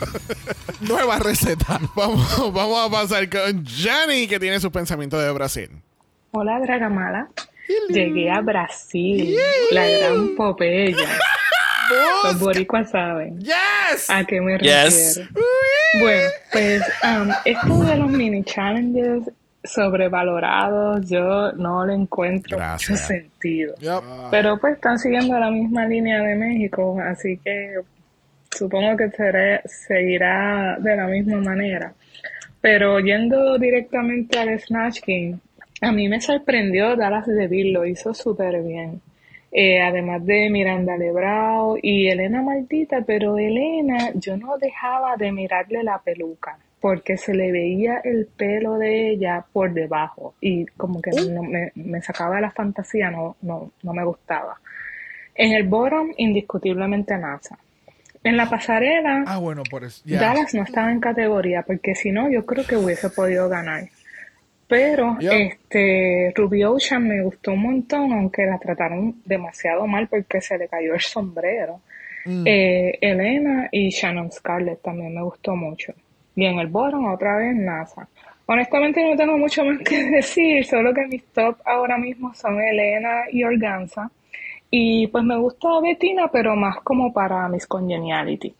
Nueva 0.80 1.18
receta. 1.18 1.78
vamos, 1.96 2.52
vamos 2.52 2.86
a 2.86 2.90
pasar 2.90 3.28
con 3.28 3.64
Johnny, 3.66 4.26
que 4.26 4.38
tiene 4.40 4.58
su 4.60 4.70
pensamiento 4.72 5.18
de 5.18 5.30
Brasil. 5.32 5.70
Hola, 6.30 6.58
Dragamala. 6.60 7.28
Llegué 7.90 8.30
a 8.30 8.40
Brasil, 8.40 9.36
la 9.72 9.86
gran 9.86 10.34
Popeya. 10.36 10.96
Los 12.24 12.40
boricuas 12.40 12.90
saben 12.90 13.38
¡Yes! 13.40 14.08
a 14.08 14.24
qué 14.24 14.40
me 14.40 14.58
Yes. 14.58 15.16
refiero. 15.18 15.30
Bueno, 16.00 16.28
pues 16.52 16.82
um, 17.04 17.30
esto 17.44 17.84
de 17.84 17.96
los 17.96 18.10
mini 18.10 18.44
challenges 18.44 19.22
sobrevalorados, 19.64 21.08
yo 21.08 21.52
no 21.52 21.84
le 21.86 21.94
encuentro 21.94 22.56
Gracias. 22.56 22.90
mucho 22.90 23.04
sentido. 23.04 23.74
Yep. 23.76 24.02
Pero 24.30 24.58
pues 24.58 24.74
están 24.74 24.98
siguiendo 24.98 25.38
la 25.38 25.50
misma 25.50 25.86
línea 25.86 26.20
de 26.22 26.34
México, 26.36 26.98
así 27.02 27.38
que 27.44 27.74
supongo 28.50 28.96
que 28.96 29.10
seré- 29.10 29.62
seguirá 29.66 30.76
de 30.80 30.96
la 30.96 31.06
misma 31.06 31.38
manera. 31.40 31.92
Pero 32.60 32.98
yendo 33.00 33.58
directamente 33.58 34.38
al 34.38 34.58
Snatch 34.60 35.00
Game, 35.06 35.38
a 35.80 35.92
mí 35.92 36.08
me 36.08 36.20
sorprendió 36.20 36.96
Dallas 36.96 37.26
DeVille, 37.26 37.72
lo 37.72 37.84
hizo 37.86 38.12
súper 38.14 38.62
bien. 38.62 39.00
Eh, 39.50 39.80
además 39.80 40.24
de 40.26 40.50
Miranda 40.50 40.96
Lebrao 40.96 41.78
y 41.80 42.08
Elena 42.08 42.42
Maldita, 42.42 43.02
pero 43.06 43.38
Elena, 43.38 44.10
yo 44.14 44.36
no 44.36 44.58
dejaba 44.58 45.16
de 45.16 45.32
mirarle 45.32 45.82
la 45.82 45.98
peluca 45.98 46.58
porque 46.80 47.16
se 47.16 47.34
le 47.34 47.50
veía 47.50 48.00
el 48.04 48.26
pelo 48.26 48.74
de 48.78 49.10
ella 49.10 49.44
por 49.52 49.72
debajo 49.72 50.34
y 50.40 50.64
como 50.76 51.00
que 51.02 51.10
no, 51.30 51.42
me, 51.42 51.72
me 51.74 52.00
sacaba 52.02 52.40
la 52.40 52.50
fantasía, 52.50 53.10
no, 53.10 53.36
no, 53.42 53.72
no 53.82 53.92
me 53.92 54.04
gustaba. 54.04 54.60
En 55.34 55.52
el 55.52 55.64
bottom, 55.64 56.12
indiscutiblemente 56.18 57.16
NASA. 57.16 57.58
En 58.22 58.36
la 58.36 58.48
pasarela, 58.50 59.24
Ah, 59.26 59.38
bueno, 59.38 59.62
por 59.68 59.84
eso. 59.84 60.02
ya. 60.04 60.20
Dallas 60.20 60.52
no 60.54 60.62
estaba 60.62 60.92
en 60.92 61.00
categoría, 61.00 61.62
porque 61.62 61.94
si 61.94 62.12
no, 62.12 62.28
yo 62.30 62.44
creo 62.44 62.66
que 62.66 62.76
hubiese 62.76 63.08
podido 63.10 63.48
ganar. 63.48 63.84
Pero 64.68 65.16
Yep. 65.18 65.32
este 65.32 66.32
Ruby 66.36 66.62
Ocean 66.64 67.08
me 67.08 67.22
gustó 67.22 67.52
un 67.52 67.62
montón, 67.62 68.12
aunque 68.12 68.44
la 68.44 68.58
trataron 68.58 69.16
demasiado 69.24 69.86
mal 69.86 70.08
porque 70.08 70.40
se 70.42 70.58
le 70.58 70.68
cayó 70.68 70.94
el 70.94 71.00
sombrero. 71.00 71.80
Mm. 72.26 72.44
Eh, 72.46 72.98
Elena 73.00 73.68
y 73.72 73.88
Shannon 73.88 74.30
Scarlett 74.30 74.82
también 74.82 75.14
me 75.14 75.22
gustó 75.22 75.56
mucho. 75.56 75.94
Y 76.36 76.44
en 76.44 76.58
el 76.58 76.66
bottom, 76.66 77.06
otra 77.12 77.36
vez 77.38 77.56
NASA. 77.56 78.06
Honestamente 78.46 79.02
no 79.02 79.16
tengo 79.16 79.36
mucho 79.38 79.64
más 79.64 79.78
que 79.80 80.04
decir, 80.10 80.64
solo 80.66 80.92
que 80.92 81.06
mis 81.06 81.24
top 81.32 81.56
ahora 81.64 81.96
mismo 81.96 82.34
son 82.34 82.60
Elena 82.60 83.22
y 83.32 83.42
Organza. 83.44 84.10
Y 84.70 85.06
pues 85.06 85.24
me 85.24 85.36
gusta 85.38 85.68
Bettina, 85.82 86.28
pero 86.30 86.54
más 86.54 86.76
como 86.84 87.10
para 87.10 87.48
mis 87.48 87.66
congeniality. 87.66 88.54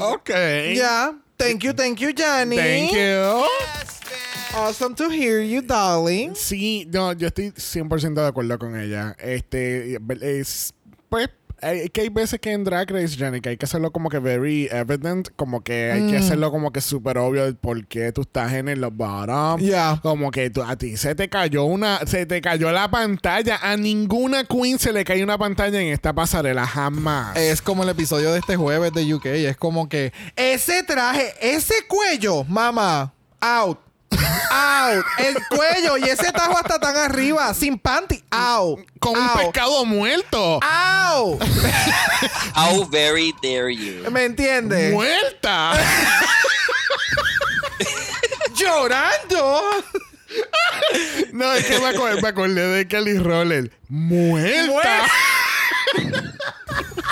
Ok. 0.00 0.30
Ya. 0.74 1.12
Thank 1.36 1.60
you, 1.62 1.72
thank 1.72 1.98
you, 1.98 2.10
Johnny. 2.16 2.56
Thank 2.56 2.92
you. 2.92 3.44
Awesome 4.56 4.94
to 4.96 5.10
hear 5.10 5.40
you, 5.42 5.62
darling. 5.62 6.34
Sí, 6.34 6.88
no, 6.92 7.12
yo 7.12 7.26
estoy 7.28 7.50
100% 7.50 8.14
de 8.22 8.26
acuerdo 8.26 8.58
con 8.58 8.78
ella. 8.78 9.16
Este, 9.18 9.98
es, 10.22 10.72
pues, 11.08 11.28
hay- 11.60 11.88
que 11.88 12.02
hay 12.02 12.08
veces 12.08 12.38
que 12.40 12.52
en 12.52 12.62
Drag 12.62 12.88
Race, 12.90 13.16
Jenny, 13.16 13.40
que 13.40 13.48
hay 13.50 13.56
que 13.56 13.64
hacerlo 13.64 13.90
como 13.90 14.08
que 14.10 14.18
very 14.20 14.68
evident, 14.70 15.28
como 15.34 15.62
que 15.62 15.90
hay 15.92 16.02
Mm. 16.02 16.10
que 16.10 16.16
hacerlo 16.18 16.50
como 16.52 16.70
que 16.72 16.80
súper 16.80 17.18
obvio 17.18 17.44
de 17.46 17.54
por 17.54 17.84
qué 17.86 18.12
tú 18.12 18.20
estás 18.22 18.52
en 18.52 18.68
el 18.68 18.80
bottom. 18.90 19.60
Ya. 19.60 19.98
Como 20.02 20.30
que 20.30 20.50
tú- 20.50 20.62
a 20.62 20.76
ti 20.76 20.96
se 20.96 21.14
te 21.16 21.28
cayó 21.28 21.64
una, 21.64 22.00
se 22.06 22.24
te 22.24 22.40
cayó 22.40 22.70
la 22.70 22.88
pantalla. 22.88 23.58
A 23.60 23.76
ninguna 23.76 24.44
queen 24.44 24.78
se 24.78 24.92
le 24.92 25.04
cae 25.04 25.22
una 25.24 25.36
pantalla 25.36 25.80
en 25.80 25.88
esta 25.88 26.12
pasarela, 26.12 26.64
jamás. 26.66 27.36
Es 27.36 27.60
como 27.60 27.82
el 27.82 27.88
episodio 27.88 28.32
de 28.32 28.38
este 28.38 28.56
jueves 28.56 28.92
de 28.92 29.12
UK. 29.14 29.26
Es 29.48 29.56
como 29.56 29.88
que 29.88 30.12
ese 30.36 30.82
traje, 30.84 31.32
ese 31.40 31.74
cuello, 31.88 32.44
mamá, 32.44 33.12
out. 33.40 33.78
Out. 34.50 35.04
El 35.18 35.36
cuello 35.48 35.96
y 35.98 36.04
ese 36.04 36.30
tajo 36.32 36.56
hasta 36.56 36.78
tan 36.78 36.96
arriba, 36.96 37.52
sin 37.54 37.78
panty. 37.78 38.22
Out. 38.30 38.80
Con 38.98 39.18
un 39.18 39.28
pescado 39.34 39.84
muerto. 39.84 40.60
Out. 40.62 41.42
How 42.54 42.88
very 42.88 43.34
dare 43.42 43.74
you. 43.74 44.10
¿Me 44.10 44.24
entiendes? 44.24 44.92
¡Muerta! 44.92 45.74
Llorando. 48.54 49.62
no, 51.32 51.52
es 51.52 51.66
que 51.66 51.78
me 51.80 51.86
acordé, 51.88 52.22
me 52.22 52.28
acordé 52.28 52.68
de 52.68 52.88
Kelly 52.88 53.18
Roller. 53.18 53.70
¡Muerta! 53.88 55.06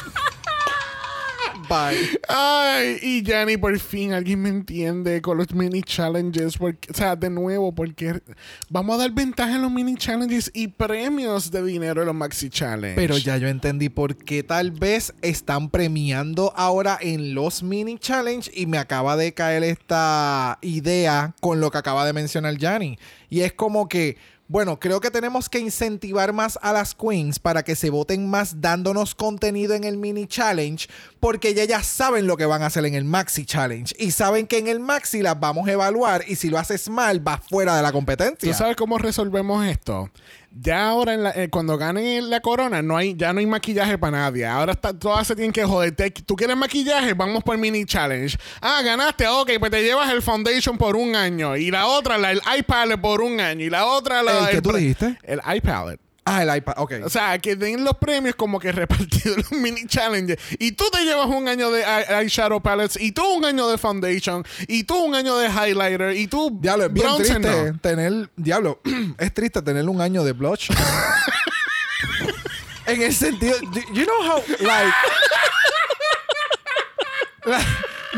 Ay, 2.29 2.99
y 3.03 3.23
Yanni, 3.23 3.57
por 3.57 3.79
fin 3.79 4.13
alguien 4.13 4.43
me 4.43 4.49
entiende 4.49 5.23
con 5.23 5.39
los 5.39 5.53
mini 5.53 5.83
challenges. 5.83 6.59
Porque, 6.59 6.91
o 6.91 6.95
sea, 6.95 7.17
de 7.17 7.31
nuevo, 7.31 7.75
porque 7.75 8.21
vamos 8.69 8.97
a 8.97 8.99
dar 8.99 9.13
ventaja 9.13 9.57
en 9.57 9.63
los 9.63 9.71
mini 9.71 9.97
challenges 9.97 10.51
y 10.55 10.69
premios 10.69 11.51
de 11.51 11.65
dinero 11.65 12.03
en 12.03 12.07
los 12.07 12.15
maxi 12.15 12.51
challenge. 12.51 12.97
Pero 12.97 13.17
ya 13.19 13.37
yo 13.39 13.49
entendí 13.49 13.89
por 13.89 14.17
qué 14.17 14.43
tal 14.43 14.71
vez 14.71 15.15
están 15.23 15.71
premiando 15.71 16.53
ahora 16.57 16.99
en 17.01 17.35
los 17.35 17.63
mini 17.63 17.99
challenge 17.99 18.51
y 18.55 18.67
me 18.67 18.79
acaba 18.79 19.17
de 19.17 19.33
caer 19.33 19.63
esta 19.65 20.59
idea 20.61 21.35
con 21.41 21.61
lo 21.61 21.71
que 21.71 21.79
acaba 21.79 22.05
de 22.05 22.13
mencionar 22.13 22.57
Yanni. 22.57 22.99
Y 23.31 23.41
es 23.41 23.53
como 23.55 23.89
que, 23.89 24.19
bueno, 24.53 24.79
creo 24.79 25.01
que 25.01 25.11
tenemos 25.11 25.49
que 25.49 25.61
incentivar 25.61 26.35
más 26.35 26.59
a 26.61 26.75
las 26.75 26.95
queens 26.95 27.39
para 27.39 27.63
que 27.63 27.75
se 27.75 27.89
voten 27.89 28.29
más 28.29 28.61
dándonos 28.61 29.15
contenido 29.15 29.73
en 29.73 29.85
el 29.85 29.97
mini 29.97 30.27
challenge 30.27 30.89
porque 31.21 31.55
ya 31.55 31.65
ya 31.65 31.83
saben 31.83 32.27
lo 32.27 32.37
que 32.37 32.45
van 32.45 32.63
a 32.63 32.67
hacer 32.67 32.85
en 32.85 32.95
el 32.95 33.07
maxi 33.07 33.47
challenge 33.47 33.95
y 33.99 34.11
saben 34.11 34.47
que 34.47 34.59
en 34.59 34.69
el 34.69 34.79
maxi 34.79 35.23
las 35.23 35.41
vamos 35.41 35.67
a 35.69 35.73
evaluar 35.73 36.25
y 36.29 36.37
si 36.37 36.51
lo 36.51 36.59
haces 36.59 36.91
mal 36.91 37.21
vas 37.21 37.41
fuera 37.49 37.75
de 37.75 37.83
la 37.83 37.93
competencia. 37.93 38.53
¿Tú 38.53 38.59
sabes 38.59 38.77
cómo 38.77 38.99
resolvemos 38.99 39.65
esto? 39.65 40.11
Ya 40.55 40.89
ahora, 40.89 41.15
en 41.15 41.23
la- 41.23 41.31
eh, 41.31 41.49
cuando 41.49 41.79
ganen 41.79 42.29
la 42.29 42.41
corona, 42.41 42.83
no 42.83 42.97
hay, 42.97 43.15
ya 43.17 43.33
no 43.33 43.41
hay 43.41 43.47
maquillaje 43.47 43.97
para 43.97 44.19
nadie. 44.19 44.47
Ahora 44.47 44.73
está, 44.73 44.97
todas 44.99 45.27
se 45.27 45.35
tienen 45.35 45.53
que 45.53 45.65
joder. 45.65 45.95
¿Tú 46.27 46.37
quieres 46.37 46.57
maquillaje? 46.57 47.15
Vamos 47.15 47.43
por 47.43 47.57
mini 47.57 47.85
challenge. 47.87 48.37
Ah, 48.61 48.83
ganaste. 48.85 49.27
Ok, 49.29 49.51
pues 49.59 49.71
te 49.71 49.83
llevas 49.83 50.11
el 50.13 50.21
foundation 50.23 50.77
por 50.77 50.95
un 50.97 51.17
año. 51.17 51.57
Y 51.57 51.71
la 51.71 51.87
otra, 51.87 52.19
la, 52.19 52.33
el 52.33 52.41
iPad 52.59 53.01
por 53.01 53.23
un 53.23 53.41
año. 53.41 53.65
Y 53.65 53.71
la 53.71 53.87
otra, 53.87 54.23
la, 54.23 54.41
¿El 54.51 54.57
qué 54.57 54.63
tú 54.63 54.71
pre- 54.71 54.81
dijiste? 54.81 55.19
El 55.23 55.41
iPad. 55.55 55.97
Ah, 56.25 56.45
el 56.45 56.57
iPad, 56.57 56.75
ok. 56.77 56.93
O 57.05 57.09
sea, 57.11 57.37
que 57.41 57.57
den 57.57 57.83
los 57.83 57.97
premios 57.97 58.37
como 58.37 58.61
que 58.61 58.71
repartidos 58.71 59.37
los 59.39 59.51
mini 59.53 59.87
challenges. 59.89 60.39
Y 60.59 60.71
tú 60.73 60.85
te 60.93 61.03
llevas 61.05 61.27
un 61.27 61.49
año 61.49 61.71
de 61.73 61.83
eye- 61.83 62.21
eyeshadow 62.23 62.63
palettes. 62.63 62.97
Y 63.03 63.11
tú 63.11 63.25
un 63.35 63.45
año 63.45 63.67
de 63.69 63.77
foundation. 63.77 64.45
Y 64.69 64.85
tú 64.85 64.97
un 64.99 65.17
año 65.17 65.37
de 65.39 65.49
highlighter. 65.49 66.17
Y 66.17 66.29
tú 66.29 66.57
Diablo, 66.61 66.85
es 66.87 66.93
bien 66.93 67.09
triste 67.17 67.39
no. 67.41 67.79
tener. 67.81 68.31
Diablo, 68.37 68.81
es 69.19 69.35
triste 69.35 69.63
tener 69.63 69.89
un 69.89 70.01
año 70.01 70.23
de 70.23 70.31
blush. 70.33 70.71
en 72.87 73.03
el 73.03 73.13
sentido. 73.15 73.59
do 73.61 73.81
You 73.93 74.05
know 74.05 74.23
how, 74.23 74.43
like. 74.61 74.93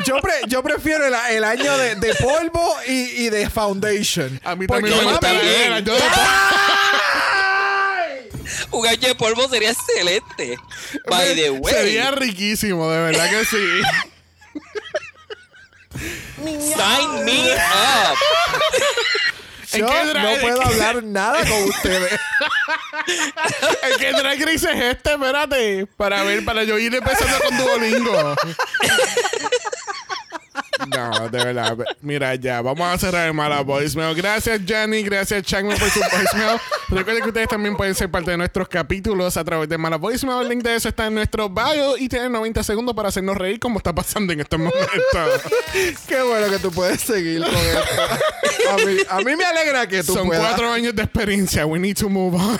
yo, 0.04 0.16
pre- 0.20 0.42
yo 0.48 0.62
prefiero 0.62 1.06
el, 1.06 1.14
el 1.30 1.44
año 1.44 1.78
de, 1.78 1.94
de 1.94 2.14
polvo 2.16 2.76
y, 2.86 2.92
y 3.24 3.30
de 3.30 3.48
foundation. 3.48 4.38
A 4.44 4.54
mí 4.56 4.66
Porque, 4.66 4.90
también 4.90 5.06
me 5.06 5.10
gusta 5.12 5.32
la- 5.32 5.80
yo 5.80 5.94
de- 5.94 6.00
Un 8.70 8.86
año 8.86 9.08
de 9.08 9.14
polvo 9.14 9.48
sería 9.48 9.70
excelente. 9.70 10.56
By 11.06 11.34
the 11.34 11.50
way. 11.50 11.74
Sería 11.74 12.10
riquísimo, 12.10 12.90
de 12.90 12.98
verdad 12.98 13.30
que 13.30 13.44
sí. 13.44 13.82
Sign 16.44 17.24
me 17.24 17.52
up. 17.52 18.18
¿En 19.72 19.80
yo 19.80 20.14
no 20.14 20.40
puedo 20.40 20.62
hablar 20.62 21.02
nada 21.02 21.44
con 21.44 21.62
ustedes. 21.64 22.12
¿En 23.82 23.98
qué 23.98 24.12
drag 24.12 24.38
race 24.40 24.70
es 24.70 24.82
este? 24.82 25.12
Espérate. 25.12 25.86
Para 25.96 26.22
ver, 26.22 26.44
para 26.44 26.62
yo 26.64 26.78
ir 26.78 26.94
empezando 26.94 27.38
con 27.40 27.58
Duolingo. 27.58 28.36
No, 30.88 31.28
de 31.28 31.44
verdad. 31.44 31.76
Mira, 32.00 32.34
ya, 32.34 32.60
vamos 32.62 32.86
a 32.86 32.98
cerrar 32.98 33.26
el 33.28 33.34
mala 33.34 33.60
voicemail. 33.62 34.14
Gracias, 34.14 34.60
Jenny. 34.66 35.02
Gracias, 35.02 35.42
Changman, 35.44 35.78
por 35.78 35.88
su 35.90 36.00
voicemail. 36.00 36.58
Recuerden 36.88 37.22
que 37.22 37.28
ustedes 37.28 37.48
también 37.48 37.76
pueden 37.76 37.94
ser 37.94 38.10
parte 38.10 38.30
de 38.32 38.36
nuestros 38.36 38.68
capítulos 38.68 39.36
a 39.36 39.44
través 39.44 39.68
de 39.68 39.78
mala 39.78 39.96
voicemail. 39.96 40.42
El 40.42 40.48
link 40.48 40.62
de 40.62 40.74
eso 40.76 40.88
está 40.88 41.06
en 41.06 41.14
nuestro 41.14 41.48
bio 41.48 41.96
y 41.96 42.08
tienen 42.08 42.32
90 42.32 42.62
segundos 42.62 42.94
para 42.94 43.08
hacernos 43.08 43.36
reír 43.36 43.58
como 43.58 43.78
está 43.78 43.94
pasando 43.94 44.32
en 44.32 44.40
estos 44.40 44.58
momentos. 44.58 45.42
Qué 46.08 46.22
bueno 46.22 46.50
que 46.50 46.58
tú 46.58 46.70
puedes 46.70 47.00
seguir 47.00 47.42
con 47.42 47.54
esto. 47.54 48.70
A 48.70 48.76
mí, 48.78 48.96
a 49.10 49.18
mí 49.18 49.36
me 49.36 49.44
alegra 49.44 49.86
que 49.86 50.02
tú 50.02 50.14
Son 50.14 50.26
puedas. 50.26 50.44
cuatro 50.46 50.72
años 50.72 50.94
de 50.94 51.02
experiencia. 51.02 51.66
We 51.66 51.78
need 51.78 51.96
to 51.96 52.08
move 52.08 52.36
on. 52.36 52.58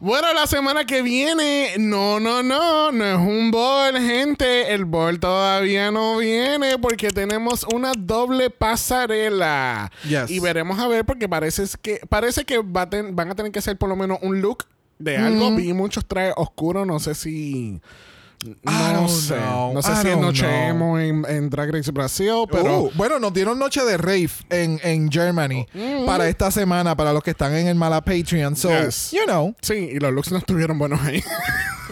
bueno, 0.00 0.32
la 0.32 0.46
semana 0.46 0.84
que 0.84 1.02
viene, 1.02 1.74
no, 1.78 2.18
no, 2.20 2.42
no, 2.42 2.92
no 2.92 3.04
es 3.04 3.16
un 3.16 3.50
ball, 3.50 3.98
gente. 3.98 4.72
El 4.72 4.84
ball 4.84 5.18
todavía 5.20 5.81
no 5.90 6.18
viene 6.18 6.78
porque 6.78 7.08
tenemos 7.08 7.66
una 7.74 7.92
doble 7.98 8.50
pasarela. 8.50 9.90
Yes. 10.08 10.30
Y 10.30 10.38
veremos 10.40 10.78
a 10.78 10.86
ver 10.88 11.04
porque 11.04 11.28
parece 11.28 11.64
que 11.80 12.00
parece 12.08 12.44
que 12.44 12.58
va 12.58 12.82
a 12.82 12.90
ten- 12.90 13.16
van 13.16 13.30
a 13.30 13.34
tener 13.34 13.50
que 13.52 13.58
hacer 13.58 13.76
por 13.76 13.88
lo 13.88 13.96
menos 13.96 14.18
un 14.22 14.40
look 14.40 14.64
de 14.98 15.16
algo. 15.16 15.54
Vi 15.56 15.72
muchos 15.72 16.06
trajes 16.06 16.34
oscuros, 16.36 16.86
no 16.86 17.00
sé 17.00 17.14
si 17.14 17.80
no 18.64 19.08
sé. 19.08 19.36
know. 19.36 19.72
No 19.72 19.82
sé 19.82 19.92
I 19.92 19.96
si 20.02 20.08
es 20.08 20.16
noche 20.18 20.66
emo 20.66 20.98
en, 20.98 21.24
en 21.28 21.48
Drag 21.48 21.70
Race 21.72 21.90
Brasil, 21.92 22.44
pero 22.50 22.80
Uh, 22.82 22.90
bueno, 22.96 23.18
nos 23.20 23.32
dieron 23.32 23.56
noche 23.58 23.84
de 23.84 23.96
rave 23.96 24.30
en, 24.50 24.80
en 24.82 25.10
Germany 25.12 25.66
para 26.06 26.28
esta 26.28 26.50
semana, 26.50 26.96
para 26.96 27.12
los 27.12 27.22
que 27.22 27.30
están 27.30 27.54
en 27.54 27.68
el 27.68 27.76
mala 27.76 28.00
Patreon. 28.00 28.56
So, 28.56 28.68
Yes. 28.70 29.10
you 29.12 29.24
know, 29.26 29.54
sí, 29.60 29.90
y 29.92 29.98
los 30.00 30.12
looks 30.12 30.32
no 30.32 30.38
estuvieron 30.38 30.76
buenos 30.78 31.00
ahí. 31.02 31.22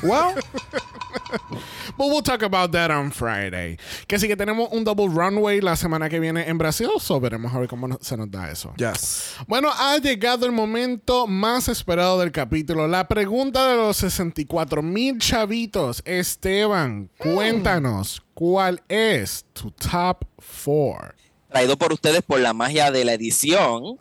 well, 0.03 0.35
But 1.97 2.07
we'll 2.09 2.23
talk 2.23 2.43
about 2.43 2.73
that 2.73 2.91
on 2.91 3.11
Friday. 3.11 3.77
Que 4.07 4.19
sí 4.19 4.28
que 4.28 4.37
tenemos 4.37 4.69
un 4.73 4.85
double 4.85 5.09
runway 5.09 5.61
la 5.61 5.77
semana 5.77 6.09
que 6.09 6.20
viene 6.20 6.49
en 6.49 6.59
Brasil, 6.59 6.89
so 6.99 7.20
veremos 7.20 7.53
a 7.55 7.59
ver 7.59 7.69
cómo 7.69 7.99
se 8.01 8.16
nos 8.16 8.31
da 8.31 8.51
eso. 8.51 8.73
yes. 8.77 9.35
Bueno, 9.47 9.70
ha 9.73 9.99
llegado 9.99 10.47
el 10.47 10.53
momento 10.53 11.27
más 11.27 11.69
esperado 11.69 12.19
del 12.20 12.32
capítulo. 12.32 12.87
La 12.89 13.07
pregunta 13.09 13.69
de 13.69 13.77
los 13.77 13.97
64 13.99 14.82
mil 14.82 15.19
chavitos. 15.19 16.03
Esteban, 16.05 17.11
cuéntanos, 17.19 18.23
¿cuál 18.35 18.82
es 18.89 19.45
tu 19.53 19.70
top 19.70 20.24
4? 20.65 21.15
Traído 21.51 21.77
por 21.77 21.93
ustedes 21.93 22.22
por 22.22 22.39
la 22.40 22.52
magia 22.52 22.90
de 22.90 23.05
la 23.05 23.12
edición. 23.14 23.98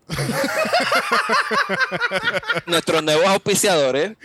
Nuestros 2.67 3.03
nuevos 3.03 3.26
auspiciadores. 3.27 4.15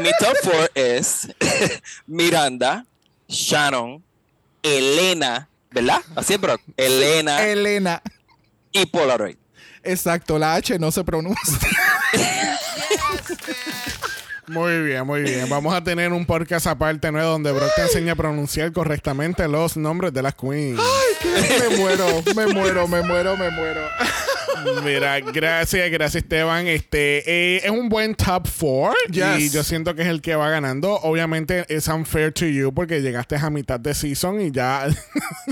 Mi 0.00 0.10
top 0.18 0.36
4 0.42 0.68
es 0.74 1.28
Miranda, 2.06 2.84
Shannon, 3.28 4.02
Elena, 4.62 5.48
¿verdad? 5.70 6.00
Así 6.16 6.34
es, 6.34 6.40
Brock. 6.40 6.60
Elena 6.76 7.44
Elena. 7.44 8.02
y 8.72 8.86
Polaroid. 8.86 9.36
Exacto, 9.84 10.38
la 10.38 10.54
H 10.54 10.78
no 10.78 10.90
se 10.90 11.04
pronuncia. 11.04 11.58
Muy 14.52 14.82
bien, 14.82 15.06
muy 15.06 15.22
bien. 15.22 15.48
Vamos 15.48 15.74
a 15.74 15.82
tener 15.82 16.12
un 16.12 16.26
podcast 16.26 16.66
aparte 16.66 17.10
nuevo 17.10 17.30
donde 17.30 17.52
Brock 17.52 17.70
te 17.74 17.82
enseña 17.82 18.12
a 18.12 18.16
pronunciar 18.16 18.72
correctamente 18.72 19.46
los 19.48 19.76
nombres 19.76 20.12
de 20.12 20.22
las 20.22 20.34
queens. 20.34 20.78
me 21.70 21.76
muero, 21.78 22.06
me 22.36 22.46
muero, 22.46 22.88
me 22.88 23.02
muero, 23.02 23.36
me 23.36 23.50
muero. 23.50 23.80
Mira, 24.84 25.18
gracias, 25.20 25.90
gracias 25.90 26.22
Esteban. 26.22 26.66
Este 26.68 27.56
eh, 27.56 27.60
es 27.64 27.70
un 27.70 27.88
buen 27.88 28.14
top 28.14 28.46
4 28.60 28.94
Yes. 29.10 29.40
y 29.40 29.50
yo 29.50 29.64
siento 29.64 29.94
que 29.94 30.02
es 30.02 30.08
el 30.08 30.20
que 30.20 30.36
va 30.36 30.50
ganando. 30.50 30.92
Obviamente 31.02 31.64
es 31.68 31.88
unfair 31.88 32.32
to 32.32 32.46
you 32.46 32.72
porque 32.72 33.00
llegaste 33.00 33.36
a 33.36 33.50
mitad 33.50 33.80
de 33.80 33.94
season 33.94 34.40
y 34.40 34.50
ya 34.52 34.86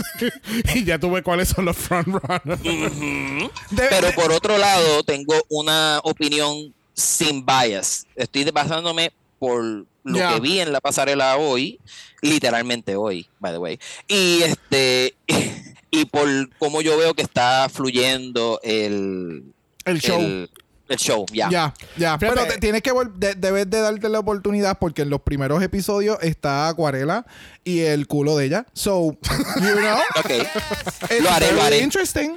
y 0.75 0.85
ya 0.85 0.99
tuve 0.99 1.23
cuáles 1.23 1.49
son 1.49 1.65
los 1.65 1.77
frontrunners. 1.77 2.63
De- 2.63 3.51
Pero 3.89 4.09
de- 4.09 4.13
por 4.13 4.31
otro 4.33 4.59
lado, 4.59 5.03
tengo 5.05 5.35
una 5.49 6.01
opinión 6.05 6.73
sin 7.03 7.45
bias. 7.45 8.07
Estoy 8.17 8.45
basándome 8.51 9.13
por 9.39 9.63
lo 9.63 9.87
que 10.35 10.41
vi 10.41 10.61
en 10.61 10.73
la 10.73 10.81
pasarela 10.81 11.37
hoy, 11.37 11.79
literalmente 12.23 12.97
hoy, 12.97 13.29
by 13.39 13.53
the 13.53 13.59
way. 13.59 13.79
Y 14.09 14.43
este 14.43 15.15
y 15.91 16.05
por 16.07 16.29
cómo 16.59 16.81
yo 16.83 16.97
veo 16.99 17.15
que 17.15 17.23
está 17.23 17.69
fluyendo 17.73 18.61
el, 18.63 19.45
El 19.85 20.01
show. 20.01 20.21
el, 20.21 20.51
el 20.89 20.97
show, 20.99 21.27
ya. 21.33 21.49
Ya, 21.51 21.75
ya. 21.97 22.19
Fíjate. 22.19 22.37
Pero 22.41 22.53
te- 22.53 22.59
tienes 22.61 22.83
que 22.83 22.93
vol- 22.93 23.13
de- 23.15 23.35
debes 23.35 23.69
de 23.71 23.81
darte 23.81 24.09
la 24.09 24.19
oportunidad 24.21 24.79
porque 24.79 25.03
en 25.03 25.11
los 25.11 25.21
primeros 25.23 25.63
episodios 25.63 26.19
está 26.23 26.69
Acuarela 26.69 27.27
y 27.65 27.81
el 27.81 28.07
culo 28.07 28.37
de 28.37 28.47
ella. 28.47 28.67
So, 28.73 29.17
you 29.61 29.75
know, 29.77 29.99
Ok. 30.19 30.31
it's 30.31 31.23
Lo 31.23 31.31
haré, 31.31 31.51
lo 31.53 31.57
very 31.63 31.77
haré. 31.77 31.79
interesting. 31.79 32.37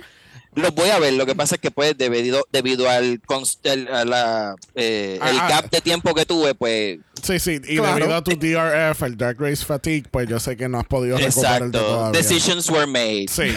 Los 0.55 0.73
voy 0.75 0.89
a 0.89 0.99
ver. 0.99 1.13
Lo 1.13 1.25
que 1.25 1.35
pasa 1.35 1.55
es 1.55 1.61
que 1.61 1.71
pues 1.71 1.97
debido, 1.97 2.45
debido 2.51 2.89
al, 2.89 3.21
el, 3.63 3.87
a 3.87 4.05
la, 4.05 4.55
eh, 4.75 5.19
el 5.21 5.37
Ah, 5.39 5.45
ah. 5.45 5.49
gap 5.49 5.69
de 5.71 5.81
tiempo 5.81 6.13
que 6.13 6.25
tuve, 6.25 6.53
pues 6.55 6.99
Sí, 7.21 7.39
sí, 7.39 7.59
y 7.67 7.77
Claro. 7.77 7.95
debido 7.95 8.15
a 8.15 8.23
tu 8.23 8.31
DRF, 8.31 9.01
el 9.03 9.17
Dark 9.17 9.37
Race 9.39 9.63
Fatigue, 9.65 10.05
pues 10.11 10.27
yo 10.27 10.39
sé 10.39 10.57
que 10.57 10.67
no 10.67 10.79
has 10.79 10.85
podido 10.85 11.17
recuperarte 11.17 11.65
exacto. 11.67 11.79
todavía. 11.79 12.19
Decisions 12.21 12.69
were 12.69 12.85
made. 12.87 13.25
Sí. 13.29 13.43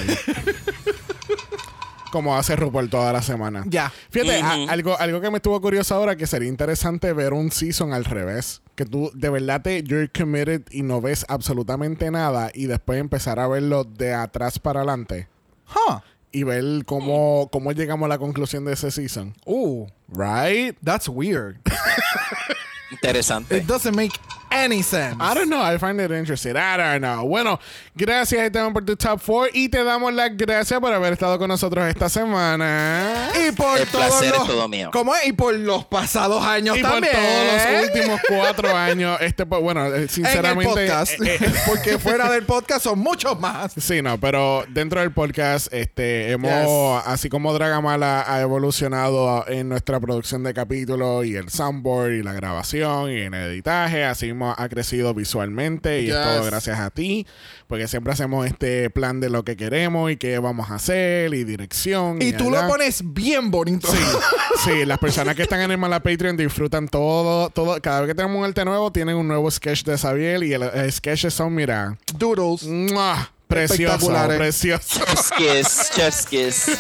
Como 2.13 2.37
hace 2.37 2.55
RuPaul 2.57 2.89
toda 2.89 3.13
la 3.13 3.21
semana. 3.21 3.65
Ya. 3.67 3.93
Fíjate, 4.11 4.41
a- 4.41 4.71
algo, 4.71 4.97
algo 4.99 5.21
que 5.21 5.31
me 5.31 5.37
estuvo 5.39 5.61
curioso 5.61 5.95
ahora 5.95 6.17
que 6.17 6.27
sería 6.27 6.49
interesante 6.49 7.13
ver 7.13 7.33
un 7.33 7.51
season 7.51 7.93
al 7.93 8.05
revés. 8.05 8.63
Que 8.75 8.87
tú 8.87 9.11
de 9.13 9.29
verdad 9.29 9.61
te 9.63 9.83
you're 9.83 10.09
committed 10.17 10.63
y 10.71 10.83
no 10.83 11.01
ves 11.01 11.27
absolutamente 11.29 12.11
nada 12.11 12.51
y 12.55 12.67
después 12.67 13.01
empezar 13.01 13.39
a 13.41 13.49
verlo 13.49 13.85
de 13.85 14.15
atrás 14.15 14.59
para 14.59 14.81
adelante 14.81 15.29
Huh. 15.69 15.99
Y 16.37 16.43
ver 16.43 16.85
cómo, 16.85 17.49
cómo 17.51 17.73
llegamos 17.73 18.05
a 18.05 18.09
la 18.09 18.19
conclusión 18.19 18.67
de 18.67 18.75
ese 18.75 18.91
season. 18.91 19.35
Ooh, 19.47 19.87
Right? 20.09 20.77
that's 20.85 21.09
weird. 21.09 21.61
Interesante. 22.91 23.57
It 23.59 23.65
doesn't 23.67 23.95
make 23.97 24.13
any 24.51 24.81
sense. 24.83 25.17
I 25.21 25.35
don't 25.35 25.49
know. 25.49 25.61
I 25.61 25.77
find 25.77 26.01
it 26.01 26.11
interesting. 26.13 26.53
I 26.57 26.77
don't 26.77 27.01
know. 27.01 27.27
Bueno, 27.27 27.59
gracias 27.97 28.41
Esteban 28.43 28.73
por 28.73 28.85
tu 28.85 28.97
top 28.97 29.21
4 29.27 29.49
y 29.53 29.69
te 29.69 29.83
damos 29.83 30.13
las 30.15 30.37
gracias 30.37 30.79
por 30.79 30.93
haber 30.95 31.13
estado 31.15 31.37
con 31.39 31.49
nosotros 31.49 31.85
esta 31.89 32.09
semana. 32.09 33.29
Y 33.49 33.51
por 33.53 33.77
El 33.77 33.89
todos 33.89 34.07
placer 34.07 34.33
es 34.33 34.39
los, 34.39 34.47
todo 34.47 34.69
mío. 34.69 34.91
¿Cómo 34.93 35.15
es? 35.17 35.27
Y 35.27 35.33
por 35.33 35.53
los 35.55 35.85
pasados 35.87 36.45
años 36.45 36.79
Y 36.79 36.81
por 36.83 36.91
también. 36.93 37.13
todos 37.13 37.83
los 37.83 37.89
últimos 37.91 38.21
cuatro 38.29 38.77
años, 38.77 39.19
este, 39.21 39.47
pues, 39.47 39.61
bueno, 39.61 39.85
eh, 39.87 39.97
en 39.97 40.03
el 40.03 40.09
sinceramente. 40.11 40.73
podcast. 40.87 41.13
eh, 41.21 41.39
eh, 41.41 41.53
porque 41.67 41.99
fuera 41.99 42.31
del 42.31 42.45
podcast 42.45 42.85
son 42.85 43.01
muchos 43.01 43.39
más. 43.41 43.73
Sí, 43.77 44.01
no, 44.01 44.19
pero 44.21 44.65
dentro 44.69 45.01
del 45.01 45.11
podcast, 45.11 45.73
este, 45.73 46.31
hemos, 46.31 46.47
Yes. 46.47 47.07
así 47.13 47.29
como 47.29 47.53
Dragamala 47.53 48.25
ha 48.33 48.41
evolucionado 48.43 49.45
en 49.49 49.69
nuestra 49.69 49.99
producción 49.99 50.45
de 50.45 50.55
capítulos 50.55 51.27
y 51.27 51.35
el 51.35 51.49
soundboard 51.51 52.13
y 52.13 52.23
la 52.23 52.33
grabación 52.33 52.76
y 52.77 53.23
en 53.23 53.35
el 53.35 53.51
editaje, 53.51 54.05
así 54.05 54.27
mismo 54.27 54.55
ha 54.57 54.69
crecido 54.69 55.15
visualmente 55.15 56.03
y 56.03 56.11
es 56.11 56.15
todo 56.15 56.45
gracias 56.45 56.79
a 56.79 56.91
ti, 56.91 57.27
porque 57.67 57.89
siempre 57.89 58.13
hacemos 58.13 58.47
este 58.47 58.91
plan 58.91 59.21
de 59.21 59.31
lo 59.31 59.45
que 59.45 59.57
queremos 59.57 60.11
y 60.11 60.17
qué 60.17 60.39
vamos 60.39 60.71
a 60.71 60.77
hacer 60.77 61.33
y 61.35 61.45
dirección. 61.45 62.21
Y 62.21 62.33
tú 62.33 62.49
allá. 62.49 62.63
lo 62.63 62.69
pones 62.69 63.03
bien 63.05 63.51
bonito. 63.51 63.89
Sí, 63.89 63.99
sí, 64.65 64.85
las 64.85 64.99
personas 64.99 65.35
que 65.35 65.43
están 65.43 65.61
en 65.61 65.71
el 65.71 65.79
Mala 65.79 66.03
Patreon 66.03 66.37
disfrutan 66.37 66.89
todo, 66.89 67.51
todo. 67.51 67.81
Cada 67.81 68.01
vez 68.01 68.09
que 68.09 68.15
tenemos 68.15 68.39
un 68.39 68.45
arte 68.45 68.65
nuevo, 68.65 68.93
tienen 68.93 69.17
un 69.17 69.29
nuevo 69.29 69.51
sketch 69.51 69.85
de 69.85 69.97
Xavier 69.97 70.43
y 70.43 70.53
el, 70.53 70.63
el 70.63 70.93
sketches 70.93 71.35
son, 71.35 71.55
mira, 71.55 71.97
Doodles. 72.19 72.65
¡mua! 72.65 73.31
Precioso, 73.47 73.95
Espectaculares. 73.95 74.39
precioso. 74.39 75.01
Chef's 75.05 75.31
kiss, 75.37 75.91
chef's 75.95 76.27
kiss. 76.27 76.79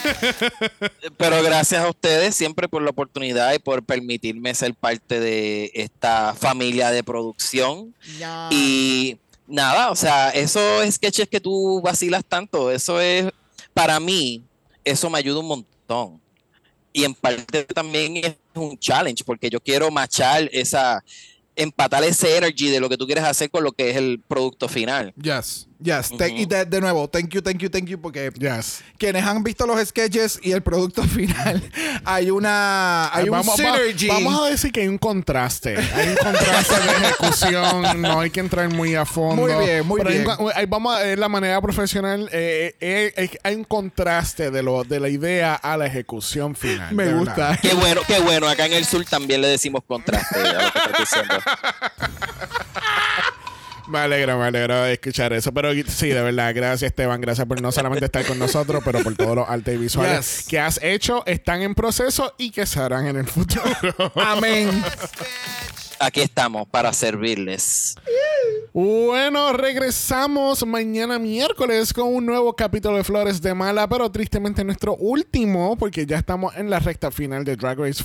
Pero 1.16 1.43
gracias 1.43 1.82
a 1.82 1.88
ustedes 1.88 2.34
siempre 2.34 2.68
por 2.68 2.82
la 2.82 2.90
oportunidad 2.90 3.52
y 3.55 3.59
por 3.59 3.82
permitirme 3.84 4.55
ser 4.55 4.74
parte 4.74 5.20
de 5.20 5.70
esta 5.74 6.34
familia 6.34 6.90
de 6.90 7.02
producción. 7.05 7.94
Y 8.51 9.16
nada, 9.47 9.90
o 9.90 9.97
sea, 9.97 10.30
esos 10.30 10.93
sketches 10.94 11.28
que 11.28 11.40
tú 11.40 11.80
vacilas 11.82 12.24
tanto, 12.24 12.70
eso 12.70 13.01
es, 13.01 13.26
para 13.72 14.01
mí, 14.01 14.43
eso 14.84 15.09
me 15.10 15.18
ayuda 15.18 15.40
un 15.40 15.48
montón. 15.48 16.20
Y 16.93 17.05
en 17.05 17.14
parte 17.14 17.64
también 17.64 18.16
es 18.16 18.34
un 18.55 18.78
challenge, 18.78 19.22
porque 19.24 19.51
yo 19.51 19.60
quiero 19.60 19.90
machar 19.90 20.48
esa, 20.51 21.05
empatar 21.55 22.02
ese 22.05 22.36
energy 22.38 22.68
de 22.68 22.80
lo 22.80 22.88
que 22.88 22.97
tú 22.97 23.05
quieres 23.06 23.24
hacer 23.24 23.51
con 23.51 23.64
lo 23.64 23.72
que 23.72 23.90
es 23.90 23.97
el 23.97 24.20
producto 24.26 24.68
final. 24.68 25.12
Yes. 25.20 25.68
Yes, 25.78 26.09
te- 26.16 26.31
y 26.31 26.47
de, 26.47 26.65
de 26.65 26.81
nuevo, 26.81 27.07
thank 27.07 27.28
you, 27.28 27.43
thank 27.43 27.59
you, 27.59 27.69
thank 27.69 27.85
you, 27.85 28.01
porque 28.01 28.32
Yes. 28.39 28.82
quienes 28.98 29.23
han 29.24 29.43
visto 29.44 29.66
los 29.66 29.78
sketches 29.86 30.40
y 30.43 30.53
el 30.53 30.62
producto 30.62 31.03
final, 31.09 31.62
hay 32.05 32.31
una, 32.31 33.15
hay 33.15 33.24
un 33.24 33.32
vamos, 33.32 33.55
va- 33.61 33.77
synergy. 33.77 34.09
vamos 34.09 34.40
a 34.43 34.47
decir 34.51 34.73
que 34.73 34.81
hay 34.81 34.89
un 34.89 34.97
contraste. 34.97 35.77
Hay 35.77 36.09
un 36.09 36.16
contraste 36.16 36.74
de 36.81 36.90
ejecución. 37.07 38.01
No 38.01 38.20
hay 38.20 38.31
que 38.31 38.40
entrar 38.40 38.69
muy 38.70 38.94
a 38.94 39.05
fondo. 39.05 39.43
Muy 39.43 39.53
bien, 39.66 39.86
muy 39.86 39.98
Pero 39.98 40.11
hay 40.11 40.16
un 40.19 40.24
bien. 40.24 40.36
co- 40.36 40.51
hay- 40.55 40.66
vamos 40.66 40.97
a 40.97 41.01
ver 41.01 41.19
la 41.19 41.28
manera 41.28 41.61
profesional. 41.61 42.28
eh, 42.32 42.74
eh, 42.81 43.12
eh, 43.16 43.39
hay 43.43 43.55
un 43.55 43.65
contraste 43.65 44.51
de, 44.51 44.62
lo, 44.62 44.82
de 44.85 44.98
la 44.98 45.09
idea 45.11 45.55
a 45.57 45.77
la 45.77 45.86
ejecución 45.86 46.55
final. 46.57 46.94
Me 46.94 47.12
gusta. 47.12 47.35
verdad. 47.35 47.59
Qué 47.61 47.74
bueno, 47.74 48.01
qué 48.07 48.19
bueno. 48.20 48.48
Acá 48.48 48.65
en 48.66 48.73
el 48.73 48.85
sur 48.86 49.05
también 49.05 49.43
le 49.43 49.48
decimos 49.48 49.82
contraste 49.86 50.39
a 50.40 50.53
lo 50.53 50.59
que 50.73 51.01
diciendo. 51.01 51.35
Me 53.88 53.98
alegra, 53.98 54.36
me 54.36 54.44
alegra 54.44 54.90
escuchar 54.90 55.32
eso. 55.32 55.52
Pero 55.52 55.70
sí, 55.86 56.08
de 56.08 56.22
verdad, 56.22 56.52
gracias 56.54 56.90
Esteban. 56.90 57.20
Gracias 57.20 57.46
por 57.46 57.60
no 57.60 57.70
solamente 57.72 58.06
estar 58.06 58.24
con 58.26 58.38
nosotros, 58.38 58.82
pero 58.84 59.02
por 59.02 59.14
todos 59.14 59.36
los 59.36 59.48
artes 59.48 59.78
visuales 59.78 60.38
Yes. 60.40 60.46
que 60.48 60.58
has 60.58 60.80
hecho, 60.82 61.24
están 61.26 61.62
en 61.62 61.74
proceso 61.74 62.34
y 62.38 62.50
que 62.50 62.66
se 62.66 62.80
harán 62.80 63.06
en 63.06 63.16
el 63.16 63.26
futuro. 63.26 63.62
Amén. 64.16 64.82
Aquí 65.98 66.20
estamos 66.20 66.68
para 66.68 66.92
servirles. 66.92 67.94
Bueno, 68.74 69.54
regresamos 69.54 70.66
mañana 70.66 71.18
miércoles 71.18 71.94
con 71.94 72.14
un 72.14 72.26
nuevo 72.26 72.54
capítulo 72.54 72.98
de 72.98 73.04
Flores 73.04 73.40
de 73.40 73.54
Mala, 73.54 73.88
pero 73.88 74.10
tristemente 74.10 74.62
nuestro 74.62 74.94
último, 74.96 75.76
porque 75.78 76.04
ya 76.04 76.18
estamos 76.18 76.54
en 76.56 76.68
la 76.68 76.80
recta 76.80 77.10
final 77.10 77.44
de 77.44 77.56
Drag 77.56 77.78
Race 77.78 78.04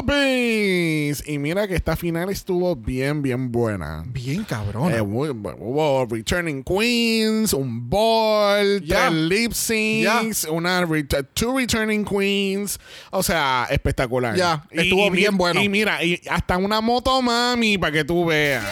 Philippines. 0.00 1.22
Y 1.26 1.38
mira 1.38 1.66
que 1.68 1.74
esta 1.74 1.96
final 1.96 2.30
estuvo 2.30 2.74
bien, 2.76 3.22
bien 3.22 3.50
buena. 3.52 4.04
Bien 4.06 4.44
cabrón. 4.44 4.92
Eh, 4.92 5.00
hubo 5.00 6.06
Returning 6.06 6.62
Queens, 6.62 7.52
un 7.52 7.88
ball, 7.88 8.82
Ya. 8.82 9.08
tres 9.08 9.12
lip 9.12 9.52
syncs, 9.52 10.44
una 10.44 10.82
ret- 10.86 11.26
two 11.34 11.56
Returning 11.58 12.04
Queens. 12.04 12.78
O 13.10 13.22
sea, 13.22 13.66
espectacular. 13.70 14.36
Ya, 14.36 14.64
estuvo 14.70 15.10
bien 15.10 15.36
bueno. 15.36 15.60
Y 15.62 15.68
mira, 15.68 16.02
y 16.04 16.20
hasta 16.30 16.56
una 16.56 16.80
motomami 16.80 17.78
para 17.78 17.92
que 17.92 18.04
tú 18.04 18.26
veas. 18.26 18.64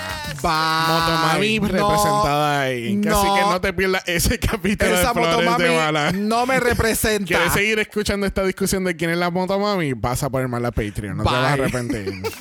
Motomami 0.43 1.61
no, 1.61 1.69
representada 1.69 2.61
ahí. 2.63 2.99
Así 2.99 3.27
que 3.35 3.41
no 3.41 3.61
te 3.61 3.73
pierdas 3.73 4.03
ese 4.07 4.39
capítulo 4.39 4.91
Esa 4.95 5.09
de 5.09 5.13
Flores 5.13 5.37
motomami 5.37 5.65
de 5.65 5.77
Mala. 5.77 6.13
no 6.13 6.47
me 6.47 6.61
representa. 6.61 7.27
¿Quieres 7.27 7.53
seguir 7.53 7.79
escuchando 7.79 8.27
esta 8.27 8.45
discusión 8.45 8.85
de 8.85 8.97
quién 8.97 9.11
es 9.11 9.19
la 9.19 9.31
motomami? 9.31 9.93
Vas 9.93 10.23
a 10.23 10.31
poner 10.31 10.49
mal 10.49 10.65
a 10.65 10.71
Patreon. 10.71 11.17
No 11.17 11.25
te 11.25 11.31
vas 11.31 11.45
a 11.45 11.53
arrepentir. 11.53 12.23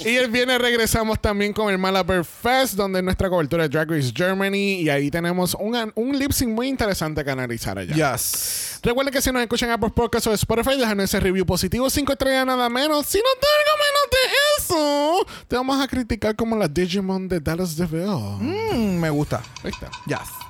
Y 0.00 0.16
el 0.16 0.30
viernes 0.30 0.58
regresamos 0.58 1.20
también 1.20 1.52
con 1.52 1.70
el 1.70 1.78
Malabar 1.78 2.24
Fest, 2.24 2.74
donde 2.74 3.00
es 3.00 3.04
nuestra 3.04 3.28
cobertura 3.28 3.64
de 3.64 3.68
Drag 3.68 3.90
Race 3.90 4.12
Germany. 4.14 4.80
Y 4.80 4.88
ahí 4.88 5.10
tenemos 5.10 5.54
un, 5.58 5.92
un 5.94 6.18
lip 6.18 6.32
sync 6.32 6.50
muy 6.50 6.68
interesante 6.68 7.24
que 7.24 7.30
analizar 7.30 7.78
allá. 7.78 8.14
Yes. 8.14 8.78
Recuerden 8.82 9.12
que 9.12 9.20
si 9.20 9.32
nos 9.32 9.42
escuchan 9.42 9.68
en 9.68 9.74
Apple 9.74 9.90
Podcasts 9.94 10.26
o 10.28 10.32
Spotify, 10.32 10.78
déjanos 10.78 11.04
ese 11.04 11.20
review 11.20 11.44
positivo, 11.44 11.90
5 11.90 12.12
estrellas 12.12 12.46
nada 12.46 12.68
menos. 12.68 13.06
Si 13.06 13.18
no 13.18 13.24
te 13.40 13.46
algo 13.46 13.82
menos 13.84 13.95
eso, 14.66 15.26
te 15.48 15.56
vamos 15.56 15.80
a 15.80 15.86
criticar 15.86 16.34
como 16.34 16.56
la 16.56 16.68
Digimon 16.68 17.28
de 17.28 17.40
Dallas 17.40 17.76
DeVille. 17.76 18.38
Mm, 18.40 18.98
me 18.98 19.10
gusta. 19.10 19.42
Ahí 19.62 19.70
está. 19.70 19.90
Yes. 20.06 20.46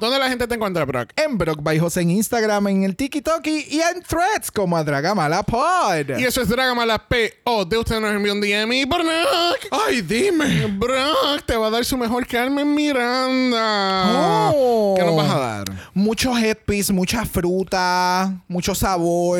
¿Dónde 0.00 0.18
la 0.18 0.28
gente 0.28 0.48
te 0.48 0.54
encuentra, 0.56 0.84
Brock? 0.84 1.10
En 1.14 1.38
Brock 1.38 1.62
by 1.62 1.78
José 1.78 2.00
en 2.00 2.10
Instagram, 2.10 2.66
en 2.66 2.82
el 2.82 2.96
TikTok 2.96 3.46
y 3.46 3.80
en 3.80 4.02
Threads 4.02 4.50
como 4.50 4.76
a 4.76 4.82
Dragamala 4.82 5.44
Pod. 5.44 6.18
Y 6.18 6.24
eso 6.24 6.42
es 6.42 6.48
Dragamala 6.48 7.06
de 7.08 7.78
usted 7.78 8.00
nos 8.00 8.12
envió 8.12 8.32
un 8.32 8.40
DM 8.40 8.72
y 8.72 8.84
Brock. 8.84 9.68
Ay, 9.70 10.02
dime. 10.02 10.66
Brock 10.66 11.44
te 11.46 11.56
va 11.56 11.68
a 11.68 11.70
dar 11.70 11.84
su 11.84 11.96
mejor 11.96 12.26
Carmen 12.26 12.74
Miranda. 12.74 14.50
Oh. 14.52 14.94
¿Qué 14.98 15.04
nos 15.04 15.16
vas 15.16 15.30
a 15.30 15.38
dar? 15.38 15.64
Mucho 15.94 16.36
headpiece, 16.36 16.92
mucha 16.92 17.24
fruta, 17.24 18.42
mucho 18.48 18.74
sabor. 18.74 19.38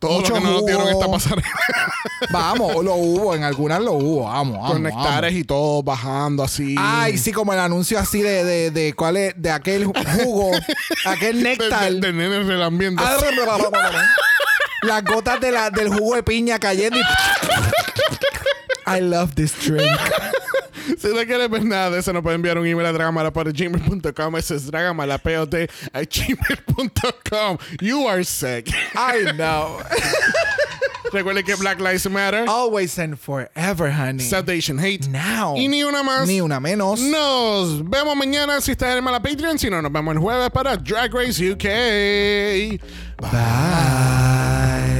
Todo 0.00 0.20
mucho 0.20 0.30
lo 0.30 0.34
que 0.36 0.40
no 0.46 0.52
nos 0.52 0.66
dieron 0.66 0.88
esta 0.88 1.10
pasarela. 1.10 1.48
Vamos, 2.30 2.82
lo 2.82 2.94
hubo, 2.94 3.34
en 3.34 3.44
algunas 3.44 3.80
lo 3.82 3.92
hubo. 3.92 4.24
Vamos, 4.24 4.54
vamos. 4.56 4.72
Con 4.72 4.82
nectares 4.82 5.34
y 5.34 5.44
todo 5.44 5.82
bajando 5.82 6.42
así. 6.42 6.74
Ay, 6.78 7.18
sí, 7.18 7.32
como 7.32 7.52
el 7.52 7.58
anuncio 7.58 7.98
así 7.98 8.22
de, 8.22 8.42
de, 8.42 8.70
de 8.70 8.94
cuál 8.94 9.18
es, 9.18 9.34
de 9.36 9.50
aquel 9.50 9.84
jugo, 9.84 10.52
aquel 11.04 11.42
De, 11.42 11.50
néctar. 11.50 11.92
de, 11.92 12.00
de 12.00 12.12
nenes 12.14 12.46
relambiendo. 12.46 13.02
Ah, 13.04 13.18
Las 14.82 15.04
gotas 15.04 15.38
de 15.38 15.52
la, 15.52 15.68
del 15.70 15.90
jugo 15.90 16.14
de 16.16 16.22
piña 16.22 16.58
cayendo 16.58 16.98
y... 16.98 17.02
I 18.86 19.00
love 19.00 19.34
this 19.34 19.52
drink. 19.64 19.86
Si 20.98 21.08
no 21.08 21.24
quieres 21.26 21.50
ver 21.50 21.64
nada 21.64 21.90
de 21.90 22.00
eso, 22.00 22.12
nos 22.12 22.22
puede 22.22 22.36
enviar 22.36 22.58
un 22.58 22.66
email 22.66 22.86
a 22.86 22.92
dragamala.gmail.com. 22.92 24.36
Ese 24.36 24.56
es 24.56 24.66
dragamalapod 24.66 25.54
a 25.92 26.02
gmail.com. 26.02 27.58
You 27.80 28.06
are 28.08 28.24
sick. 28.24 28.68
I 28.94 29.32
know. 29.32 29.78
Recuerden 31.12 31.44
que 31.44 31.56
Black 31.56 31.80
Lives 31.80 32.08
Matter, 32.08 32.44
Always 32.48 32.96
and 32.98 33.18
forever, 33.18 33.90
honey. 33.90 34.24
Asian 34.32 34.78
Hate. 34.78 35.08
Now. 35.08 35.56
Y 35.56 35.66
ni 35.66 35.82
una 35.82 36.02
más. 36.02 36.28
Ni 36.28 36.40
una 36.40 36.60
menos. 36.60 37.00
Nos 37.00 37.82
vemos 37.88 38.16
mañana 38.16 38.60
si 38.60 38.72
estás 38.72 38.90
en 38.90 38.98
el 38.98 39.02
Mala 39.02 39.20
Patreon. 39.20 39.58
Si 39.58 39.68
no, 39.68 39.82
nos 39.82 39.90
vemos 39.92 40.14
el 40.14 40.20
jueves 40.20 40.50
para 40.50 40.76
Drag 40.76 41.12
Race 41.12 41.50
UK. 41.50 41.64
Bye. 43.20 44.99